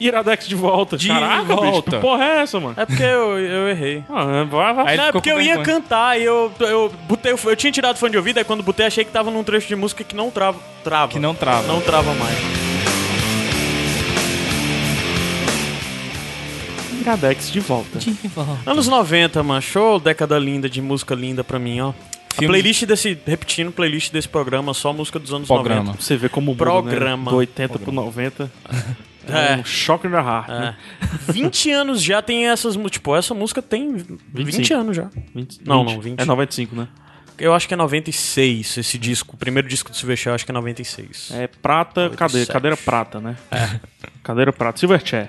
Iradex 0.00 0.48
de 0.48 0.54
volta. 0.54 0.96
De 0.96 1.08
Caraca, 1.08 1.42
bicho. 1.44 1.56
volta. 1.56 1.90
Que 1.90 1.98
porra 1.98 2.24
é 2.24 2.38
essa, 2.38 2.58
mano? 2.58 2.74
É 2.76 2.86
porque 2.86 3.02
eu, 3.02 3.38
eu 3.38 3.68
errei. 3.68 4.02
Ah, 4.08 4.44
vai, 4.44 4.72
vai. 4.74 4.86
Aí 4.88 4.96
Não, 4.96 5.04
é 5.04 5.12
porque 5.12 5.30
eu 5.30 5.40
ia 5.40 5.58
cantar 5.58 6.18
e 6.18 6.24
eu, 6.24 6.50
eu 6.60 6.90
botei. 7.06 7.32
o- 7.34 7.38
Eu 7.44 7.54
tinha 7.56 7.70
tirado 7.70 7.96
fone 7.98 8.12
de 8.12 8.16
ouvido, 8.16 8.38
aí 8.38 8.44
quando 8.44 8.62
botei 8.62 8.86
achei 8.86 9.04
que 9.04 9.10
tava 9.12 9.30
num 9.30 9.44
trecho 9.44 9.68
de 9.68 9.76
música 9.76 10.02
que 10.02 10.16
não 10.16 10.30
trava. 10.30 10.58
trava. 10.82 11.12
Que 11.12 11.18
não 11.18 11.34
trava. 11.34 11.66
Não 11.66 11.80
trava 11.82 12.14
mais. 12.14 12.36
Iradex 17.00 17.50
de 17.50 17.60
volta. 17.60 17.98
Anos 18.66 18.86
90, 18.86 19.42
mano. 19.42 19.62
Show, 19.62 19.98
década 19.98 20.38
linda 20.38 20.68
de 20.68 20.82
música 20.82 21.14
linda 21.14 21.42
pra 21.42 21.58
mim, 21.58 21.80
ó. 21.80 21.90
A 21.90 22.34
Filme- 22.34 22.48
playlist 22.48 22.84
desse. 22.84 23.18
Repetindo, 23.26 23.72
playlist 23.72 24.12
desse 24.12 24.28
programa, 24.28 24.72
só 24.74 24.92
música 24.92 25.18
dos 25.18 25.32
anos 25.32 25.48
Programa. 25.48 25.80
90. 25.84 26.02
Você 26.02 26.16
vê 26.16 26.28
como 26.28 26.52
muda, 26.52 26.58
Programa. 26.64 27.24
Né? 27.24 27.30
Do 27.30 27.36
80 27.38 27.78
pro 27.78 27.92
90. 27.92 28.50
É. 29.28 29.54
É. 29.54 29.56
um 29.56 29.64
choque 29.64 30.08
na 30.08 30.18
heart, 30.20 30.48
É. 30.48 30.58
né? 30.60 30.76
20 31.28 31.70
anos 31.72 32.02
já 32.02 32.20
tem 32.22 32.48
essas. 32.48 32.76
Tipo, 32.90 33.14
essa 33.16 33.34
música 33.34 33.60
tem 33.62 33.92
20 33.94 34.18
25. 34.32 34.80
anos 34.80 34.96
já. 34.96 35.10
20, 35.34 35.60
Não, 35.64 35.84
não, 35.84 36.00
20. 36.00 36.20
É 36.20 36.24
95, 36.24 36.74
né? 36.76 36.88
Eu 37.38 37.54
acho 37.54 37.66
que 37.66 37.72
é 37.72 37.76
96 37.76 38.76
esse 38.76 38.98
disco. 38.98 39.34
O 39.34 39.38
primeiro 39.38 39.66
disco 39.66 39.90
do 39.90 39.96
Silverchair, 39.96 40.32
eu 40.32 40.34
acho 40.34 40.44
que 40.44 40.50
é 40.50 40.54
96. 40.54 41.30
É 41.34 41.46
prata, 41.46 42.02
97. 42.10 42.18
cadeira. 42.18 42.52
Cadeira 42.52 42.76
prata, 42.76 43.20
né? 43.20 43.36
É. 43.50 43.80
Cadeira 44.22 44.52
prata. 44.52 44.78
Silverchair. 44.78 45.28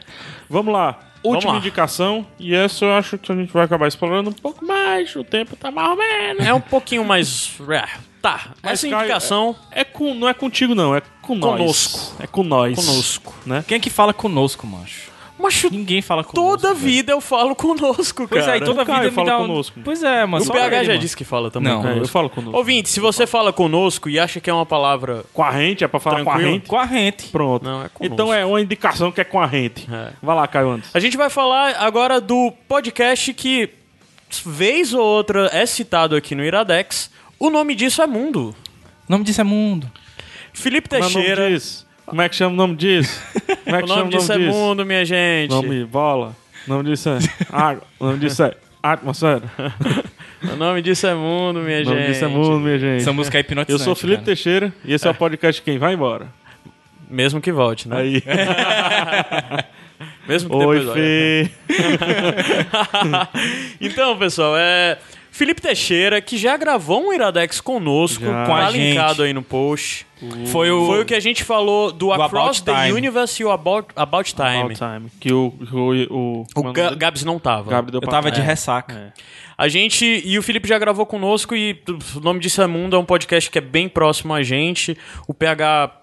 Vamos 0.50 0.74
lá. 0.74 1.00
Última 1.24 1.58
indicação. 1.58 2.26
E 2.40 2.56
essa 2.56 2.86
eu 2.86 2.94
acho 2.94 3.18
que 3.18 3.32
a 3.32 3.36
gente 3.36 3.52
vai 3.52 3.64
acabar 3.66 3.88
explorando 3.88 4.30
um 4.30 4.34
pouco 4.34 4.66
mais. 4.66 5.16
O 5.16 5.24
tempo 5.24 5.56
tá 5.56 5.70
mais 5.72 5.90
ou 5.90 5.96
menos. 5.96 6.46
É 6.46 6.54
um 6.54 6.62
pouquinho 6.62 7.04
mais. 7.06 7.52
é, 7.70 8.12
Tá, 8.22 8.52
Mas, 8.62 8.74
essa 8.74 8.90
Caio, 8.90 9.04
indicação. 9.04 9.56
É 9.72 9.84
com, 9.84 10.14
não 10.14 10.30
é 10.30 10.34
contigo, 10.34 10.76
não. 10.76 10.96
É 10.96 11.02
com 11.22 11.36
nós. 11.36 11.58
Conosco. 11.58 12.16
É 12.20 12.28
com 12.28 12.44
nós. 12.44 12.76
Conosco. 12.76 13.34
Né? 13.46 13.66
Quem 13.68 13.78
é 13.78 13.80
que 13.80 13.90
fala 13.90 14.14
conosco, 14.14 14.68
macho? 14.68 15.11
Mas 15.42 15.64
Ninguém 15.72 16.02
fala 16.02 16.24
conosco. 16.24 16.62
toda 16.62 16.74
vida 16.74 17.12
eu 17.12 17.20
falo 17.22 17.56
conosco, 17.56 18.28
Pois 18.28 18.46
cara. 18.46 18.58
é, 18.58 18.62
e 18.62 18.64
toda 18.64 18.86
Caio 18.86 19.00
vida 19.04 19.12
fala 19.16 19.28
dá 19.32 19.38
um... 19.40 19.48
conosco. 19.48 19.80
Pois 19.84 20.04
é, 20.04 20.26
mano. 20.26 20.46
O 20.46 20.52
PH 20.52 20.84
já 20.84 20.90
mano. 20.90 21.00
disse 21.00 21.18
que 21.18 21.24
fala 21.24 21.50
também. 21.52 21.74
Não. 21.74 21.88
É, 21.88 21.98
eu 22.00 22.08
falo 22.08 22.30
conosco. 22.30 22.58
Ouvinte, 22.58 22.90
se 22.90 23.00
você 23.00 23.26
fala 23.28 23.52
conosco 23.52 24.10
e 24.10 24.20
acha 24.20 24.40
que 24.40 24.50
é 24.50 24.54
uma 24.54 24.66
palavra. 24.66 25.24
Com 25.34 25.44
a 25.44 25.50
rente, 25.50 25.84
é 25.84 25.88
pra 25.88 26.00
falar 26.00 26.24
com 26.24 26.30
a 26.30 26.34
Tranquilo. 26.34 26.52
rente. 26.54 26.68
Com 26.68 26.78
a 26.78 26.86
rente. 26.86 27.28
Pronto. 27.30 27.64
Não, 27.64 27.84
é 27.84 27.90
conosco. 27.90 28.06
então 28.06 28.34
é 28.34 28.46
uma 28.46 28.62
indicação 28.62 29.12
que 29.12 29.20
é 29.20 29.24
com 29.24 29.40
a 29.40 29.46
rente. 29.46 29.88
É. 29.92 30.12
Vai 30.22 30.36
lá, 30.36 30.48
Caio 30.48 30.70
antes. 30.70 30.90
A 30.96 31.00
gente 31.00 31.18
vai 31.18 31.30
falar 31.30 31.76
agora 31.78 32.22
do 32.22 32.54
podcast 32.68 33.34
que, 33.34 33.70
vez 34.46 34.94
ou 34.94 35.02
outra, 35.04 35.50
é 35.54 35.66
citado 35.66 36.16
aqui 36.16 36.36
no 36.36 36.44
Iradex. 36.44 37.10
O 37.40 37.50
nome 37.50 37.74
disso 37.76 38.02
é 38.02 38.08
Mundo. 38.08 38.56
O 39.10 39.12
nome 39.12 39.24
disso 39.24 39.42
é 39.42 39.44
Mundo. 39.44 39.90
Felipe 40.54 40.90
Como 40.90 41.02
é 41.04 41.06
o 41.08 41.10
nome 41.10 41.16
Teixeira. 41.26 41.50
disso? 41.50 41.88
Como 42.12 42.22
é 42.22 42.28
que 42.28 42.36
chama 42.36 42.54
o 42.54 42.58
nome 42.58 42.76
disso? 42.76 43.22
Como 43.64 43.74
é 43.74 43.80
que 43.80 43.86
O 43.86 43.88
chama 43.88 44.00
nome 44.02 44.18
disso 44.18 44.34
é 44.34 44.38
Mundo, 44.38 44.86
minha 44.86 45.06
gente. 45.06 45.50
Nome 45.50 45.86
bola. 45.86 46.36
O 46.68 46.70
nome 46.70 46.90
disso 46.90 47.08
é 47.08 47.20
água. 47.50 47.84
O 47.98 48.06
nome 48.06 48.20
disso 48.20 48.44
é 48.44 48.54
atmosfera. 48.84 49.44
O 50.44 50.56
nome 50.56 50.82
disso 50.82 51.06
é 51.06 51.14
Mundo, 51.14 51.60
minha 51.60 51.82
O 51.82 51.86
nome 51.86 51.98
gente. 52.00 52.14
disso 52.14 52.26
é 52.26 52.28
mundo, 52.28 52.60
minha 52.60 52.80
gente. 52.80 53.02
Essa 53.02 53.14
música 53.14 53.38
é 53.38 53.40
Eu 53.40 53.42
hipnotizante. 53.42 53.84
sou 53.84 53.96
Felipe 53.96 54.18
cara. 54.18 54.26
Teixeira 54.26 54.74
e 54.84 54.92
esse 54.92 55.08
é. 55.08 55.12
o 55.12 55.14
podcast 55.14 55.62
Quem 55.62 55.78
Vai 55.78 55.94
Embora. 55.94 56.26
Mesmo 57.08 57.40
que 57.40 57.52
volte, 57.52 57.88
né? 57.88 57.98
Aí. 57.98 58.24
Mesmo 60.28 60.50
que 60.50 60.56
Oi, 60.56 60.80
depois 60.80 60.94
Fê. 60.96 61.52
então, 63.80 64.18
pessoal, 64.18 64.56
é. 64.58 64.98
Felipe 65.32 65.62
Teixeira, 65.62 66.22
que 66.22 66.38
já 66.38 66.58
gravou 66.58 67.08
um 67.08 67.14
Iradex 67.14 67.62
conosco, 67.62 68.24
Já. 68.26 68.46
Com 68.46 68.54
a 68.54 68.66
tá 68.66 68.70
linkado 68.70 69.24
aí 69.24 69.32
no 69.32 69.42
post. 69.42 70.06
Foi 70.48 70.70
o... 70.70 70.86
Foi 70.86 71.02
o 71.02 71.06
que 71.06 71.16
a 71.16 71.20
gente 71.20 71.44
falou 71.44 71.92
do, 71.92 72.08
Do 72.08 72.14
Across 72.14 72.62
the 72.62 72.74
Time. 72.74 72.92
Universe 72.92 73.42
e 73.42 73.46
o 73.46 73.50
About, 73.50 73.88
About 73.96 74.36
Time. 74.36 74.60
About 74.60 74.76
time. 74.76 75.10
Que 75.20 75.34
o. 75.34 75.54
o, 75.72 75.78
o, 76.14 76.46
O 76.56 76.60
é 76.60 76.62
Ga 76.62 76.62
nome 76.62 76.74
dele? 76.74 76.96
Gabs 76.98 77.24
não 77.24 77.40
tava. 77.40 77.72
Gabi 77.72 77.92
deu 77.92 78.02
Eu 78.04 78.08
tava 78.10 78.30
de 78.30 78.36
trás. 78.36 78.48
ressaca. 78.50 79.14
É. 79.18 79.22
A 79.58 79.68
gente 79.68 80.22
e 80.26 80.38
o 80.38 80.44
Felipe 80.44 80.68
já 80.68 80.78
gravou 80.78 81.06
conosco 81.06 81.56
e 81.56 81.82
o 82.16 82.20
nome 82.20 82.40
disso 82.40 82.62
é 82.62 82.68
Mundo, 82.68 82.96
é 82.96 83.00
um 83.00 83.06
podcast 83.06 83.50
que 83.50 83.58
é 83.58 83.62
bem 83.62 83.88
próximo 83.88 84.34
a 84.34 84.44
gente. 84.44 84.98
O 85.28 85.34
PH 85.34 85.98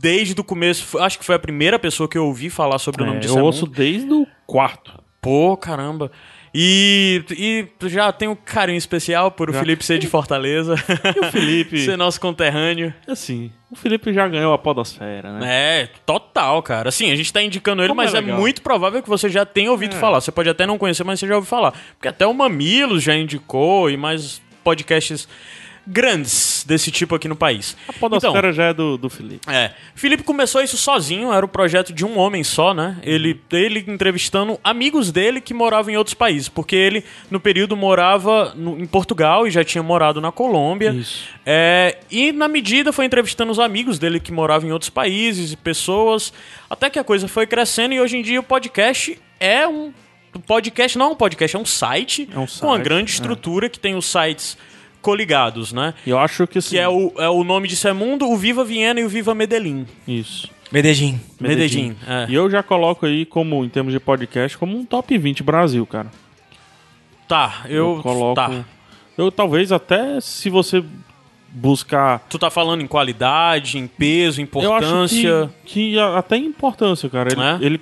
desde 0.00 0.38
o 0.38 0.42
começo, 0.44 0.98
acho 0.98 1.16
que 1.18 1.24
foi 1.24 1.36
a 1.36 1.38
primeira 1.38 1.78
pessoa 1.78 2.08
que 2.08 2.18
eu 2.18 2.26
ouvi 2.26 2.50
falar 2.50 2.78
sobre 2.80 3.04
o 3.04 3.06
nome 3.06 3.18
É, 3.18 3.20
disso 3.20 3.34
eu 3.34 3.40
é 3.40 3.42
ouço 3.44 3.66
desde 3.66 4.12
o 4.12 4.26
quarto. 4.46 5.00
Pô, 5.20 5.56
caramba. 5.56 6.10
E, 6.54 7.24
e 7.30 7.88
já 7.88 8.12
tenho 8.12 8.32
um 8.32 8.36
carinho 8.36 8.76
especial 8.76 9.30
por 9.30 9.48
o 9.48 9.52
Já. 9.52 9.60
Felipe 9.60 9.84
ser 9.84 9.98
de 9.98 10.06
Fortaleza. 10.06 10.74
E 11.16 11.20
o 11.26 11.30
Felipe. 11.32 11.78
ser 11.84 11.96
nosso 11.96 12.20
conterrâneo. 12.20 12.92
assim, 13.08 13.50
o 13.70 13.76
Felipe 13.76 14.12
já 14.12 14.28
ganhou 14.28 14.52
a 14.52 14.58
podosfera, 14.58 15.32
né? 15.38 15.46
É, 15.82 15.88
total, 16.04 16.62
cara. 16.62 16.90
Assim, 16.90 17.10
a 17.10 17.16
gente 17.16 17.32
tá 17.32 17.42
indicando 17.42 17.80
ele, 17.82 17.88
Como 17.88 18.02
mas 18.02 18.12
é 18.14 18.18
é, 18.18 18.20
muito 18.20 18.60
provável 18.60 19.02
que 19.02 19.08
você 19.08 19.30
já 19.30 19.46
tenha 19.46 19.70
ouvido 19.70 19.96
É. 19.96 19.98
falar. 19.98 20.20
Você 20.20 20.30
pode 20.30 20.48
até 20.50 20.66
não 20.66 20.76
conhecer, 20.76 21.04
mas 21.04 21.18
você 21.20 21.26
já 21.26 21.36
ouviu 21.36 21.48
falar. 21.48 21.72
Porque 21.94 22.08
até 22.08 22.26
o 22.26 22.34
Mamilos 22.34 23.02
já 23.02 23.14
indicou 23.16 23.88
e 23.90 23.96
mais 23.96 24.42
podcasts 24.62 25.26
grandes 25.86 26.64
desse 26.66 26.90
tipo 26.90 27.14
aqui 27.14 27.26
no 27.28 27.36
país. 27.36 27.76
A 27.88 27.92
podosfera 27.92 28.38
Então, 28.38 28.52
já 28.52 28.64
é 28.64 28.74
do, 28.74 28.96
do 28.96 29.10
Felipe. 29.10 29.40
é. 29.50 29.72
Felipe 29.94 30.22
começou 30.22 30.62
isso 30.62 30.76
sozinho, 30.76 31.32
era 31.32 31.44
um 31.44 31.48
projeto 31.48 31.92
de 31.92 32.04
um 32.04 32.18
homem 32.18 32.44
só, 32.44 32.72
né? 32.72 32.98
Ele, 33.02 33.40
ele 33.52 33.84
entrevistando 33.88 34.58
amigos 34.62 35.10
dele 35.10 35.40
que 35.40 35.52
moravam 35.52 35.92
em 35.92 35.96
outros 35.96 36.14
países, 36.14 36.48
porque 36.48 36.76
ele, 36.76 37.04
no 37.30 37.40
período, 37.40 37.76
morava 37.76 38.52
no- 38.54 38.78
em 38.78 38.86
Portugal 38.86 39.46
e 39.46 39.50
já 39.50 39.64
tinha 39.64 39.82
morado 39.82 40.20
na 40.20 40.30
Colômbia. 40.32 40.90
Isso. 40.92 41.24
É, 41.44 41.98
e, 42.10 42.32
na 42.32 42.48
medida, 42.48 42.92
foi 42.92 43.04
entrevistando 43.04 43.50
os 43.50 43.58
amigos 43.58 43.98
dele 43.98 44.20
que 44.20 44.32
moravam 44.32 44.68
em 44.68 44.72
outros 44.72 44.90
países 44.90 45.52
e 45.52 45.56
pessoas, 45.56 46.32
até 46.70 46.88
que 46.88 46.98
a 46.98 47.04
coisa 47.04 47.26
foi 47.28 47.46
crescendo 47.46 47.94
e 47.94 48.00
hoje 48.00 48.16
em 48.16 48.22
dia 48.22 48.38
o 48.40 48.42
podcast 48.42 49.18
é 49.40 49.66
um. 49.66 49.92
O 50.34 50.38
podcast 50.40 50.96
não 50.96 51.06
é 51.06 51.08
um 51.10 51.14
podcast, 51.14 51.54
é 51.56 51.58
um 51.60 51.64
site, 51.66 52.22
É 52.32 52.38
um 52.38 52.46
com 52.46 52.66
uma 52.66 52.76
site, 52.76 52.82
grande 52.84 53.10
é. 53.10 53.14
estrutura 53.14 53.68
que 53.68 53.78
tem 53.78 53.94
os 53.94 54.06
sites 54.06 54.56
coligados, 55.02 55.72
né? 55.72 55.92
Eu 56.06 56.18
acho 56.18 56.46
que 56.46 56.58
assim. 56.58 56.70
Que 56.70 56.78
é 56.78 56.88
o, 56.88 57.12
é 57.18 57.28
o 57.28 57.44
nome 57.44 57.68
disso 57.68 57.86
é 57.88 57.92
Mundo, 57.92 58.26
o 58.30 58.36
Viva 58.36 58.64
Viena 58.64 59.00
e 59.00 59.04
o 59.04 59.08
Viva 59.08 59.34
Medellín. 59.34 59.86
Isso. 60.08 60.48
Medellín. 60.72 61.20
Medellín. 61.38 61.94
é. 62.08 62.26
E 62.30 62.34
eu 62.34 62.48
já 62.50 62.62
coloco 62.62 63.04
aí, 63.04 63.26
como 63.26 63.62
em 63.64 63.68
termos 63.68 63.92
de 63.92 64.00
podcast, 64.00 64.56
como 64.56 64.74
um 64.78 64.84
top 64.86 65.18
20 65.18 65.42
Brasil, 65.42 65.84
cara. 65.84 66.10
Tá, 67.28 67.62
eu. 67.68 68.00
coloco. 68.02 68.34
Tá. 68.34 68.64
Eu 69.16 69.30
talvez 69.30 69.70
até 69.72 70.20
se 70.20 70.48
você 70.48 70.82
buscar. 71.50 72.20
Tu 72.30 72.38
tá 72.38 72.50
falando 72.50 72.80
em 72.82 72.86
qualidade, 72.86 73.76
em 73.78 73.86
peso, 73.86 74.40
Eu 74.40 74.44
importância. 74.44 75.42
acho 75.44 75.50
que, 75.66 75.92
que 75.92 75.98
até 75.98 76.36
em 76.36 76.46
importância, 76.46 77.10
cara. 77.10 77.30
Ele, 77.30 77.40
É? 77.42 77.58
ele- 77.66 77.80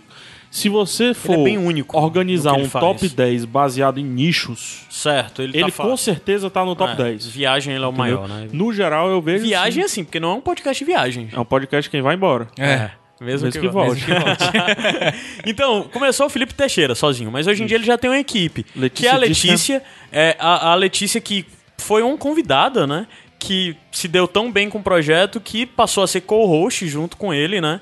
se 0.51 0.69
você 0.69 1.15
for 1.15 1.45
bem 1.45 1.57
único 1.57 1.97
organizar 1.97 2.57
que 2.57 2.63
um 2.63 2.69
faz. 2.69 2.85
top 2.85 3.09
10 3.09 3.45
baseado 3.45 3.99
em 4.01 4.05
nichos, 4.05 4.85
Certo, 4.91 5.43
ele, 5.43 5.57
ele 5.57 5.71
tá 5.71 5.85
com 5.85 5.97
fa- 5.97 5.97
certeza 5.97 6.51
tá 6.51 6.65
no 6.65 6.75
top 6.75 6.93
é, 6.93 6.97
10. 6.97 7.27
Viagem 7.27 7.75
ele 7.75 7.85
é 7.85 7.87
o 7.87 7.91
entendeu? 7.91 8.19
maior, 8.21 8.29
né? 8.29 8.49
No 8.53 8.73
geral, 8.73 9.09
eu 9.09 9.23
vejo. 9.23 9.45
Viagem 9.45 9.83
sim. 9.83 9.87
assim, 9.87 10.05
porque 10.05 10.19
não 10.19 10.33
é 10.33 10.35
um 10.35 10.41
podcast 10.41 10.85
de 10.85 10.91
viagem. 10.91 11.29
É 11.33 11.39
um 11.39 11.45
podcast 11.45 11.89
quem 11.89 12.03
vai 12.03 12.17
embora. 12.17 12.49
É. 12.59 12.91
Mesmo, 13.21 13.45
Mesmo 13.45 13.61
que 13.61 13.69
volte. 13.69 14.03
então, 15.47 15.85
começou 15.93 16.27
o 16.27 16.31
Felipe 16.31 16.55
Teixeira 16.55 16.95
sozinho, 16.95 17.31
mas 17.31 17.47
hoje 17.47 17.63
em 17.63 17.67
dia 17.67 17.77
ele 17.77 17.85
já 17.85 17.99
tem 17.99 18.11
uma 18.11 18.19
equipe. 18.19 18.65
Letícia 18.75 18.91
que 18.91 19.07
é 19.07 19.11
a 19.11 19.17
Letícia, 19.17 19.83
é, 20.11 20.37
a, 20.39 20.73
a 20.73 20.75
Letícia 20.75 21.21
que 21.21 21.45
foi 21.77 22.03
uma 22.03 22.17
convidada, 22.17 22.87
né? 22.87 23.07
Que 23.39 23.77
se 23.93 24.09
deu 24.09 24.27
tão 24.27 24.51
bem 24.51 24.69
com 24.71 24.79
o 24.79 24.83
projeto 24.83 25.39
que 25.39 25.65
passou 25.67 26.03
a 26.03 26.07
ser 26.07 26.23
co-host 26.23 26.89
junto 26.89 27.17
com 27.17 27.33
ele, 27.33 27.61
né? 27.61 27.81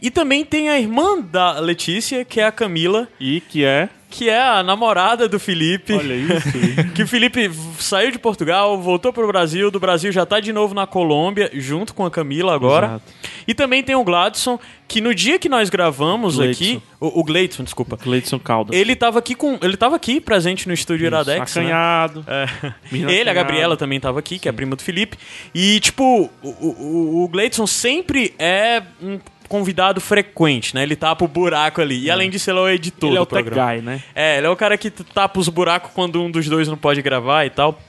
E 0.00 0.10
também 0.10 0.44
tem 0.44 0.68
a 0.70 0.78
irmã 0.78 1.20
da 1.20 1.58
Letícia, 1.58 2.24
que 2.24 2.40
é 2.40 2.46
a 2.46 2.52
Camila, 2.52 3.08
E 3.20 3.40
que 3.40 3.64
é. 3.64 3.88
que 4.08 4.28
é 4.30 4.40
a 4.40 4.62
namorada 4.62 5.28
do 5.28 5.38
Felipe. 5.40 5.92
Olha 5.92 6.14
isso. 6.14 6.48
Que 6.94 7.02
o 7.02 7.06
Felipe 7.06 7.50
saiu 7.78 8.10
de 8.10 8.18
Portugal, 8.18 8.80
voltou 8.80 9.12
pro 9.12 9.26
Brasil, 9.26 9.70
do 9.70 9.78
Brasil 9.78 10.10
já 10.10 10.24
tá 10.26 10.40
de 10.40 10.52
novo 10.52 10.74
na 10.74 10.86
Colômbia, 10.86 11.50
junto 11.54 11.94
com 11.94 12.04
a 12.04 12.10
Camila 12.10 12.54
agora. 12.54 12.86
Exato. 12.86 13.04
E 13.46 13.54
também 13.54 13.82
tem 13.82 13.94
o 13.94 14.02
Gladson, 14.04 14.58
que 14.86 15.00
no 15.00 15.14
dia 15.14 15.38
que 15.38 15.48
nós 15.48 15.70
gravamos 15.70 16.36
Gleidson. 16.36 16.64
aqui, 16.64 16.82
o, 17.00 17.20
o 17.20 17.24
Gleidson, 17.24 17.62
desculpa. 17.64 17.96
Cleiton 17.96 18.38
Caldas. 18.38 18.76
Ele 18.76 18.96
tava 18.96 19.18
aqui 19.18 19.34
com, 19.34 19.58
ele 19.62 19.76
tava 19.76 19.96
aqui 19.96 20.20
presente 20.20 20.66
no 20.66 20.74
estúdio 20.74 21.06
Iradex, 21.06 21.54
né? 21.54 21.62
Acanhado. 21.62 22.24
É. 22.26 22.46
Menino 22.90 23.10
Ele, 23.10 23.20
a 23.20 23.22
acanhado. 23.22 23.34
Gabriela 23.36 23.76
também 23.76 24.00
tava 24.00 24.18
aqui, 24.18 24.38
que 24.38 24.48
é 24.48 24.50
a 24.50 24.54
prima 24.54 24.74
do 24.74 24.82
Felipe. 24.82 25.16
E, 25.54 25.78
tipo, 25.80 26.30
o, 26.42 26.48
o, 26.48 27.24
o 27.24 27.28
Gleidson 27.28 27.66
sempre 27.66 28.34
é 28.38 28.82
um 29.00 29.18
convidado 29.48 30.00
frequente, 30.00 30.74
né? 30.74 30.82
Ele 30.82 30.94
tapa 30.96 31.24
o 31.24 31.28
buraco 31.28 31.80
ali. 31.80 31.98
E 32.04 32.10
além 32.10 32.28
disso, 32.30 32.50
ele 32.50 32.58
é 32.58 32.62
o 32.62 32.68
editor 32.68 33.08
Ele 33.10 33.16
é 33.16 33.20
do 33.20 33.22
o 33.22 33.26
tech 33.26 33.42
programa. 33.44 33.72
guy, 33.74 33.82
né? 33.82 34.02
É, 34.14 34.38
ele 34.38 34.46
é 34.46 34.50
o 34.50 34.56
cara 34.56 34.76
que 34.76 34.90
tapa 34.90 35.40
os 35.40 35.48
buracos 35.48 35.90
quando 35.94 36.22
um 36.22 36.30
dos 36.30 36.48
dois 36.48 36.68
não 36.68 36.76
pode 36.76 37.00
gravar 37.02 37.44
e 37.44 37.50
tal. 37.50 37.80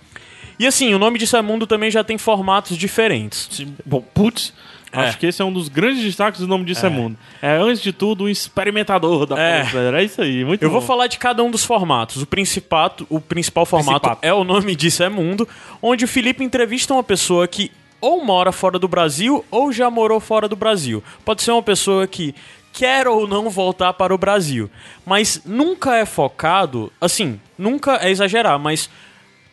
E 0.58 0.66
assim, 0.68 0.94
o 0.94 1.00
nome 1.00 1.18
disso 1.20 1.38
é 1.38 1.42
Mundo 1.42 1.66
também 1.68 1.90
já 1.92 2.04
tem 2.04 2.18
formatos 2.18 2.76
diferentes. 2.78 3.48
Sim, 3.52 3.76
Bom, 3.86 4.02
putz. 4.02 4.54
É. 4.92 5.02
Acho 5.02 5.20
que 5.20 5.28
esse 5.28 5.40
é 5.40 5.46
um 5.46 5.54
dos 5.54 5.70
grandes 5.70 6.04
destaques 6.04 6.42
do 6.42 6.48
nome 6.48 6.66
disso 6.66 6.84
é, 6.84 6.90
mundo. 6.90 7.16
É, 7.44 7.52
antes 7.58 7.80
de 7.80 7.94
tudo, 7.94 8.24
um 8.24 8.28
experimentador 8.28 9.28
da 9.28 9.40
É. 9.40 9.58
podosfera. 9.60 10.02
É 10.02 10.04
isso 10.04 10.20
aí, 10.20 10.44
muito 10.44 10.64
Eu 10.64 10.70
bom. 10.70 10.80
vou 10.80 10.82
falar 10.82 11.06
de 11.06 11.20
cada 11.20 11.44
um 11.44 11.52
dos 11.52 11.64
formatos. 11.64 12.22
O 12.24 12.26
principal, 12.26 12.96
o 13.08 13.22
principal 13.22 13.68
formato 13.68 14.00
Principato. 14.00 14.26
é 14.26 14.34
o 14.34 14.44
nome 14.44 14.76
disso 14.76 15.04
é 15.04 15.08
Mundo, 15.10 15.48
onde 15.82 16.06
o 16.06 16.08
Felipe 16.08 16.44
entrevista 16.44 16.92
uma 16.94 17.04
pessoa 17.04 17.48
que 17.48 17.72
ou 18.02 18.24
mora 18.24 18.52
fora 18.52 18.80
do 18.80 18.88
Brasil 18.88 19.44
ou 19.52 19.72
já 19.72 19.90
morou 19.90 20.20
fora 20.20 20.48
do 20.48 20.56
Brasil. 20.56 21.04
Pode 21.26 21.44
ser 21.44 21.52
uma 21.52 21.64
pessoa 21.64 22.08
que 22.08 22.34
quer 22.72 23.08
ou 23.08 23.28
não 23.28 23.50
voltar 23.50 23.94
para 23.94 24.14
o 24.14 24.18
Brasil, 24.18 24.70
mas 25.06 25.42
nunca 25.46 25.98
é 25.98 26.06
focado, 26.06 26.92
assim, 27.02 27.40
nunca 27.58 27.98
é 27.98 28.10
exagerar, 28.10 28.60
mas 28.60 28.90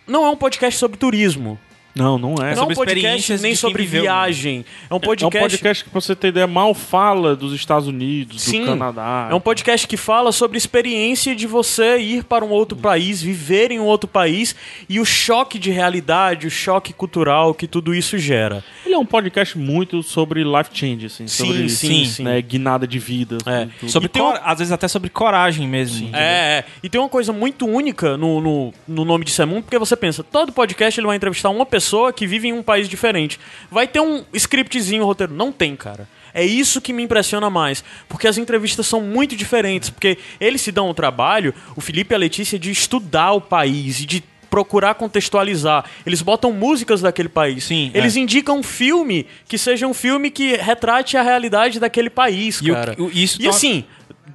não 0.06 0.24
é 0.24 0.31
um 0.31 0.36
podcast 0.36 0.78
sobre 0.78 0.98
turismo. 0.98 1.59
Não, 1.97 2.18
não 2.18 2.35
é. 2.35 2.35
não 2.35 2.44
é 2.44 2.52
um 2.52 2.56
sobre 2.56 2.74
podcast 2.74 2.98
experiências 2.98 3.43
nem 3.43 3.55
sobre 3.55 3.82
viveu. 3.85 4.02
viagem. 4.02 4.64
É 4.90 4.93
um 4.93 4.97
É 4.97 4.98
um 4.98 5.01
podcast 5.01 5.39
podcast 5.56 5.85
que, 5.85 5.90
pra 5.90 6.01
você 6.01 6.14
ter 6.14 6.28
ideia, 6.28 6.47
mal 6.47 6.74
fala 6.74 7.35
dos 7.35 7.52
Estados 7.55 7.89
Unidos, 7.89 8.43
Sim, 8.43 8.60
do 8.60 8.66
Canadá. 8.66 9.28
É 9.31 9.35
um 9.35 9.40
podcast 9.40 9.86
que 9.89 9.97
fala 9.97 10.31
sobre 10.31 10.56
a 10.56 10.59
experiência 10.59 11.35
de 11.35 11.47
você 11.47 11.97
ir 11.98 12.24
para 12.24 12.44
um 12.44 12.51
outro 12.51 12.77
país, 12.77 13.23
viver 13.23 13.70
em 13.70 13.81
um 13.81 13.85
outro 13.85 14.06
país 14.09 14.55
e 14.89 15.01
o 15.01 15.05
choque 15.06 15.59
de 15.59 15.70
realidade, 15.70 16.47
o 16.47 16.51
choque 16.51 16.93
cultural 16.93 17.55
que 17.55 17.66
tudo 17.66 17.94
isso 17.94 18.18
gera. 18.18 18.62
Ele 18.85 18.94
é 18.94 18.98
um 18.98 19.06
podcast 19.06 19.56
muito 19.56 20.02
sobre 20.02 20.44
life 20.44 20.70
change, 20.74 21.06
assim. 21.06 21.27
Sim, 21.27 21.47
sobre, 21.47 21.68
sim, 21.70 22.05
sim. 22.05 22.23
Né, 22.24 22.43
guinada 22.43 22.86
de 22.86 22.98
vida. 22.98 23.39
É. 23.47 23.68
tudo. 23.81 23.90
Sobre 23.90 24.09
tem 24.10 24.20
um- 24.23 24.32
cor- 24.32 24.40
Às 24.44 24.59
vezes 24.59 24.73
até 24.73 24.86
sobre 24.86 25.09
coragem 25.09 25.66
mesmo. 25.66 26.02
entendeu? 26.02 26.20
É, 26.20 26.59
é. 26.59 26.64
e 26.82 26.89
tem 26.90 27.01
uma 27.01 27.09
coisa 27.09 27.32
muito 27.32 27.66
única 27.66 28.16
no, 28.18 28.40
no, 28.40 28.74
no 28.86 29.05
nome 29.05 29.24
de 29.24 29.31
Semundo, 29.31 29.62
porque 29.62 29.78
você 29.78 29.97
pensa, 29.97 30.23
todo 30.23 30.52
podcast 30.52 31.01
ele 31.01 31.06
vai 31.06 31.16
entrevistar 31.16 31.48
uma 31.48 31.64
pessoa 31.64 31.86
que 32.13 32.27
vive 32.27 32.49
em 32.49 32.53
um 32.53 32.63
país 32.63 32.89
diferente. 32.89 33.39
Vai 33.71 33.87
ter 33.87 34.01
um 34.01 34.25
scriptzinho, 34.33 35.05
roteiro. 35.05 35.33
Não 35.35 35.51
tem, 35.53 35.75
cara. 35.77 36.09
É 36.35 36.45
isso 36.45 36.81
que 36.81 36.93
me 36.93 37.03
impressiona 37.03 37.49
mais. 37.49 37.83
Porque 38.09 38.29
as 38.29 38.37
entrevistas 38.39 38.87
são 38.87 39.01
muito 39.01 39.35
diferentes. 39.35 39.89
Porque 39.91 40.19
eles 40.41 40.61
se 40.61 40.71
dão 40.71 40.91
o 40.91 40.95
trabalho, 40.95 41.55
o 41.75 41.81
Felipe 41.81 42.13
e 42.13 42.15
a 42.15 42.19
Letícia, 42.19 42.59
de 42.59 42.71
estudar 42.71 43.33
o 43.33 43.41
país 43.41 44.01
e 44.01 44.07
de 44.07 44.23
procurar 44.51 44.95
contextualizar. 44.95 45.85
Eles 46.07 46.23
botam 46.23 46.53
músicas 46.53 47.01
daquele 47.01 47.29
país. 47.29 47.65
Sim, 47.65 47.91
Eles 47.93 48.17
é. 48.17 48.21
indicam 48.21 48.59
um 48.59 48.63
filme 48.63 49.27
que 49.49 49.59
seja 49.59 49.87
um 49.87 49.93
filme 49.95 50.31
que 50.31 50.57
retrate 50.57 51.17
a 51.17 51.23
realidade 51.23 51.81
daquele 51.81 52.09
país, 52.09 52.61
E 52.63 52.71
o- 52.71 52.75
cara. 52.75 52.95
o- 52.99 53.11
isso 53.13 53.41
e 53.41 53.45
to- 53.45 53.51
assim, 53.51 53.85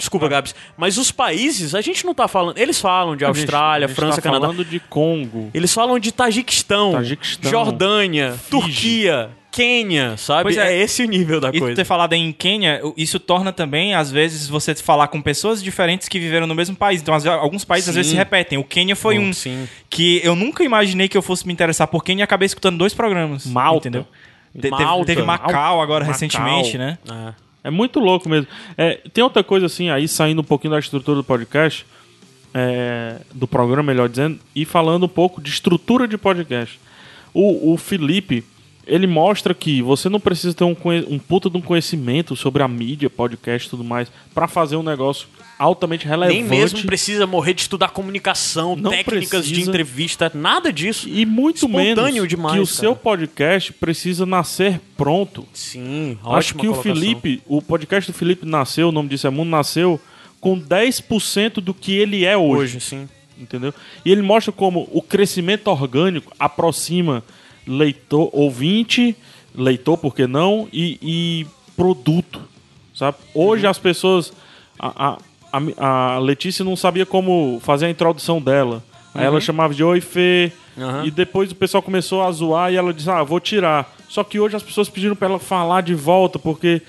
desculpa, 0.02 0.28
Gabs, 0.28 0.54
mas 0.78 0.98
os 0.98 1.12
países, 1.12 1.74
a 1.74 1.82
gente 1.82 2.06
não 2.06 2.14
tá 2.14 2.28
falando. 2.28 2.58
Eles 2.58 2.80
falam 2.82 3.16
de 3.16 3.24
A 3.24 3.28
gente- 3.30 3.40
Austrália, 3.40 3.86
a 3.86 3.88
gente 3.88 3.96
França, 3.96 4.18
tá 4.18 4.22
Canadá. 4.24 4.48
falando 4.48 4.66
de 4.66 4.80
Congo. 4.80 5.50
Eles 5.54 5.74
falam 5.74 5.98
de 6.00 6.12
Tajiquistão, 6.12 6.94
Tajiquistão, 6.94 7.50
Jordânia, 7.52 8.32
Fiji. 8.34 8.50
Turquia, 8.50 9.30
Quênia, 9.52 10.16
sabe? 10.16 10.44
Pois 10.44 10.58
é. 10.58 10.74
é. 10.74 10.82
esse 10.82 11.04
o 11.04 11.08
nível 11.08 11.42
da 11.42 11.50
E 11.54 11.60
coisa. 11.60 11.76
ter 11.76 11.84
falado 11.84 12.14
em 12.14 12.32
Quênia, 12.32 12.82
isso 12.96 13.20
torna 13.20 13.52
também, 13.52 13.94
às 13.94 14.10
vezes, 14.10 14.48
você 14.48 14.74
falar 14.74 15.08
com 15.10 15.22
pessoas 15.22 15.62
diferentes 15.62 16.08
que 16.08 16.18
viveram 16.20 16.48
no 16.48 16.56
mesmo 16.56 16.74
país. 16.76 17.02
Então, 17.02 17.14
às 17.14 17.26
alguns 17.26 17.66
países 17.66 17.90
às 17.90 17.94
Sim. 17.94 18.00
vezes 18.00 18.12
se 18.12 18.18
repetem. 18.18 18.58
O 18.58 18.64
Quênia 18.64 18.96
foi 18.96 19.18
Bom, 19.20 19.26
um 19.26 19.34
sim. 19.34 19.68
que 19.90 20.22
eu 20.24 20.36
nunca 20.38 20.64
imaginei 20.64 21.10
que 21.10 21.18
eu 21.18 21.22
fosse 21.22 21.46
me 21.46 21.52
interessar 21.52 21.88
por 21.88 22.02
Quênia 22.04 22.22
e 22.22 22.26
acabei 22.26 22.46
escutando 22.46 22.78
dois 22.78 22.94
programas. 22.94 23.46
Malta. 23.46 23.90
Entendeu? 23.90 24.08
Te- 24.54 24.62
teve- 24.62 24.84
Malta. 24.84 25.06
Teve, 25.06 25.22
Macau 25.22 25.82
agora 25.82 26.06
Macau. 26.06 26.14
recentemente, 26.14 26.78
né? 26.78 26.98
É. 27.10 27.34
É 27.64 27.70
muito 27.70 28.00
louco 28.00 28.28
mesmo. 28.28 28.48
É, 28.78 29.00
tem 29.14 29.24
outra 29.24 29.44
coisa 29.44 29.66
assim, 29.66 29.90
aí 29.90 30.08
saindo 30.08 30.42
um 30.42 30.44
pouquinho 30.44 30.74
da 30.74 30.80
estrutura 30.80 31.18
do 31.18 31.24
podcast, 31.24 31.86
é, 32.54 33.22
do 33.34 33.48
programa, 33.48 33.84
melhor 33.84 34.10
dizendo, 34.10 34.40
e 34.56 34.66
falando 34.66 35.06
um 35.06 35.10
pouco 35.10 35.42
de 35.42 35.50
estrutura 35.50 36.08
de 36.08 36.18
podcast. 36.18 36.80
O, 37.34 37.74
o 37.74 37.78
Felipe, 37.78 38.44
ele 38.86 39.08
mostra 39.08 39.54
que 39.54 39.82
você 39.82 40.10
não 40.10 40.20
precisa 40.20 40.54
ter 40.54 40.64
um, 40.64 40.76
um 41.08 41.20
puta 41.20 41.50
de 41.50 41.58
um 41.58 41.62
conhecimento 41.62 42.36
sobre 42.36 42.64
a 42.64 42.68
mídia, 42.68 43.10
podcast 43.10 43.68
e 43.68 43.70
tudo 43.70 43.84
mais, 43.84 44.12
pra 44.34 44.48
fazer 44.48 44.76
um 44.76 44.84
negócio 44.84 45.28
altamente 45.62 46.08
relevante. 46.08 46.40
Nem 46.40 46.50
mesmo 46.50 46.82
precisa 46.84 47.28
morrer 47.28 47.54
de 47.54 47.62
estudar 47.62 47.90
comunicação, 47.90 48.76
Não 48.76 48.90
técnicas 48.90 49.46
de 49.46 49.52
precisa. 49.52 49.70
entrevista, 49.70 50.32
nada 50.34 50.74
disso. 50.74 51.08
E 51.08 51.24
muito 51.26 51.58
Espontâneo 51.68 52.14
menos 52.14 52.28
demais, 52.28 52.56
que 52.56 52.62
o 52.62 52.66
cara. 52.66 52.76
seu 52.78 52.96
podcast 52.96 53.74
precisa 53.74 54.26
nascer 54.26 54.82
pronto. 54.98 55.46
Sim, 55.54 56.18
Acho 56.26 56.56
que 56.56 56.68
o 56.68 56.72
colocação. 56.72 56.96
Felipe, 56.96 57.42
o 57.46 57.62
podcast 57.62 58.12
do 58.12 58.18
Felipe 58.18 58.46
nasceu, 58.46 58.90
o 58.90 58.92
nome 58.92 59.10
disso 59.10 59.28
é 59.28 59.30
Mundo, 59.30 59.50
nasceu 59.50 60.02
com 60.40 60.60
10% 60.60 61.56
do 61.62 61.74
que 61.74 61.94
ele 61.94 62.26
é 62.26 62.36
hoje, 62.36 62.78
hoje, 62.78 62.80
sim. 62.80 63.10
entendeu? 63.38 63.72
E 64.04 64.12
ele 64.12 64.24
mostra 64.24 64.52
como 64.52 64.90
o 64.92 65.00
crescimento 65.00 65.68
orgânico 65.68 66.34
aproxima 66.40 67.24
leitor, 67.68 68.32
ouvinte, 68.34 69.16
leitor, 69.54 69.96
por 69.98 70.16
que 70.16 70.26
não, 70.26 70.68
e, 70.74 70.98
e 71.02 71.48
produto, 71.76 72.42
sabe? 72.96 73.18
Hoje 73.36 73.68
as 73.68 73.78
pessoas, 73.78 74.34
a, 74.80 75.10
a, 75.10 75.18
a, 75.52 76.16
a 76.16 76.20
Letícia 76.20 76.64
não 76.66 76.76
sabia 76.76 77.06
como 77.06 77.60
fazer 77.64 77.86
a 77.86 77.90
introdução 77.90 78.42
dela. 78.42 78.84
Aí 79.14 79.26
ela 79.26 79.42
chamava 79.42 79.74
de 79.74 79.84
Oi 79.84 80.00
Fê, 80.02 80.52
Uhum. 80.78 81.04
e 81.04 81.12
depois 81.12 81.52
o 81.52 81.56
pessoal 81.56 81.84
começou 81.84 82.24
a 82.24 82.32
zoar 82.32 82.72
e 82.72 82.78
ela 82.78 82.94
disse, 82.94 83.10
ah, 83.10 83.22
vou 83.24 83.42
tirar. 83.42 83.94
Só 84.08 84.24
que 84.24 84.40
hoje 84.40 84.56
as 84.56 84.64
pessoas 84.64 84.88
pediram 84.88 85.18
pra 85.18 85.28
ela 85.28 85.38
falar 85.38 85.82
de 85.82 85.94
volta, 85.94 86.40
porque 86.40 86.82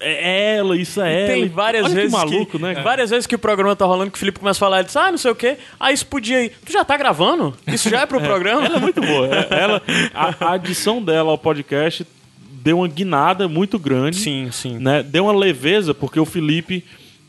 é 0.00 0.56
ela, 0.58 0.76
isso 0.76 1.00
é 1.00 1.22
ela. 1.24 1.32
Tem 1.34 1.48
várias 1.48 1.84
Olha 1.86 1.94
vezes 1.94 2.12
que 2.12 2.16
maluco, 2.16 2.58
né? 2.58 2.72
cara? 2.74 2.84
Várias 2.84 3.10
vezes 3.10 3.26
que 3.26 3.34
o 3.34 3.38
programa 3.38 3.74
tá 3.74 3.84
rolando 3.84 4.12
que 4.12 4.16
o 4.16 4.20
Felipe 4.20 4.38
começa 4.38 4.58
a 4.58 4.60
falar, 4.60 4.76
ele 4.78 4.86
diz, 4.86 4.96
ah, 4.96 5.10
não 5.10 5.18
sei 5.18 5.30
o 5.32 5.34
quê. 5.34 5.56
Ah, 5.78 5.90
isso 5.90 6.06
podia 6.06 6.44
ir. 6.44 6.52
Tu 6.64 6.72
já 6.72 6.84
tá 6.84 6.96
gravando? 6.96 7.52
Isso 7.66 7.90
já 7.90 8.02
é 8.02 8.06
pro 8.06 8.20
programa? 8.22 8.64
Ela 8.64 8.76
é 8.76 8.80
muito 8.80 9.00
boa. 9.00 9.26
É- 9.26 9.48
Ela, 9.60 9.82
a, 10.14 10.44
a 10.46 10.52
adição 10.52 11.02
dela 11.02 11.32
ao 11.32 11.38
podcast 11.38 12.06
deu 12.62 12.78
uma 12.78 12.86
guinada 12.88 13.48
muito 13.48 13.76
grande. 13.76 14.18
Sim, 14.18 14.50
sim. 14.52 14.78
Né? 14.78 15.02
Deu 15.02 15.24
uma 15.24 15.32
leveza, 15.32 15.92
porque 15.92 16.20
o 16.20 16.24
Felipe. 16.24 16.84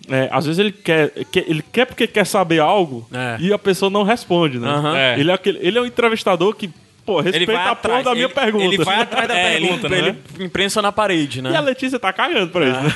É, 0.10 0.28
às 0.32 0.46
vezes 0.46 0.60
ele 0.60 0.72
quer, 0.72 1.12
quer- 1.32 1.46
ele 1.48 1.64
quer 1.72 1.86
porque 1.86 2.08
quer 2.08 2.26
saber 2.26 2.60
algo 2.60 3.08
É. 3.14 3.38
e 3.40 3.54
a 3.54 3.58
pessoa 3.60 3.90
não 3.90 4.04
responde, 4.04 4.60
né? 4.60 4.68
Aham. 4.68 4.98
É. 4.98 5.20
Ele, 5.20 5.32
é 5.32 5.34
aquele, 5.34 5.60
ele 5.62 5.78
é 5.78 5.82
um 5.82 5.86
entrevistador 5.86 6.56
que, 6.56 6.70
pô, 7.06 7.20
respeita 7.22 7.54
a 7.60 7.76
porra 7.76 8.04
da 8.04 8.14
minha 8.14 8.26
ele- 8.26 8.34
pergunta. 8.34 8.64
ele 8.66 8.78
vai 8.84 9.02
atrás 9.02 9.28
da 9.28 9.34
É, 9.38 9.58
pergunta, 9.60 9.88
ele, 9.88 10.02
né? 10.02 10.16
ele 10.38 10.46
imprensa 10.46 10.82
na 10.82 10.92
parede, 10.92 11.42
né? 11.42 11.52
E 11.52 11.56
a 11.56 11.62
Letícia 11.62 12.00
tá 12.00 12.12
cagando 12.14 12.52
pra 12.52 12.66
isso, 12.68 12.80
né? 12.82 12.92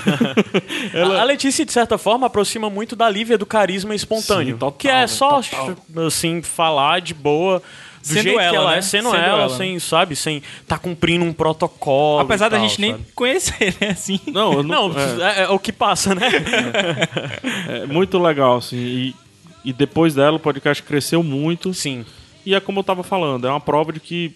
A- 1.18 1.22
A 1.22 1.24
Letícia, 1.24 1.66
de 1.66 1.72
certa 1.72 1.98
forma, 1.98 2.28
aproxima 2.28 2.70
muito 2.70 2.96
da 2.96 3.10
Lívia 3.10 3.38
do 3.38 3.46
carisma 3.46 3.94
espontâneo. 3.96 4.54
Sim, 4.54 4.60
total, 4.60 4.72
que 4.74 4.88
é 4.88 5.08
só, 5.08 5.42
Total. 5.42 5.76
assim, 6.08 6.42
falar 6.42 7.02
de 7.02 7.14
boa. 7.14 7.62
Do 8.04 8.08
Sendo 8.10 8.24
jeito 8.24 8.38
que 8.38 8.44
ela, 8.44 8.58
ela 8.58 8.72
né? 8.72 8.78
é, 8.80 8.82
sendo, 8.82 9.12
Sendo 9.12 9.24
ela, 9.24 9.44
ela, 9.44 9.58
sem, 9.58 9.80
sabe, 9.80 10.14
sem 10.14 10.44
tá 10.68 10.78
cumprindo 10.78 11.24
um 11.24 11.32
protocolo. 11.32 12.20
Apesar 12.20 12.48
e 12.48 12.50
da 12.50 12.58
tal, 12.58 12.68
gente 12.68 12.82
nem 12.82 12.92
sabe? 12.92 13.06
conhecer, 13.16 13.76
né? 13.80 13.90
Assim. 13.92 14.20
Não, 14.28 14.54
eu 14.56 14.64
Não, 14.64 14.90
não, 14.90 15.00
é. 15.26 15.40
é, 15.40 15.44
é 15.44 15.50
o 15.50 15.58
que 15.58 15.72
passa, 15.72 16.14
né? 16.14 16.30
É 17.70 17.86
muito 17.86 18.20
legal, 18.20 18.58
assim. 18.58 18.76
E, 18.76 19.16
e 19.64 19.72
depois 19.74 20.14
dela, 20.14 20.36
o 20.36 20.40
podcast 20.40 20.84
cresceu 20.84 21.24
muito. 21.24 21.74
Sim. 21.74 22.06
E 22.46 22.54
é 22.54 22.60
como 22.60 22.80
eu 22.80 22.84
tava 22.84 23.04
falando, 23.04 23.48
é 23.48 23.50
uma 23.50 23.62
prova 23.62 23.94
de 23.94 24.02
que 24.02 24.36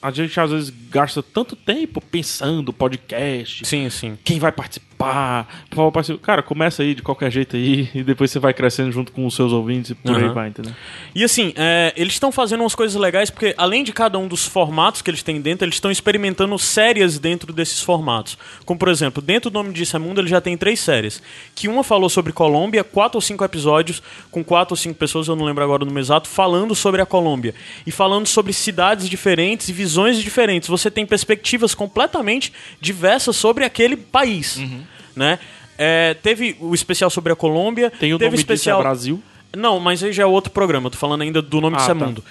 a 0.00 0.10
gente 0.10 0.38
às 0.40 0.50
vezes 0.50 0.72
gasta 0.90 1.22
tanto 1.22 1.54
tempo 1.56 2.00
pensando 2.00 2.72
podcast, 2.72 3.66
Sim, 3.66 3.90
sim. 3.90 4.16
quem 4.24 4.38
vai 4.38 4.52
participar, 4.52 4.87
por 4.98 5.76
favor, 5.76 5.92
participe. 5.92 6.18
Cara, 6.18 6.42
começa 6.42 6.82
aí 6.82 6.94
de 6.94 7.02
qualquer 7.02 7.30
jeito 7.30 7.56
aí 7.56 7.88
e 7.94 8.02
depois 8.02 8.30
você 8.30 8.38
vai 8.40 8.52
crescendo 8.52 8.90
junto 8.90 9.12
com 9.12 9.24
os 9.24 9.34
seus 9.34 9.52
ouvintes 9.52 9.92
e 9.92 9.94
por 9.94 10.16
aí 10.16 10.24
Aham. 10.24 10.34
vai, 10.34 10.48
entendeu? 10.48 10.72
E 11.14 11.22
assim, 11.22 11.52
é, 11.56 11.92
eles 11.96 12.14
estão 12.14 12.32
fazendo 12.32 12.60
umas 12.60 12.74
coisas 12.74 13.00
legais 13.00 13.30
porque, 13.30 13.54
além 13.56 13.84
de 13.84 13.92
cada 13.92 14.18
um 14.18 14.26
dos 14.26 14.44
formatos 14.44 15.00
que 15.00 15.10
eles 15.10 15.22
têm 15.22 15.40
dentro, 15.40 15.64
eles 15.64 15.76
estão 15.76 15.90
experimentando 15.90 16.58
séries 16.58 17.18
dentro 17.18 17.52
desses 17.52 17.80
formatos. 17.80 18.36
Como, 18.64 18.78
por 18.78 18.88
exemplo, 18.88 19.22
dentro 19.22 19.50
do 19.50 19.54
Nome 19.54 19.72
Disso 19.72 19.96
é 19.96 19.98
Mundo, 20.00 20.20
ele 20.20 20.28
já 20.28 20.40
tem 20.40 20.56
três 20.56 20.80
séries. 20.80 21.22
Que 21.54 21.68
uma 21.68 21.84
falou 21.84 22.08
sobre 22.08 22.32
Colômbia, 22.32 22.82
quatro 22.82 23.18
ou 23.18 23.22
cinco 23.22 23.44
episódios, 23.44 24.02
com 24.32 24.42
quatro 24.42 24.72
ou 24.72 24.76
cinco 24.76 24.98
pessoas, 24.98 25.28
eu 25.28 25.36
não 25.36 25.44
lembro 25.44 25.62
agora 25.62 25.84
o 25.84 25.86
número 25.86 26.04
exato, 26.04 26.28
falando 26.28 26.74
sobre 26.74 27.00
a 27.00 27.06
Colômbia. 27.06 27.54
E 27.86 27.92
falando 27.92 28.26
sobre 28.26 28.52
cidades 28.52 29.08
diferentes 29.08 29.68
e 29.68 29.72
visões 29.72 30.18
diferentes. 30.18 30.68
Você 30.68 30.90
tem 30.90 31.06
perspectivas 31.06 31.74
completamente 31.74 32.52
diversas 32.80 33.36
sobre 33.36 33.64
aquele 33.64 33.96
país. 33.96 34.58
Né? 35.16 35.38
É, 35.76 36.14
teve 36.14 36.56
o 36.60 36.74
especial 36.74 37.08
sobre 37.10 37.32
a 37.32 37.36
Colômbia, 37.36 37.90
Tem 37.90 38.12
o 38.12 38.18
teve 38.18 38.30
nome 38.30 38.36
disso 38.38 38.50
é 38.50 38.54
especial 38.54 38.80
Brasil. 38.80 39.22
não, 39.56 39.78
mas 39.78 40.02
aí 40.02 40.12
já 40.12 40.22
é 40.24 40.26
outro 40.26 40.50
programa. 40.52 40.86
Eu 40.86 40.90
tô 40.90 40.98
falando 40.98 41.22
ainda 41.22 41.40
do 41.42 41.60
nome 41.60 41.76
Ah, 41.76 41.78
disso 41.78 41.90
é 41.90 41.94
tá. 41.94 42.04
mundo. 42.06 42.24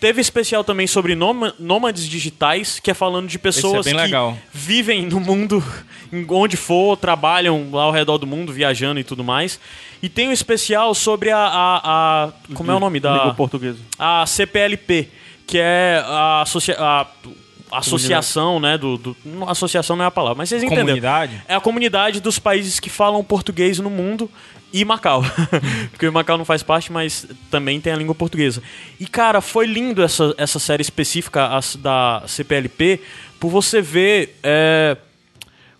Teve 0.00 0.20
especial 0.20 0.64
também 0.64 0.86
sobre 0.88 1.14
nôma- 1.14 1.54
nômades 1.60 2.08
digitais, 2.08 2.80
que 2.80 2.90
é 2.90 2.94
falando 2.94 3.28
de 3.28 3.38
pessoas 3.38 3.84
bem 3.84 3.94
que 3.94 4.00
legal. 4.00 4.36
vivem 4.52 5.06
no 5.06 5.20
mundo, 5.20 5.62
onde 6.28 6.56
for, 6.56 6.96
trabalham 6.96 7.68
lá 7.70 7.84
ao 7.84 7.92
redor 7.92 8.18
do 8.18 8.26
mundo, 8.26 8.52
viajando 8.52 8.98
e 8.98 9.04
tudo 9.04 9.22
mais. 9.22 9.60
E 10.02 10.08
tem 10.08 10.28
um 10.28 10.32
especial 10.32 10.92
sobre 10.92 11.30
a. 11.30 11.38
a- 11.38 11.80
a- 11.84 12.32
como 12.54 12.72
é 12.72 12.74
o 12.74 12.80
nome 12.80 12.98
da. 12.98 13.12
Língua 13.16 13.34
portuguesa. 13.34 13.78
A 13.96 14.26
CPLP, 14.26 15.08
que 15.46 15.58
é 15.60 16.02
a- 16.04 16.42
a 16.42 17.06
associação, 17.72 18.60
né? 18.60 18.76
Do, 18.78 18.96
do- 18.96 19.16
associação 19.48 19.96
não 19.96 20.04
é 20.04 20.08
a 20.08 20.10
palavra, 20.10 20.38
mas 20.38 20.48
vocês 20.48 20.62
entenderam. 20.62 20.86
Comunidade? 20.86 21.42
É 21.48 21.54
a 21.54 21.60
comunidade 21.60 22.20
dos 22.20 22.38
países 22.38 22.78
que 22.80 22.90
falam 22.90 23.22
português 23.24 23.78
no 23.78 23.90
mundo 23.90 24.30
e 24.72 24.84
Macau. 24.84 25.22
Porque 25.90 26.08
Macau 26.10 26.38
não 26.38 26.44
faz 26.44 26.62
parte, 26.62 26.90
mas 26.90 27.26
também 27.50 27.80
tem 27.80 27.92
a 27.92 27.96
língua 27.96 28.14
portuguesa. 28.14 28.62
E, 28.98 29.06
cara, 29.06 29.40
foi 29.40 29.66
lindo 29.66 30.02
essa, 30.02 30.34
essa 30.38 30.58
série 30.58 30.82
específica 30.82 31.48
da 31.78 32.22
CPLP 32.26 33.00
por 33.38 33.50
você 33.50 33.82
ver 33.82 34.38
é, 34.42 34.96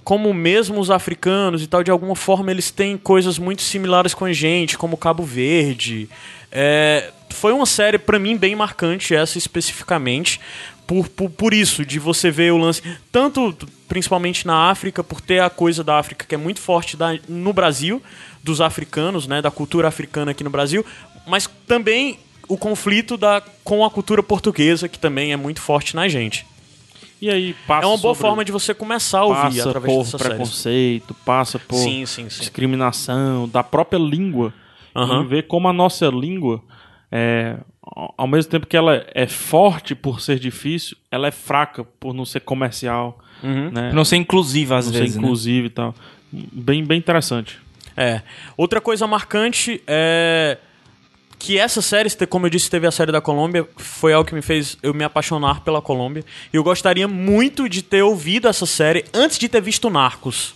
como 0.05 0.35
mesmo 0.35 0.81
os 0.81 0.91
africanos 0.91 1.63
e 1.63 1.67
tal, 1.67 1.83
de 1.83 1.91
alguma 1.91 2.17
forma, 2.17 2.51
eles 2.51 2.71
têm 2.71 2.97
coisas 2.99 3.39
muito 3.39 3.63
similares 3.63 4.15
com 4.15 4.25
a 4.25 4.33
gente, 4.33 4.77
como 4.77 4.97
Cabo 4.97 5.23
Verde. 5.23 6.09
É, 6.51 7.11
foi 7.31 7.53
uma 7.53 7.65
série, 7.65 7.99
pra 7.99 8.19
mim, 8.19 8.37
bem 8.37 8.55
marcante, 8.55 9.15
essa 9.15 9.39
especificamente, 9.39 10.39
por, 10.93 11.09
por, 11.09 11.31
por 11.31 11.55
isso, 11.55 11.87
de 11.87 11.99
você 11.99 12.31
ver 12.31 12.53
o 12.53 12.59
lance, 12.59 12.83
tanto 13.11 13.57
principalmente 13.89 14.47
na 14.47 14.69
África, 14.71 15.03
por 15.03 15.21
ter 15.23 15.41
a 15.41 15.49
coisa 15.49 15.83
da 15.83 15.99
África 15.99 16.27
que 16.29 16.35
é 16.35 16.39
muito 16.39 16.61
forte 16.61 16.97
da- 16.97 17.19
no 17.29 17.53
Brasil, 17.53 18.03
dos 18.43 18.61
africanos, 18.61 19.27
né, 19.27 19.41
da 19.41 19.51
cultura 19.51 19.89
africana 19.89 20.33
aqui 20.33 20.45
no 20.45 20.51
Brasil, 20.51 20.85
mas 21.27 21.49
também 21.67 22.19
o 22.49 22.59
conflito 22.59 23.17
da, 23.17 23.43
com 23.65 23.85
a 23.85 23.91
cultura 23.91 24.23
portuguesa, 24.23 24.87
que 24.89 24.99
também 24.99 25.33
é 25.33 25.37
muito 25.37 25.61
forte 25.63 25.97
na 25.97 26.09
gente. 26.09 26.45
E 27.23 27.31
aí 27.31 27.55
passa 27.67 27.85
É 27.85 27.89
uma 27.89 27.97
boa 27.97 28.15
sobre- 28.15 28.29
forma 28.29 28.45
de 28.45 28.53
você 28.53 28.75
começar 28.75 29.21
a 29.21 29.25
ouvir 29.25 29.41
passa 29.43 29.69
através 29.71 29.95
por 29.95 30.03
dessas 30.05 30.21
séries. 30.21 30.37
preconceito, 30.37 31.15
passa 31.25 31.59
por 31.59 31.77
Sim, 31.77 32.05
sim, 32.05 32.29
sim. 32.29 32.41
discriminação 32.41 33.49
da 33.49 33.63
própria 33.63 33.99
língua. 33.99 34.53
Aham. 34.95 35.23
E 35.23 35.27
ver 35.29 35.43
como 35.47 35.69
a 35.69 35.73
nossa 35.73 36.07
língua, 36.09 36.61
é, 37.11 37.57
ao- 37.95 38.27
mesmo 38.27 38.51
tempo 38.51 38.67
que 38.67 38.77
ela 38.77 39.05
é 39.15 39.27
forte 39.27 39.95
por 39.95 40.21
ser 40.21 40.39
difícil, 40.39 40.97
ela 41.11 41.29
é 41.29 41.31
fraca 41.31 41.85
por 42.01 42.13
não 42.15 42.25
ser 42.25 42.41
comercial, 42.41 43.19
Uhum. 43.43 43.71
né? 43.71 43.89
Pra 43.89 43.93
não 43.93 44.05
ser 44.05 44.17
inclusiva 44.17 44.77
às 44.79 44.87
não 44.87 44.93
vezes, 44.93 45.13
ser 45.15 45.19
né? 45.21 45.25
inclusive 45.25 45.67
e 45.67 45.71
tal. 45.71 45.95
Bem, 46.33 46.85
bem 46.85 46.99
interessante. 46.99 47.59
É. 47.97 48.23
Outra 48.57 48.81
coisa 48.81 49.07
marcante 49.07 49.83
é 49.87 50.57
que 51.39 51.59
essa 51.59 51.83
série, 51.83 52.09
como 52.29 52.47
eu 52.47 52.51
disse, 52.51 52.71
teve 52.71 52.87
a 52.87 52.91
série 52.93 53.11
da 53.11 53.21
Colômbia, 53.21 53.69
foi 53.77 54.13
algo 54.13 54.27
que 54.29 54.35
me 54.35 54.41
fez 54.43 54.79
eu 54.83 54.95
me 54.95 55.03
apaixonar 55.05 55.61
pela 55.63 55.83
Colômbia. 55.83 56.25
E 56.53 56.57
eu 56.57 56.63
gostaria 56.63 57.09
muito 57.09 57.69
de 57.69 57.83
ter 57.83 58.01
ouvido 58.03 58.47
essa 58.49 58.65
série 58.65 59.05
antes 59.13 59.39
de 59.39 59.49
ter 59.49 59.61
visto 59.61 59.91
Narcos. 59.91 60.55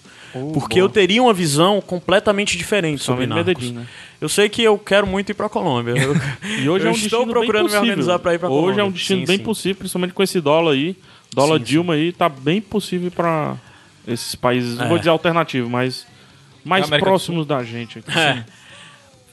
porque 0.53 0.79
eu 0.81 0.89
teria 0.89 1.23
uma 1.23 1.33
visão 1.33 1.81
completamente 1.81 2.59
diferente 2.59 3.03
sobre 3.03 3.25
Somente 3.27 3.47
Narcos. 3.47 3.65
Medellín, 3.65 3.81
né? 3.81 3.87
Eu 4.21 4.29
sei 4.29 4.49
que 4.49 4.63
eu 4.63 4.79
quero 4.79 5.07
muito 5.07 5.31
ir 5.31 5.35
pra 5.35 5.49
Colômbia. 5.49 5.93
Eu, 5.93 6.15
E 6.63 6.69
hoje 6.69 6.85
eu 6.85 6.89
é 6.89 6.93
um 6.93 6.95
estou 6.95 7.21
destino 7.21 7.27
procurando 7.27 7.43
bem 7.53 7.53
me 7.53 7.63
possível. 7.69 7.81
organizar 7.81 8.19
pra 8.19 8.35
ir 8.35 8.39
pra 8.39 8.49
Colômbia. 8.49 8.71
Hoje 8.71 8.81
é 8.81 8.85
um 8.85 8.91
destino 8.91 9.21
Sim, 9.21 9.27
bem 9.27 9.37
sim. 9.39 9.43
possível, 9.45 9.77
principalmente 9.77 10.13
com 10.15 10.23
esse 10.23 10.41
dólar 10.41 10.73
aí. 10.73 10.97
Dólar 11.35 11.59
Sim, 11.59 11.65
Dilma 11.65 11.95
aí 11.95 12.13
tá 12.13 12.29
bem 12.29 12.61
possível 12.61 13.11
pra 13.11 13.57
esses 14.07 14.35
países, 14.35 14.79
não 14.79 14.87
É. 14.87 14.89
vou 14.89 14.99
dizer 14.99 15.11
alternativo, 15.11 15.69
mas 15.69 16.07
mais 16.65 16.89
do 16.89 16.99
próximos 16.99 17.47
da 17.47 17.63
gente. 17.63 17.99
aqui. 17.99 18.19
É. 18.19 18.45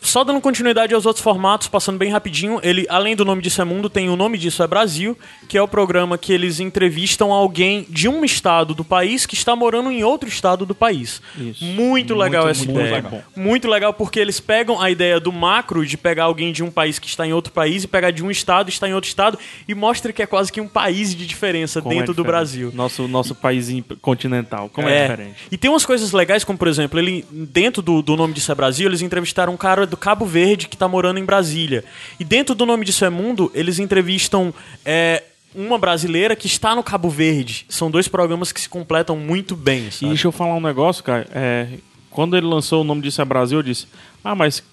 Só 0.04 0.24
dando 0.24 0.42
continuidade 0.42 0.94
aos 0.94 1.06
outros 1.06 1.24
formatos, 1.24 1.68
passando 1.68 1.98
bem 1.98 2.12
rapidinho, 2.12 2.60
ele, 2.62 2.86
além 2.90 3.16
do 3.16 3.24
nome 3.24 3.42
disso 3.42 3.62
é 3.62 3.66
mundo, 3.66 3.90
tem 3.90 4.10
o 4.10 4.16
nome 4.16 4.38
disso 4.38 4.62
é 4.62 4.68
Brasil, 4.68 5.18
que 5.48 5.58
é 5.58 5.62
o 5.62 5.68
programa 5.68 6.18
que 6.18 6.34
eles 6.34 6.60
entrevistam 6.60 7.32
alguém 7.32 7.86
de 7.90 8.08
um 8.10 8.24
estado 8.26 8.76
do 8.76 8.84
país 8.84 9.26
que 9.26 9.34
está 9.34 9.56
morando 9.56 9.90
em 9.90 10.04
outro 10.04 10.28
estado 10.28 10.66
do 10.66 10.76
país. 10.76 11.22
Isso. 11.38 11.64
Muito 11.64 12.14
legal 12.14 12.50
essa 12.50 12.66
muito 12.66 12.80
ideia. 12.80 12.96
legal. 12.96 13.24
Muito 13.36 13.68
legal 13.68 13.94
porque 13.94 14.20
eles 14.20 14.40
pegam 14.40 14.82
a 14.82 14.92
ideia 14.92 15.20
do 15.20 15.32
macro 15.32 15.86
de 15.86 15.98
pegar 15.98 16.26
alguém 16.26 16.52
de 16.52 16.62
um 16.62 16.70
país 16.70 17.00
que 17.00 17.08
está 17.08 17.26
em 17.26 17.32
outro 17.34 17.54
país 17.54 17.84
e 17.84 17.88
pegar 17.88 18.12
de 18.12 18.24
um 18.24 18.30
estado 18.30 18.70
e 18.70 18.72
está 18.72 18.88
em 18.88 18.94
outro 18.94 19.08
estado 19.08 19.40
e 19.68 19.74
mostra 19.74 20.12
que 20.12 20.22
é 20.22 20.26
quase 20.26 20.52
que 20.52 20.60
um 20.60 20.68
país 20.68 21.16
de 21.16 21.26
diferença 21.26 21.82
Como 21.82 21.94
é 21.94 21.98
dentro 21.98 22.14
do 22.14 22.24
diferente. 22.24 22.32
Brasil. 22.32 22.72
Nosso, 22.74 23.08
nosso 23.08 23.34
paísinho 23.34 23.84
continental, 24.02 24.70
como 24.70 24.90
é, 24.90 25.04
diferente. 25.04 25.36
E 25.50 25.58
tem 25.58 25.70
umas 25.70 25.86
coisas 25.86 26.12
legais, 26.12 26.44
como 26.44 26.60
por 26.60 26.68
exemplo, 26.68 27.00
ele 27.00 27.26
dentro 27.32 27.82
do, 27.82 28.02
do 28.02 28.18
nome 28.18 28.34
disso 28.34 28.52
é 28.52 28.56
Brasil, 28.56 28.88
eles 28.88 29.02
entrevistaram 29.02 29.54
um 29.54 29.58
cara 29.58 29.86
do 29.94 29.98
Cabo 29.98 30.26
Verde 30.26 30.68
que 30.68 30.76
tá 30.76 30.88
morando 30.88 31.20
em 31.20 31.24
Brasília. 31.26 31.84
E 32.20 32.24
dentro 32.24 32.56
do 32.56 32.65
nome 32.65 32.84
disso 32.84 33.06
é 33.06 33.10
Mundo, 33.11 33.52
eles 33.53 33.78
entrevistam 33.78 34.52
é, 34.84 35.22
uma 35.53 35.78
brasileira 35.78 36.36
que 36.36 36.48
está 36.48 36.76
no 36.76 36.82
Cabo 36.82 37.10
Verde. 37.11 37.65
São 37.70 37.91
dois 37.91 38.07
programas 38.07 38.52
que 38.52 38.60
se 38.60 38.68
completam 38.68 39.15
muito 39.15 39.56
bem, 39.56 39.88
E 39.88 39.91
sabe? 39.91 40.07
deixa 40.07 40.28
eu 40.28 40.32
falar 40.32 40.56
um 40.56 40.61
negócio, 40.61 41.03
cara. 41.03 41.28
É, 41.32 41.68
quando 42.10 42.36
ele 42.36 42.48
lançou 42.48 42.82
o 42.82 42.84
nome 42.84 43.02
disso 43.03 43.22
é 43.22 43.26
Brasil, 43.26 43.60
eu 43.60 43.64
disse: 43.64 43.88
Ah, 44.24 44.34
mas 44.34 44.64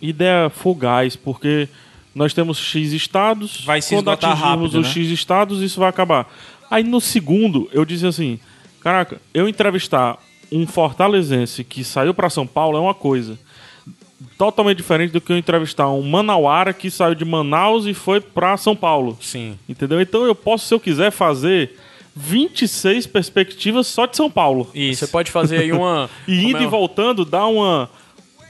ideia 0.00 0.48
fugaz, 0.48 1.16
porque 1.16 1.68
nós 2.14 2.32
temos 2.32 2.56
X 2.58 2.92
estados. 2.92 3.64
Vai 3.64 3.82
se 3.82 3.94
quando 3.96 4.10
atingirmos 4.12 4.40
rápido, 4.40 4.80
os 4.80 4.86
né? 4.86 4.92
X 4.92 5.08
estados, 5.08 5.60
isso 5.60 5.80
vai 5.80 5.88
acabar. 5.88 6.32
Aí 6.70 6.84
no 6.84 7.00
segundo, 7.00 7.68
eu 7.72 7.84
disse 7.84 8.06
assim: 8.06 8.38
Caraca, 8.80 9.20
eu 9.34 9.48
entrevistar 9.48 10.18
um 10.52 10.66
fortalezense 10.66 11.64
que 11.64 11.82
saiu 11.82 12.14
pra 12.14 12.30
São 12.30 12.46
Paulo 12.46 12.78
é 12.78 12.80
uma 12.80 12.94
coisa. 12.94 13.36
Totalmente 14.36 14.76
diferente 14.78 15.12
do 15.12 15.20
que 15.20 15.32
eu 15.32 15.38
entrevistar 15.38 15.88
um 15.88 16.02
manauara 16.02 16.72
que 16.72 16.90
saiu 16.90 17.14
de 17.14 17.24
Manaus 17.24 17.86
e 17.86 17.94
foi 17.94 18.20
pra 18.20 18.56
São 18.56 18.74
Paulo. 18.74 19.16
Sim. 19.20 19.56
Entendeu? 19.68 20.00
Então 20.00 20.24
eu 20.24 20.34
posso, 20.34 20.66
se 20.66 20.74
eu 20.74 20.80
quiser, 20.80 21.10
fazer 21.12 21.76
26 22.16 23.06
perspectivas 23.06 23.86
só 23.86 24.06
de 24.06 24.16
São 24.16 24.28
Paulo. 24.30 24.68
Isso. 24.74 25.06
Você 25.06 25.06
pode 25.06 25.30
fazer 25.30 25.58
aí 25.58 25.72
uma. 25.72 26.10
E 26.26 26.46
indo 26.46 26.58
é? 26.58 26.62
e 26.62 26.66
voltando, 26.66 27.24
dá 27.24 27.46
uma. 27.46 27.88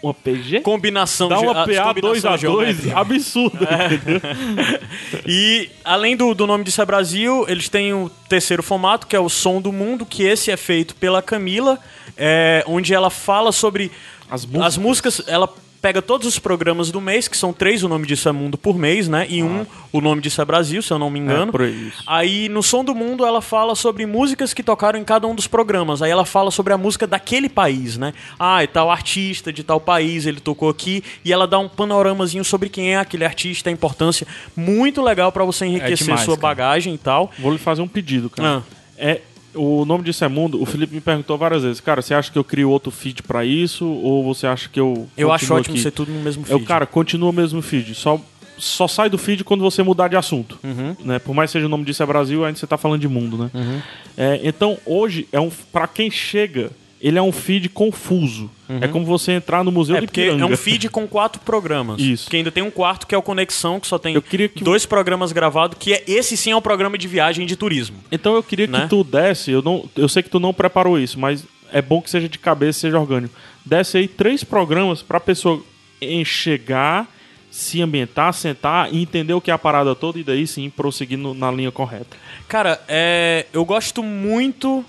Uma 0.00 0.14
PG? 0.14 0.60
Combinação 0.60 1.28
Dá 1.28 1.40
uma 1.40 1.52
PA 1.66 1.92
combinações 1.92 2.22
2x2 2.22 2.38
geométricas. 2.38 2.96
absurda. 2.96 3.68
É. 3.68 4.80
E 5.26 5.68
além 5.84 6.16
do, 6.16 6.34
do 6.34 6.46
nome 6.46 6.62
disso 6.62 6.80
é 6.80 6.86
Brasil, 6.86 7.44
eles 7.48 7.68
têm 7.68 7.92
o 7.92 8.08
terceiro 8.28 8.62
formato, 8.62 9.08
que 9.08 9.16
é 9.16 9.20
o 9.20 9.28
Som 9.28 9.60
do 9.60 9.72
Mundo, 9.72 10.06
que 10.06 10.22
esse 10.22 10.52
é 10.52 10.56
feito 10.56 10.94
pela 10.94 11.20
Camila, 11.20 11.80
é, 12.16 12.62
onde 12.68 12.94
ela 12.94 13.10
fala 13.10 13.50
sobre 13.50 13.90
As 14.30 14.44
músicas. 14.44 14.66
as 14.66 14.76
músicas. 14.76 15.22
Ela 15.26 15.48
pega 15.80 16.02
todos 16.02 16.26
os 16.26 16.38
programas 16.38 16.90
do 16.90 17.00
mês, 17.00 17.28
que 17.28 17.36
são 17.36 17.52
três 17.52 17.82
o 17.82 17.88
nome 17.88 18.06
disso 18.06 18.28
é 18.28 18.32
Mundo 18.32 18.58
por 18.58 18.76
mês, 18.76 19.08
né? 19.08 19.26
E 19.28 19.42
um 19.42 19.64
o 19.92 20.00
nome 20.00 20.20
disso 20.20 20.40
é 20.40 20.44
Brasil, 20.44 20.82
se 20.82 20.92
eu 20.92 20.98
não 20.98 21.08
me 21.10 21.18
engano. 21.18 21.48
É, 21.48 21.52
por 21.52 21.72
aí, 22.06 22.48
no 22.48 22.62
Som 22.62 22.84
do 22.84 22.94
Mundo 22.94 23.24
ela 23.24 23.40
fala 23.40 23.74
sobre 23.74 24.04
músicas 24.04 24.52
que 24.52 24.62
tocaram 24.62 24.98
em 24.98 25.04
cada 25.04 25.26
um 25.26 25.34
dos 25.34 25.46
programas. 25.46 26.02
Aí 26.02 26.10
ela 26.10 26.24
fala 26.24 26.50
sobre 26.50 26.72
a 26.72 26.78
música 26.78 27.06
daquele 27.06 27.48
país, 27.48 27.96
né? 27.96 28.12
Ah, 28.38 28.62
e 28.62 28.66
tal 28.66 28.90
artista 28.90 29.52
de 29.52 29.62
tal 29.62 29.80
país, 29.80 30.26
ele 30.26 30.40
tocou 30.40 30.68
aqui. 30.68 31.02
E 31.24 31.32
ela 31.32 31.46
dá 31.46 31.58
um 31.58 31.68
panoramazinho 31.68 32.44
sobre 32.44 32.68
quem 32.68 32.94
é 32.94 32.98
aquele 32.98 33.24
artista, 33.24 33.70
a 33.70 33.72
importância. 33.72 34.26
Muito 34.56 35.00
legal 35.00 35.30
pra 35.32 35.44
você 35.44 35.66
enriquecer 35.66 36.06
demais, 36.06 36.22
sua 36.22 36.36
cara. 36.36 36.48
bagagem 36.48 36.94
e 36.94 36.98
tal. 36.98 37.30
Vou 37.38 37.52
lhe 37.52 37.58
fazer 37.58 37.82
um 37.82 37.88
pedido, 37.88 38.28
cara. 38.28 38.64
Ah. 38.66 38.78
É, 39.00 39.20
o 39.58 39.84
nome 39.84 40.04
disso 40.04 40.24
é 40.24 40.28
Mundo. 40.28 40.60
O 40.62 40.64
Felipe 40.66 40.94
me 40.94 41.00
perguntou 41.00 41.36
várias 41.36 41.62
vezes. 41.62 41.80
Cara, 41.80 42.00
você 42.00 42.14
acha 42.14 42.30
que 42.30 42.38
eu 42.38 42.44
crio 42.44 42.70
outro 42.70 42.90
feed 42.90 43.22
pra 43.22 43.44
isso? 43.44 43.84
Ou 43.86 44.24
você 44.24 44.46
acha 44.46 44.68
que 44.68 44.78
eu. 44.78 45.08
Eu 45.16 45.32
acho 45.32 45.52
ótimo 45.52 45.74
aqui? 45.74 45.82
ser 45.82 45.90
tudo 45.90 46.12
no 46.12 46.20
mesmo 46.20 46.44
Eu, 46.48 46.58
feed. 46.58 46.68
cara, 46.68 46.86
continua 46.86 47.30
o 47.30 47.32
mesmo 47.32 47.60
feed. 47.60 47.94
Só, 47.94 48.20
só 48.56 48.86
sai 48.88 49.10
do 49.10 49.18
feed 49.18 49.44
quando 49.44 49.60
você 49.60 49.82
mudar 49.82 50.08
de 50.08 50.16
assunto. 50.16 50.58
Uhum. 50.62 50.96
Né? 51.04 51.18
Por 51.18 51.34
mais 51.34 51.50
que 51.50 51.52
seja 51.52 51.66
o 51.66 51.68
nome 51.68 51.84
disso 51.84 52.02
é 52.02 52.06
Brasil, 52.06 52.44
ainda 52.44 52.58
você 52.58 52.66
tá 52.66 52.78
falando 52.78 53.00
de 53.00 53.08
mundo, 53.08 53.36
né? 53.36 53.50
Uhum. 53.52 53.80
É, 54.16 54.40
então, 54.44 54.78
hoje, 54.86 55.26
é 55.32 55.40
um, 55.40 55.50
pra 55.72 55.86
quem 55.86 56.10
chega, 56.10 56.70
ele 57.00 57.18
é 57.18 57.22
um 57.22 57.30
feed 57.32 57.68
confuso. 57.68 58.50
É 58.82 58.86
como 58.88 59.04
você 59.06 59.32
entrar 59.32 59.64
no 59.64 59.72
Museu 59.72 59.96
É 59.96 60.00
de 60.00 60.06
porque 60.06 60.22
Piranga. 60.24 60.42
é 60.42 60.46
um 60.46 60.56
feed 60.56 60.88
com 60.90 61.06
quatro 61.08 61.40
programas. 61.42 62.00
Isso. 62.00 62.24
Porque 62.24 62.36
ainda 62.36 62.50
tem 62.50 62.62
um 62.62 62.70
quarto 62.70 63.06
que 63.06 63.14
é 63.14 63.18
o 63.18 63.22
Conexão, 63.22 63.78
que 63.80 63.86
só 63.86 63.98
tem 63.98 64.20
que- 64.20 64.50
dois 64.60 64.84
programas 64.84 65.32
gravados, 65.32 65.78
que 65.78 65.94
é 65.94 66.02
esse 66.06 66.36
sim 66.36 66.50
é 66.50 66.56
um 66.56 66.60
programa 66.60 66.98
de 66.98 67.08
viagem 67.08 67.44
e 67.44 67.46
de 67.48 67.56
turismo. 67.56 67.96
Então 68.12 68.34
eu 68.34 68.42
queria 68.42 68.66
Né? 68.66 68.82
que 68.82 68.88
tu 68.88 69.02
desse, 69.04 69.50
eu, 69.50 69.62
não, 69.62 69.88
eu 69.96 70.08
sei 70.08 70.22
que 70.22 70.28
tu 70.28 70.38
não 70.40 70.52
preparou 70.52 70.98
isso, 70.98 71.18
mas 71.18 71.44
é 71.72 71.80
bom 71.80 72.02
que 72.02 72.10
seja 72.10 72.28
de 72.28 72.38
cabeça, 72.38 72.80
seja 72.80 72.98
orgânico. 72.98 73.34
Desse 73.64 73.96
aí 73.98 74.08
três 74.08 74.42
programas 74.44 75.00
pra 75.02 75.18
pessoa 75.20 75.62
enxergar, 76.00 77.06
se 77.50 77.80
ambientar, 77.80 78.32
sentar 78.34 78.92
e 78.92 79.00
entender 79.00 79.32
o 79.32 79.40
que 79.40 79.50
é 79.50 79.54
a 79.54 79.58
parada 79.58 79.94
toda 79.94 80.18
e 80.18 80.24
daí 80.24 80.46
sim 80.46 80.68
prosseguir 80.68 81.16
no- 81.18 81.32
na 81.34 81.50
linha 81.50 81.70
correta. 81.72 82.16
Cara, 82.46 82.80
é, 82.88 83.46
eu 83.52 83.64
gosto 83.64 84.02
muito 84.02 84.84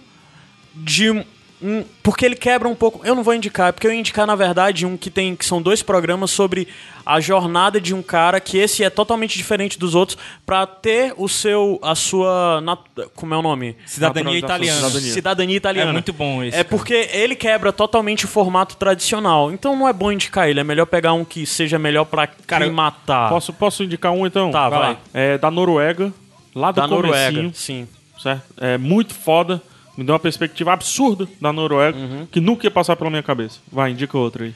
de 0.75 1.23
porque 2.01 2.25
ele 2.25 2.35
quebra 2.35 2.67
um 2.69 2.75
pouco. 2.75 3.01
Eu 3.05 3.13
não 3.15 3.23
vou 3.23 3.33
indicar, 3.33 3.73
porque 3.73 3.85
eu 3.85 3.91
ia 3.91 3.99
indicar 3.99 4.25
na 4.25 4.35
verdade 4.35 4.85
um 4.85 4.95
que 4.95 5.09
tem 5.09 5.35
que 5.35 5.45
são 5.45 5.61
dois 5.61 5.81
programas 5.83 6.31
sobre 6.31 6.67
a 7.05 7.19
jornada 7.19 7.81
de 7.81 7.93
um 7.93 8.01
cara 8.01 8.39
que 8.39 8.57
esse 8.57 8.83
é 8.83 8.89
totalmente 8.89 9.37
diferente 9.37 9.77
dos 9.77 9.93
outros 9.95 10.17
pra 10.45 10.65
ter 10.65 11.13
o 11.17 11.27
seu 11.27 11.77
a 11.83 11.95
sua 11.95 12.61
nat- 12.61 12.79
como 13.15 13.33
é 13.33 13.37
o 13.37 13.41
nome? 13.41 13.75
Cidadania 13.85 14.37
italiana. 14.37 14.77
cidadania. 14.79 15.13
Cidadania 15.13 15.57
italiana. 15.57 15.89
É 15.89 15.93
muito 15.93 16.13
bom 16.13 16.41
esse, 16.43 16.55
É 16.55 16.63
cara. 16.63 16.69
porque 16.69 17.09
ele 17.11 17.35
quebra 17.35 17.73
totalmente 17.73 18.23
o 18.25 18.27
formato 18.27 18.77
tradicional. 18.77 19.51
Então 19.51 19.75
não 19.75 19.87
é 19.87 19.91
bom 19.91 20.11
indicar 20.11 20.47
ele, 20.49 20.59
é 20.61 20.63
melhor 20.63 20.85
pegar 20.85 21.11
um 21.13 21.25
que 21.25 21.45
seja 21.45 21.77
melhor 21.77 22.05
pra 22.05 22.25
Cara, 22.27 22.69
matar. 22.71 23.27
Posso, 23.29 23.51
posso 23.51 23.83
indicar 23.83 24.11
um 24.13 24.25
então? 24.25 24.49
Tá, 24.51 24.69
vai. 24.69 24.79
lá. 24.79 24.97
É 25.13 25.37
da 25.37 25.51
Noruega, 25.51 26.13
lá 26.55 26.71
do 26.71 26.75
da 26.79 26.87
Noruega, 26.87 27.51
sim. 27.53 27.87
certo? 28.21 28.43
É 28.57 28.77
muito 28.77 29.13
foda. 29.13 29.61
Me 29.99 30.05
deu 30.05 30.13
uma 30.13 30.19
perspectiva 30.19 30.71
absurda 30.71 31.27
da 31.41 31.51
Noruega, 31.51 31.97
Uhum. 31.97 32.25
que 32.31 32.39
nunca 32.39 32.65
ia 32.65 32.71
passar 32.71 32.95
pela 32.95 33.09
minha 33.09 33.21
cabeça. 33.21 33.59
Vai, 33.69 33.91
indica 33.91 34.17
outro 34.17 34.45
aí. 34.45 34.53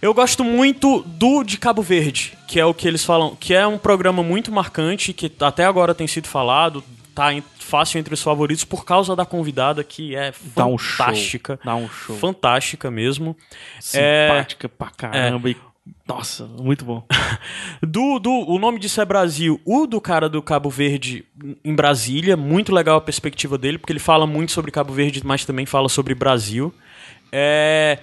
Eu 0.00 0.14
gosto 0.14 0.42
muito 0.42 1.02
do 1.06 1.44
de 1.44 1.58
Cabo 1.58 1.82
Verde, 1.82 2.32
que 2.48 2.58
é 2.58 2.64
o 2.64 2.72
que 2.72 2.88
eles 2.88 3.04
falam, 3.04 3.36
que 3.38 3.52
é 3.52 3.66
um 3.66 3.76
programa 3.76 4.22
muito 4.22 4.50
marcante, 4.50 5.12
que 5.12 5.30
até 5.40 5.66
agora 5.66 5.94
tem 5.94 6.06
sido 6.06 6.26
falado, 6.28 6.82
tá 7.14 7.26
fácil 7.58 7.98
entre 7.98 8.14
os 8.14 8.22
favoritos 8.22 8.64
por 8.64 8.86
causa 8.86 9.14
da 9.14 9.26
convidada, 9.26 9.84
que 9.84 10.16
é 10.16 10.32
Dá 10.56 10.64
um 10.64 10.78
show. 10.78 10.96
fantástica. 11.04 11.60
Dá 11.62 11.76
um 11.76 11.86
show. 11.86 12.16
Fantástica 12.16 12.90
mesmo. 12.90 13.36
É, 13.92 14.28
Simpática 14.28 14.68
pra 14.70 14.88
caramba. 14.88 15.50
E, 15.50 15.56
nossa, 16.06 16.44
muito 16.44 16.84
bom. 16.84 17.06
do, 17.82 18.18
do, 18.18 18.30
o 18.30 18.58
nome 18.58 18.78
disso 18.78 19.00
é 19.00 19.04
Brasil. 19.04 19.60
O 19.64 19.86
do 19.86 20.00
cara 20.00 20.28
do 20.28 20.42
Cabo 20.42 20.68
Verde 20.68 21.24
em 21.64 21.74
Brasília, 21.74 22.36
muito 22.36 22.72
legal 22.74 22.98
a 22.98 23.00
perspectiva 23.00 23.56
dele, 23.56 23.78
porque 23.78 23.92
ele 23.92 24.00
fala 24.00 24.26
muito 24.26 24.52
sobre 24.52 24.70
Cabo 24.70 24.92
Verde, 24.92 25.22
mas 25.24 25.44
também 25.44 25.66
fala 25.66 25.88
sobre 25.88 26.14
Brasil. 26.14 26.72
É, 27.32 27.98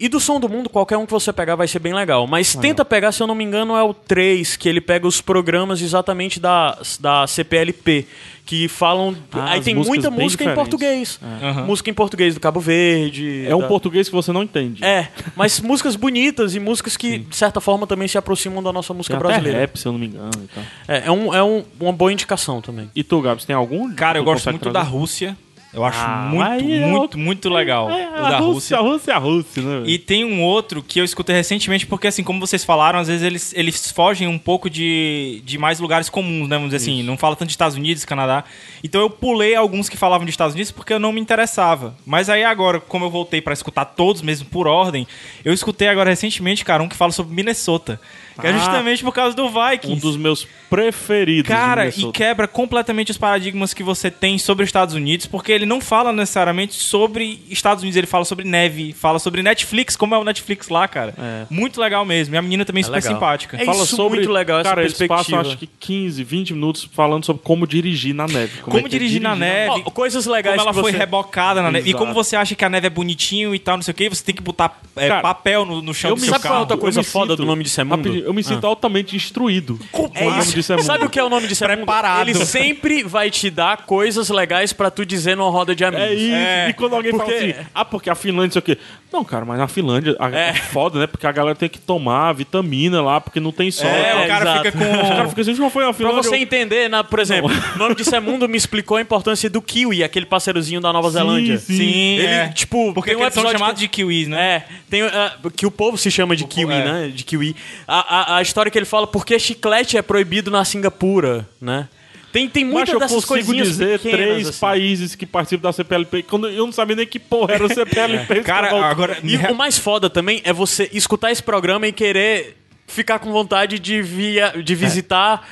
E 0.00 0.08
do 0.08 0.20
Som 0.20 0.38
do 0.38 0.48
Mundo, 0.48 0.68
qualquer 0.70 0.96
um 0.96 1.04
que 1.04 1.12
você 1.12 1.32
pegar 1.32 1.56
vai 1.56 1.66
ser 1.66 1.80
bem 1.80 1.92
legal. 1.92 2.26
Mas 2.26 2.54
tenta 2.54 2.84
pegar, 2.84 3.10
se 3.10 3.20
eu 3.20 3.26
não 3.26 3.34
me 3.34 3.42
engano, 3.42 3.74
é 3.74 3.82
o 3.82 3.92
3, 3.92 4.56
que 4.56 4.68
ele 4.68 4.80
pega 4.80 5.06
os 5.08 5.20
programas 5.20 5.82
exatamente 5.82 6.38
da, 6.38 6.78
da 7.00 7.26
CPLP. 7.26 8.06
Que 8.46 8.66
falam. 8.66 9.14
Ah, 9.32 9.50
aí 9.50 9.60
tem 9.60 9.74
muita 9.74 10.10
música 10.10 10.42
em 10.42 10.46
diferentes. 10.46 10.54
português. 10.54 11.20
Aham. 11.42 11.64
Música 11.66 11.90
em 11.90 11.92
português 11.92 12.32
do 12.32 12.40
Cabo 12.40 12.60
Verde. 12.60 13.44
É 13.46 13.54
um 13.54 13.58
da- 13.60 13.66
português 13.68 14.08
que 14.08 14.14
você 14.14 14.32
não 14.32 14.42
entende. 14.42 14.82
É, 14.82 15.08
mas 15.36 15.60
músicas 15.60 15.96
bonitas 15.96 16.54
e 16.54 16.58
músicas 16.60 16.96
que, 16.96 17.18
de 17.18 17.36
certa 17.36 17.60
forma, 17.60 17.86
também 17.86 18.08
se 18.08 18.16
aproximam 18.16 18.62
da 18.62 18.72
nossa 18.72 18.94
música 18.94 19.12
Tem 19.14 19.18
até 19.18 19.28
brasileira. 19.34 19.58
rap, 19.58 19.76
se 19.78 19.86
eu 19.86 19.92
não 19.92 19.98
me 19.98 20.06
engano. 20.06 20.30
e 20.42 20.48
tal. 20.54 20.64
É, 20.88 21.02
é, 21.08 21.10
um, 21.10 21.34
é 21.34 21.42
um- 21.44 21.62
uma 21.78 21.92
boa 21.92 22.10
indicação 22.10 22.62
também. 22.62 22.90
E 22.96 23.02
tu, 23.04 23.20
Gabs, 23.20 23.44
tem 23.44 23.54
algum? 23.54 23.92
Cara, 23.94 24.18
eu 24.18 24.24
gosto 24.24 24.48
muito 24.48 24.64
da 24.70 24.80
trazer? 24.80 24.90
Rússia. 24.96 25.36
Eu 25.72 25.84
acho 25.84 25.98
Ah, 26.00 26.30
muito, 26.32 26.64
é 26.64 26.80
muito, 26.86 27.00
outro- 27.00 27.18
muito 27.20 27.48
legal 27.50 27.90
É, 27.90 28.08
o 28.08 28.24
a 28.24 28.30
da 28.30 28.38
Rússia, 28.38 28.38
Rússia. 28.38 28.76
a 28.78 28.80
Rússia 28.80 29.12
é 29.12 29.14
a 29.14 29.18
Rússia, 29.18 29.62
né? 29.62 29.82
E 29.86 29.98
tem 29.98 30.24
um 30.24 30.42
outro 30.42 30.82
que 30.82 30.98
eu 30.98 31.04
escutei 31.04 31.36
recentemente, 31.36 31.86
porque 31.86 32.06
assim, 32.06 32.24
como 32.24 32.40
vocês 32.40 32.64
falaram, 32.64 32.98
às 32.98 33.06
vezes 33.08 33.22
eles, 33.22 33.52
eles 33.54 33.92
fogem 33.92 34.26
um 34.26 34.38
pouco 34.38 34.70
de, 34.70 35.42
de 35.44 35.58
mais 35.58 35.78
lugares 35.78 36.08
comuns, 36.08 36.48
né? 36.48 36.56
Vamos 36.56 36.70
dizer 36.72 36.82
assim, 36.90 37.02
não 37.02 37.18
fala 37.18 37.36
tanto 37.36 37.48
de 37.48 37.52
Estados 37.52 37.76
Unidos, 37.76 38.04
Canadá. 38.06 38.44
Então 38.82 39.00
eu 39.02 39.10
pulei 39.10 39.54
alguns 39.54 39.90
que 39.90 39.96
falavam 39.96 40.24
de 40.24 40.30
Estados 40.30 40.54
Unidos 40.54 40.72
porque 40.72 40.92
eu 40.94 40.98
não 40.98 41.12
me 41.12 41.20
interessava. 41.20 41.94
Mas 42.06 42.30
aí 42.30 42.44
agora, 42.44 42.80
como 42.80 43.04
eu 43.04 43.10
voltei 43.10 43.42
pra 43.42 43.52
escutar 43.52 43.84
todos 43.84 44.22
mesmo 44.22 44.46
por 44.48 44.66
ordem, 44.66 45.06
eu 45.44 45.52
escutei 45.52 45.88
agora 45.88 46.08
recentemente, 46.08 46.64
cara, 46.64 46.82
um 46.82 46.88
que 46.88 46.96
fala 46.96 47.12
sobre 47.12 47.34
Minnesota. 47.34 48.00
Que 48.40 48.46
é 48.46 48.50
Ah. 48.50 48.58
justamente 48.58 49.02
por 49.02 49.12
causa 49.12 49.34
do 49.36 49.48
Vikings. 49.48 49.88
Um 49.92 49.98
dos 49.98 50.16
meus 50.16 50.46
preferidos. 50.70 51.44
de 51.44 51.48
Cara, 51.48 51.88
e 51.88 52.12
quebra 52.12 52.46
completamente 52.46 53.10
os 53.10 53.16
paradigmas 53.18 53.72
que 53.74 53.82
você 53.82 54.10
tem 54.10 54.38
sobre 54.38 54.62
os 54.64 54.68
Estados 54.68 54.94
Unidos, 54.94 55.26
porque 55.26 55.50
ele 55.50 55.66
não 55.66 55.80
fala 55.80 56.12
necessariamente 56.12 56.74
sobre 56.74 57.40
Estados 57.50 57.82
Unidos, 57.82 57.96
ele 57.96 58.06
fala 58.06 58.24
sobre 58.24 58.44
neve, 58.44 58.92
fala 58.92 59.18
sobre 59.18 59.42
Netflix, 59.42 59.96
como 59.96 60.14
é 60.14 60.18
o 60.18 60.24
Netflix 60.24 60.68
lá, 60.68 60.86
cara. 60.86 61.14
É. 61.18 61.46
Muito 61.50 61.80
legal 61.80 62.04
mesmo. 62.04 62.34
E 62.34 62.38
a 62.38 62.42
menina 62.42 62.64
também 62.64 62.80
é 62.82 62.84
super 62.84 62.96
legal. 62.98 63.12
simpática. 63.14 63.56
É 63.60 63.64
Fala 63.64 63.82
isso 63.82 63.96
sobre, 63.96 64.18
muito 64.18 64.30
legal, 64.32 64.60
essa 64.60 64.68
cara, 64.68 64.82
eles 64.82 64.92
perspectiva. 64.92 65.16
passam 65.38 65.40
acho 65.40 65.58
que 65.58 65.66
15, 65.66 66.22
20 66.22 66.54
minutos 66.54 66.88
falando 66.92 67.24
sobre 67.24 67.42
como 67.42 67.66
dirigir 67.66 68.14
na 68.14 68.26
neve. 68.26 68.60
Como 68.60 68.78
é 68.78 68.80
que 68.82 68.86
é 68.86 68.90
dirigir 68.90 69.20
na 69.20 69.34
neve. 69.34 69.82
Ó, 69.86 69.90
coisas 69.90 70.26
legais 70.26 70.56
Como 70.56 70.68
ela 70.68 70.74
que 70.74 70.80
foi 70.80 70.92
você... 70.92 70.98
rebocada 70.98 71.62
na 71.62 71.70
neve. 71.70 71.86
E 71.88 71.90
Exato. 71.90 72.04
como 72.04 72.14
você 72.14 72.36
acha 72.36 72.54
que 72.54 72.64
a 72.64 72.68
neve 72.68 72.86
é 72.86 72.90
bonitinho 72.90 73.54
e 73.54 73.58
tal, 73.58 73.76
não 73.76 73.82
sei 73.82 73.92
o 73.92 73.94
que, 73.94 74.08
você 74.08 74.22
tem 74.22 74.34
que 74.34 74.42
botar 74.42 74.78
é, 74.96 75.08
Cara, 75.08 75.22
papel 75.22 75.64
no, 75.64 75.80
no 75.82 75.94
chão 75.94 76.10
Eu 76.10 76.14
do 76.16 76.20
me 76.20 76.26
seu 76.26 76.32
Sabe 76.34 76.42
qual 76.42 76.48
é 76.48 76.54
carro. 76.54 76.60
outra 76.62 76.76
coisa 76.76 77.00
eu 77.00 77.02
me 77.02 77.08
foda 77.08 77.32
sinto- 77.32 77.42
do 77.42 77.46
Nome 77.46 77.64
Disso 77.64 77.80
é 77.80 77.84
Mundo? 77.84 78.27
Eu 78.28 78.34
me 78.34 78.44
sinto 78.44 78.66
altamente 78.66 79.16
instruído. 79.16 79.78
É 80.14 80.26
o 80.26 80.30
nome 80.30 80.42
isso. 80.42 80.54
disso 80.54 80.72
é 80.74 80.78
Sabe 80.82 81.04
o 81.06 81.08
que 81.08 81.18
é 81.18 81.24
o 81.24 81.30
nome 81.30 81.46
disso? 81.46 81.64
É? 81.64 81.76
Preparado. 81.76 82.28
Ele 82.28 82.34
sempre 82.44 83.02
vai 83.02 83.30
te 83.30 83.48
dar 83.48 83.78
coisas 83.86 84.28
legais 84.28 84.72
pra 84.72 84.90
tu 84.90 85.06
dizer 85.06 85.34
numa 85.36 85.50
roda 85.50 85.74
de 85.74 85.82
amigos. 85.84 86.06
É 86.06 86.12
isso. 86.14 86.34
É, 86.34 86.68
e 86.68 86.72
quando 86.74 86.94
alguém 86.94 87.10
porque- 87.12 87.24
fala 87.32 87.50
assim, 87.52 87.54
ah, 87.74 87.84
porque 87.86 88.10
a 88.10 88.14
Finlândia, 88.14 88.52
sei 88.52 88.58
o 88.60 88.62
quê. 88.62 88.78
Não, 89.10 89.24
cara, 89.24 89.46
mas 89.46 89.58
na 89.58 89.66
Finlândia 89.66 90.14
a- 90.18 90.28
É. 90.30 90.48
é 90.50 90.54
foda, 90.54 90.98
né? 91.00 91.06
Porque 91.06 91.26
a 91.26 91.32
galera 91.32 91.56
tem 91.56 91.68
que 91.70 91.78
tomar 91.78 92.32
vitamina 92.34 93.00
lá, 93.00 93.18
porque 93.20 93.40
não 93.40 93.50
tem 93.50 93.70
sol. 93.70 93.88
É, 93.88 94.24
o 94.24 94.28
cara 94.28 94.44
exato. 94.50 94.64
fica 94.64 94.72
com. 94.72 94.84
O 95.08 95.08
cara 95.08 95.28
fica 95.30 95.40
assim, 95.40 95.54
não 95.54 95.70
foi 95.70 95.84
na 95.84 95.88
Pra 95.94 95.96
Finlândia. 95.98 96.22
você 96.22 96.36
eu- 96.36 96.42
entender, 96.42 96.88
na, 96.90 97.02
por 97.02 97.18
exemplo, 97.18 97.50
o 97.74 97.78
nome 97.78 97.94
disso 97.94 98.14
é 98.14 98.20
Mundo 98.20 98.46
me 98.46 98.58
explicou 98.58 98.98
a 98.98 99.00
importância 99.00 99.48
do 99.48 99.62
kiwi, 99.62 100.04
aquele 100.04 100.26
parceirozinho 100.26 100.80
da 100.82 100.92
Nova 100.92 101.08
Zelândia. 101.10 101.56
sim. 101.56 101.76
Sim, 101.78 102.16
Ele, 102.18 102.26
é. 102.26 102.48
tipo, 102.48 102.92
Porque 102.92 103.10
tem 103.10 103.16
um 103.16 103.20
são 103.20 103.28
episódio 103.28 103.58
chamados 103.58 103.74
que- 103.80 103.86
de 103.86 103.88
kiwis, 103.88 104.28
né? 104.28 104.38
É, 104.38 104.64
tem, 104.90 105.02
ah, 105.02 105.36
que 105.56 105.64
o 105.64 105.70
povo 105.70 105.96
se 105.96 106.10
chama 106.10 106.36
de 106.36 106.44
kiwi, 106.44 106.74
é. 106.74 106.84
né? 106.84 107.08
De 107.14 107.24
kiwi. 107.24 107.56
A, 107.86 108.16
a, 108.17 108.17
a 108.38 108.42
história 108.42 108.70
que 108.70 108.78
ele 108.78 108.86
fala, 108.86 109.06
por 109.06 109.24
que 109.24 109.38
chiclete 109.38 109.96
é 109.96 110.02
proibido 110.02 110.50
na 110.50 110.64
Singapura, 110.64 111.48
né? 111.60 111.88
Tem, 112.32 112.46
tem 112.48 112.64
Mas 112.64 112.72
muitas 112.74 112.92
eu 112.94 113.00
dessas 113.00 113.24
consigo 113.24 113.46
coisinhas 113.46 113.68
dizer 113.68 113.98
pequenas, 114.00 114.26
três 114.28 114.48
assim. 114.48 114.60
países 114.60 115.14
que 115.14 115.24
participam 115.24 115.62
da 115.68 115.72
CPLP. 115.72 116.22
Quando 116.24 116.48
eu 116.48 116.66
não 116.66 116.72
sabia 116.72 116.94
nem 116.94 117.06
que 117.06 117.18
porra 117.18 117.54
era 117.54 117.64
a 117.64 117.68
CPLP. 117.74 118.42
Cara, 118.42 118.68
Cada 118.68 118.76
um- 118.80 118.82
agora. 118.84 119.18
E 119.24 119.36
o 119.36 119.54
mais 119.54 119.78
foda 119.78 120.10
também 120.10 120.42
é 120.44 120.52
você 120.52 120.90
escutar 120.92 121.32
esse 121.32 121.42
programa 121.42 121.86
e 121.86 121.92
querer 121.92 122.56
ficar 122.86 123.18
com 123.18 123.32
vontade 123.32 123.78
de, 123.78 124.02
via, 124.02 124.52
de 124.62 124.74
visitar, 124.74 125.48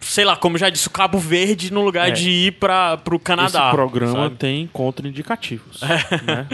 sei 0.00 0.24
lá, 0.24 0.34
como 0.36 0.56
já 0.58 0.70
disse, 0.70 0.86
o 0.88 0.90
Cabo 0.90 1.18
Verde 1.18 1.72
no 1.72 1.82
lugar 1.84 2.08
É. 2.08 2.10
de 2.12 2.30
ir 2.30 2.52
para 2.52 2.96
pro 2.96 3.18
Canadá. 3.18 3.66
Esse 3.66 3.70
programa 3.76 4.22
sabe? 4.24 4.36
tem 4.36 4.66
contraindicativos. 4.72 5.80
né? 5.82 6.46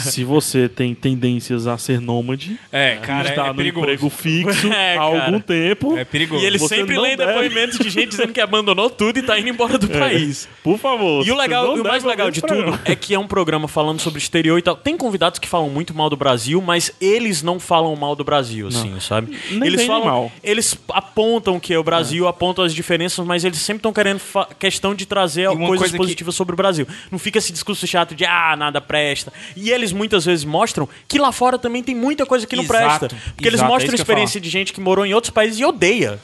Se 0.00 0.24
você 0.24 0.68
tem 0.68 0.94
tendências 0.94 1.66
a 1.66 1.76
ser 1.78 2.00
nômade, 2.00 2.58
É, 2.72 2.96
cara, 2.96 3.28
está 3.28 3.42
é, 3.42 3.46
é 3.46 3.48
no 3.50 3.54
perigoso. 3.54 3.84
emprego 3.84 4.10
fixo 4.10 4.66
É, 4.72 4.96
há 4.96 5.02
algum 5.02 5.38
tempo. 5.40 5.96
É 5.96 6.04
perigoso. 6.04 6.42
E 6.42 6.46
ele 6.46 6.58
Você 6.58 6.76
sempre 6.76 6.96
não 6.96 7.02
lê 7.02 7.16
deve. 7.16 7.32
depoimentos 7.32 7.78
de 7.78 7.90
gente 7.90 8.08
dizendo 8.08 8.32
que 8.32 8.40
abandonou 8.40 8.88
tudo 8.90 9.18
e 9.18 9.22
tá 9.22 9.38
indo 9.38 9.48
embora 9.50 9.78
do 9.78 9.88
país. 9.88 10.48
Por 10.62 10.78
favor. 10.78 11.24
E 11.26 11.30
o 11.30 11.34
você 11.34 11.40
legal, 11.42 11.66
não 11.68 11.76
e 11.76 11.80
o 11.80 11.84
mais 11.84 12.02
legal 12.04 12.30
de 12.30 12.40
tudo 12.40 12.54
programa. 12.54 12.80
é 12.84 12.96
que 12.96 13.14
é 13.14 13.18
um 13.18 13.26
programa 13.26 13.68
falando 13.68 14.00
sobre 14.00 14.18
exterior 14.18 14.58
e 14.58 14.62
tal. 14.62 14.76
Tem 14.76 14.96
convidados 14.96 15.38
que 15.38 15.46
falam 15.48 15.68
muito 15.68 15.94
mal 15.94 16.08
do 16.10 16.16
Brasil, 16.16 16.60
mas 16.60 16.90
eles 17.00 17.42
não 17.42 17.60
falam 17.60 17.94
mal 17.96 18.16
do 18.16 18.24
Brasil, 18.24 18.68
assim, 18.68 18.98
sabe? 19.00 19.38
Nem 19.50 19.66
eles 19.68 19.84
falam, 19.84 20.04
mal. 20.06 20.32
eles 20.42 20.76
apontam 20.88 21.60
que 21.60 21.72
é 21.72 21.78
o 21.78 21.84
Brasil, 21.84 22.26
apontam 22.26 22.63
as 22.64 22.74
diferenças, 22.74 23.24
mas 23.24 23.44
eles 23.44 23.58
sempre 23.58 23.78
estão 23.80 23.92
querendo 23.92 24.20
questão 24.58 24.94
de 24.94 25.06
trazer 25.06 25.46
coisas 25.48 25.68
coisa 25.78 25.92
que- 25.92 25.96
positivas 25.96 26.34
sobre 26.34 26.54
o 26.54 26.56
Brasil. 26.56 26.86
Não 27.10 27.18
fica 27.18 27.38
esse 27.38 27.52
discurso 27.52 27.86
chato 27.86 28.14
de 28.14 28.24
ah, 28.24 28.56
nada 28.56 28.80
presta. 28.80 29.32
E 29.56 29.70
eles 29.70 29.92
muitas 29.92 30.24
vezes 30.24 30.44
mostram 30.44 30.88
que 31.06 31.18
lá 31.18 31.30
fora 31.32 31.58
também 31.58 31.82
tem 31.82 31.94
muita 31.94 32.24
coisa 32.26 32.46
que 32.46 32.56
não 32.56 32.64
Exato, 32.64 33.06
presta. 33.08 33.16
Porque 33.34 33.48
eles 33.48 33.60
exato, 33.60 33.70
é 33.70 33.72
mostram 33.72 33.88
que 33.90 33.94
eu 33.94 33.98
ia 33.98 34.02
experiência 34.02 34.40
de 34.40 34.48
gente 34.50 34.72
que 34.72 34.80
morou 34.80 35.04
em 35.06 35.14
outros 35.14 35.30
países 35.30 35.58
e 35.60 35.64
odeia. 35.64 36.18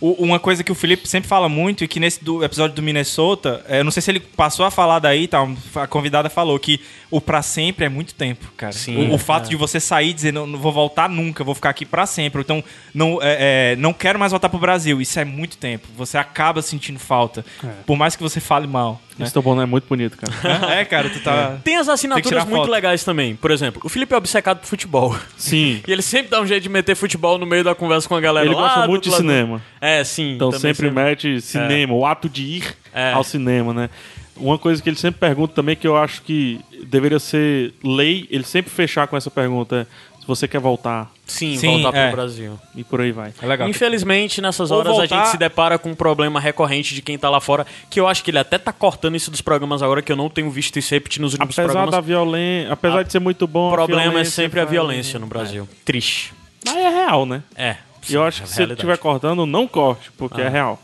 O- 0.00 0.12
uma 0.24 0.38
coisa 0.38 0.62
que 0.64 0.72
o 0.72 0.74
Felipe 0.74 1.08
sempre 1.08 1.28
fala 1.28 1.48
muito 1.48 1.84
e 1.84 1.88
que 1.88 1.98
nesse 2.00 2.22
do 2.24 2.42
episódio 2.44 2.74
do 2.76 2.82
Minnesota, 2.82 3.64
é, 3.68 3.80
eu 3.80 3.84
não 3.84 3.90
sei 3.90 4.00
se 4.02 4.10
ele 4.10 4.20
passou 4.20 4.64
a 4.64 4.70
falar 4.70 4.98
daí, 4.98 5.26
tá? 5.28 5.38
A 5.76 5.86
convidada 5.86 6.28
falou 6.30 6.58
que 6.58 6.80
o 7.10 7.20
pra 7.20 7.42
sempre 7.42 7.84
é 7.84 7.88
muito 7.88 8.14
tempo, 8.14 8.52
cara. 8.56 8.72
Sim, 8.72 8.96
o, 9.10 9.14
o 9.14 9.18
fato 9.18 9.48
de 9.48 9.56
você 9.56 9.80
sair 9.80 10.10
e 10.10 10.12
dizer 10.12 10.32
não, 10.32 10.46
não 10.46 10.58
vou 10.58 10.72
voltar 10.72 11.08
nunca, 11.08 11.42
vou 11.42 11.54
ficar 11.54 11.70
aqui 11.70 11.84
pra 11.84 12.06
sempre, 12.06 12.40
então 12.40 12.62
não, 12.94 13.18
é, 13.20 13.72
é, 13.72 13.76
não 13.76 13.92
quero 13.92 14.18
mais 14.18 14.30
voltar 14.32 14.48
pro 14.48 14.58
Brasil, 14.58 15.00
isso 15.00 15.18
é 15.18 15.24
muito 15.24 15.56
tempo. 15.56 15.79
Você 15.96 16.16
acaba 16.18 16.62
sentindo 16.62 16.98
falta, 16.98 17.44
por 17.86 17.96
mais 17.96 18.16
que 18.16 18.22
você 18.22 18.40
fale 18.40 18.66
mal. 18.66 19.00
Né? 19.18 19.24
Esse 19.24 19.32
teu 19.34 19.42
boné 19.42 19.64
é 19.64 19.66
muito 19.66 19.86
bonito, 19.86 20.16
cara. 20.16 20.72
é, 20.74 20.84
cara, 20.84 21.10
tu 21.10 21.20
tá. 21.20 21.58
Tem 21.62 21.76
as 21.76 21.86
Tem 21.86 21.86
que 21.86 21.90
assinaturas 21.92 22.28
tirar 22.28 22.44
muito 22.46 22.62
foto. 22.62 22.70
legais 22.70 23.04
também. 23.04 23.36
Por 23.36 23.50
exemplo, 23.50 23.82
o 23.84 23.88
Felipe 23.88 24.14
é 24.14 24.16
obcecado 24.16 24.60
por 24.60 24.66
futebol. 24.66 25.16
Sim. 25.36 25.82
E 25.88 25.92
ele 25.92 26.02
sempre 26.02 26.30
dá 26.30 26.40
um 26.40 26.46
jeito 26.46 26.62
de 26.62 26.68
meter 26.68 26.94
futebol 26.94 27.36
no 27.36 27.44
meio 27.46 27.64
da 27.64 27.74
conversa 27.74 28.08
com 28.08 28.14
a 28.14 28.20
galera 28.20 28.46
Ele 28.46 28.54
lá 28.54 28.62
gosta 28.62 28.86
muito 28.88 29.10
de 29.10 29.14
cinema. 29.16 29.60
É, 29.80 30.02
sim. 30.04 30.34
Então 30.34 30.50
também 30.50 30.72
sempre 30.74 30.90
mete 30.90 31.40
cinema, 31.40 31.92
o 31.94 32.06
ato 32.06 32.28
de 32.28 32.42
ir 32.42 32.76
É. 32.94 33.12
ao 33.12 33.24
cinema, 33.24 33.74
né? 33.74 33.90
Uma 34.36 34.56
coisa 34.56 34.82
que 34.82 34.88
ele 34.88 34.96
sempre 34.96 35.20
pergunta 35.20 35.52
também, 35.54 35.76
que 35.76 35.86
eu 35.86 35.96
acho 35.98 36.22
que 36.22 36.60
deveria 36.84 37.18
ser 37.18 37.74
lei, 37.84 38.26
ele 38.30 38.44
sempre 38.44 38.70
fechar 38.70 39.06
com 39.06 39.14
essa 39.16 39.30
pergunta 39.30 39.86
é 39.86 39.86
se 40.20 40.26
você 40.26 40.46
quer 40.46 40.60
voltar 40.60 41.10
Sim, 41.26 41.56
Sim, 41.56 41.82
voltar 41.82 41.96
é. 41.98 42.06
pro 42.08 42.16
Brasil. 42.16 42.58
e 42.74 42.82
por 42.84 43.00
aí 43.00 43.10
vai. 43.12 43.32
É 43.40 43.46
legal. 43.46 43.68
Infelizmente, 43.68 44.40
nessas 44.40 44.70
Ou 44.70 44.78
horas 44.78 44.92
a 44.92 44.96
voltar- 44.96 45.16
gente 45.24 45.30
se 45.30 45.36
depara 45.36 45.78
com 45.78 45.90
um 45.90 45.94
problema 45.94 46.38
recorrente 46.40 46.94
de 46.94 47.00
quem 47.02 47.16
tá 47.18 47.30
lá 47.30 47.40
fora, 47.40 47.66
que 47.88 47.98
eu 48.00 48.06
acho 48.08 48.22
que 48.24 48.30
ele 48.30 48.38
até 48.38 48.58
tá 48.58 48.72
cortando 48.72 49.14
isso 49.16 49.30
dos 49.30 49.40
programas 49.40 49.82
agora, 49.82 50.02
que 50.02 50.10
eu 50.12 50.16
não 50.16 50.28
tenho 50.28 50.50
visto 50.50 50.78
isso 50.78 50.92
repetir 50.94 51.20
nos 51.22 51.32
últimos 51.34 51.54
Apesar 51.56 51.64
programas. 51.72 51.90
da 51.94 52.00
violência, 52.00 52.72
apesar 52.72 53.02
de 53.04 53.12
ser 53.12 53.20
muito 53.20 53.46
bom, 53.46 53.70
O 53.70 53.72
a 53.74 53.76
problema 53.76 54.20
é 54.20 54.24
sempre 54.24 54.60
a 54.60 54.64
faz- 54.64 54.70
violência 54.70 55.18
no 55.18 55.26
Brasil. 55.26 55.68
Triste. 55.84 56.32
Mas 56.64 56.76
é 56.76 56.88
real, 56.88 57.24
né? 57.24 57.42
É. 57.56 57.76
E 58.08 58.14
eu 58.14 58.22
acho 58.24 58.38
sim, 58.46 58.54
que 58.56 58.62
é 58.62 58.66
se 58.66 58.72
estiver 58.72 58.98
cortando, 58.98 59.46
não 59.46 59.66
corte, 59.68 60.10
porque 60.18 60.40
Ah. 60.40 60.44
é 60.44 60.48
real, 60.48 60.80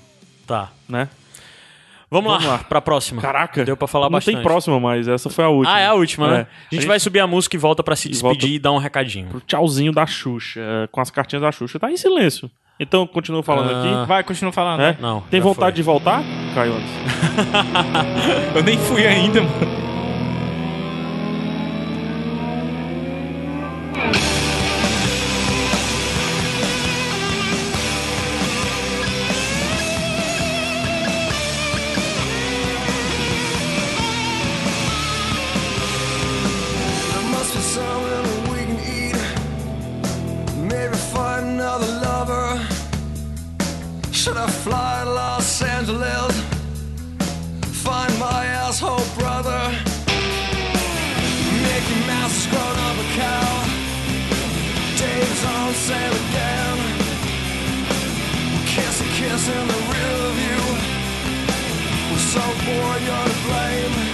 Tá. 0.46 0.70
né? 0.88 1.08
Vamos, 2.10 2.30
Vamos 2.32 2.46
lá, 2.46 2.52
lá. 2.52 2.58
pra 2.58 2.80
próxima. 2.80 3.20
Caraca. 3.20 3.64
Deu 3.64 3.76
pra 3.76 3.88
falar 3.88 4.06
não 4.06 4.12
bastante. 4.12 4.34
tem 4.36 4.42
próxima 4.42 4.78
mais, 4.78 5.08
essa 5.08 5.28
foi 5.28 5.44
a 5.44 5.48
última. 5.48 5.74
Ah, 5.74 5.80
é 5.80 5.86
a 5.86 5.94
última, 5.94 6.28
né? 6.30 6.36
É. 6.40 6.46
A 6.72 6.74
gente 6.76 6.86
vai 6.86 7.00
subir 7.00 7.18
a 7.20 7.26
música 7.26 7.56
e 7.56 7.58
volta 7.58 7.82
pra 7.82 7.96
se 7.96 8.08
despedir 8.08 8.22
volta- 8.40 8.46
e 8.46 8.58
dar 8.60 8.72
um 8.72 8.78
recadinho. 8.78 9.26
pro 9.28 9.40
tchauzinho 9.40 9.90
da 9.92 10.06
Xuxa, 10.06 10.60
é, 10.60 10.86
com 10.86 11.00
as 11.00 11.10
cartinhas 11.10 11.42
da 11.42 11.50
Xuxa. 11.50 11.78
Tá 11.80 11.90
em 11.90 11.96
silêncio. 11.96 12.48
Então, 12.78 13.06
continuo 13.06 13.42
falando 13.42 13.70
Ah. 13.74 13.80
aqui. 14.02 14.06
Vai, 14.08 14.22
continua 14.22 14.52
falando. 14.52 14.82
É? 14.82 14.96
Não, 15.00 15.22
Tem 15.22 15.40
vontade 15.40 15.72
foi. 15.72 15.72
de 15.76 15.82
voltar, 15.82 16.22
Caio? 16.54 16.74
Eu 18.54 18.62
nem 18.62 18.76
fui 18.78 19.06
ainda, 19.06 19.42
mano. 19.42 19.95
so 62.36 62.42
for 62.66 62.88
your 63.08 63.26
blame 63.44 64.05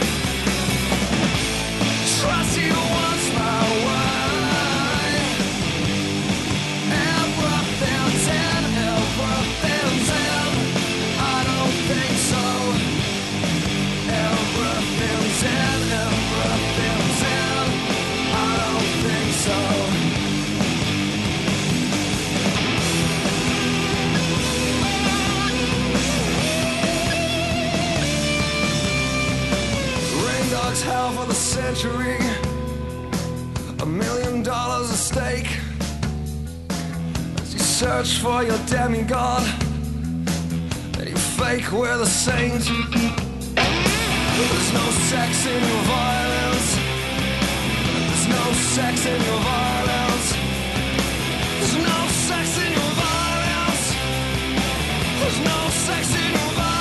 search 38.04 38.18
for 38.18 38.42
your 38.42 38.58
demigod, 38.66 39.42
and 40.98 41.08
you 41.08 41.16
fake 41.16 41.70
we're 41.70 41.96
the 41.98 42.06
saint. 42.06 42.64
There's 44.38 44.72
no 44.72 44.90
sex 45.10 45.46
in 45.46 45.62
your 45.70 45.82
violence. 45.86 46.76
There's 48.08 48.26
no 48.28 48.52
sex 48.74 49.06
in 49.06 49.22
your 49.22 49.40
violence. 49.40 50.34
There's 51.58 51.76
no 51.76 52.08
sex 52.26 52.58
in 52.64 52.72
your 52.72 52.92
violence. 53.02 53.84
There's 55.20 55.38
no 55.50 55.58
sex 55.70 56.04
in 56.16 56.30
your 56.32 56.50
violence. 56.58 56.80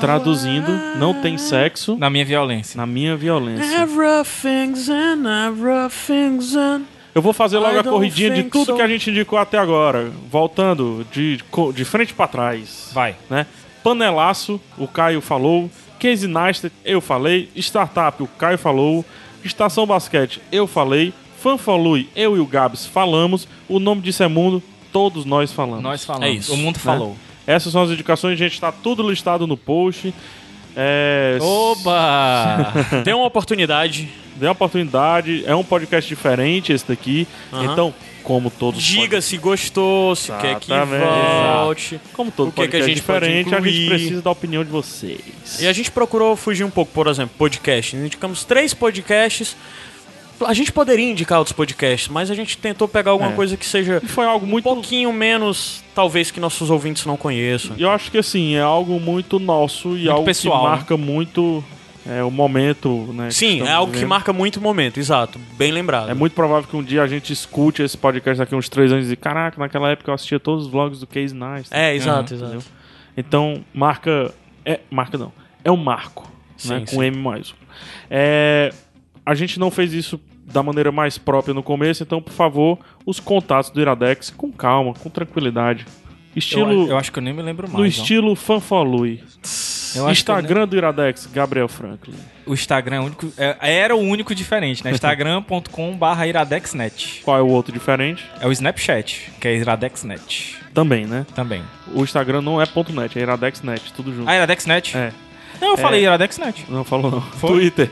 Traduzindo, 0.00 0.72
não 0.98 1.14
tem 1.14 1.38
sexo 1.38 1.96
Na 1.96 2.10
minha 2.10 2.24
violência. 2.24 2.76
na 2.76 2.86
minha 2.86 3.16
violência. 3.16 3.80
Everything's 3.80 4.88
in, 4.88 5.24
everything's 5.26 6.54
in. 6.54 6.86
Eu 7.14 7.20
vou 7.20 7.32
fazer 7.32 7.58
logo 7.58 7.74
I 7.74 7.78
a 7.78 7.84
corridinha 7.84 8.30
de 8.30 8.44
tudo 8.44 8.66
so. 8.66 8.76
que 8.76 8.82
a 8.82 8.88
gente 8.88 9.10
indicou 9.10 9.38
até 9.38 9.58
agora. 9.58 10.10
Voltando 10.30 11.06
de, 11.12 11.38
de 11.74 11.84
frente 11.84 12.14
pra 12.14 12.26
trás. 12.26 12.90
Vai. 12.92 13.16
né? 13.28 13.46
Panelaço, 13.82 14.60
o 14.78 14.86
Caio 14.88 15.20
falou. 15.20 15.70
Casey 16.00 16.28
Neistat, 16.28 16.72
eu 16.84 17.00
falei. 17.00 17.48
Startup, 17.56 18.22
o 18.22 18.26
Caio 18.26 18.58
falou. 18.58 19.04
Estação 19.44 19.86
Basquete, 19.86 20.40
eu 20.50 20.66
falei. 20.66 21.12
Fanfolui, 21.38 22.08
eu 22.14 22.36
e 22.36 22.40
o 22.40 22.46
Gabs 22.46 22.86
falamos. 22.86 23.48
O 23.68 23.80
nome 23.80 24.00
disso 24.00 24.22
é 24.22 24.28
mundo, 24.28 24.62
todos 24.92 25.24
nós 25.24 25.52
falamos. 25.52 25.82
Nós 25.82 26.04
falamos. 26.04 26.28
É 26.28 26.30
isso, 26.30 26.54
O 26.54 26.56
mundo 26.56 26.78
falou. 26.78 27.16
Essas 27.46 27.72
são 27.72 27.82
as 27.82 27.90
indicações, 27.90 28.38
gente. 28.38 28.60
Tá 28.60 28.70
tudo 28.70 29.08
listado 29.08 29.46
no 29.46 29.56
post. 29.56 30.14
É, 30.76 31.38
Oba! 31.40 32.72
Dê 33.04 33.12
uma 33.12 33.26
oportunidade. 33.26 34.08
Dê 34.42 34.48
uma 34.48 34.52
oportunidade. 34.54 35.44
É 35.46 35.54
um 35.54 35.62
podcast 35.62 36.08
diferente 36.08 36.72
esse 36.72 36.84
daqui. 36.88 37.28
Então, 37.52 37.94
como 38.24 38.50
todos 38.50 38.80
os 38.80 38.84
Diga 38.84 39.20
se 39.20 39.36
gostou, 39.38 40.16
se 40.16 40.32
quer 40.32 40.58
que 40.58 40.72
Exatamente. 40.72 41.04
volte. 41.54 42.00
Como 42.12 42.30
todo 42.32 42.48
O 42.48 42.52
que 42.52 42.62
é 42.62 42.66
que 42.66 42.76
a 42.76 42.80
podcast 42.80 42.88
gente 42.88 43.00
diferente, 43.00 43.54
a 43.54 43.60
gente 43.60 43.86
precisa 43.88 44.20
da 44.22 44.30
opinião 44.32 44.64
de 44.64 44.70
vocês. 44.70 45.20
E 45.60 45.66
a 45.68 45.72
gente 45.72 45.92
procurou 45.92 46.34
fugir 46.34 46.64
um 46.64 46.70
pouco, 46.70 46.90
por 46.92 47.06
exemplo, 47.06 47.32
podcast. 47.38 47.94
Indicamos 47.94 48.44
três 48.44 48.74
podcasts. 48.74 49.56
A 50.44 50.54
gente 50.54 50.72
poderia 50.72 51.08
indicar 51.08 51.38
outros 51.38 51.52
podcasts, 51.54 52.08
mas 52.08 52.28
a 52.28 52.34
gente 52.34 52.58
tentou 52.58 52.88
pegar 52.88 53.12
alguma 53.12 53.30
É. 53.30 53.34
coisa 53.36 53.56
que 53.56 53.64
seja 53.64 54.00
E 54.02 54.08
foi 54.08 54.26
algo 54.26 54.44
um 54.44 54.48
muito. 54.48 54.64
pouquinho 54.64 55.12
menos, 55.12 55.84
talvez, 55.94 56.32
que 56.32 56.40
nossos 56.40 56.68
ouvintes 56.68 57.06
não 57.06 57.16
conheçam. 57.16 57.76
Eu 57.78 57.88
acho 57.90 58.10
que 58.10 58.18
assim, 58.18 58.56
é 58.56 58.60
algo 58.60 58.98
muito 58.98 59.38
nosso 59.38 59.96
e 59.96 60.08
algo 60.08 60.24
pessoal, 60.24 60.58
que 60.58 60.64
né? 60.64 60.70
marca 60.70 60.96
muito 60.96 61.62
é, 62.06 62.22
o 62.22 62.30
momento, 62.30 63.12
né? 63.12 63.28
que 63.28 63.34
Sim, 63.34 63.62
é 63.62 63.72
algo 63.72 63.92
que 63.92 63.98
vivendo. 63.98 64.10
marca 64.10 64.32
muito 64.32 64.56
o 64.56 64.60
momento, 64.60 64.98
exato. 64.98 65.38
Bem 65.56 65.70
lembrado. 65.70 66.10
É 66.10 66.14
muito 66.14 66.32
provável 66.32 66.68
que 66.68 66.76
um 66.76 66.82
dia 66.82 67.02
a 67.02 67.06
gente 67.06 67.32
escute 67.32 67.82
esse 67.82 67.96
podcast 67.96 68.38
daqui 68.38 68.54
uns 68.54 68.68
três 68.68 68.92
anos 68.92 69.10
e 69.10 69.16
caraca, 69.16 69.58
naquela 69.58 69.90
época 69.90 70.10
eu 70.10 70.14
assistia 70.14 70.40
todos 70.40 70.66
os 70.66 70.70
vlogs 70.70 71.00
do 71.00 71.06
Case 71.06 71.34
Nice. 71.34 71.68
É, 71.70 71.94
exato, 71.94 72.34
exato. 72.34 72.64
Então, 73.16 73.64
marca. 73.72 74.32
É, 74.64 74.80
marca 74.90 75.16
não. 75.16 75.32
É 75.64 75.70
um 75.70 75.76
marco. 75.76 76.30
Sim, 76.56 76.68
né, 76.70 76.84
sim. 76.86 76.96
com 76.96 77.02
M 77.02 77.16
mais 77.16 77.50
um. 77.50 77.54
É, 78.10 78.72
a 79.24 79.34
gente 79.34 79.58
não 79.58 79.70
fez 79.70 79.92
isso 79.92 80.20
da 80.44 80.62
maneira 80.62 80.90
mais 80.92 81.18
própria 81.18 81.54
no 81.54 81.62
começo, 81.62 82.02
então, 82.02 82.20
por 82.20 82.32
favor, 82.32 82.78
os 83.06 83.20
contatos 83.20 83.70
do 83.70 83.80
Iradex 83.80 84.30
com 84.30 84.52
calma, 84.52 84.92
com 84.94 85.08
tranquilidade. 85.08 85.86
Estilo. 86.34 86.72
Eu, 86.84 86.88
eu 86.88 86.98
acho 86.98 87.12
que 87.12 87.18
eu 87.18 87.22
nem 87.22 87.32
me 87.32 87.42
lembro 87.42 87.68
mais. 87.68 87.78
no 87.78 87.86
estilo 87.86 88.34
fanfolui. 88.34 89.20
Instagram 90.10 90.66
do 90.66 90.76
Iradex, 90.76 91.26
Gabriel 91.26 91.68
Franklin. 91.68 92.14
O 92.46 92.54
Instagram 92.54 92.96
é 92.96 93.00
o 93.00 93.04
único, 93.04 93.32
é- 93.36 93.56
era 93.60 93.94
o 93.94 94.00
único 94.00 94.34
diferente, 94.34 94.82
né? 94.82 94.90
Instagram.com.br 94.92 96.24
iradexnet. 96.26 97.20
Qual 97.22 97.36
é 97.36 97.42
o 97.42 97.48
outro 97.48 97.72
diferente? 97.72 98.24
É 98.40 98.46
o 98.46 98.52
Snapchat, 98.52 99.30
que 99.38 99.48
é 99.48 99.56
iradexnet 99.56 100.56
Também, 100.72 101.06
né? 101.06 101.26
também. 101.34 101.62
O 101.94 102.02
Instagram 102.02 102.40
não 102.40 102.60
é 102.60 102.64
ponto 102.66 102.90
.net, 102.92 103.18
é 103.18 103.22
iradexnet, 103.22 103.92
tudo 103.94 104.14
junto. 104.14 104.28
Ah, 104.28 104.34
iradexnet? 104.34 104.96
É. 104.96 105.12
Não, 105.60 105.72
eu 105.72 105.76
falei 105.76 106.02
iradexnet. 106.02 106.64
Não 106.70 106.84
falou 106.84 107.10
não. 107.10 107.20
Twitter. 107.40 107.90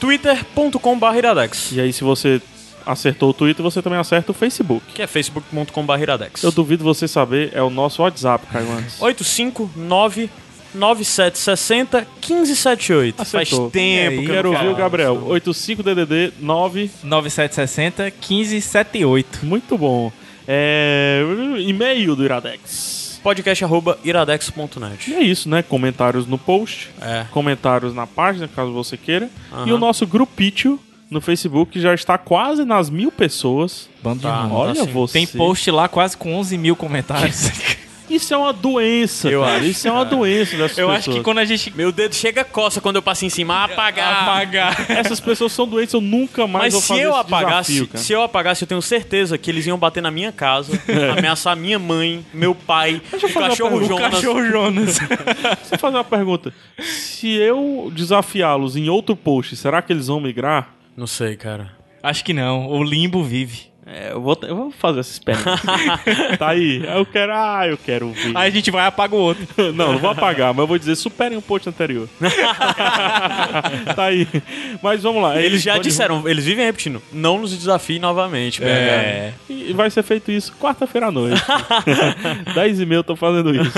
twitter.com.br 0.00 1.16
iradex, 1.16 1.72
E 1.72 1.80
aí, 1.80 1.92
se 1.92 2.04
você 2.04 2.40
acertou 2.86 3.30
o 3.30 3.34
Twitter, 3.34 3.62
você 3.62 3.80
também 3.82 3.98
acerta 3.98 4.32
o 4.32 4.34
Facebook. 4.34 4.84
que 4.94 5.02
é 5.02 5.06
facebook.com.br 5.06 6.00
iradex. 6.00 6.42
Eu 6.42 6.52
duvido 6.52 6.84
você 6.84 7.08
saber, 7.08 7.50
é 7.54 7.62
o 7.62 7.70
nosso 7.70 8.02
WhatsApp, 8.02 8.46
Caio 8.46 8.70
Antes. 8.72 9.00
859 9.00 10.30
9760 10.74 12.06
1578. 12.28 13.16
Faz 13.16 13.28
Acertou. 13.34 13.70
tempo 13.70 14.16
E 14.16 14.18
aí, 14.18 14.24
que 14.24 14.30
eu 14.30 14.34
Quero 14.34 14.52
ouvir 14.52 14.68
o. 14.68 14.74
Gabriel. 14.74 15.26
85DDD 15.26 16.32
9. 16.40 16.90
9760 17.02 18.04
1578. 18.04 19.46
Muito 19.46 19.78
bom. 19.78 20.12
É... 20.46 21.22
E-mail 21.60 22.14
do 22.16 22.24
Iradex. 22.24 23.20
podcast 23.22 23.64
arroba 23.64 23.98
iradex.net. 24.04 25.10
E 25.10 25.14
é 25.14 25.22
isso, 25.22 25.48
né? 25.48 25.62
Comentários 25.62 26.26
no 26.26 26.36
post. 26.36 26.90
É. 27.00 27.24
Comentários 27.30 27.94
na 27.94 28.06
página, 28.06 28.48
caso 28.48 28.72
você 28.72 28.96
queira. 28.96 29.30
E 29.64 29.72
o 29.72 29.78
nosso 29.78 30.06
grupítio 30.06 30.78
no 31.14 31.20
Facebook 31.20 31.80
já 31.80 31.94
está 31.94 32.18
quase 32.18 32.64
nas 32.64 32.90
mil 32.90 33.10
pessoas. 33.10 33.88
Tá. 34.20 34.48
Olha 34.50 34.72
assim, 34.72 34.92
você. 34.92 35.12
Tem 35.14 35.26
post 35.26 35.70
lá 35.70 35.88
quase 35.88 36.16
com 36.16 36.34
11 36.34 36.58
mil 36.58 36.76
comentários. 36.76 37.50
Isso 38.10 38.34
é 38.34 38.36
uma 38.36 38.52
doença, 38.52 39.30
Eu 39.30 39.40
cara. 39.40 39.56
acho, 39.56 39.64
Isso 39.64 39.88
é 39.88 39.90
uma 39.90 40.04
doença 40.04 40.54
dessas 40.58 40.76
eu 40.76 40.88
pessoas. 40.88 40.98
acho 40.98 41.10
que 41.10 41.20
quando 41.22 41.38
a 41.38 41.44
gente 41.46 41.74
Meu 41.74 41.90
dedo 41.90 42.14
chega 42.14 42.44
coça 42.44 42.78
quando 42.78 42.96
eu 42.96 43.02
passo 43.02 43.24
em 43.24 43.30
cima. 43.30 43.54
Apagar. 43.64 44.22
apagar. 44.24 44.90
Essas 44.90 45.20
pessoas 45.20 45.52
são 45.52 45.66
doentes, 45.66 45.94
eu 45.94 46.02
nunca 46.02 46.46
mais 46.46 46.64
Mas 46.66 46.72
vou 46.74 46.82
se 46.82 46.88
fazer 46.88 47.00
eu 47.06 47.10
esse 47.12 47.20
apagasse, 47.20 47.72
desafio, 47.72 47.88
cara. 47.88 48.04
se 48.04 48.12
eu 48.12 48.22
apagasse, 48.22 48.62
eu 48.62 48.68
tenho 48.68 48.82
certeza 48.82 49.38
que 49.38 49.50
eles 49.50 49.66
iam 49.66 49.78
bater 49.78 50.02
na 50.02 50.10
minha 50.10 50.30
casa, 50.30 50.78
ameaçar 51.16 51.56
minha 51.56 51.78
mãe, 51.78 52.22
meu 52.34 52.54
pai, 52.54 53.00
o 53.10 53.20
cachorro 53.32 53.78
pergunta. 53.78 53.86
Jonas. 53.86 54.10
Cachorro 54.14 54.44
Jonas. 54.50 54.98
Deixa 54.98 55.58
eu 55.72 55.78
fazer 55.78 55.96
uma 55.96 56.04
pergunta. 56.04 56.52
Se 56.82 57.32
eu 57.32 57.90
desafiá-los 57.94 58.76
em 58.76 58.90
outro 58.90 59.16
post, 59.16 59.56
será 59.56 59.80
que 59.80 59.90
eles 59.90 60.08
vão 60.08 60.20
migrar? 60.20 60.74
Não 60.96 61.06
sei, 61.06 61.36
cara. 61.36 61.72
Acho 62.02 62.24
que 62.24 62.32
não. 62.32 62.68
O 62.68 62.82
limbo 62.82 63.22
vive. 63.22 63.72
É, 63.86 64.12
eu 64.12 64.20
vou, 64.20 64.38
eu 64.42 64.56
vou 64.56 64.70
fazer 64.70 65.00
essa 65.00 65.12
experiência. 65.12 65.50
tá 66.38 66.48
aí. 66.48 66.82
Eu 66.86 67.04
quero. 67.04 67.32
Ah, 67.34 67.66
eu 67.68 67.76
quero 67.76 68.06
ouvir. 68.08 68.32
Aí 68.34 68.48
a 68.48 68.50
gente 68.50 68.70
vai 68.70 68.84
e 68.84 68.86
apaga 68.88 69.14
o 69.14 69.18
outro. 69.18 69.44
Não, 69.74 69.92
não 69.92 69.98
vou 69.98 70.10
apagar, 70.10 70.52
mas 70.54 70.58
eu 70.62 70.66
vou 70.66 70.78
dizer 70.78 70.96
superem 70.96 71.36
o 71.36 71.42
post 71.42 71.68
anterior. 71.68 72.08
tá 73.94 74.04
aí. 74.04 74.26
Mas 74.82 75.02
vamos 75.02 75.22
lá. 75.22 75.40
Eles 75.40 75.62
já 75.62 75.74
pode- 75.74 75.88
disseram, 75.88 76.26
eles 76.28 76.44
vivem 76.44 76.64
repetindo, 76.64 77.02
não 77.12 77.38
nos 77.38 77.56
desafie 77.56 77.98
novamente, 77.98 78.60
BH. 78.60 78.66
É. 78.66 79.32
E 79.48 79.72
vai 79.72 79.90
ser 79.90 80.02
feito 80.02 80.30
isso 80.30 80.52
quarta-feira 80.60 81.08
à 81.08 81.10
noite. 81.10 81.42
10 82.54 82.80
e 82.80 82.86
meia 82.86 82.98
eu 82.98 83.04
tô 83.04 83.16
fazendo 83.16 83.54
isso. 83.54 83.72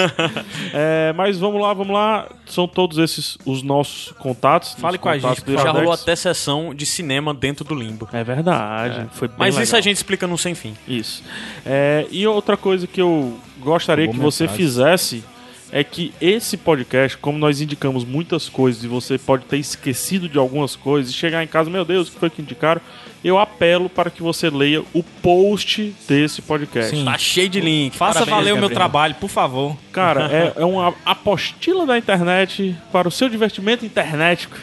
É, 0.73 1.13
mas 1.17 1.39
vamos 1.39 1.61
lá, 1.61 1.73
vamos 1.73 1.95
lá. 1.95 2.29
São 2.47 2.67
todos 2.69 2.99
esses 2.99 3.37
os 3.45 3.63
nossos 3.63 4.13
contatos. 4.19 4.75
Fale 4.79 4.99
com 4.99 5.09
a 5.09 5.19
gente, 5.19 5.43
Já 5.53 5.71
rolou 5.73 5.93
até 5.93 6.15
sessão 6.15 6.75
de 6.75 6.87
cinema 6.87 7.35
dentro 7.35 7.65
do 7.65 7.75
limbo. 7.75 8.09
É 8.13 8.23
verdade. 8.23 9.07
Foi 9.13 9.29
bem 9.29 9.37
Mas 9.39 9.55
isso 9.55 9.61
legal. 9.65 9.79
a 9.79 9.81
gente 9.83 9.96
explica 9.97 10.27
no 10.27 10.39
sem 10.39 10.55
fim. 10.55 10.75
Isso. 10.87 11.23
É, 11.65 12.07
e 12.11 12.27
outra 12.27 12.57
coisa 12.57 12.87
que 12.87 13.01
eu 13.01 13.39
gostaria 13.61 14.09
que 14.09 14.17
você 14.17 14.45
mensagem. 14.45 14.65
fizesse 14.65 15.25
é 15.73 15.83
que 15.83 16.13
esse 16.21 16.57
podcast, 16.57 17.19
como 17.19 17.39
nós 17.39 17.61
indicamos 17.61 18.05
muitas 18.05 18.49
coisas 18.49 18.85
e 18.85 18.89
você 18.89 19.19
pode 19.19 19.45
ter 19.47 19.59
esquecido 19.59 20.29
de 20.29 20.39
algumas 20.39 20.77
coisas 20.77 21.11
e 21.11 21.15
chegar 21.15 21.43
em 21.43 21.47
casa, 21.47 21.69
meu 21.69 21.85
Deus, 21.85 22.09
o 22.09 22.13
que 22.13 22.19
foi 22.19 22.31
que 22.31 22.41
indicaram? 22.41 22.81
Eu 23.25 23.39
apelo 23.39 23.89
para 23.89 24.09
que 24.09 24.23
você 24.23 24.49
leia 24.49 24.83
o 24.95 25.03
post 25.03 25.93
desse 26.07 26.41
podcast. 26.41 26.97
Sim. 26.97 27.05
Tá 27.05 27.19
cheio 27.19 27.49
de 27.49 27.61
link. 27.61 27.97
Faça 27.97 28.21
Parabéns, 28.21 28.37
valer 28.37 28.55
o 28.55 28.59
meu 28.59 28.71
trabalho, 28.71 29.17
por 29.17 29.29
favor. 29.29 29.77
Cara, 29.91 30.31
é, 30.31 30.53
é 30.63 30.65
uma 30.65 30.95
apostila 31.05 31.85
da 31.85 31.99
internet 31.99 32.77
para 32.93 33.09
o 33.09 33.11
seu 33.11 33.29
divertimento 33.29 33.85
internético. 33.85 34.57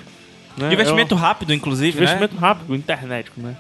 Né? 0.56 0.70
Divertimento 0.70 1.16
É 1.16 1.18
rápido, 1.18 1.54
inclusive, 1.54 1.98
um 1.98 2.02
né? 2.02 2.06
divertimento 2.06 2.38
rápido, 2.38 2.76
internético, 2.76 3.42
né? 3.42 3.58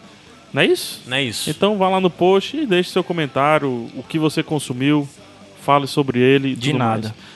Não 0.54 0.62
é 0.62 0.66
isso? 0.66 1.02
Não 1.08 1.18
é 1.18 1.24
isso. 1.24 1.50
Então 1.50 1.78
vá 1.78 1.90
lá 1.90 2.00
no 2.00 2.10
post 2.10 2.56
e 2.56 2.66
deixe 2.66 2.92
seu 2.92 3.04
comentário, 3.04 3.90
o 3.96 4.04
que 4.08 4.20
você 4.20 4.44
consumiu, 4.44 5.08
fale 5.62 5.88
sobre 5.88 6.20
ele. 6.20 6.56
De 6.56 6.74
nada. 6.74 7.10
mais. 7.10 7.34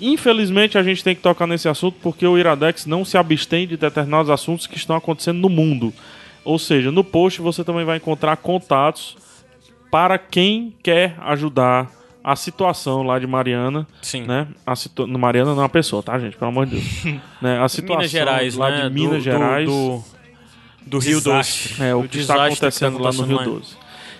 Infelizmente 0.00 0.78
a 0.78 0.82
gente 0.82 1.02
tem 1.02 1.14
que 1.14 1.22
tocar 1.22 1.46
nesse 1.46 1.68
assunto 1.68 1.96
porque 2.02 2.26
o 2.26 2.38
Iradex 2.38 2.86
não 2.86 3.04
se 3.04 3.16
abstém 3.16 3.66
de 3.66 3.76
determinados 3.76 4.30
assuntos 4.30 4.66
que 4.66 4.76
estão 4.76 4.94
acontecendo 4.96 5.38
no 5.38 5.48
mundo. 5.48 5.92
Ou 6.44 6.58
seja, 6.58 6.92
no 6.92 7.02
post 7.02 7.40
você 7.40 7.64
também 7.64 7.84
vai 7.84 7.96
encontrar 7.96 8.36
contatos 8.36 9.16
para 9.90 10.18
quem 10.18 10.72
quer 10.82 11.16
ajudar 11.20 11.90
a 12.22 12.36
situação 12.36 13.02
lá 13.02 13.18
de 13.18 13.26
Mariana, 13.26 13.86
Sim. 14.02 14.22
né? 14.22 14.46
A 14.66 14.76
situ... 14.76 15.06
Mariana 15.06 15.52
não 15.52 15.60
é 15.60 15.62
uma 15.62 15.68
pessoa, 15.68 16.02
tá, 16.02 16.18
gente? 16.18 16.36
Pelo 16.36 16.50
amor 16.50 16.66
de 16.66 16.76
Deus. 16.76 17.04
né? 17.40 17.60
A 17.62 17.68
situação 17.68 17.96
Minas 17.96 18.10
Gerais, 18.10 18.54
lá 18.54 18.70
né? 18.70 18.88
de 18.88 18.94
Minas 18.94 19.16
do, 19.16 19.20
Gerais. 19.20 19.66
Do, 19.66 19.72
do, 19.72 20.04
do 20.88 20.98
Rio 20.98 21.18
Desastre. 21.18 21.68
Doce. 21.70 21.82
É, 21.82 21.94
o 21.94 22.02
Do 22.02 22.08
que 22.08 22.18
está 22.18 22.46
acontecendo 22.46 22.96
tá 22.98 23.04
lá 23.04 23.12
no 23.12 23.22
Rio 23.22 23.36
acontecendo 23.36 23.60
12. 23.60 23.76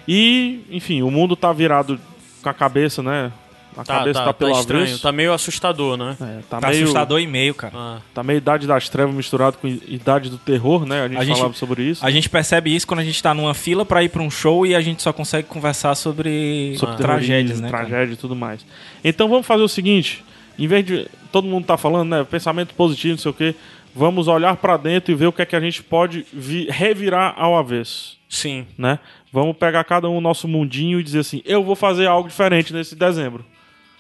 E, 0.07 0.61
enfim, 0.71 1.03
o 1.03 1.11
mundo 1.11 1.37
tá 1.37 1.53
virado 1.53 1.99
com 2.43 2.49
a 2.49 2.55
cabeça, 2.55 3.03
né? 3.03 3.33
A 3.77 3.85
Tá, 3.85 3.99
cabeça 3.99 4.15
tá, 4.21 4.25
tá, 4.25 4.33
tá, 4.33 4.35
pelo 4.35 4.51
estranho. 4.59 4.83
avesso. 4.85 5.03
Tá 5.03 5.13
meio 5.13 5.33
assustador, 5.33 5.97
né? 5.97 6.17
É, 6.21 6.39
tá, 6.51 6.59
Tá 6.59 6.69
meio, 6.69 6.83
assustador 6.83 7.21
e 7.21 7.27
meio, 7.29 7.55
cara. 7.55 7.73
Ah. 7.77 7.99
tá 8.13 8.23
meio 8.25 8.39
idade 8.39 8.67
das 8.67 8.89
trevas 8.89 9.15
misturado 9.15 9.57
com 9.59 9.69
idade 9.69 10.31
do 10.31 10.39
terror, 10.39 10.85
né? 10.85 11.03
A 11.05 11.09
gente, 11.09 11.19
A 11.19 11.25
gente- 11.25 11.37
falava 11.37 11.55
sobre 11.55 11.83
isso. 11.85 12.05
A 12.05 12.11
gente 12.11 12.29
percebe 12.29 12.75
isso 12.75 12.87
quando 12.87 13.01
a 13.01 13.05
gente 13.05 13.23
tá 13.23 13.33
numa 13.33 13.55
fila 13.55 13.85
pra 13.85 14.03
ir 14.03 14.09
pra 14.09 14.21
um 14.23 14.31
show 14.31 14.67
e 14.67 14.75
a 14.75 14.81
gente 14.81 15.01
só 15.03 15.13
consegue 15.13 15.47
conversar 15.47 15.95
sobre, 15.95 16.75
sobre 16.77 16.97
tragédias, 16.97 17.59
terrorismo, 17.61 17.63
né? 17.63 17.69
Tragédia 17.69 18.15
e 18.15 18.17
tudo 18.17 18.35
mais. 18.35 18.67
Então 19.05 19.29
vamos 19.29 19.47
fazer 19.47 19.63
o 19.63 19.69
seguinte: 19.69 20.25
em 20.59 20.67
vez 20.67 20.85
de. 20.85 21.07
Todo 21.31 21.47
mundo 21.47 21.67
tá 21.67 21.77
falando, 21.77 22.09
né? 22.09 22.25
Pensamento 22.29 22.75
positivo, 22.75 23.13
não 23.13 23.19
sei 23.19 23.31
o 23.31 23.35
quê. 23.35 23.55
Vamos 23.95 24.29
olhar 24.29 24.57
pra 24.57 24.77
dentro 24.77 25.11
e 25.13 25.15
ver 25.15 25.27
o 25.27 25.33
que 25.33 25.43
é 25.43 25.47
que 25.47 25.57
a 25.57 25.61
gente 25.61 25.83
pode 25.83 26.25
vi- 26.33 26.69
revirar 26.71 27.35
ao 27.37 27.57
avesso. 27.57 28.17
Sim. 28.29 28.67
né? 28.77 28.99
Vamos 29.33 29.57
pegar 29.57 29.83
cada 29.85 30.09
um 30.09 30.17
o 30.19 30.21
nosso 30.21 30.47
mundinho 30.47 31.01
e 31.01 31.03
dizer 31.03 31.21
assim: 31.21 31.43
eu 31.45 31.63
vou 31.65 31.75
fazer 31.77 32.07
algo 32.07 32.29
diferente 32.29 32.73
nesse 32.73 32.95
dezembro. 32.95 33.45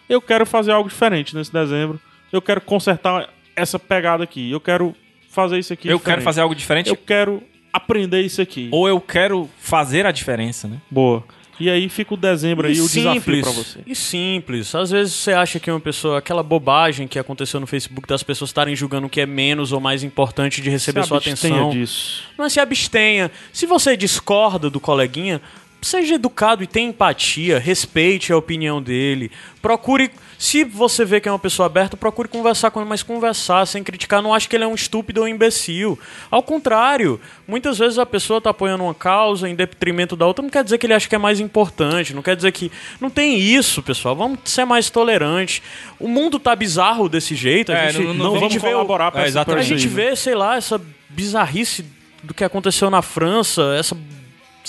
Eu 0.09 0.21
quero 0.23 0.45
fazer 0.47 0.73
algo 0.73 0.89
diferente 0.89 1.35
nesse 1.35 1.53
dezembro. 1.53 2.01
Eu 2.33 2.41
quero 2.43 2.61
consertar 2.61 3.29
essa 3.57 3.79
pegada 3.79 4.23
aqui. 4.25 4.51
Eu 4.51 4.61
quero 4.61 4.95
fazer 5.31 5.59
isso 5.59 5.73
aqui. 5.73 5.89
Eu 5.89 5.97
diferente. 5.99 6.15
quero 6.17 6.23
fazer 6.25 6.41
algo 6.41 6.55
diferente 6.55 6.89
Eu 6.91 6.97
quero 6.97 7.43
aprender 7.73 8.21
isso 8.23 8.41
aqui. 8.41 8.69
ou 8.73 8.89
eu 8.89 9.01
quero 9.01 9.49
fazer 9.59 10.07
a 10.07 10.11
diferença, 10.13 10.67
né? 10.69 10.79
Boa. 10.91 11.23
E 11.61 11.69
aí 11.69 11.89
fica 11.89 12.15
o 12.15 12.17
dezembro 12.17 12.67
aí, 12.67 12.75
E 12.77 12.81
o 12.81 12.89
desafio 12.89 13.43
pra 13.43 13.51
você. 13.51 13.81
E 13.87 13.95
simples. 13.95 14.75
Às 14.75 14.91
vezes 14.91 15.15
você 15.15 15.33
acha 15.33 15.59
que 15.59 15.71
uma 15.71 15.81
pessoa, 15.81 16.19
aquela 16.19 16.43
bobagem 16.43 17.09
que 17.09 17.19
aconteceu 17.19 17.59
no 17.59 17.67
Facebook 17.67 18.07
das 18.07 18.23
pessoas 18.23 18.51
estarem 18.51 18.77
julgando 18.77 19.09
que 19.09 19.21
é 19.21 19.27
menos 19.27 19.73
ou 19.73 19.81
mais 19.81 20.03
importante 20.05 20.61
de 20.63 20.71
receber 20.71 21.03
Se 21.03 21.09
sua 21.09 21.19
atenção. 21.19 21.71
disso. 21.71 22.23
Não 22.39 22.45
é 22.45 22.49
se 22.49 22.61
abstenha. 22.61 23.31
Se 23.53 23.67
você 23.67 23.97
discorda 23.97 24.71
do 24.71 24.79
coleguinha, 24.79 25.41
seja 25.81 26.17
educado 26.17 26.63
e 26.63 26.67
tenha 26.67 26.89
empatia, 26.89 27.59
respeite 27.59 28.33
a 28.33 28.37
opinião 28.37 28.83
dele. 28.83 29.31
Procure, 29.63 30.11
se 30.39 30.65
você 30.65 31.05
vê 31.05 31.21
que 31.21 31.29
é 31.29 31.33
uma 31.33 31.39
pessoa 31.39 31.67
aberta, 31.67 31.97
procure 31.97 32.29
conversar 32.29 32.71
com 32.71 32.81
ele, 32.81 32.89
mas 32.89 33.03
conversar 33.03 33.67
sem 33.67 33.83
criticar. 33.83 34.21
Não 34.23 34.35
acho 34.35 34.49
que 34.49 34.57
ele 34.57 34.65
é 34.65 34.67
um 34.67 34.75
estúpido 34.75 35.21
ou 35.21 35.27
um 35.27 35.29
imbecil. 35.29 35.99
Ao 36.31 36.43
contrário, 36.43 37.21
muitas 37.47 37.79
vezes 37.79 37.99
a 37.99 38.07
pessoa 38.07 38.39
está 38.39 38.51
apoiando 38.51 38.83
uma 38.85 38.95
causa 38.95 39.49
em 39.49 39.55
detrimento 39.55 40.17
da 40.17 40.27
outra, 40.27 40.43
não 40.43 40.51
quer 40.51 40.65
dizer 40.65 40.79
que 40.79 40.87
ele 40.87 40.95
acha 40.95 41.09
que 41.09 41.15
é 41.15 41.19
mais 41.19 41.39
importante, 41.41 42.15
não 42.15 42.23
quer 42.23 42.35
dizer 42.37 42.53
que. 42.53 42.71
Não 43.01 43.11
tem 43.11 43.39
isso, 43.39 43.83
pessoal. 43.83 44.15
Vamos 44.17 44.39
ser 44.45 44.65
mais 44.65 44.91
tolerantes. 44.91 45.63
O 45.99 46.09
mundo 46.09 46.39
tá 46.39 46.55
bizarro 46.57 47.09
desse 47.09 47.35
jeito. 47.35 47.71
A 47.73 47.77
É, 47.77 47.93
gente 47.93 48.05
não- 48.05 48.15
Não 48.15 48.27
a 48.27 48.39
vamos 48.39 48.53
gente 48.53 48.59
vê 48.63 48.69
o- 48.69 48.73
colaborar 48.73 49.11
pra 49.13 49.23
É, 49.23 49.29
a 49.29 49.63
gente 49.63 49.87
vê, 49.89 50.15
sei 50.17 50.35
lá, 50.35 50.57
essa 50.57 50.81
bizarrice 51.09 51.85
do 52.23 52.35
que 52.35 52.43
aconteceu 52.45 52.91
na 52.91 53.01
França, 53.03 53.75
essa, 53.79 53.97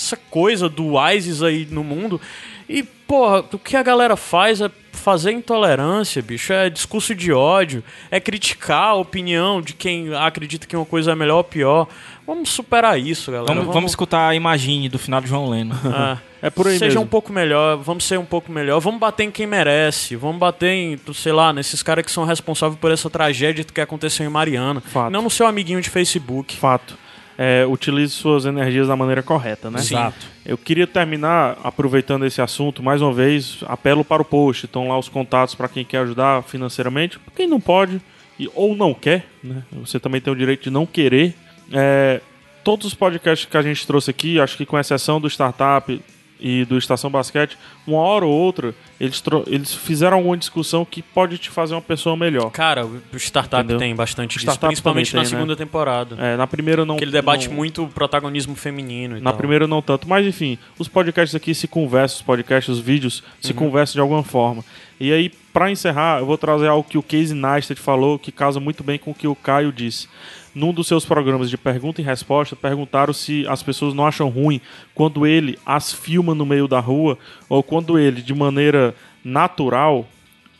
essa 0.00 0.16
coisa 0.16 0.68
do 0.68 0.94
ISIS 1.10 1.42
aí 1.42 1.66
no 1.70 1.84
mundo. 1.84 2.20
E, 2.68 2.82
porra, 2.82 3.44
o 3.52 3.58
que 3.58 3.76
a 3.76 3.82
galera 3.82 4.16
faz 4.16 4.60
é 4.60 4.70
fazer 4.92 5.32
intolerância, 5.32 6.22
bicho. 6.22 6.52
É 6.52 6.70
discurso 6.70 7.14
de 7.14 7.32
ódio, 7.32 7.82
é 8.10 8.20
criticar 8.20 8.90
a 8.90 8.94
opinião 8.94 9.60
de 9.60 9.72
quem 9.72 10.14
acredita 10.14 10.66
que 10.66 10.76
uma 10.76 10.84
coisa 10.86 11.12
é 11.12 11.14
melhor 11.14 11.38
ou 11.38 11.44
pior. 11.44 11.88
Vamos 12.26 12.50
superar 12.50 12.98
isso, 12.98 13.32
galera. 13.32 13.52
Vamos, 13.54 13.74
vamos 13.74 13.90
escutar 13.92 14.28
a 14.28 14.34
Imagine 14.34 14.88
do 14.88 14.98
final 14.98 15.20
de 15.20 15.28
João 15.28 15.48
Leno. 15.48 15.74
Ah, 15.92 16.18
É 16.40 16.48
por 16.48 16.66
aí 16.68 16.74
Seja 16.74 16.86
mesmo. 16.86 17.02
um 17.02 17.06
pouco 17.06 17.32
melhor, 17.32 17.76
vamos 17.78 18.04
ser 18.04 18.18
um 18.18 18.24
pouco 18.24 18.50
melhor, 18.52 18.80
vamos 18.80 19.00
bater 19.00 19.24
em 19.24 19.30
quem 19.30 19.46
merece, 19.46 20.16
vamos 20.16 20.38
bater 20.38 20.70
em, 20.70 20.98
sei 21.12 21.32
lá, 21.32 21.52
nesses 21.52 21.82
caras 21.82 22.04
que 22.04 22.10
são 22.10 22.24
responsáveis 22.24 22.78
por 22.78 22.90
essa 22.90 23.10
tragédia 23.10 23.64
que 23.64 23.80
aconteceu 23.80 24.24
em 24.24 24.28
Mariana. 24.30 24.80
Fato. 24.80 25.10
Não 25.10 25.22
no 25.22 25.30
seu 25.30 25.46
amiguinho 25.46 25.80
de 25.82 25.90
Facebook. 25.90 26.56
Fato. 26.56 26.96
É, 27.42 27.64
utilize 27.64 28.12
suas 28.12 28.44
energias 28.44 28.88
da 28.88 28.94
maneira 28.94 29.22
correta, 29.22 29.70
né? 29.70 29.78
Exato. 29.78 30.26
Eu 30.44 30.58
queria 30.58 30.86
terminar 30.86 31.56
aproveitando 31.64 32.26
esse 32.26 32.42
assunto, 32.42 32.82
mais 32.82 33.00
uma 33.00 33.14
vez, 33.14 33.60
apelo 33.66 34.04
para 34.04 34.20
o 34.20 34.24
post. 34.26 34.66
Estão 34.66 34.88
lá 34.88 34.98
os 34.98 35.08
contatos 35.08 35.54
para 35.54 35.66
quem 35.66 35.82
quer 35.82 36.00
ajudar 36.00 36.42
financeiramente. 36.42 37.18
Quem 37.34 37.46
não 37.46 37.58
pode 37.58 37.98
e, 38.38 38.46
ou 38.54 38.76
não 38.76 38.92
quer, 38.92 39.24
né? 39.42 39.62
Você 39.72 39.98
também 39.98 40.20
tem 40.20 40.30
o 40.30 40.36
direito 40.36 40.64
de 40.64 40.70
não 40.70 40.84
querer. 40.84 41.34
É, 41.72 42.20
todos 42.62 42.86
os 42.86 42.92
podcasts 42.92 43.48
que 43.48 43.56
a 43.56 43.62
gente 43.62 43.86
trouxe 43.86 44.10
aqui, 44.10 44.38
acho 44.38 44.58
que 44.58 44.66
com 44.66 44.78
exceção 44.78 45.18
do 45.18 45.26
Startup 45.26 45.98
e 46.40 46.64
do 46.64 46.78
Estação 46.78 47.10
Basquete, 47.10 47.56
uma 47.86 47.98
hora 48.00 48.24
ou 48.24 48.32
outra, 48.32 48.74
eles, 49.00 49.22
eles 49.46 49.74
fizeram 49.74 50.16
alguma 50.16 50.36
discussão 50.36 50.84
que 50.84 51.02
pode 51.02 51.38
te 51.38 51.50
fazer 51.50 51.74
uma 51.74 51.82
pessoa 51.82 52.16
melhor. 52.16 52.50
Cara, 52.50 52.86
o 52.86 53.16
Startup 53.16 53.60
Entendeu? 53.62 53.78
tem 53.78 53.94
bastante 53.94 54.32
disso, 54.34 54.44
Startup 54.46 54.66
principalmente 54.68 55.14
na 55.14 55.22
tem, 55.22 55.30
segunda 55.30 55.54
temporada. 55.56 56.16
É, 56.18 56.36
na 56.36 56.46
primeira 56.46 56.84
não. 56.84 56.96
Que 56.96 57.04
ele 57.04 57.10
debate 57.12 57.48
não- 57.48 57.56
muito 57.56 57.84
o 57.84 57.88
protagonismo 57.88 58.54
feminino 58.56 59.16
e 59.18 59.20
Na 59.20 59.30
tal. 59.30 59.38
primeira 59.38 59.66
não 59.66 59.82
tanto, 59.82 60.08
mas 60.08 60.26
enfim, 60.26 60.58
os 60.78 60.88
podcasts 60.88 61.34
aqui 61.34 61.54
se 61.54 61.68
conversam, 61.68 62.16
os 62.16 62.22
podcasts, 62.22 62.68
os 62.74 62.80
vídeos 62.80 63.22
se 63.40 63.52
conversam 63.52 63.94
de 63.94 64.00
alguma 64.00 64.22
forma. 64.24 64.64
E 64.98 65.12
aí, 65.12 65.30
pra 65.52 65.70
encerrar, 65.70 66.18
eu 66.20 66.26
vou 66.26 66.36
trazer 66.36 66.68
algo 66.68 66.86
que 66.88 66.98
o 66.98 67.02
Casey 67.02 67.34
Neistat 67.34 67.80
falou 67.80 68.18
que 68.18 68.30
casa 68.30 68.60
muito 68.60 68.84
bem 68.84 68.98
com 68.98 69.12
o 69.12 69.14
que 69.14 69.26
o 69.26 69.34
Caio 69.34 69.72
disse. 69.72 70.06
Num 70.54 70.72
dos 70.72 70.88
seus 70.88 71.04
programas 71.04 71.48
de 71.48 71.56
pergunta 71.56 72.00
e 72.00 72.04
resposta, 72.04 72.56
perguntaram 72.56 73.12
se 73.12 73.46
as 73.46 73.62
pessoas 73.62 73.94
não 73.94 74.06
acham 74.06 74.28
ruim 74.28 74.60
quando 74.94 75.26
ele 75.26 75.58
as 75.64 75.92
filma 75.92 76.34
no 76.34 76.44
meio 76.44 76.66
da 76.66 76.80
rua 76.80 77.16
ou 77.48 77.62
quando 77.62 77.98
ele, 77.98 78.20
de 78.20 78.34
maneira 78.34 78.94
natural 79.24 80.08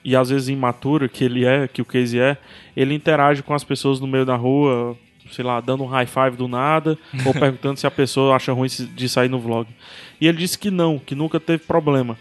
e 0.04 0.16
às 0.16 0.30
vezes 0.30 0.48
imatura, 0.48 1.08
que 1.08 1.24
ele 1.24 1.44
é, 1.44 1.68
que 1.68 1.82
o 1.82 1.84
Casey 1.84 2.20
é, 2.20 2.36
ele 2.76 2.94
interage 2.94 3.42
com 3.42 3.52
as 3.52 3.64
pessoas 3.64 4.00
no 4.00 4.06
meio 4.06 4.24
da 4.24 4.36
rua, 4.36 4.96
sei 5.30 5.44
lá, 5.44 5.60
dando 5.60 5.82
um 5.82 5.86
high 5.86 6.06
five 6.06 6.36
do 6.36 6.48
nada, 6.48 6.98
ou 7.26 7.34
perguntando 7.34 7.78
se 7.78 7.86
a 7.86 7.90
pessoa 7.90 8.36
acha 8.36 8.52
ruim 8.52 8.68
de 8.68 9.08
sair 9.08 9.28
no 9.28 9.38
vlog. 9.38 9.68
E 10.20 10.26
ele 10.26 10.38
disse 10.38 10.58
que 10.58 10.70
não, 10.70 10.98
que 10.98 11.14
nunca 11.14 11.38
teve 11.38 11.64
problema. 11.64 12.16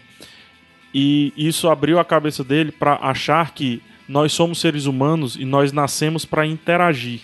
E 0.92 1.32
isso 1.36 1.68
abriu 1.68 1.98
a 1.98 2.04
cabeça 2.04 2.42
dele 2.42 2.72
para 2.72 2.94
achar 2.96 3.52
que 3.52 3.80
nós 4.08 4.32
somos 4.32 4.60
seres 4.60 4.86
humanos 4.86 5.36
e 5.36 5.44
nós 5.44 5.72
nascemos 5.72 6.24
para 6.24 6.44
interagir. 6.44 7.20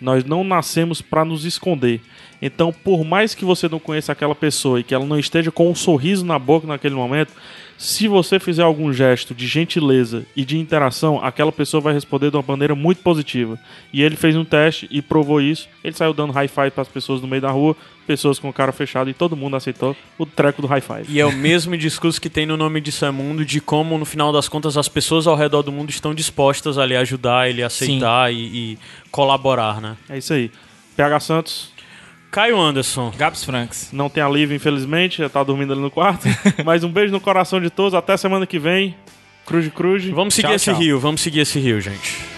Nós 0.00 0.24
não 0.24 0.44
nascemos 0.44 1.00
para 1.02 1.24
nos 1.24 1.44
esconder. 1.44 2.00
Então, 2.40 2.72
por 2.72 3.04
mais 3.04 3.34
que 3.34 3.44
você 3.44 3.68
não 3.68 3.78
conheça 3.78 4.12
aquela 4.12 4.34
pessoa 4.34 4.78
e 4.78 4.84
que 4.84 4.94
ela 4.94 5.04
não 5.04 5.18
esteja 5.18 5.50
com 5.50 5.70
um 5.70 5.74
sorriso 5.74 6.24
na 6.24 6.38
boca 6.38 6.66
naquele 6.66 6.94
momento, 6.94 7.32
se 7.78 8.08
você 8.08 8.40
fizer 8.40 8.64
algum 8.64 8.92
gesto 8.92 9.32
de 9.32 9.46
gentileza 9.46 10.26
e 10.34 10.44
de 10.44 10.58
interação, 10.58 11.24
aquela 11.24 11.52
pessoa 11.52 11.80
vai 11.80 11.94
responder 11.94 12.28
de 12.28 12.36
uma 12.36 12.44
maneira 12.46 12.74
muito 12.74 13.00
positiva. 13.02 13.56
E 13.92 14.02
ele 14.02 14.16
fez 14.16 14.34
um 14.34 14.44
teste 14.44 14.88
e 14.90 15.00
provou 15.00 15.40
isso. 15.40 15.68
Ele 15.84 15.94
saiu 15.94 16.12
dando 16.12 16.32
high 16.32 16.48
five 16.48 16.72
para 16.72 16.82
as 16.82 16.88
pessoas 16.88 17.22
no 17.22 17.28
meio 17.28 17.40
da 17.40 17.52
rua, 17.52 17.76
pessoas 18.04 18.36
com 18.40 18.52
cara 18.52 18.72
fechada 18.72 19.08
e 19.08 19.14
todo 19.14 19.36
mundo 19.36 19.54
aceitou 19.54 19.96
o 20.18 20.26
treco 20.26 20.60
do 20.60 20.66
high 20.66 20.80
five. 20.80 21.04
E 21.08 21.20
é 21.20 21.24
o 21.24 21.32
mesmo 21.32 21.76
discurso 21.76 22.20
que 22.20 22.28
tem 22.28 22.44
no 22.44 22.56
nome 22.56 22.80
de 22.80 22.90
Samundo 22.90 23.44
de 23.44 23.60
como, 23.60 23.96
no 23.96 24.04
final 24.04 24.32
das 24.32 24.48
contas, 24.48 24.76
as 24.76 24.88
pessoas 24.88 25.28
ao 25.28 25.36
redor 25.36 25.62
do 25.62 25.70
mundo 25.70 25.90
estão 25.90 26.12
dispostas 26.12 26.78
a 26.78 26.84
lhe 26.84 26.96
ajudar, 26.96 27.48
ele 27.48 27.62
aceitar 27.62 28.32
e, 28.32 28.72
e 28.72 28.78
colaborar, 29.12 29.80
né? 29.80 29.96
É 30.08 30.18
isso 30.18 30.32
aí. 30.32 30.50
PH 30.96 31.20
Santos 31.20 31.77
Caio 32.30 32.60
Anderson. 32.60 33.12
Gabs 33.16 33.44
Franks. 33.44 33.88
não 33.92 34.08
tem 34.08 34.22
alívio, 34.22 34.54
infelizmente, 34.56 35.18
já 35.18 35.28
tá 35.28 35.42
dormindo 35.42 35.72
ali 35.72 35.80
no 35.82 35.90
quarto. 35.90 36.28
Mas 36.64 36.84
um 36.84 36.90
beijo 36.90 37.12
no 37.12 37.20
coração 37.20 37.60
de 37.60 37.70
todos. 37.70 37.94
Até 37.94 38.16
semana 38.16 38.46
que 38.46 38.58
vem. 38.58 38.94
Cruz 39.46 39.66
Cruz. 39.68 40.04
Vamos 40.06 40.34
seguir 40.34 40.48
Tchau, 40.48 40.56
esse 40.56 40.64
tchau. 40.66 40.78
rio, 40.78 41.00
vamos 41.00 41.20
seguir 41.22 41.40
esse 41.40 41.58
rio, 41.58 41.80
gente. 41.80 42.37